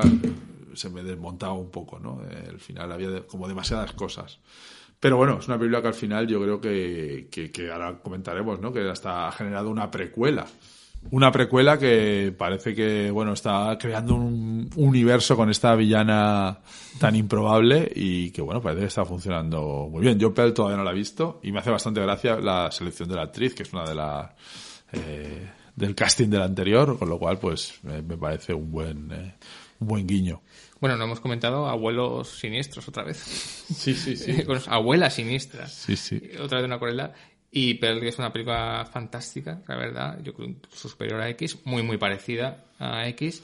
se 0.74 0.90
me 0.90 1.04
desmontaba 1.04 1.54
un 1.54 1.70
poco, 1.70 2.00
¿no? 2.00 2.22
Eh, 2.24 2.48
al 2.50 2.60
final 2.60 2.90
había 2.90 3.28
como 3.28 3.50
demasiadas 3.50 3.92
cosas. 3.92 4.40
Pero 4.98 5.18
bueno, 5.18 5.38
es 5.40 5.48
una 5.48 5.58
película 5.58 5.82
que 5.82 5.90
al 5.90 5.94
final 5.94 6.26
yo 6.26 6.42
creo 6.42 6.62
que, 6.62 7.28
que, 7.30 7.72
ahora 7.72 8.00
comentaremos, 8.00 8.62
¿no? 8.62 8.72
Que 8.72 8.90
hasta 8.90 9.28
ha 9.28 9.32
generado 9.34 9.70
una 9.70 9.92
precuela. 9.92 10.48
Una 11.12 11.32
precuela 11.32 11.78
que 11.78 12.34
parece 12.36 12.74
que, 12.74 13.12
bueno, 13.12 13.34
está 13.34 13.78
creando 13.78 14.16
un 14.16 14.70
universo 14.78 15.36
con 15.36 15.50
esta 15.50 15.76
villana 15.76 16.60
tan 16.98 17.16
improbable 17.16 17.92
y 17.94 18.32
que, 18.32 18.42
bueno, 18.42 18.62
parece 18.62 18.82
que 18.82 18.88
está 18.88 19.06
funcionando 19.06 19.90
muy 19.92 20.02
bien. 20.02 20.18
Yo, 20.18 20.34
Pell, 20.34 20.54
todavía 20.54 20.78
no 20.78 20.84
la 20.84 20.92
he 20.92 20.96
visto 20.96 21.40
y 21.44 21.52
me 21.52 21.60
hace 21.60 21.72
bastante 21.72 22.02
gracia 22.02 22.38
la 22.38 22.72
selección 22.72 23.10
de 23.10 23.16
la 23.16 23.24
actriz, 23.24 23.54
que 23.54 23.64
es 23.64 23.74
una 23.74 23.84
de 23.86 23.96
las 23.96 24.32
eh, 24.94 25.48
del 25.78 25.94
casting 25.94 26.28
del 26.28 26.42
anterior, 26.42 26.98
con 26.98 27.08
lo 27.08 27.20
cual 27.20 27.38
pues 27.38 27.80
me, 27.84 28.02
parece 28.18 28.54
un 28.54 28.72
buen, 28.72 29.12
eh, 29.12 29.36
un 29.80 29.88
buen 29.88 30.08
guiño. 30.08 30.42
Bueno, 30.82 30.98
no 30.98 31.06
hemos 31.06 31.20
comentado 31.20 31.68
abuelos 31.68 32.28
siniestros 32.30 32.88
otra 32.90 33.04
vez. 33.04 33.18
Sí, 33.68 33.94
sí, 33.94 34.16
sí. 34.18 34.44
con 34.46 34.60
abuelas 34.68 35.14
siniestras. 35.14 35.72
Sí, 35.74 35.96
sí. 35.96 36.22
Otra 36.42 36.58
vez 36.58 36.66
una 36.66 36.76
acuarela. 36.76 37.14
Y 37.52 37.76
Pearl 37.76 38.04
es 38.04 38.18
una 38.18 38.34
película 38.34 38.88
fantástica, 38.92 39.62
la 39.68 39.76
verdad. 39.78 40.20
Yo 40.24 40.34
creo 40.34 40.56
superior 40.74 41.22
a 41.22 41.30
X, 41.30 41.60
muy, 41.64 41.84
muy 41.84 41.98
parecida 41.98 42.66
a 42.80 43.08
X 43.10 43.42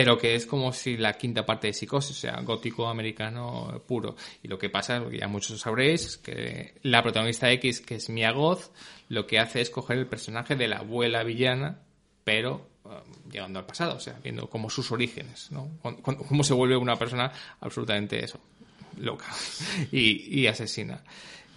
pero 0.00 0.16
que 0.16 0.34
es 0.34 0.46
como 0.46 0.72
si 0.72 0.96
la 0.96 1.12
quinta 1.12 1.44
parte 1.44 1.66
de 1.66 1.74
Psicosis, 1.74 2.16
o 2.16 2.20
sea, 2.20 2.40
gótico 2.40 2.88
americano 2.88 3.82
puro. 3.86 4.16
Y 4.42 4.48
lo 4.48 4.58
que 4.58 4.70
pasa, 4.70 5.04
ya 5.12 5.28
muchos 5.28 5.60
sabréis, 5.60 6.06
es 6.06 6.16
que 6.16 6.76
la 6.84 7.02
protagonista 7.02 7.50
X, 7.52 7.82
que 7.82 7.96
es 7.96 8.08
Mia 8.08 8.32
Goth, 8.32 8.72
lo 9.10 9.26
que 9.26 9.38
hace 9.38 9.60
es 9.60 9.68
coger 9.68 9.98
el 9.98 10.06
personaje 10.06 10.56
de 10.56 10.68
la 10.68 10.78
abuela 10.78 11.22
villana, 11.22 11.80
pero 12.24 12.66
um, 12.84 13.30
llegando 13.30 13.58
al 13.58 13.66
pasado, 13.66 13.96
o 13.96 14.00
sea, 14.00 14.18
viendo 14.24 14.48
como 14.48 14.70
sus 14.70 14.90
orígenes, 14.90 15.52
¿no? 15.52 15.68
Cómo 16.02 16.44
se 16.44 16.54
vuelve 16.54 16.78
una 16.78 16.96
persona 16.96 17.30
absolutamente 17.60 18.24
eso, 18.24 18.40
loca 18.96 19.26
y, 19.92 20.40
y 20.40 20.46
asesina. 20.46 21.04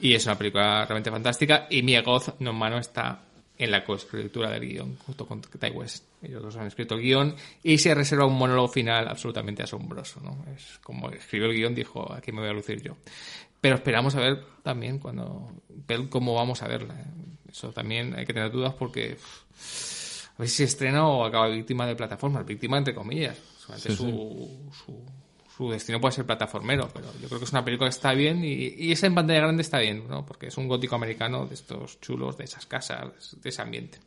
Y 0.02 0.16
es 0.16 0.26
una 0.26 0.38
película 0.38 0.84
realmente 0.84 1.12
fantástica 1.12 1.66
y 1.70 1.82
Mia 1.82 2.02
Goth, 2.02 2.40
no 2.40 2.50
en 2.50 2.58
mano, 2.58 2.78
está 2.78 3.22
en 3.58 3.72
la 3.72 3.84
coescritura 3.84 4.50
del 4.50 4.68
guion, 4.68 4.98
junto 4.98 5.28
con 5.28 5.42
Ty 5.42 5.70
West. 5.70 6.06
Ellos 6.22 6.42
dos 6.42 6.56
han 6.56 6.68
escrito 6.68 6.96
el 6.96 7.02
guion 7.02 7.36
y 7.62 7.78
se 7.78 7.94
reserva 7.94 8.26
un 8.26 8.38
monólogo 8.38 8.68
final 8.68 9.08
absolutamente 9.08 9.64
asombroso. 9.64 10.20
¿no? 10.22 10.46
Es 10.56 10.80
como 10.84 11.10
escribió 11.10 11.48
el 11.48 11.56
guion, 11.56 11.76
dijo, 11.76 12.12
aquí 12.14 12.32
me 12.32 12.42
voy 12.42 12.50
a 12.50 12.54
lucir 12.54 12.82
yo. 12.82 12.98
Pero 13.62 13.76
esperamos 13.76 14.16
a 14.16 14.20
ver 14.20 14.44
también 14.64 15.00
cuando 15.00 15.52
ver 15.88 16.10
cómo 16.10 16.34
vamos 16.34 16.64
a 16.64 16.68
verla. 16.68 16.96
¿eh? 17.00 17.06
Eso 17.52 17.72
también 17.72 18.16
hay 18.16 18.26
que 18.26 18.34
tener 18.34 18.52
dudas 18.52 18.74
porque 18.74 19.18
a 20.36 20.40
ver 20.40 20.50
si 20.50 20.58
se 20.58 20.64
estrena 20.64 21.08
o 21.08 21.24
acaba 21.24 21.48
víctima 21.48 21.86
de 21.86 21.96
plataformas, 21.96 22.46
víctima 22.46 22.78
entre 22.78 22.96
comillas. 22.96 23.38
su, 23.96 24.72
su 24.86 25.06
destino 25.60 26.02
puede 26.02 26.14
ser 26.14 26.26
plataformero, 26.26 26.90
pero 26.94 27.08
yo 27.22 27.28
creo 27.28 27.40
que 27.40 27.46
es 27.46 27.52
una 27.52 27.64
película 27.64 27.90
que 27.90 27.96
está 27.96 28.14
bien 28.14 28.44
y, 28.44 28.92
esa 28.92 29.08
en 29.08 29.16
pantalla 29.16 29.42
grande 29.42 29.62
está 29.62 29.80
bien, 29.80 30.08
¿no? 30.08 30.26
Porque 30.26 30.48
es 30.48 30.58
un 30.58 30.68
gótico 30.68 30.96
americano 30.96 31.46
de 31.46 31.54
estos 31.54 32.00
chulos, 32.02 32.38
de 32.38 32.46
esas 32.46 32.66
casas, 32.66 33.38
de 33.42 33.50
ese 33.50 33.62
ambiente. 33.62 34.00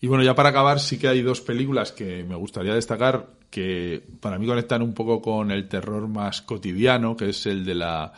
Y 0.00 0.06
bueno, 0.06 0.22
ya 0.24 0.34
para 0.34 0.50
acabar, 0.50 0.78
sí 0.80 0.98
que 0.98 1.08
hay 1.08 1.22
dos 1.22 1.40
películas 1.40 1.92
que 1.92 2.24
me 2.24 2.34
gustaría 2.34 2.74
destacar 2.74 3.30
que 3.50 4.02
para 4.20 4.38
mí 4.38 4.46
conectan 4.46 4.82
un 4.82 4.94
poco 4.94 5.22
con 5.22 5.50
el 5.50 5.68
terror 5.68 6.08
más 6.08 6.42
cotidiano, 6.42 7.16
que 7.16 7.30
es 7.30 7.46
el 7.46 7.64
de 7.64 7.74
la 7.74 8.12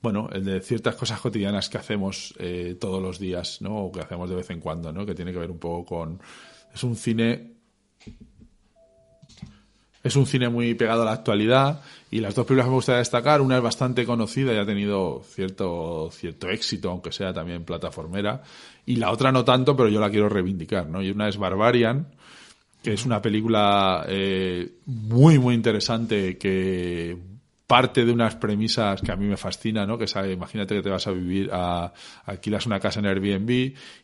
bueno, 0.00 0.28
el 0.32 0.44
de 0.44 0.60
ciertas 0.60 0.96
cosas 0.96 1.18
cotidianas 1.18 1.70
que 1.70 1.78
hacemos 1.78 2.34
eh, 2.38 2.76
todos 2.78 3.02
los 3.02 3.18
días, 3.18 3.62
¿no? 3.62 3.86
O 3.86 3.90
que 3.90 4.00
hacemos 4.00 4.28
de 4.28 4.36
vez 4.36 4.50
en 4.50 4.60
cuando, 4.60 4.92
¿no? 4.92 5.06
Que 5.06 5.14
tiene 5.14 5.32
que 5.32 5.38
ver 5.38 5.50
un 5.50 5.58
poco 5.58 5.84
con... 5.86 6.20
Es 6.74 6.84
un 6.84 6.94
cine 6.94 7.53
es 10.04 10.16
un 10.16 10.26
cine 10.26 10.50
muy 10.50 10.74
pegado 10.74 11.02
a 11.02 11.06
la 11.06 11.12
actualidad 11.12 11.80
y 12.10 12.20
las 12.20 12.34
dos 12.34 12.44
películas 12.44 12.66
que 12.66 12.70
me 12.70 12.76
gustaría 12.76 12.98
destacar, 12.98 13.40
una 13.40 13.56
es 13.56 13.62
bastante 13.62 14.04
conocida 14.04 14.52
y 14.52 14.58
ha 14.58 14.66
tenido 14.66 15.22
cierto, 15.24 16.10
cierto 16.12 16.50
éxito, 16.50 16.90
aunque 16.90 17.10
sea 17.10 17.32
también 17.32 17.64
plataformera, 17.64 18.42
y 18.84 18.96
la 18.96 19.10
otra 19.10 19.32
no 19.32 19.44
tanto, 19.44 19.74
pero 19.74 19.88
yo 19.88 20.00
la 20.00 20.10
quiero 20.10 20.28
reivindicar, 20.28 20.88
¿no? 20.88 21.02
Y 21.02 21.10
una 21.10 21.26
es 21.26 21.38
Barbarian, 21.38 22.06
que 22.82 22.92
es 22.92 23.06
una 23.06 23.22
película 23.22 24.04
eh, 24.06 24.74
muy, 24.84 25.38
muy 25.38 25.54
interesante 25.54 26.36
que 26.36 27.16
parte 27.66 28.04
de 28.04 28.12
unas 28.12 28.36
premisas 28.36 29.00
que 29.00 29.10
a 29.10 29.16
mí 29.16 29.26
me 29.26 29.38
fascina, 29.38 29.86
¿no? 29.86 29.96
Que 29.96 30.04
imagínate 30.30 30.74
que 30.74 30.82
te 30.82 30.90
vas 30.90 31.06
a 31.06 31.12
vivir 31.12 31.48
a, 31.50 31.94
alquilas 32.26 32.66
una 32.66 32.78
casa 32.78 33.00
en 33.00 33.06
Airbnb 33.06 33.50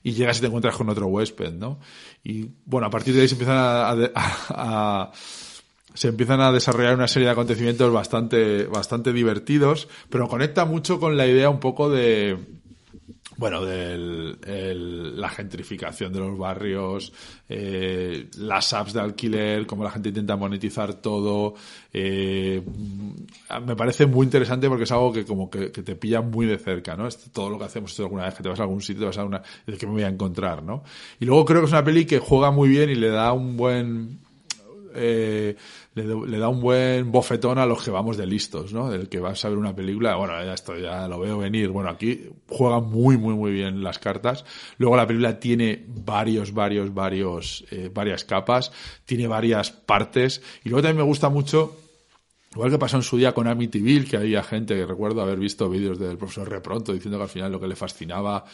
y 0.03 0.13
llegas 0.13 0.39
y 0.39 0.41
te 0.41 0.47
encuentras 0.47 0.77
con 0.77 0.89
otro 0.89 1.09
huésped, 1.09 1.53
¿no? 1.53 1.79
Y 2.25 2.49
bueno, 2.65 2.87
a 2.87 2.91
partir 2.91 3.15
de 3.15 3.21
ahí 3.21 3.29
se 3.29 3.35
empiezan 3.35 3.59
a 3.59 5.13
se 5.95 6.09
empiezan 6.09 6.41
a 6.41 6.53
desarrollar 6.53 6.95
una 6.95 7.09
serie 7.09 7.27
de 7.27 7.33
acontecimientos 7.33 7.93
bastante, 7.93 8.65
bastante 8.67 9.13
divertidos, 9.13 9.89
pero 10.09 10.29
conecta 10.29 10.65
mucho 10.65 11.01
con 11.01 11.17
la 11.17 11.27
idea 11.27 11.51
un 11.51 11.61
poco 11.61 11.91
de, 11.91 12.39
bueno, 13.41 13.65
de 13.65 14.75
la 14.77 15.31
gentrificación 15.31 16.13
de 16.13 16.19
los 16.19 16.37
barrios, 16.37 17.11
eh, 17.49 18.29
las 18.37 18.75
apps 18.75 18.93
de 18.93 19.01
alquiler, 19.01 19.67
cómo 19.67 19.83
la 19.83 19.91
gente 19.91 20.11
intenta 20.11 20.37
monetizar 20.37 20.93
todo. 20.93 21.55
Eh, 21.91 22.63
me 23.65 23.75
parece 23.77 24.05
muy 24.05 24.27
interesante 24.27 24.69
porque 24.69 24.85
es 24.85 24.93
algo 24.93 25.11
que 25.11 25.25
como 25.25 25.49
que, 25.49 25.71
te 25.71 25.97
pilla 25.97 26.21
muy 26.21 26.45
de 26.45 26.59
cerca, 26.59 26.95
¿no? 26.97 27.09
todo 27.33 27.49
lo 27.49 27.59
que 27.59 27.65
hacemos 27.65 27.93
esto 27.93 28.03
alguna 28.03 28.25
vez 28.25 28.35
que 28.35 28.43
te 28.43 28.51
vas 28.51 28.61
a 28.61 28.65
algún 28.65 28.83
sitio, 28.83 29.01
te 29.01 29.07
vas 29.07 29.19
a 29.19 29.25
una, 29.25 29.43
es 29.67 29.79
que 29.79 29.87
me 29.87 29.93
voy 29.93 30.03
a 30.03 30.09
encontrar, 30.09 30.63
¿no? 30.63 30.85
Y 31.19 31.25
luego 31.25 31.47
creo 31.47 31.61
que 31.61 31.67
es 31.67 31.73
una 31.73 31.83
peli 31.83 32.05
que 32.05 32.19
juega 32.19 32.51
muy 32.51 32.69
bien 32.69 32.91
y 32.91 32.95
le 32.95 33.09
da 33.09 33.33
un 33.33 33.57
buen, 33.57 34.19
eh, 34.95 35.57
le, 35.95 36.39
da 36.39 36.49
un 36.49 36.61
buen 36.61 37.11
bofetón 37.11 37.59
a 37.59 37.67
los 37.67 37.83
que 37.83 37.91
vamos 37.91 38.17
de 38.17 38.27
listos, 38.27 38.73
¿no? 38.73 38.93
El 38.93 39.09
que 39.09 39.19
vas 39.19 39.45
a 39.45 39.49
ver 39.49 39.59
una 39.59 39.75
película, 39.75 40.17
bueno, 40.17 40.33
ya 40.45 40.55
esto 40.55 40.77
ya 40.79 41.09
lo 41.09 41.19
veo 41.19 41.39
venir. 41.39 41.71
Bueno, 41.71 41.91
aquí 41.91 42.29
juega 42.49 42.81
muy, 42.81 43.17
muy, 43.17 43.35
muy 43.35 43.51
bien 43.51 43.83
las 43.83 43.99
cartas. 43.99 44.45
Luego 44.79 44.97
la 44.97 45.07
película 45.07 45.41
tiene 45.41 45.85
varios, 45.87 46.53
varios, 46.53 46.95
varios, 46.95 47.65
eh, 47.71 47.91
varias 47.93 48.25
capas, 48.25 48.73
tiene 49.05 49.27
varias 49.27 49.73
partes. 49.73 50.41
Y 50.65 50.69
luego 50.69 50.83
también 50.83 50.99
me 50.99 51.09
gusta 51.09 51.29
mucho 51.29 51.77
Igual 52.53 52.73
que 52.73 52.79
pasó 52.79 52.97
en 52.97 53.05
su 53.05 53.17
día 53.17 53.33
con 53.33 53.47
Amityville, 53.47 54.09
que 54.09 54.17
había 54.17 54.43
gente 54.43 54.75
que 54.75 54.85
recuerdo 54.85 55.23
haber 55.23 55.39
visto 55.39 55.71
vídeos 55.71 56.01
del 56.01 56.19
profesor 56.19 56.49
Repronto 56.49 56.93
diciendo 56.93 57.17
que 57.17 57.23
al 57.23 57.29
final 57.29 57.53
lo 57.53 57.61
que 57.61 57.69
le 57.69 57.77
fascinaba 57.77 58.45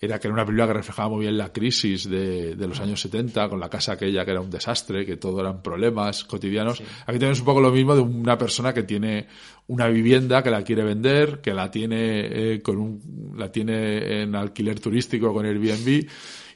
era 0.00 0.18
que 0.18 0.28
era 0.28 0.34
una 0.34 0.44
película 0.44 0.66
que 0.66 0.72
reflejaba 0.74 1.08
muy 1.08 1.20
bien 1.20 1.38
la 1.38 1.52
crisis 1.52 2.08
de, 2.08 2.56
de 2.56 2.68
los 2.68 2.80
años 2.80 3.00
70, 3.00 3.48
con 3.48 3.60
la 3.60 3.68
casa 3.68 3.92
aquella 3.92 4.24
que 4.24 4.30
era 4.30 4.40
un 4.40 4.50
desastre, 4.50 5.06
que 5.06 5.16
todo 5.16 5.40
eran 5.40 5.62
problemas 5.62 6.24
cotidianos. 6.24 6.82
Aquí 7.06 7.18
tenemos 7.18 7.40
un 7.40 7.44
poco 7.44 7.60
lo 7.60 7.70
mismo 7.70 7.94
de 7.94 8.02
una 8.02 8.36
persona 8.38 8.72
que 8.72 8.82
tiene 8.82 9.26
una 9.66 9.88
vivienda 9.88 10.42
que 10.42 10.50
la 10.50 10.62
quiere 10.62 10.84
vender, 10.84 11.40
que 11.40 11.54
la 11.54 11.70
tiene 11.70 12.54
eh, 12.54 12.62
con 12.62 12.76
un, 12.78 13.34
la 13.36 13.50
tiene 13.50 14.22
en 14.22 14.34
alquiler 14.34 14.78
turístico 14.80 15.32
con 15.32 15.46
Airbnb 15.46 16.06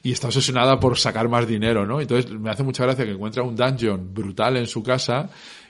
y 0.01 0.11
está 0.11 0.27
obsesionada 0.27 0.79
por 0.79 0.97
sacar 0.97 1.27
más 1.27 1.47
dinero, 1.47 1.85
¿no? 1.85 1.99
Entonces 1.99 2.31
me 2.31 2.49
hace 2.49 2.63
mucha 2.63 2.83
gracia 2.83 3.05
que 3.05 3.11
encuentra 3.11 3.43
un 3.43 3.55
dungeon 3.55 4.13
brutal 4.13 4.57
en 4.57 4.67
su 4.67 4.83
casa 4.83 5.29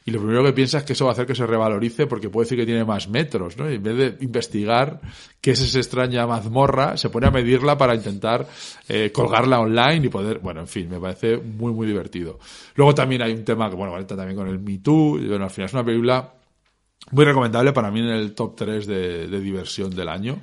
y 0.10 0.12
lo 0.12 0.20
primero 0.20 0.44
que 0.44 0.54
piensa 0.54 0.80
es 0.80 0.84
que 0.84 0.94
eso 0.94 1.06
va 1.06 1.12
a 1.12 1.14
hacer 1.14 1.28
que 1.28 1.36
se 1.36 1.46
revalorice 1.46 2.08
porque 2.08 2.30
puede 2.32 2.46
decir 2.46 2.58
que 2.58 2.66
tiene 2.66 2.84
más 2.84 3.08
metros, 3.10 3.56
¿no? 3.58 3.70
Y 3.70 3.76
en 3.76 3.84
vez 3.84 3.96
de 3.96 4.26
investigar 4.26 5.00
qué 5.40 5.52
es 5.52 5.62
esa 5.62 5.78
extraña 5.78 6.26
mazmorra, 6.26 6.98
se 6.98 7.12
pone 7.12 7.28
a 7.28 7.32
medirla 7.32 7.78
para 7.78 7.94
intentar 7.94 8.48
eh, 8.88 9.12
colgarla 9.12 9.60
online 9.60 10.08
y 10.08 10.10
poder, 10.10 10.40
bueno, 10.40 10.62
en 10.62 10.68
fin, 10.68 10.90
me 10.90 11.00
parece 11.00 11.38
muy, 11.38 11.74
muy 11.74 11.86
divertido. 11.86 12.40
Luego 12.74 12.96
también 12.96 13.22
hay 13.22 13.34
un 13.34 13.46
tema 13.46 13.70
que, 13.70 13.76
bueno, 13.76 13.92
conecta 13.92 14.16
también 14.16 14.36
con 14.36 14.48
el 14.48 14.58
Me 14.58 14.80
Too, 14.80 15.20
bueno, 15.28 15.44
al 15.44 15.52
final 15.52 15.68
es 15.68 15.74
una 15.74 15.86
película 15.86 16.34
muy 17.12 17.26
recomendable 17.26 17.72
para 17.72 17.92
mí 17.92 18.00
en 18.00 18.08
el 18.08 18.34
top 18.34 18.56
3 18.56 18.88
de, 18.88 19.28
de 19.28 19.40
diversión 19.40 19.96
del 19.96 20.10
año. 20.10 20.40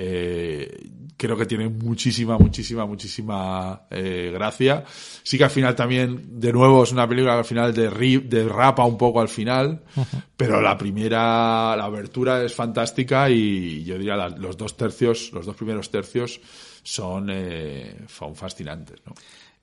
Eh, 0.00 0.90
creo 1.16 1.36
que 1.36 1.44
tiene 1.44 1.68
muchísima, 1.68 2.38
muchísima, 2.38 2.86
muchísima 2.86 3.82
eh, 3.90 4.30
gracia. 4.32 4.84
Sí 4.86 5.36
que 5.36 5.42
al 5.42 5.50
final 5.50 5.74
también, 5.74 6.38
de 6.40 6.52
nuevo, 6.52 6.84
es 6.84 6.92
una 6.92 7.08
película 7.08 7.32
que 7.32 7.38
al 7.40 7.44
final 7.44 7.74
de, 7.74 8.20
de 8.20 8.48
rapa 8.48 8.84
un 8.84 8.96
poco 8.96 9.20
al 9.20 9.28
final, 9.28 9.82
pero 10.36 10.60
la 10.60 10.78
primera, 10.78 11.74
la 11.76 11.84
abertura 11.84 12.44
es 12.44 12.54
fantástica 12.54 13.28
y 13.28 13.82
yo 13.82 13.98
diría 13.98 14.28
los 14.28 14.56
dos 14.56 14.76
tercios, 14.76 15.32
los 15.32 15.44
dos 15.44 15.56
primeros 15.56 15.90
tercios 15.90 16.40
son, 16.84 17.28
eh, 17.32 17.96
son 18.06 18.36
fascinantes, 18.36 19.00
¿no? 19.04 19.14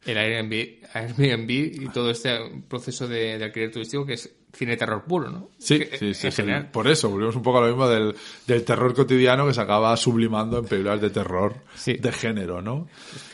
El 0.05 0.17
Airbnb, 0.17 0.85
Airbnb 0.93 1.49
y 1.49 1.89
todo 1.93 2.11
este 2.11 2.37
proceso 2.67 3.07
de, 3.07 3.37
de 3.39 3.45
alquiler 3.45 3.71
turístico 3.71 4.05
que 4.05 4.13
es 4.13 4.29
cine 4.55 4.77
terror 4.77 5.03
puro, 5.03 5.29
¿no? 5.29 5.49
Sí, 5.57 5.83
sí, 5.99 6.13
sí, 6.13 6.43
Por 6.71 6.87
eso, 6.87 7.09
volvemos 7.09 7.35
un 7.35 7.43
poco 7.43 7.59
a 7.59 7.61
lo 7.61 7.67
mismo 7.67 7.87
del, 7.87 8.15
del, 8.47 8.63
terror 8.63 8.93
cotidiano 8.93 9.45
que 9.45 9.53
se 9.53 9.61
acaba 9.61 9.95
sublimando 9.97 10.59
en 10.59 10.65
películas 10.65 11.01
de 11.01 11.09
terror 11.09 11.55
de 11.85 12.11
género, 12.11 12.61
¿no? 12.61 12.87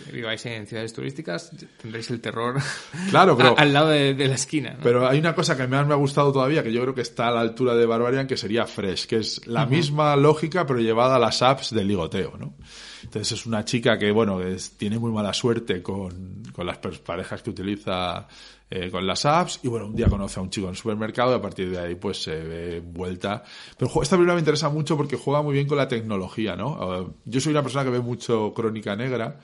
que 0.05 0.11
viváis 0.11 0.45
en 0.45 0.65
ciudades 0.67 0.93
turísticas, 0.93 1.51
tendréis 1.81 2.09
el 2.09 2.21
terror 2.21 2.59
claro, 3.09 3.37
pero, 3.37 3.55
al 3.57 3.73
lado 3.73 3.89
de, 3.89 4.13
la 4.13 4.35
esquina. 4.35 4.77
Pero 4.81 5.07
hay 5.07 5.19
una 5.19 5.35
cosa 5.35 5.55
que 5.55 5.67
más 5.67 5.85
me 5.85 5.93
ha 5.93 5.97
gustado 5.97 6.31
todavía, 6.31 6.63
que 6.63 6.71
yo 6.71 6.81
creo 6.81 6.95
que 6.95 7.01
está 7.01 7.27
a 7.27 7.31
la 7.31 7.41
altura 7.41 7.75
de 7.75 7.85
Barbarian, 7.85 8.27
que 8.27 8.37
sería 8.37 8.65
Fresh, 8.65 9.07
que 9.07 9.17
es 9.17 9.45
la 9.47 9.65
misma 9.65 10.15
lógica, 10.15 10.65
pero 10.65 10.79
llevada 10.79 11.15
a 11.15 11.19
las 11.19 11.41
apps 11.41 11.73
del 11.73 11.87
ligoteo, 11.87 12.37
¿no? 12.37 12.53
Entonces 13.03 13.39
es 13.39 13.45
una 13.45 13.65
chica 13.65 13.97
que, 13.97 14.11
bueno, 14.11 14.39
tiene 14.77 14.99
muy 14.99 15.11
mala 15.11 15.33
suerte 15.33 15.81
con, 15.81 16.43
con 16.53 16.65
las 16.65 16.77
parejas 16.77 17.41
que 17.41 17.49
utiliza 17.49 18.27
eh, 18.73 18.89
con 18.89 19.05
las 19.05 19.25
apps 19.25 19.59
y 19.63 19.67
bueno, 19.67 19.87
un 19.87 19.95
día 19.97 20.07
conoce 20.07 20.39
a 20.39 20.43
un 20.43 20.49
chico 20.49 20.67
en 20.67 20.71
el 20.71 20.77
supermercado 20.77 21.33
y 21.33 21.35
a 21.35 21.41
partir 21.41 21.69
de 21.69 21.77
ahí 21.77 21.95
pues 21.95 22.23
se 22.23 22.41
ve 22.41 22.79
vuelta. 22.79 23.43
Pero 23.77 23.91
esta 24.01 24.15
película 24.15 24.33
me 24.33 24.39
interesa 24.39 24.69
mucho 24.69 24.95
porque 24.95 25.17
juega 25.17 25.41
muy 25.41 25.53
bien 25.55 25.67
con 25.67 25.77
la 25.77 25.89
tecnología, 25.89 26.55
¿no? 26.55 27.13
yo 27.25 27.41
soy 27.41 27.51
una 27.51 27.63
persona 27.63 27.83
que 27.83 27.89
ve 27.89 27.99
mucho 27.99 28.53
crónica 28.55 28.95
negra 28.95 29.41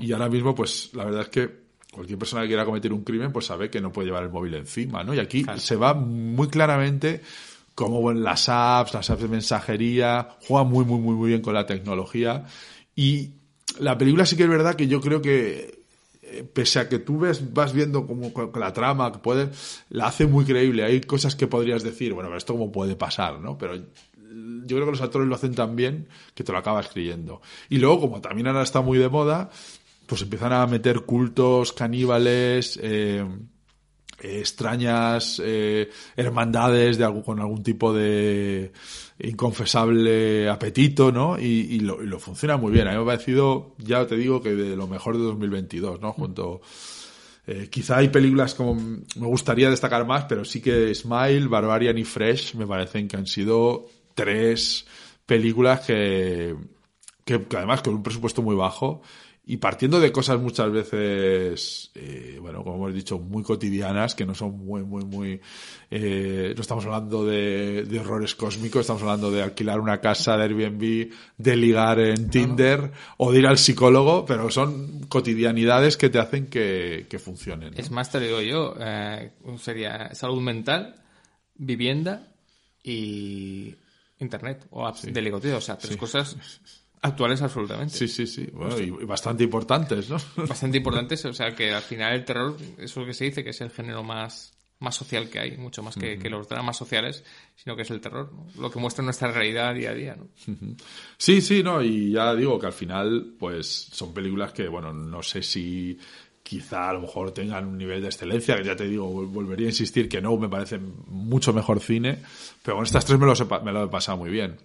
y 0.00 0.10
ahora 0.10 0.28
mismo 0.28 0.52
pues 0.52 0.90
la 0.94 1.04
verdad 1.04 1.22
es 1.22 1.28
que 1.28 1.66
cualquier 1.92 2.18
persona 2.18 2.42
que 2.42 2.48
quiera 2.48 2.64
cometer 2.64 2.92
un 2.92 3.04
crimen 3.04 3.30
pues 3.32 3.46
sabe 3.46 3.70
que 3.70 3.80
no 3.80 3.92
puede 3.92 4.08
llevar 4.08 4.24
el 4.24 4.30
móvil 4.30 4.54
encima, 4.54 5.04
¿no? 5.04 5.14
Y 5.14 5.20
aquí 5.20 5.46
se 5.58 5.76
va 5.76 5.94
muy 5.94 6.48
claramente 6.48 7.22
como 7.76 8.10
en 8.10 8.24
las 8.24 8.48
apps, 8.48 8.94
las 8.94 9.10
apps 9.10 9.22
de 9.22 9.28
mensajería, 9.28 10.30
juega 10.48 10.64
muy, 10.64 10.84
muy, 10.84 10.98
muy, 10.98 11.14
muy 11.14 11.28
bien 11.28 11.40
con 11.40 11.54
la 11.54 11.66
tecnología 11.66 12.44
y 12.96 13.34
la 13.78 13.96
película 13.96 14.26
sí 14.26 14.36
que 14.36 14.44
es 14.44 14.48
verdad 14.48 14.74
que 14.74 14.88
yo 14.88 15.00
creo 15.00 15.22
que 15.22 15.84
eh, 16.22 16.42
pese 16.42 16.80
a 16.80 16.88
que 16.88 16.98
tú 16.98 17.20
ves, 17.20 17.52
vas 17.52 17.72
viendo 17.72 18.06
como 18.06 18.32
la 18.58 18.72
trama 18.72 19.12
que 19.12 19.18
puede, 19.18 19.50
la 19.90 20.06
hace 20.06 20.26
muy 20.26 20.44
creíble. 20.44 20.82
Hay 20.82 21.00
cosas 21.02 21.36
que 21.36 21.46
podrías 21.46 21.84
decir, 21.84 22.14
bueno, 22.14 22.34
esto 22.36 22.54
cómo 22.54 22.72
puede 22.72 22.96
pasar, 22.96 23.38
¿no? 23.38 23.56
Pero 23.56 23.76
yo 23.76 24.76
creo 24.76 24.86
que 24.86 24.90
los 24.90 25.00
actores 25.00 25.28
lo 25.28 25.36
hacen 25.36 25.54
tan 25.54 25.76
bien 25.76 26.08
que 26.34 26.42
te 26.42 26.50
lo 26.50 26.58
acabas 26.58 26.88
creyendo. 26.88 27.42
Y 27.68 27.78
luego, 27.78 28.00
como 28.00 28.20
también 28.20 28.48
ahora 28.48 28.62
está 28.62 28.80
muy 28.80 28.98
de 28.98 29.08
moda, 29.08 29.50
pues 30.06 30.22
empiezan 30.22 30.52
a 30.52 30.66
meter 30.66 31.02
cultos, 31.02 31.72
caníbales, 31.72 32.78
eh, 32.82 33.24
extrañas 34.18 35.40
eh, 35.44 35.90
hermandades 36.16 36.98
de 36.98 37.04
algún, 37.04 37.22
con 37.22 37.40
algún 37.40 37.62
tipo 37.62 37.92
de 37.92 38.72
inconfesable 39.18 40.48
apetito, 40.48 41.10
¿no? 41.10 41.38
Y, 41.38 41.80
lo, 41.80 42.02
y, 42.02 42.06
lo, 42.06 42.18
funciona 42.18 42.56
muy 42.56 42.72
bien. 42.72 42.86
A 42.86 42.90
mí 42.90 42.96
me 42.96 43.02
ha 43.02 43.06
parecido, 43.06 43.74
ya 43.78 44.06
te 44.06 44.16
digo, 44.16 44.42
que 44.42 44.54
de 44.54 44.76
lo 44.76 44.86
mejor 44.86 45.16
de 45.16 45.24
2022, 45.24 46.00
¿no? 46.00 46.12
Junto, 46.12 46.60
eh, 47.46 47.68
quizá 47.70 47.98
hay 47.98 48.08
películas 48.08 48.54
como 48.54 48.74
me 48.74 49.26
gustaría 49.26 49.70
destacar 49.70 50.06
más, 50.06 50.24
pero 50.24 50.44
sí 50.44 50.60
que 50.60 50.94
Smile, 50.94 51.48
Barbarian 51.48 51.96
y 51.96 52.04
Fresh 52.04 52.54
me 52.56 52.66
parecen 52.66 53.08
que 53.08 53.16
han 53.16 53.26
sido 53.26 53.86
tres 54.14 54.86
películas 55.24 55.80
que, 55.86 56.54
que 57.24 57.46
además 57.56 57.82
con 57.82 57.94
un 57.94 58.02
presupuesto 58.02 58.42
muy 58.42 58.56
bajo 58.56 59.02
y 59.48 59.58
partiendo 59.58 60.00
de 60.00 60.10
cosas 60.10 60.40
muchas 60.40 60.72
veces, 60.72 61.92
eh, 61.94 62.36
bueno, 62.40 62.64
como 62.64 62.78
hemos 62.78 62.94
dicho, 62.94 63.20
muy 63.20 63.44
cotidianas, 63.44 64.16
que 64.16 64.26
no 64.26 64.34
son 64.34 64.58
muy, 64.58 64.82
muy, 64.82 65.04
muy, 65.04 65.40
eh, 65.88 66.52
no 66.56 66.60
estamos 66.60 66.84
hablando 66.84 67.24
de, 67.24 67.84
de, 67.84 68.00
horrores 68.00 68.34
cósmicos, 68.34 68.80
estamos 68.80 69.02
hablando 69.02 69.30
de 69.30 69.44
alquilar 69.44 69.78
una 69.78 70.00
casa 70.00 70.36
de 70.36 70.42
Airbnb, 70.42 71.12
de 71.38 71.56
ligar 71.56 72.00
en 72.00 72.28
Tinder 72.28 72.90
o 73.18 73.30
de 73.30 73.38
ir 73.38 73.46
al 73.46 73.56
psicólogo, 73.56 74.26
pero 74.26 74.50
son 74.50 75.06
cotidianidades 75.06 75.96
que 75.96 76.10
te 76.10 76.18
hacen 76.18 76.48
que, 76.48 77.06
que 77.08 77.20
funcionen. 77.20 77.72
Es 77.76 77.92
más, 77.92 78.10
te 78.10 78.18
digo 78.18 78.40
yo, 78.40 78.74
eh, 78.80 79.30
sería 79.58 80.12
salud 80.12 80.42
mental, 80.42 80.96
vivienda 81.54 82.32
y 82.82 83.76
internet 84.18 84.66
o 84.70 84.84
apps 84.84 85.02
de 85.02 85.22
ligoteo, 85.22 85.58
o 85.58 85.60
sea, 85.60 85.78
tres 85.78 85.96
cosas 85.96 86.36
Actuales 87.06 87.40
absolutamente. 87.40 87.94
Sí, 87.94 88.08
sí, 88.08 88.26
sí. 88.26 88.48
Bueno, 88.52 88.78
y 88.80 88.90
bastante 89.04 89.44
importantes, 89.44 90.10
¿no? 90.10 90.16
Bastante 90.48 90.78
importantes. 90.78 91.24
O 91.24 91.32
sea, 91.32 91.54
que 91.54 91.72
al 91.72 91.82
final 91.82 92.14
el 92.14 92.24
terror, 92.24 92.56
eso 92.78 92.84
es 92.84 92.96
lo 92.96 93.06
que 93.06 93.14
se 93.14 93.24
dice, 93.24 93.44
que 93.44 93.50
es 93.50 93.60
el 93.60 93.70
género 93.70 94.02
más, 94.02 94.56
más 94.80 94.94
social 94.94 95.30
que 95.30 95.38
hay, 95.38 95.56
mucho 95.56 95.82
más 95.82 95.94
que, 95.94 96.18
los 96.28 96.48
dramas 96.48 96.76
sociales, 96.76 97.24
sino 97.54 97.76
que 97.76 97.82
es 97.82 97.90
el 97.90 98.00
terror, 98.00 98.32
lo 98.58 98.70
que 98.70 98.80
muestra 98.80 99.04
nuestra 99.04 99.30
realidad 99.30 99.74
día 99.74 99.90
a 99.90 99.94
día. 99.94 100.16
¿no? 100.16 100.26
Sí, 101.16 101.40
sí, 101.40 101.62
no, 101.62 101.80
y 101.80 102.10
ya 102.10 102.34
digo 102.34 102.58
que 102.58 102.66
al 102.66 102.72
final, 102.72 103.34
pues 103.38 103.66
son 103.92 104.12
películas 104.12 104.52
que, 104.52 104.66
bueno, 104.66 104.92
no 104.92 105.22
sé 105.22 105.42
si 105.42 105.98
quizá 106.42 106.90
a 106.90 106.92
lo 106.92 107.00
mejor 107.00 107.32
tengan 107.32 107.66
un 107.66 107.78
nivel 107.78 108.00
de 108.00 108.08
excelencia, 108.08 108.56
que 108.56 108.64
ya 108.64 108.76
te 108.76 108.86
digo, 108.86 109.08
volvería 109.26 109.66
a 109.66 109.70
insistir 109.70 110.08
que 110.08 110.20
no, 110.20 110.36
me 110.36 110.48
parece 110.48 110.78
mucho 110.78 111.52
mejor 111.52 111.80
cine, 111.80 112.18
pero 112.62 112.76
con 112.76 112.84
estas 112.84 113.04
tres 113.04 113.18
me 113.18 113.26
lo, 113.26 113.34
me 113.62 113.72
lo 113.72 113.84
he 113.84 113.88
pasado 113.88 114.18
muy 114.18 114.30
bien. 114.30 114.56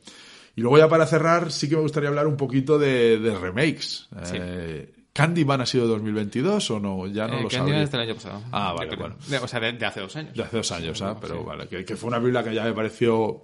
Y 0.56 0.62
luego 0.62 0.78
ya 0.78 0.89
para 0.89 1.06
cerrar, 1.06 1.52
sí 1.52 1.70
que 1.70 1.76
me 1.76 1.82
gustaría 1.82 2.10
hablar 2.10 2.28
un 2.28 2.38
poquito 2.38 2.78
de, 2.78 3.38
remakes. 3.39 4.10
Eh, 4.34 4.93
¿Candyman 5.14 5.62
ha 5.62 5.66
sido 5.66 5.88
2022 5.88 6.72
o 6.72 6.80
no? 6.80 7.08
Ya 7.08 7.28
no 7.28 7.39
eh, 7.39 7.43
lo 7.43 7.49
Candyman 7.49 7.82
es 7.82 7.91
del 7.91 8.02
año 8.02 8.16
pasado. 8.16 8.41
Ah, 8.52 8.74
vale, 8.74 8.95
bueno. 8.95 9.16
o 9.41 9.47
sea, 9.47 9.60
de, 9.60 9.86
hace 9.86 9.99
dos 9.99 10.16
años. 10.16 10.34
De 10.34 10.43
hace 10.43 10.58
dos 10.58 10.72
años, 10.72 11.02
¿ah? 11.02 11.18
Pero 11.20 11.43
vale, 11.43 11.68
que, 11.68 11.95
fue 11.95 12.08
una 12.10 12.20
película 12.20 12.43
que 12.43 12.54
ya 12.54 12.64
me 12.64 12.74
pareció, 12.74 13.43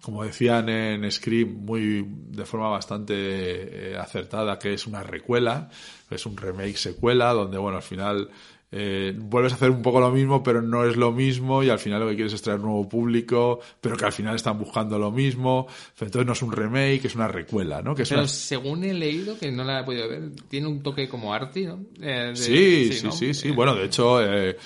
como 0.00 0.24
decían 0.24 0.68
en 0.68 1.10
Scream, 1.10 1.64
muy, 1.64 2.06
de 2.06 2.44
forma 2.46 2.68
bastante 2.68 3.92
eh, 3.92 3.96
acertada, 3.96 4.58
que 4.58 4.74
es 4.74 4.86
una 4.86 5.02
recuela, 5.02 5.68
es 6.10 6.24
un 6.24 6.36
remake 6.36 6.76
secuela, 6.76 7.32
donde, 7.32 7.58
bueno, 7.58 7.76
al 7.76 7.82
final 7.82 8.30
eh, 8.72 9.14
vuelves 9.16 9.52
a 9.52 9.56
hacer 9.56 9.70
un 9.70 9.80
poco 9.80 10.00
lo 10.00 10.10
mismo, 10.10 10.42
pero 10.42 10.60
no 10.60 10.84
es 10.84 10.96
lo 10.96 11.12
mismo 11.12 11.62
y 11.62 11.70
al 11.70 11.78
final 11.78 12.00
lo 12.00 12.08
que 12.08 12.16
quieres 12.16 12.32
es 12.32 12.42
traer 12.42 12.60
nuevo 12.60 12.88
público, 12.88 13.60
pero 13.80 13.96
que 13.96 14.04
al 14.04 14.12
final 14.12 14.34
están 14.34 14.58
buscando 14.58 14.98
lo 14.98 15.10
mismo. 15.12 15.66
Entonces 16.00 16.26
no 16.26 16.32
es 16.32 16.42
un 16.42 16.52
remake, 16.52 17.04
es 17.04 17.14
una 17.14 17.28
recuela, 17.28 17.80
¿no? 17.80 17.94
Que 17.94 18.04
pero 18.04 18.26
según 18.26 18.84
he 18.84 18.92
leído, 18.92 19.38
que 19.38 19.52
no 19.52 19.64
la 19.64 19.80
he 19.80 19.84
podido 19.84 20.08
ver, 20.08 20.30
tiene 20.48 20.66
un 20.66 20.82
toque 20.82 21.08
como 21.08 21.32
arty, 21.32 21.66
¿no? 21.66 21.84
Eh, 22.00 22.32
sí, 22.34 22.92
sí, 22.92 23.10
sí, 23.12 23.34
sí, 23.34 23.50
Bueno, 23.50 23.74
de 23.74 23.84
hecho, 23.84 24.22
eh, 24.22 24.56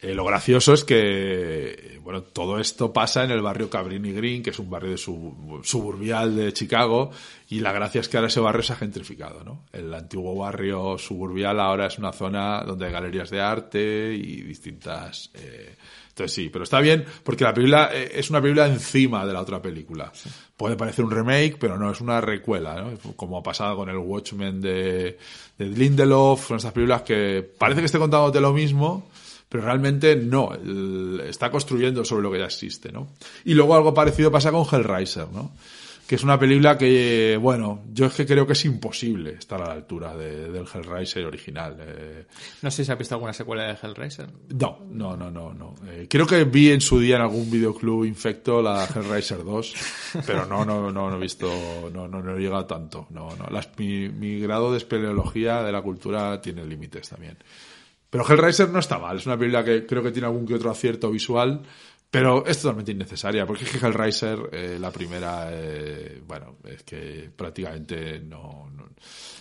eh, 0.00 0.14
lo 0.14 0.24
gracioso 0.24 0.74
es 0.74 0.84
que, 0.84 1.98
bueno, 2.02 2.22
todo 2.22 2.60
esto 2.60 2.92
pasa 2.92 3.24
en 3.24 3.30
el 3.30 3.40
barrio 3.40 3.70
Cabrini 3.70 4.12
Green, 4.12 4.42
que 4.42 4.50
es 4.50 4.58
un 4.58 4.68
barrio 4.68 4.90
de 4.90 4.98
suburbial 4.98 6.36
de 6.36 6.52
Chicago, 6.52 7.10
y 7.48 7.60
la 7.60 7.72
gracia 7.72 8.02
es 8.02 8.08
que 8.08 8.18
ahora 8.18 8.28
ese 8.28 8.40
barrio 8.40 8.62
se 8.62 8.74
ha 8.74 8.76
gentrificado, 8.76 9.42
¿no? 9.42 9.64
El 9.72 9.92
antiguo 9.94 10.36
barrio 10.36 10.98
suburbial 10.98 11.60
ahora 11.60 11.86
es 11.86 11.98
una 11.98 12.12
zona 12.12 12.62
donde 12.62 12.86
hay 12.86 12.92
galerías 12.92 13.30
de 13.30 13.40
arte 13.40 14.14
y 14.14 14.42
distintas... 14.42 15.30
Eh, 15.34 15.74
entonces 16.08 16.34
sí, 16.34 16.48
pero 16.48 16.64
está 16.64 16.80
bien 16.80 17.04
porque 17.22 17.44
la 17.44 17.52
película 17.52 17.90
eh, 17.92 18.10
es 18.14 18.30
una 18.30 18.40
película 18.40 18.66
encima 18.66 19.26
de 19.26 19.34
la 19.34 19.42
otra 19.42 19.60
película. 19.60 20.10
Puede 20.56 20.74
parecer 20.74 21.04
un 21.04 21.10
remake, 21.10 21.58
pero 21.60 21.76
no, 21.76 21.90
es 21.90 22.00
una 22.00 22.22
recuela, 22.22 22.80
¿no? 22.80 23.14
Como 23.16 23.36
ha 23.36 23.42
pasado 23.42 23.76
con 23.76 23.90
el 23.90 23.98
Watchmen 23.98 24.62
de, 24.62 25.18
de 25.58 25.64
Lindelof, 25.66 26.48
son 26.48 26.56
estas 26.56 26.72
películas 26.72 27.02
que 27.02 27.46
parece 27.58 27.80
que 27.80 27.86
esté 27.86 27.98
contándote 27.98 28.40
lo 28.40 28.54
mismo, 28.54 29.10
pero 29.48 29.64
realmente 29.64 30.16
no, 30.16 30.50
está 31.24 31.50
construyendo 31.50 32.04
sobre 32.04 32.22
lo 32.22 32.32
que 32.32 32.38
ya 32.38 32.46
existe, 32.46 32.90
¿no? 32.92 33.08
Y 33.44 33.54
luego 33.54 33.74
algo 33.74 33.94
parecido 33.94 34.30
pasa 34.30 34.50
con 34.52 34.64
Hellraiser, 34.70 35.28
¿no? 35.32 35.52
que 36.06 36.14
es 36.14 36.22
una 36.22 36.38
película 36.38 36.78
que, 36.78 37.36
bueno, 37.42 37.82
yo 37.92 38.06
es 38.06 38.12
que 38.14 38.24
creo 38.24 38.46
que 38.46 38.52
es 38.52 38.64
imposible 38.64 39.32
estar 39.32 39.60
a 39.60 39.66
la 39.66 39.72
altura 39.72 40.16
de- 40.16 40.52
del 40.52 40.64
Hellraiser 40.72 41.24
original. 41.26 41.76
eh. 41.80 42.26
No 42.62 42.70
sé 42.70 42.84
si 42.84 42.92
has 42.92 42.96
visto 42.98 43.16
alguna 43.16 43.32
secuela 43.32 43.64
de 43.64 43.76
Hellraiser. 43.82 44.28
No, 44.50 44.78
no, 44.88 45.16
no, 45.16 45.32
no, 45.32 45.52
no. 45.52 45.74
Eh, 45.88 46.06
creo 46.08 46.24
que 46.24 46.44
vi 46.44 46.70
en 46.70 46.80
su 46.80 47.00
día 47.00 47.16
en 47.16 47.22
algún 47.22 47.50
videoclub 47.50 48.04
infecto 48.04 48.62
la 48.62 48.84
Hellraiser 48.86 49.42
2, 49.42 49.74
pero 50.24 50.46
no, 50.46 50.64
no, 50.64 50.92
no, 50.92 51.10
no 51.10 51.16
he 51.16 51.20
visto, 51.20 51.50
no, 51.92 52.06
no, 52.06 52.22
no 52.22 52.36
he 52.36 52.40
llegado 52.40 52.66
tanto. 52.66 53.08
No, 53.10 53.30
no. 53.34 53.48
Las- 53.50 53.76
mi, 53.76 54.08
mi 54.08 54.38
grado 54.38 54.70
de 54.70 54.78
espeleología 54.78 55.64
de 55.64 55.72
la 55.72 55.82
cultura 55.82 56.40
tiene 56.40 56.64
límites 56.64 57.08
también. 57.08 57.36
Pero 58.10 58.24
Hellraiser 58.28 58.68
no 58.70 58.78
está 58.78 58.98
mal, 58.98 59.16
es 59.16 59.26
una 59.26 59.36
película 59.38 59.64
que 59.64 59.84
creo 59.86 60.02
que 60.02 60.12
tiene 60.12 60.26
algún 60.28 60.46
que 60.46 60.54
otro 60.54 60.70
acierto 60.70 61.10
visual, 61.10 61.62
pero 62.10 62.46
es 62.46 62.60
totalmente 62.62 62.92
innecesaria, 62.92 63.44
porque 63.46 63.64
es 63.64 63.70
que 63.70 63.84
Hellraiser, 63.84 64.38
eh, 64.52 64.78
la 64.80 64.90
primera, 64.92 65.48
eh, 65.50 66.22
bueno, 66.26 66.56
es 66.64 66.82
que 66.84 67.28
prácticamente 67.36 68.20
no... 68.20 68.70
no- 68.74 68.86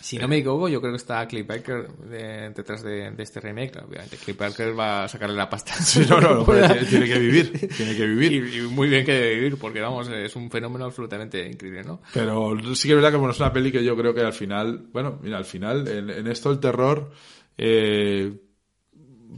Si 0.01 0.17
no 0.17 0.27
me 0.27 0.37
equivoco, 0.37 0.67
yo 0.67 0.81
creo 0.81 0.91
que 0.93 0.97
está 0.97 1.25
Cliff 1.27 1.45
Barker 1.47 1.87
de- 1.87 2.49
detrás 2.49 2.81
de, 2.83 3.11
de 3.11 3.23
este 3.23 3.39
remake. 3.39 3.77
Obviamente, 3.87 4.17
Cliff 4.17 4.35
Barker 4.37 4.77
va 4.77 5.03
a 5.05 5.07
sacarle 5.07 5.35
la 5.35 5.47
pasta. 5.49 5.73
Sí, 5.75 6.05
no, 6.09 6.19
no, 6.19 6.35
no, 6.43 6.43
tiene, 6.45 6.85
tiene 6.85 7.05
que 7.07 7.19
vivir, 7.19 7.69
tiene 7.77 7.95
que 7.95 8.05
vivir. 8.07 8.31
Y, 8.33 8.57
y 8.57 8.61
muy 8.63 8.89
bien 8.89 9.05
que 9.05 9.13
debe 9.13 9.35
vivir, 9.35 9.57
porque 9.57 9.79
vamos, 9.79 10.09
es 10.09 10.35
un 10.35 10.49
fenómeno 10.49 10.85
absolutamente 10.85 11.47
increíble, 11.47 11.83
¿no? 11.83 12.01
Pero 12.13 12.57
sí 12.75 12.87
que 12.87 12.93
es 12.93 12.97
verdad 12.97 13.11
que 13.11 13.17
bueno, 13.17 13.31
es 13.31 13.39
una 13.39 13.53
peli 13.53 13.71
que 13.71 13.83
yo 13.83 13.95
creo 13.95 14.13
que 14.13 14.21
al 14.21 14.33
final, 14.33 14.87
bueno, 14.91 15.19
mira, 15.21 15.37
al 15.37 15.45
final, 15.45 15.87
en, 15.87 16.09
en 16.09 16.27
esto 16.27 16.51
el 16.51 16.59
terror, 16.59 17.11
eh, 17.57 18.33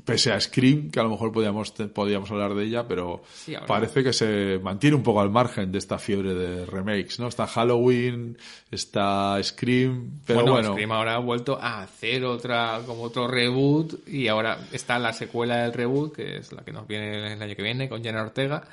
pese 0.05 0.31
a 0.31 0.39
Scream, 0.39 0.91
que 0.91 0.99
a 0.99 1.03
lo 1.03 1.09
mejor 1.09 1.31
podíamos, 1.31 1.71
podíamos 1.93 2.29
hablar 2.31 2.53
de 2.53 2.63
ella, 2.65 2.87
pero 2.87 3.21
Sí, 3.33 3.53
parece 3.65 4.03
que 4.03 4.13
se 4.13 4.59
mantiene 4.61 4.95
un 4.95 5.03
poco 5.03 5.21
al 5.21 5.29
margen 5.29 5.71
de 5.71 5.77
esta 5.77 5.97
fiebre 5.97 6.33
de 6.33 6.65
remakes, 6.65 7.19
¿no? 7.19 7.27
Está 7.27 7.47
Halloween, 7.47 8.37
está 8.71 9.41
Scream, 9.41 10.21
pero 10.25 10.41
bueno, 10.41 10.53
bueno, 10.53 10.71
Scream 10.73 10.91
ahora 10.91 11.15
ha 11.15 11.19
vuelto 11.19 11.57
a 11.59 11.81
hacer 11.81 12.25
otra, 12.25 12.81
como 12.85 13.03
otro 13.03 13.27
reboot, 13.27 14.07
y 14.07 14.27
ahora 14.27 14.57
está 14.71 14.99
la 14.99 15.13
secuela 15.13 15.63
del 15.63 15.73
reboot, 15.73 16.15
que 16.15 16.37
es 16.37 16.51
la 16.51 16.63
que 16.63 16.71
nos 16.71 16.87
viene 16.87 17.33
el 17.33 17.41
año 17.41 17.55
que 17.55 17.63
viene, 17.63 17.89
con 17.89 18.03
Jenna 18.03 18.21
Ortega. 18.21 18.63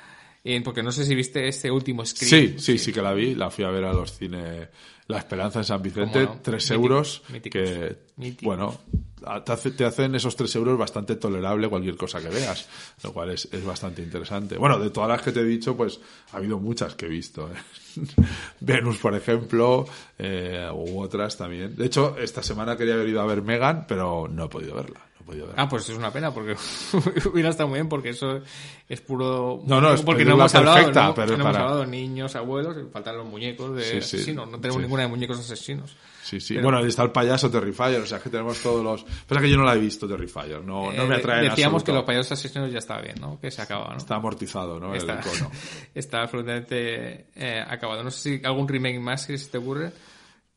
Porque 0.63 0.83
no 0.83 0.91
sé 0.91 1.05
si 1.05 1.15
viste 1.15 1.47
este 1.47 1.71
último 1.71 2.05
Scream. 2.05 2.29
Sí, 2.29 2.55
sí, 2.59 2.77
sí 2.77 2.93
que 2.93 3.01
la 3.01 3.13
vi. 3.13 3.33
La 3.35 3.49
fui 3.49 3.63
a 3.65 3.69
ver 3.69 3.83
a 3.85 3.93
los 3.93 4.15
cines 4.15 4.67
La 5.07 5.17
Esperanza 5.17 5.59
en 5.59 5.65
San 5.65 5.81
Vicente. 5.81 6.27
Tres 6.41 6.69
euros. 6.71 7.23
míticos, 7.29 7.61
Que, 7.61 7.95
míticos. 8.17 8.43
bueno, 8.45 8.79
a- 9.25 9.43
te, 9.43 9.51
hace- 9.53 9.71
te 9.71 9.85
hacen 9.85 10.13
esos 10.15 10.35
tres 10.35 10.55
euros 10.55 10.77
bastante 10.77 11.15
tolerable 11.15 11.67
cualquier 11.67 11.95
cosa 11.95 12.21
que 12.21 12.29
veas. 12.29 12.67
Lo 13.03 13.11
cual 13.13 13.31
es, 13.31 13.47
es 13.51 13.63
bastante 13.65 14.01
interesante. 14.03 14.57
Bueno, 14.57 14.77
de 14.79 14.89
todas 14.91 15.09
las 15.09 15.21
que 15.21 15.31
te 15.31 15.39
he 15.41 15.45
dicho, 15.45 15.75
pues 15.75 15.99
ha 16.31 16.37
habido 16.37 16.59
muchas 16.59 16.95
que 16.95 17.05
he 17.07 17.09
visto. 17.09 17.49
¿eh? 17.51 18.01
Venus, 18.59 18.97
por 18.97 19.15
ejemplo, 19.15 19.87
eh, 20.19 20.67
u 20.73 20.99
otras 21.01 21.37
también. 21.37 21.75
De 21.75 21.85
hecho, 21.85 22.17
esta 22.19 22.41
semana 22.43 22.75
quería 22.77 22.93
haber 22.95 23.09
ido 23.09 23.21
a 23.21 23.25
ver 23.25 23.41
Megan, 23.41 23.85
pero 23.87 24.27
no 24.27 24.45
he 24.45 24.49
podido 24.49 24.75
verla. 24.75 25.01
Podido. 25.25 25.51
Ah, 25.57 25.67
pues 25.67 25.89
es 25.89 25.97
una 25.97 26.11
pena, 26.11 26.31
porque 26.33 26.55
hubiera 27.33 27.49
estado 27.49 27.67
muy 27.69 27.77
bien, 27.77 27.89
porque 27.89 28.09
eso 28.09 28.41
es 28.87 29.01
puro... 29.01 29.59
No, 29.65 29.81
no, 29.81 29.93
es 29.93 30.01
porque 30.03 30.23
no 30.23 30.33
hemos 30.33 30.53
hablado, 30.53 30.75
perfecta, 30.77 31.07
no, 31.07 31.15
pero 31.15 31.27
no 31.29 31.33
hemos 31.35 31.45
para- 31.47 31.59
hablado 31.63 31.81
de 31.81 31.87
niños, 31.87 32.35
abuelos, 32.35 32.77
faltan 32.93 33.17
los 33.17 33.25
muñecos 33.25 33.75
de 33.75 33.83
Sí, 33.83 33.91
sí, 34.01 34.17
asesinos, 34.17 34.47
no 34.49 34.57
tenemos 34.59 34.75
sí. 34.77 34.81
ninguna 34.83 35.01
de 35.03 35.07
muñecos 35.09 35.39
asesinos. 35.39 35.95
Sí, 36.23 36.39
sí. 36.39 36.53
Pero- 36.55 36.65
Bueno, 36.65 36.85
y 36.85 36.89
está 36.89 37.01
el 37.03 37.11
payaso 37.11 37.49
Terrifier, 37.49 38.01
o 38.01 38.05
sea 38.05 38.19
que 38.19 38.29
tenemos 38.29 38.59
todos 38.61 38.83
los... 38.83 39.03
Pasa 39.27 39.41
que 39.41 39.49
yo 39.49 39.57
no 39.57 39.63
la 39.63 39.73
he 39.75 39.79
visto 39.79 40.07
Terrifier, 40.07 40.63
no, 40.63 40.91
no 40.91 41.05
me 41.07 41.15
Eh, 41.15 41.17
atrae 41.19 41.49
Decíamos 41.49 41.83
que 41.83 41.91
los 41.91 42.03
payasos 42.03 42.31
asesinos 42.33 42.71
ya 42.71 42.79
estaba 42.79 43.01
bien, 43.01 43.15
¿no? 43.19 43.39
Que 43.39 43.49
se 43.49 43.61
acaba, 43.61 43.89
¿no? 43.91 43.97
Está 43.97 44.15
amortizado, 44.15 44.79
¿no? 44.79 44.93
está, 44.93 45.13
El 45.13 45.19
icono. 45.19 45.51
está 45.95 46.21
absolutamente 46.21 47.27
eh, 47.35 47.63
acabado. 47.67 48.03
No 48.03 48.11
sé 48.11 48.37
si 48.39 48.45
algún 48.45 48.67
remake 48.67 48.99
más 48.99 49.25
que 49.25 49.37
se 49.37 49.49
te 49.49 49.57
ocurre. 49.57 49.91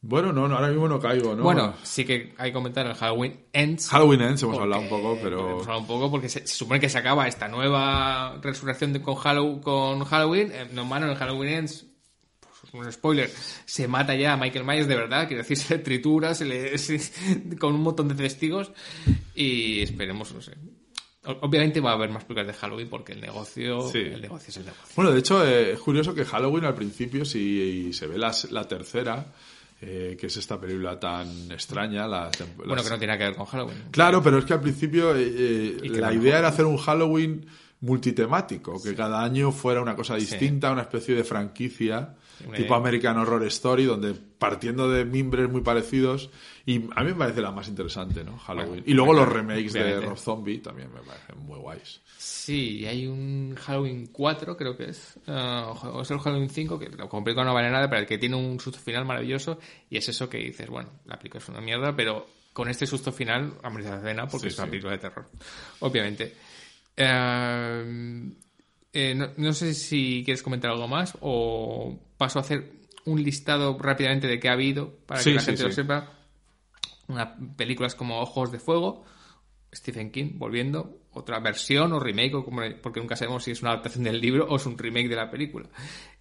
Bueno, 0.01 0.32
no, 0.32 0.46
no, 0.46 0.55
ahora 0.55 0.68
mismo 0.68 0.86
no 0.88 1.01
caigo, 1.01 1.34
¿no? 1.34 1.42
Bueno, 1.42 1.74
sí 1.82 2.05
que 2.05 2.32
hay 2.38 2.51
que 2.51 2.53
comentar 2.55 2.86
el 2.86 2.94
Halloween 2.94 3.40
Ends. 3.53 3.88
Halloween 3.88 4.20
Ends 4.22 4.42
hemos 4.42 4.55
porque- 4.57 4.62
hablado 4.62 4.82
un 4.82 4.88
poco, 4.88 5.18
pero... 5.20 5.40
Hemos 5.51 5.62
hablado 5.62 5.80
un 5.80 5.86
poco 5.88 6.11
porque 6.11 6.28
se, 6.28 6.46
se 6.46 6.55
supone 6.55 6.78
que 6.78 6.88
se 6.88 6.99
acaba 6.99 7.26
esta 7.26 7.49
nueva 7.49 8.38
resurrección 8.40 8.92
de- 8.92 9.03
con, 9.03 9.16
Hallow- 9.16 9.61
con 9.61 10.05
Halloween. 10.05 10.53
Eh, 10.53 10.68
no, 10.72 10.84
mano, 10.84 11.09
en 11.11 11.16
Halloween 11.16 11.53
Ends, 11.53 11.84
pues, 12.40 12.72
un 12.86 12.92
spoiler, 12.92 13.28
se 13.64 13.88
mata 13.88 14.14
ya 14.14 14.34
a 14.34 14.36
Michael 14.36 14.64
Myers 14.64 14.86
de 14.86 14.94
verdad, 14.94 15.26
quiere 15.26 15.42
decir, 15.42 15.57
se 15.59 15.76
le 15.78 15.82
tritura, 15.82 16.32
se 16.34 16.44
le, 16.44 16.78
se- 16.78 17.57
con 17.59 17.74
un 17.74 17.80
montón 17.82 18.07
de 18.07 18.14
testigos 18.14 18.70
y 19.34 19.80
esperemos, 19.82 20.32
no 20.32 20.40
sé. 20.40 20.53
Obviamente 21.40 21.80
va 21.80 21.90
a 21.90 21.94
haber 21.94 22.09
más 22.11 22.24
películas 22.24 22.46
de 22.46 22.53
Halloween 22.55 22.88
porque 22.88 23.12
el 23.12 23.20
negocio, 23.20 23.82
Sí. 23.90 23.99
el 23.99 24.22
negocio 24.22 24.49
es 24.49 24.57
el 24.59 24.64
negocio. 24.64 24.92
Bueno, 24.94 25.11
de 25.11 25.18
hecho, 25.18 25.44
eh, 25.46 25.72
es 25.72 25.78
curioso 25.80 26.14
que 26.14 26.24
Halloween 26.24 26.64
al 26.64 26.74
principio, 26.74 27.24
si 27.24 27.92
se 27.92 28.07
ve 28.07 28.16
la, 28.16 28.32
la 28.51 28.66
tercera, 28.66 29.26
eh, 29.81 30.16
que 30.20 30.26
es 30.26 30.37
esta 30.37 30.59
película 30.61 30.99
tan 30.99 31.51
extraña, 31.53 32.07
la, 32.09 32.31
tem- 32.33 32.55
Bueno, 32.57 32.74
las- 32.76 32.85
que 32.85 32.91
no 32.91 32.99
tiene 32.99 33.16
que 33.18 33.24
ver 33.24 33.35
con 33.37 33.47
Halloween. 33.47 33.79
Claro, 33.91 34.22
pero 34.22 34.39
es 34.39 34.45
que 34.45 34.53
al 34.55 34.61
principio 34.61 35.14
eh, 35.14 35.22
eh, 35.26 35.89
la 35.91 36.12
idea 36.12 36.20
mejor. 36.20 36.26
era 36.39 36.49
hacer 36.49 36.64
un 36.64 36.76
Halloween 36.79 37.47
multitemático, 37.81 38.83
que 38.83 38.95
cada 38.95 39.22
año 39.22 39.53
fuera 39.53 39.81
una 39.81 39.95
cosa 39.97 40.16
distinta, 40.16 40.70
una 40.72 40.83
especie 40.83 41.14
de 41.14 41.24
franquicia, 41.24 42.14
Tipo. 42.57 42.74
American 42.74 43.18
Horror 43.18 43.45
Story, 43.45 43.84
donde 43.84 44.14
partiendo 44.14 44.91
de 44.91 45.05
mimbres 45.05 45.49
muy 45.51 45.61
parecidos, 45.62 46.30
y 46.66 46.76
a 46.95 47.03
mí 47.03 47.11
me 47.11 47.14
parece 47.14 47.41
la 47.41 47.51
más 47.51 47.68
interesante, 47.68 48.22
¿no? 48.24 48.39
Halloween. 48.39 48.68
Bueno, 48.70 48.84
y 48.86 48.95
luego 48.95 49.12
los 49.12 49.28
remakes 49.28 49.72
de. 49.72 50.01
Rob 50.01 50.18
Zombie 50.18 50.59
también 50.59 50.93
me 50.93 51.01
parecen 51.01 51.39
muy 51.39 51.59
guays. 51.59 52.01
Sí, 52.16 52.84
hay 52.86 53.07
un 53.07 53.55
Halloween 53.57 54.09
4, 54.12 54.57
creo 54.57 54.76
que 54.76 54.91
es. 54.91 55.18
eh, 55.26 55.62
o 55.66 56.03
es 56.03 56.11
el 56.11 56.18
Halloween 56.18 56.51
5, 56.51 56.78
que 56.78 56.89
lo 56.91 57.09
compré 57.09 57.34
con 57.34 57.47
no 57.47 57.55
vale 57.55 57.70
nada, 57.70 57.89
pero 57.89 58.01
el 58.03 58.07
que 58.07 58.18
tiene 58.18 58.36
un 58.36 58.59
susto 58.61 58.78
final 58.80 59.05
maravilloso. 59.05 59.59
Y 59.91 59.97
es 59.97 60.09
eso 60.09 60.28
que 60.28 60.39
dices, 60.39 60.68
bueno, 60.68 60.91
la 61.07 61.16
película 61.18 61.43
es 61.43 61.49
una 61.49 61.61
mierda, 61.61 61.95
pero 61.95 62.26
con 62.53 62.68
este 62.68 62.86
susto 62.86 63.12
final 63.12 63.55
merecido 63.70 63.97
la 63.97 64.03
pena 64.03 64.26
porque 64.26 64.49
Sí, 64.51 64.55
es 64.55 64.59
una 64.59 64.66
sí. 64.66 64.70
película 64.70 64.93
de 64.93 64.99
terror. 64.99 65.26
Obviamente. 65.80 66.34
Eh, 66.97 68.32
eh, 68.93 69.14
no, 69.14 69.28
no 69.36 69.53
sé 69.53 69.74
si 69.74 70.22
quieres 70.24 70.43
comentar 70.43 70.70
algo 70.70 70.89
más 70.89 71.16
o 71.20 71.99
paso 72.16 72.39
a 72.39 72.43
hacer 72.43 72.72
un 73.05 73.22
listado 73.22 73.76
rápidamente 73.78 74.26
de 74.26 74.39
qué 74.41 74.49
ha 74.49 74.53
habido 74.53 74.97
para 75.07 75.20
Sí, 75.22 75.30
que 75.30 75.34
la 75.36 75.41
sí, 75.41 75.47
gente 75.47 75.62
lo 75.64 75.68
sí. 75.70 75.74
sepa. 75.76 76.12
Una, 77.09 77.36
películas 77.57 77.95
como 77.95 78.20
Ojos 78.20 78.53
de 78.53 78.59
Fuego, 78.59 79.05
Stephen 79.74 80.11
King 80.11 80.32
volviendo, 80.34 80.99
otra 81.12 81.41
versión 81.41 81.93
o 81.95 82.01
remake, 82.01 82.34
o 82.34 82.45
como- 82.45 82.62
porque 82.82 83.01
nunca 83.01 83.16
sabemos 83.16 83.45
si 83.45 83.51
es 83.53 83.62
una 83.62 83.70
adaptación 83.72 84.05
del 84.05 84.20
libro 84.20 84.47
o 84.49 84.57
es 84.57 84.66
un 84.66 84.76
remake 84.76 85.09
de 85.09 85.16
la 85.16 85.30
película. 85.30 85.68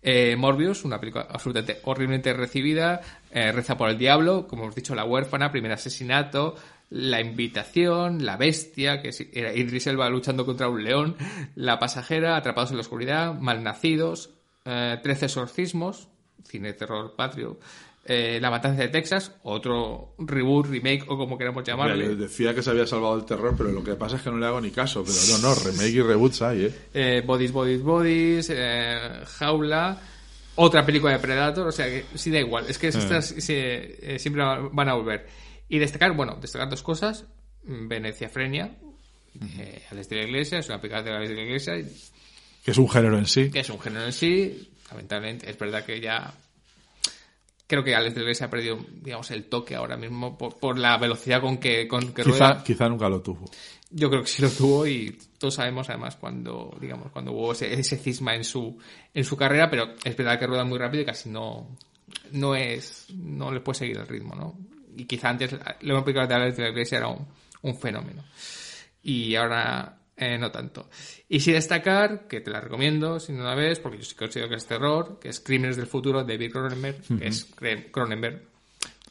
Eh, 0.02 0.36
Morbius, 0.38 0.86
una 0.86 1.00
película 1.00 1.28
absolutamente 1.30 1.82
horriblemente 1.84 2.34
recibida, 2.34 3.02
eh, 3.32 3.52
Reza 3.52 3.76
por 3.78 3.90
el 3.90 3.98
Diablo, 3.98 4.48
como 4.48 4.64
hemos 4.64 4.76
dicho, 4.76 4.96
La 4.96 5.04
huérfana, 5.06 5.52
Primer 5.52 5.72
asesinato, 5.74 6.56
La 6.90 7.20
invitación, 7.22 8.26
La 8.26 8.38
bestia, 8.38 9.02
que 9.02 9.10
es- 9.10 9.28
era 9.34 9.54
Idris 9.54 9.88
Elba 9.88 10.10
luchando 10.10 10.46
contra 10.46 10.70
un 10.70 10.84
león, 10.84 11.16
La 11.56 11.80
pasajera, 11.80 12.38
Atrapados 12.38 12.72
en 12.72 12.78
la 12.78 12.82
oscuridad, 12.82 13.34
Malnacidos, 13.40 14.30
eh, 14.66 14.98
Trece 15.04 15.26
exorcismos, 15.26 16.08
cine 16.46 16.72
terror 16.74 17.14
patrio, 17.16 17.60
eh, 18.06 18.40
La 18.42 18.50
matanza 18.50 18.82
de 18.84 18.88
Texas, 18.88 19.34
otro 19.44 20.14
reboot, 20.18 20.68
remake 20.68 21.04
o 21.10 21.18
como 21.18 21.38
queramos 21.38 21.62
Mira, 21.62 21.76
yo 22.12 22.16
decía 22.16 22.56
que 22.56 22.64
se 22.64 22.70
había 22.70 22.88
salvado 22.88 23.18
el 23.18 23.26
terror, 23.26 23.54
pero 23.58 23.70
lo 23.72 23.84
que 23.84 23.96
pasa 23.96 24.16
es 24.16 24.22
que 24.22 24.30
no 24.32 24.38
le 24.38 24.46
hago 24.46 24.62
ni 24.62 24.72
caso. 24.72 25.04
Pero 25.04 25.18
no, 25.42 25.50
no, 25.50 25.56
remake 25.56 25.90
y 25.96 26.02
reboots 26.02 26.42
hay, 26.42 26.66
¿eh? 26.66 26.72
eh, 26.94 27.24
Bodies, 27.26 27.52
Bodies, 27.52 27.82
Bodies, 27.84 28.50
eh, 28.56 28.98
Jaula, 29.26 30.00
otra 30.56 30.86
película 30.86 31.12
de 31.14 31.20
Predator, 31.20 31.68
o 31.68 31.72
sea 31.72 31.86
que 31.88 32.06
sí 32.16 32.32
da 32.32 32.40
igual, 32.40 32.66
es 32.70 32.78
que 32.78 32.88
estas 32.88 33.26
se- 33.26 34.18
siempre 34.20 34.42
van 34.72 34.88
a 34.90 34.94
volver. 34.94 35.28
Y 35.70 35.80
destacar, 35.80 36.16
bueno, 36.16 36.38
destacar 36.40 36.70
dos 36.70 36.84
cosas, 36.84 37.26
Venecia 37.64 38.30
Frenia, 38.30 38.78
eh, 39.60 39.84
Alex 39.92 40.10
de 40.10 40.16
la 40.16 40.24
Iglesia, 40.24 40.60
es 40.60 40.70
una 40.70 40.80
película 40.80 41.04
de 41.04 41.12
Alex 41.12 41.30
de 41.30 41.36
la 41.36 41.42
Iglesia, 41.44 41.74
Que 42.64 42.72
es 42.72 42.78
un 42.78 42.90
género 42.90 43.18
en 43.18 43.26
sí. 43.26 43.52
que 43.52 43.60
es 43.60 43.70
un 43.70 43.80
género 43.80 44.06
en 44.06 44.14
sí, 44.14 44.72
lamentablemente, 44.90 45.50
es 45.50 45.58
verdad 45.58 45.86
que 45.86 46.00
ya... 46.00 46.34
Creo 47.70 47.84
que 47.84 47.94
Alex 47.94 48.16
de 48.16 48.22
la 48.22 48.24
Iglesia 48.28 48.46
ha 48.46 48.50
perdido, 48.50 48.80
digamos, 49.02 49.30
el 49.32 49.44
toque 49.50 49.76
ahora 49.76 49.98
mismo 49.98 50.38
por, 50.38 50.58
por 50.58 50.80
la 50.80 50.98
velocidad 50.98 51.42
con 51.42 51.58
que, 51.58 51.86
con 51.86 52.14
que 52.14 52.24
rueda. 52.24 52.54
Quizá, 52.54 52.64
quizá 52.64 52.88
nunca 52.88 53.10
lo 53.10 53.22
tuvo. 53.22 53.44
Yo 53.90 54.10
creo 54.10 54.22
que 54.22 54.30
sí 54.30 54.42
lo 54.42 54.50
tuvo 54.50 54.88
y 54.88 55.18
todos 55.38 55.56
sabemos 55.56 55.90
además 55.90 56.16
cuando, 56.16 56.78
digamos, 56.80 57.12
cuando 57.12 57.34
hubo 57.34 57.52
ese, 57.52 57.74
ese 57.74 57.98
cisma 57.98 58.36
en 58.36 58.46
su, 58.46 58.78
en 59.14 59.24
su 59.26 59.36
carrera, 59.36 59.70
pero 59.70 59.96
es 60.02 60.16
verdad 60.16 60.40
que 60.40 60.48
rueda 60.48 60.64
muy 60.64 60.78
rápido 60.78 61.04
y 61.04 61.06
casi 61.06 61.30
no, 61.30 61.78
no 62.32 62.56
es, 62.56 63.08
no 63.14 63.52
le 63.52 63.60
puede 63.60 63.80
seguir 63.80 63.98
el 63.98 64.08
ritmo, 64.08 64.34
¿no? 64.34 64.58
Y 64.98 65.06
quizá 65.06 65.30
antes, 65.30 65.54
la 65.82 66.04
película 66.04 66.28
de 66.28 66.34
Alex 66.34 66.58
de 66.58 66.64
la 66.64 66.70
Iglesia 66.70 66.98
era 66.98 67.08
un, 67.08 67.28
un 67.62 67.78
fenómeno. 67.78 68.24
Y 69.04 69.36
ahora, 69.36 69.98
eh, 70.16 70.38
no 70.38 70.52
tanto. 70.52 70.90
Y 71.30 71.40
sí 71.40 71.52
destacar, 71.52 72.28
que 72.28 72.42
te 72.42 72.52
la 72.52 72.60
recomiendo 72.60 73.20
si 73.20 73.34
no 73.34 73.44
la 73.44 73.56
ves, 73.56 73.80
porque 73.80 74.00
yo 74.00 74.04
sí 74.04 74.16
considero 74.16 74.50
que 74.50 74.56
es 74.56 74.66
terror, 74.66 75.20
que 75.22 75.30
es 75.30 75.40
Crímenes 75.40 75.78
del 75.78 75.88
Futuro 75.88 76.24
de 76.24 76.34
David 76.34 76.52
Cronenberg, 76.52 77.02
que 77.20 77.28
es 77.28 77.46
Cronenberg 77.92 78.42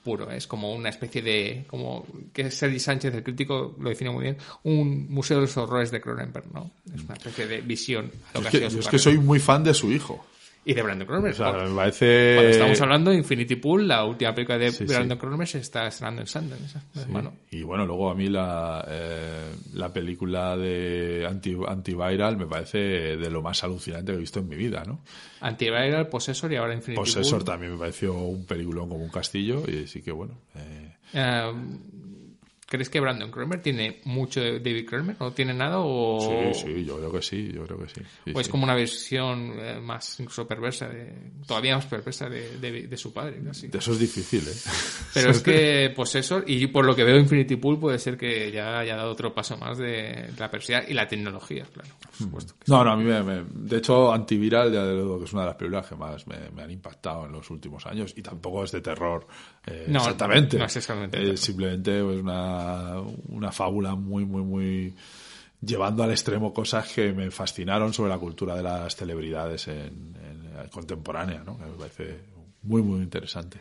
puro, 0.07 0.31
es 0.31 0.47
como 0.47 0.73
una 0.73 0.89
especie 0.89 1.21
de, 1.21 1.65
como 1.67 2.07
que 2.33 2.49
Sergi 2.53 2.79
Sánchez, 2.79 3.13
el 3.13 3.25
crítico, 3.25 3.75
lo 3.81 3.89
define 3.89 4.11
muy 4.11 4.23
bien, 4.23 4.37
un 4.63 5.11
museo 5.11 5.39
de 5.39 5.43
los 5.43 5.57
horrores 5.57 5.91
de 5.91 6.01
Cronenberg, 6.01 6.47
¿no? 6.55 6.71
Es 6.95 7.03
una 7.03 7.15
especie 7.15 7.49
de 7.49 7.61
visión 7.61 8.13
a 8.33 8.39
lo 8.39 8.45
Es 8.45 8.51
que 8.53 8.71
yo 8.71 8.79
es 8.79 8.87
que 8.87 9.01
soy 9.01 9.19
muy 9.19 9.41
fan 9.41 9.65
de 9.65 9.75
su 9.75 9.91
hijo. 9.91 10.25
Y 10.69 10.75
de 10.75 10.83
Brandon 10.83 11.07
Cronenberg. 11.07 11.35
O 11.35 11.37
sea, 11.39 11.51
Cuando 11.53 11.71
me 11.71 11.77
parece... 11.77 12.51
estamos 12.51 12.81
hablando 12.81 13.11
de 13.13 13.19
Infinity 13.19 13.55
Pool, 13.57 13.87
la 13.87 14.05
última 14.05 14.35
película 14.35 14.59
de 14.59 14.73
Sí, 14.73 14.85
Brandon 14.85 15.17
sí. 15.17 15.21
Cronenberg 15.21 15.49
se 15.49 15.59
está 15.61 15.87
estrenando 15.87 16.23
en 16.23 16.27
Sundance. 16.27 16.79
Bueno, 17.09 17.33
Y 17.53 17.63
bueno, 17.63 17.87
luego 17.87 18.11
a 18.11 18.15
mí 18.17 18.29
la, 18.29 18.85
eh, 18.89 19.53
la 19.75 19.93
película 19.93 20.57
de 20.57 21.25
anti, 21.27 21.57
Antiviral 21.67 22.37
me 22.37 22.47
parece 22.47 22.79
de 22.79 23.31
lo 23.31 23.41
más 23.43 23.63
alucinante 23.63 24.11
que 24.13 24.17
he 24.17 24.21
visto 24.21 24.41
en 24.41 24.49
mi 24.49 24.57
vida, 24.57 24.83
¿no? 24.85 25.01
Antiviral, 25.41 26.09
Possessor 26.09 26.53
y 26.53 26.57
ahora 26.57 26.75
Infinity 26.75 26.99
Possessor 27.01 27.39
Pool. 27.39 27.45
también 27.45 27.73
me 27.73 27.79
pareció 27.79 28.15
un 28.15 28.45
peliculón 28.45 28.89
como 28.89 29.05
un 29.05 29.11
castillo 29.11 29.63
y 29.69 29.87
sí 29.87 30.03
que 30.03 30.11
bueno. 30.11 30.35
eh, 30.57 30.93
Eh, 31.13 31.53
¿Crees 32.69 32.91
que 32.91 32.99
Brandon 32.99 33.31
Cronenberg 33.31 33.63
tiene 33.63 34.01
mucho 34.07 34.41
de 34.41 34.59
David 34.59 34.87
Cronenberg? 34.89 35.21
¿No 35.21 35.31
tiene 35.33 35.55
nada? 35.55 35.77
¿O, 35.79 36.53
Sí, 36.55 36.67
sí, 36.67 36.85
yo 36.85 36.97
creo 36.99 37.13
que 37.13 37.23
sí, 37.23 37.53
yo 37.55 37.65
creo 37.65 37.79
que 37.79 37.89
sí. 37.89 38.01
sí, 38.25 38.33
o 38.35 38.41
es 38.41 38.47
sí. 38.47 38.51
como 38.51 38.65
una 38.65 38.75
versión 38.75 39.53
eh, 39.57 39.79
más 39.81 40.19
incluso 40.19 40.49
perversa, 40.49 40.89
de, 40.89 41.13
todavía 41.47 41.77
más 41.77 41.87
perversa 41.87 42.29
de, 42.29 42.59
de- 42.59 42.89
de 42.89 42.97
su 42.97 43.13
padre? 43.13 43.41
casi? 43.45 43.71
Eso 43.73 43.93
es 43.93 43.99
difícil, 44.01 44.41
¿eh? 44.49 44.53
Pero 45.15 45.31
es 45.31 45.41
que 45.45 45.93
Possessor, 45.95 46.43
y 46.49 46.67
por 46.67 46.85
lo 46.85 46.97
que 46.97 47.05
veo 47.05 47.17
Infinity 47.19 47.55
Pool, 47.55 47.79
puede 47.79 48.01
ser 48.01 48.17
que 48.17 48.51
ya 48.51 48.81
haya 48.81 48.97
dado 48.97 49.13
otro 49.13 49.33
paso 49.33 49.57
más 49.57 49.79
de 49.79 50.31
la 50.37 50.51
perversidad 50.51 50.89
y 50.89 50.95
la 50.95 51.07
tecnología, 51.07 51.65
claro, 51.73 51.89
por 52.01 52.13
supuesto. 52.15 52.55
No, 52.67 52.83
no, 52.83 52.91
a 52.93 52.97
mí 52.97 53.05
me, 53.05 53.23
me- 53.23 53.45
De 53.49 53.77
hecho, 53.77 54.13
Antiviral, 54.13 54.73
ya 54.73 54.85
de 54.85 54.93
luego 54.95 55.21
que 55.21 55.27
es 55.27 55.33
una 55.33 55.43
de 55.43 55.49
las 55.51 55.57
películas 55.57 55.87
que 55.87 55.95
más 55.95 56.27
me, 56.27 56.51
me 56.51 56.63
han 56.63 56.71
impactado 56.73 57.27
en 57.27 57.33
los 57.33 57.49
últimos 57.51 57.87
años 57.87 58.13
y 58.17 58.23
tampoco 58.23 58.65
es 58.65 58.73
de 58.73 58.81
terror 58.81 59.25
eh, 59.67 59.85
No, 59.89 59.99
exactamente. 60.01 60.59
no 60.59 60.65
es 60.65 60.77
exactamente 60.77 61.19
de 61.21 61.33
Es 61.35 61.41
simplemente 61.41 62.03
pues, 62.03 62.19
una, 62.21 62.56
una 63.29 63.53
fábula 63.53 63.95
muy, 63.95 64.25
muy, 64.25 64.43
muy. 64.43 64.95
llevando 65.61 66.03
al 66.03 66.11
extremo 66.11 66.53
cosas 66.53 66.87
que 66.93 67.13
me 67.13 67.31
fascinaron 67.31 67.93
sobre 67.93 68.11
la 68.11 68.19
cultura 68.19 68.55
de 68.55 68.63
las 68.63 68.95
celebridades 68.97 69.69
en, 69.69 69.77
en- 69.77 70.69
contemporánea, 70.71 71.43
¿no? 71.45 71.57
Que 71.59 71.65
me 71.65 71.73
parece 71.73 72.21
muy, 72.63 72.83
muy 72.83 73.01
interesante. 73.03 73.59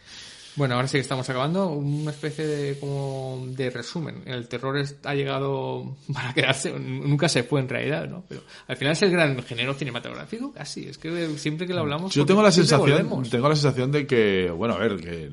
Bueno, 0.58 0.76
ahora 0.76 0.88
sí 0.88 0.94
que 0.98 1.02
estamos 1.02 1.30
acabando. 1.30 1.68
Una 1.68 2.12
especie 2.12 2.48
de, 2.48 2.80
como 2.80 3.44
de 3.50 3.70
resumen. 3.70 4.24
El 4.26 4.48
terror 4.48 4.82
ha 5.04 5.14
llegado 5.14 5.98
para 6.14 6.34
quedarse. 6.34 6.72
Nunca 6.80 7.28
se 7.28 7.44
fue 7.44 7.60
en 7.60 7.68
realidad, 7.68 8.08
¿no? 8.08 8.24
Pero 8.30 8.42
al 8.68 8.78
final 8.78 8.94
es 8.94 9.02
el 9.02 9.12
gran 9.12 9.44
género 9.44 9.74
cinematográfico, 9.74 10.54
casi. 10.54 10.88
Es 10.88 10.98
que 10.98 11.38
siempre 11.38 11.68
que 11.68 11.74
lo 11.74 11.82
hablamos. 11.82 12.14
Yo 12.16 12.26
tengo 12.26 12.42
la 12.42 12.54
sensación, 12.54 13.24
tengo 13.30 13.50
la 13.50 13.56
sensación 13.56 13.92
de 13.92 14.08
que, 14.08 14.50
bueno, 14.50 14.76
a 14.76 14.78
ver, 14.78 14.96
que 14.96 15.30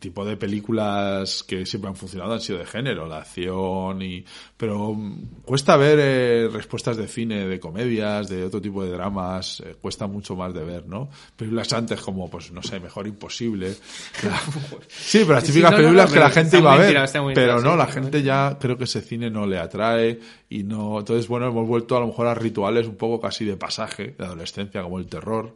tipo 0.00 0.24
de 0.24 0.36
películas 0.36 1.44
que 1.44 1.66
siempre 1.66 1.90
han 1.90 1.94
funcionado 1.94 2.32
han 2.32 2.40
sido 2.40 2.58
de 2.58 2.66
género, 2.66 3.06
la 3.06 3.18
acción 3.18 4.00
y, 4.02 4.24
pero 4.56 4.94
mm, 4.94 5.42
cuesta 5.44 5.76
ver 5.76 5.98
eh, 6.00 6.48
respuestas 6.50 6.96
de 6.96 7.06
cine, 7.06 7.46
de 7.46 7.60
comedias, 7.60 8.28
de 8.28 8.44
otro 8.44 8.60
tipo 8.60 8.82
de 8.82 8.90
dramas, 8.90 9.60
eh, 9.60 9.76
cuesta 9.80 10.06
mucho 10.06 10.34
más 10.34 10.52
de 10.54 10.64
ver, 10.64 10.86
¿no? 10.88 11.10
Películas 11.36 11.72
antes 11.74 12.00
como, 12.00 12.28
pues, 12.28 12.50
no 12.50 12.62
sé, 12.62 12.80
Mejor 12.80 13.06
Imposible. 13.06 13.74
sí, 14.88 15.20
pero 15.20 15.34
las 15.34 15.44
típicas 15.44 15.70
no, 15.70 15.76
películas 15.76 16.08
no, 16.08 16.14
que 16.14 16.20
la 16.20 16.30
gente 16.30 16.58
iba 16.58 16.72
a 16.72 16.78
ver, 16.78 16.88
tirado, 16.88 17.32
pero 17.34 17.60
no, 17.60 17.76
la 17.76 17.86
gente 17.86 18.22
ya 18.22 18.56
creo 18.58 18.78
que 18.78 18.84
ese 18.84 19.02
cine 19.02 19.30
no 19.30 19.46
le 19.46 19.58
atrae 19.58 20.18
y 20.48 20.62
no, 20.62 20.98
entonces 20.98 21.28
bueno, 21.28 21.46
hemos 21.46 21.68
vuelto 21.68 21.96
a 21.96 22.00
lo 22.00 22.06
mejor 22.06 22.26
a 22.26 22.34
rituales 22.34 22.86
un 22.86 22.96
poco 22.96 23.20
casi 23.20 23.44
de 23.44 23.56
pasaje, 23.56 24.14
de 24.18 24.24
adolescencia, 24.24 24.82
como 24.82 24.98
el 24.98 25.06
terror. 25.06 25.54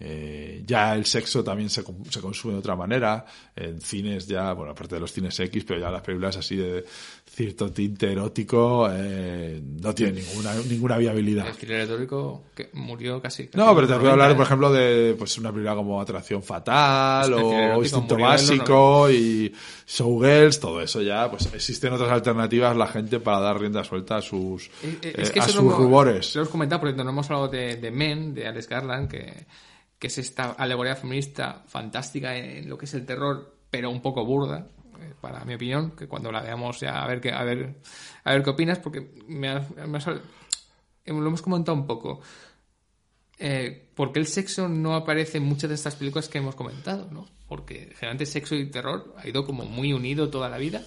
Eh, 0.00 0.62
ya 0.66 0.94
el 0.96 1.06
sexo 1.06 1.44
también 1.44 1.70
se, 1.70 1.84
con- 1.84 2.04
se 2.10 2.20
consume 2.20 2.54
de 2.54 2.58
otra 2.58 2.74
manera. 2.76 3.24
En 3.54 3.80
cines 3.80 4.26
ya, 4.26 4.52
bueno, 4.52 4.72
aparte 4.72 4.96
de 4.96 5.00
los 5.00 5.12
cines 5.12 5.38
X, 5.38 5.64
pero 5.64 5.80
ya 5.80 5.90
las 5.90 6.02
películas 6.02 6.36
así 6.36 6.56
de 6.56 6.84
cierto 7.26 7.70
tinte 7.70 8.10
erótico 8.12 8.88
eh, 8.90 9.60
no 9.80 9.94
tienen 9.94 10.16
ninguna, 10.16 10.54
ninguna 10.68 10.98
viabilidad. 10.98 11.46
El 11.48 11.54
thriller 11.56 11.80
retórico 11.88 12.44
que 12.54 12.70
murió 12.74 13.20
casi. 13.22 13.46
casi 13.46 13.56
No, 13.56 13.74
pero 13.74 13.86
te 13.86 13.92
los 13.92 14.00
puedo 14.00 14.12
hablar, 14.12 14.28
90, 14.30 14.36
por 14.36 14.42
¿eh? 14.42 14.46
ejemplo, 14.46 14.72
de 14.72 15.14
pues 15.18 15.38
una 15.38 15.50
película 15.52 15.74
como 15.76 16.00
Atracción 16.00 16.42
Fatal 16.42 17.32
o 17.32 17.38
erótico 17.52 17.82
Instinto 17.82 18.14
los 18.18 18.22
Básico 18.28 19.10
y 19.10 19.54
Showgirls, 19.86 20.60
todo 20.60 20.80
eso 20.80 21.02
ya, 21.02 21.30
pues 21.30 21.46
existen 21.54 21.92
otras 21.92 22.10
alternativas 22.10 22.76
la 22.76 22.86
gente 22.88 23.20
para 23.20 23.40
dar 23.40 23.60
rienda 23.60 23.84
suelta 23.84 24.16
a 24.16 24.22
sus, 24.22 24.66
Eh, 24.66 24.70
eh, 24.82 24.98
eh, 25.02 25.14
es 25.18 25.30
que 25.30 25.40
a 25.40 25.46
sus 25.48 25.56
rubores. 25.56 26.34
Lo 26.34 26.42
hemos 26.42 26.50
comentado 26.50 26.80
porque 26.80 26.96
no 27.02 27.08
hemos 27.10 27.26
hablado 27.30 27.48
de, 27.48 27.76
de 27.76 27.90
Men, 27.90 28.34
de 28.34 28.46
Alex 28.48 28.68
Garland, 28.68 29.08
que, 29.08 29.46
que 29.98 30.08
es 30.08 30.18
esta 30.18 30.52
alegoría 30.52 30.96
feminista 30.96 31.64
fantástica 31.66 32.36
en 32.36 32.68
lo 32.68 32.76
que 32.78 32.84
es 32.86 32.94
el 32.94 33.06
terror, 33.06 33.56
pero 33.70 33.90
un 33.90 34.02
poco 34.02 34.24
burda, 34.24 34.68
eh, 35.00 35.14
para 35.20 35.44
mi 35.44 35.54
opinión, 35.54 35.92
que 35.92 36.06
cuando 36.06 36.30
la 36.30 36.42
veamos 36.42 36.80
ya 36.80 37.02
a 37.02 37.06
ver 37.06 37.20
qué, 37.20 37.32
a 37.32 37.42
ver, 37.44 37.76
a 38.24 38.32
ver 38.32 38.42
qué 38.42 38.50
opinas, 38.50 38.78
porque 38.78 39.10
me 39.26 39.48
has- 39.48 39.66
eh, 39.70 41.12
lo 41.12 41.26
hemos 41.26 41.42
comentado 41.42 41.76
un 41.76 41.86
poco. 41.86 42.20
Eh, 43.38 43.88
¿Por 43.94 44.12
qué 44.12 44.20
el 44.20 44.26
sexo 44.26 44.68
no 44.68 44.94
aparece 44.94 45.38
en 45.38 45.44
muchas 45.44 45.68
de 45.68 45.74
estas 45.74 45.96
películas 45.96 46.28
que 46.28 46.38
hemos 46.38 46.54
comentado? 46.54 47.08
¿no? 47.10 47.26
Porque 47.48 47.90
generalmente 47.94 48.26
sexo 48.26 48.54
y 48.54 48.70
terror 48.70 49.14
ha 49.18 49.28
ido 49.28 49.44
como 49.44 49.64
muy 49.64 49.92
unido 49.92 50.30
toda 50.30 50.48
la 50.48 50.58
vida. 50.58 50.82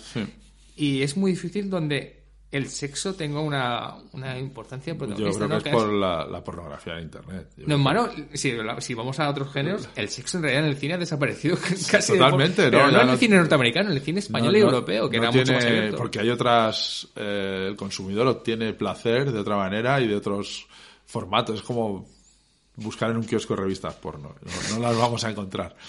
Y 0.75 1.01
es 1.01 1.17
muy 1.17 1.31
difícil 1.31 1.69
donde 1.69 2.16
el 2.49 2.69
sexo 2.69 3.13
tenga 3.13 3.41
una, 3.41 3.95
una 4.13 4.39
importancia 4.39 4.93
Yo 4.93 4.97
protagonista. 4.99 5.45
creo 5.47 5.61
que 5.61 5.69
¿no? 5.71 5.77
es 5.77 5.83
por 5.83 5.93
la, 5.93 6.25
la 6.25 6.43
pornografía 6.43 6.93
en 6.93 7.03
internet. 7.03 7.49
Yo 7.57 7.67
No, 7.67 7.75
hermano, 7.75 8.09
si, 8.33 8.53
si 8.79 8.93
vamos 8.93 9.19
a 9.19 9.29
otros 9.29 9.51
géneros, 9.51 9.89
el 9.95 10.07
sexo 10.07 10.37
en 10.37 10.43
realidad 10.43 10.63
en 10.63 10.69
el 10.69 10.77
cine 10.77 10.93
ha 10.93 10.97
desaparecido 10.97 11.57
casi. 11.91 12.13
de 12.13 12.17
Totalmente, 12.19 12.63
por- 12.63 12.71
¿no? 12.71 12.77
Pero 12.79 12.85
no 12.87 12.91
Ya 12.93 13.01
en 13.01 13.07
no- 13.07 13.13
el 13.13 13.19
cine 13.19 13.35
norteamericano, 13.37 13.89
en 13.91 13.97
el 13.97 14.01
cine 14.01 14.19
español 14.19 14.53
No, 14.53 14.57
y 14.57 14.61
no, 14.61 14.67
europeo, 14.67 15.09
que 15.09 15.17
no 15.17 15.23
era 15.23 15.31
mucho 15.31 15.53
más 15.53 15.65
abierto. 15.65 15.97
Porque 15.97 16.19
hay 16.21 16.29
otras. 16.29 17.07
eh, 17.17 17.65
el 17.69 17.75
consumidor 17.75 18.27
obtiene 18.27 18.73
placer 18.73 19.31
de 19.31 19.39
otra 19.39 19.57
manera 19.57 19.99
y 19.99 20.07
de 20.07 20.15
otros 20.15 20.67
formatos. 21.05 21.55
Es 21.59 21.61
como 21.63 22.07
buscar 22.77 23.09
en 23.11 23.17
un 23.17 23.23
kiosco 23.25 23.55
de 23.55 23.61
revistas 23.63 23.93
porno. 23.95 24.35
No, 24.41 24.75
no 24.77 24.81
las 24.87 24.97
vamos 24.97 25.21
a 25.25 25.29
encontrar. 25.31 25.75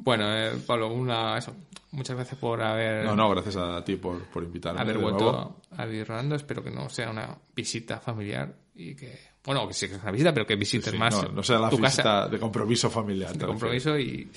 Bueno, 0.00 0.24
eh, 0.32 0.52
Pablo, 0.66 0.88
una, 0.92 1.36
eso. 1.36 1.54
Muchas 1.90 2.16
gracias 2.16 2.38
por 2.38 2.60
haber, 2.62 3.04
No, 3.04 3.16
no, 3.16 3.30
gracias 3.30 3.56
a 3.56 3.82
ti 3.82 3.96
por, 3.96 4.22
por 4.26 4.42
invitarme. 4.44 4.80
haber 4.80 4.98
vuelto 4.98 5.60
a 5.76 5.86
vivir 5.86 6.06
Rolando. 6.06 6.34
Espero 6.36 6.62
que 6.62 6.70
no 6.70 6.88
sea 6.90 7.10
una 7.10 7.36
visita 7.56 7.98
familiar 7.98 8.52
y 8.74 8.94
que, 8.94 9.18
bueno, 9.44 9.66
que 9.66 9.72
sí 9.74 9.88
que 9.88 9.94
es 9.94 10.02
una 10.02 10.12
visita, 10.12 10.32
pero 10.34 10.46
que 10.46 10.56
visites 10.56 10.90
Sí, 10.92 10.98
más 10.98 11.14
no, 11.22 11.30
no 11.32 11.42
sea 11.42 11.58
la 11.58 11.70
tu 11.70 11.78
visita 11.78 12.02
casa 12.02 12.28
de 12.28 12.38
compromiso 12.38 12.90
familiar. 12.90 13.32
de 13.36 13.46
compromiso 13.46 13.98
y, 13.98 14.30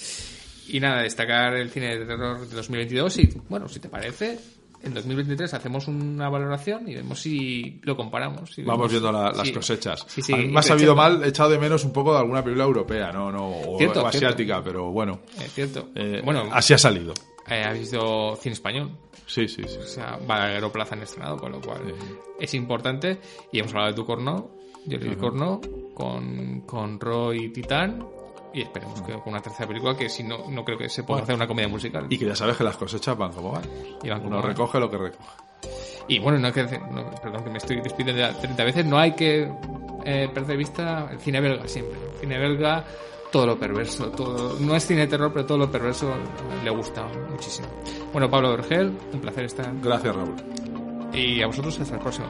y 0.69 0.79
nada, 0.79 1.01
destacar 1.01 1.53
el 1.55 1.69
cine 1.69 1.97
de 1.99 2.05
terror 2.05 2.47
de 2.47 2.55
2022 2.55 3.17
y, 3.19 3.41
bueno, 3.49 3.67
si 3.67 3.79
te 3.81 3.89
parece, 3.89 4.39
en 4.83 4.93
2023 4.93 5.53
hacemos 5.53 5.87
una 5.89 6.29
valoración 6.29 6.87
y 6.87 6.95
vemos 6.95 7.19
si 7.19 7.81
lo 7.83 7.97
comparamos. 7.97 8.49
si 8.51 8.63
Vamos 8.63 8.89
vemos- 8.89 8.91
viendo 8.91 9.11
la- 9.11 9.31
las 9.33 9.47
sí. 9.47 9.53
cosechas. 9.53 10.05
Sí, 10.07 10.21
sí, 10.21 10.33
a 10.33 10.37
mí 10.37 10.47
me 10.47 10.59
ha 10.59 10.63
sabido 10.63 10.95
mal, 10.95 11.21
he 11.23 11.27
echado 11.27 11.49
de 11.49 11.59
menos 11.59 11.83
un 11.83 11.91
poco 11.91 12.13
de 12.13 12.19
alguna 12.19 12.41
película 12.41 12.63
europea, 12.63 13.11
no, 13.11 13.29
no, 13.31 13.45
o, 13.49 13.77
Cierto, 13.77 14.01
o 14.03 14.07
asiática, 14.07 14.53
cierto. 14.55 14.63
pero 14.63 14.89
bueno. 14.91 15.19
Es 15.39 15.53
cierto. 15.53 15.89
eh, 15.95 16.21
bueno, 16.23 16.47
así 16.53 16.73
ha 16.73 16.77
salido. 16.77 17.13
Eh, 17.51 17.63
ha 17.65 17.73
visto 17.73 18.35
cine 18.37 18.53
español. 18.53 18.97
Sí, 19.27 19.47
sí, 19.47 19.63
sí. 19.67 19.77
O 19.77 19.83
sea, 19.85 20.17
Balagueró 20.25 20.71
Plaza 20.71 20.95
han 20.95 21.01
estrenado, 21.03 21.37
con 21.37 21.51
lo 21.51 21.61
cual 21.61 21.81
Sí. 21.87 21.93
es 22.39 22.53
importante. 22.53 23.19
Y 23.51 23.59
hemos 23.59 23.71
hablado 23.73 23.89
de 23.91 23.95
tu 23.95 24.05
corno, 24.05 24.51
yo 24.85 24.97
le 24.97 25.09
di 25.09 25.15
corno, 25.15 25.61
con, 25.93 26.61
con 26.61 26.99
Roy 26.99 27.49
Titán. 27.53 28.05
Y 28.53 28.63
esperemos 28.63 29.01
que 29.03 29.13
con 29.13 29.29
una 29.33 29.41
tercera 29.41 29.65
película 29.67 29.95
que 29.95 30.09
si 30.09 30.23
no, 30.23 30.49
no 30.49 30.65
creo 30.65 30.77
que 30.77 30.89
se 30.89 31.03
pueda 31.03 31.21
hacer 31.21 31.35
una 31.35 31.47
comedia 31.47 31.69
musical. 31.69 32.07
Y 32.09 32.17
que 32.17 32.25
ya 32.25 32.35
sabes 32.35 32.57
que 32.57 32.65
las 32.65 32.75
cosechas 32.75 33.17
van 33.17 33.31
como 33.31 33.51
van. 33.53 33.63
Y 34.03 34.09
van 34.09 34.17
como 34.19 34.31
Uno 34.31 34.41
van. 34.41 34.47
recoge 34.49 34.77
lo 34.79 34.89
que 34.91 34.97
recoge. 34.97 35.29
Y 36.09 36.19
bueno, 36.19 36.37
no 36.39 36.47
hay 36.47 36.53
que 36.53 36.63
decir- 36.63 36.81
no, 36.91 37.09
perdón 37.21 37.43
que 37.45 37.49
me 37.51 37.57
estoy 37.59 37.79
despidiendo 37.79 38.21
ya 38.21 38.37
30 38.37 38.63
veces, 38.65 38.85
no 38.85 38.97
hay 38.97 39.13
que 39.13 39.43
eh, 40.03 40.27
perder 40.33 40.47
de 40.47 40.57
vista 40.57 41.07
el 41.11 41.19
cine 41.19 41.39
belga 41.39 41.65
siempre. 41.67 41.97
El 42.13 42.19
cine 42.19 42.37
belga, 42.39 42.83
todo 43.31 43.45
lo 43.45 43.57
perverso, 43.57 44.09
todo, 44.11 44.57
no 44.59 44.75
es 44.75 44.85
cine 44.85 45.01
de 45.01 45.07
terror, 45.07 45.31
pero 45.33 45.45
todo 45.45 45.57
lo 45.57 45.71
perverso 45.71 46.13
le 46.63 46.69
gusta 46.69 47.07
muchísimo. 47.29 47.67
Bueno, 48.11 48.29
Pablo 48.29 48.51
Vergel, 48.51 48.97
un 49.13 49.21
placer 49.21 49.45
estar. 49.45 49.73
Gracias, 49.81 50.15
Raúl. 50.15 50.35
Y 51.13 51.41
a 51.41 51.47
vosotros 51.47 51.79
hasta 51.79 51.95
el 51.95 52.01
próximo. 52.01 52.27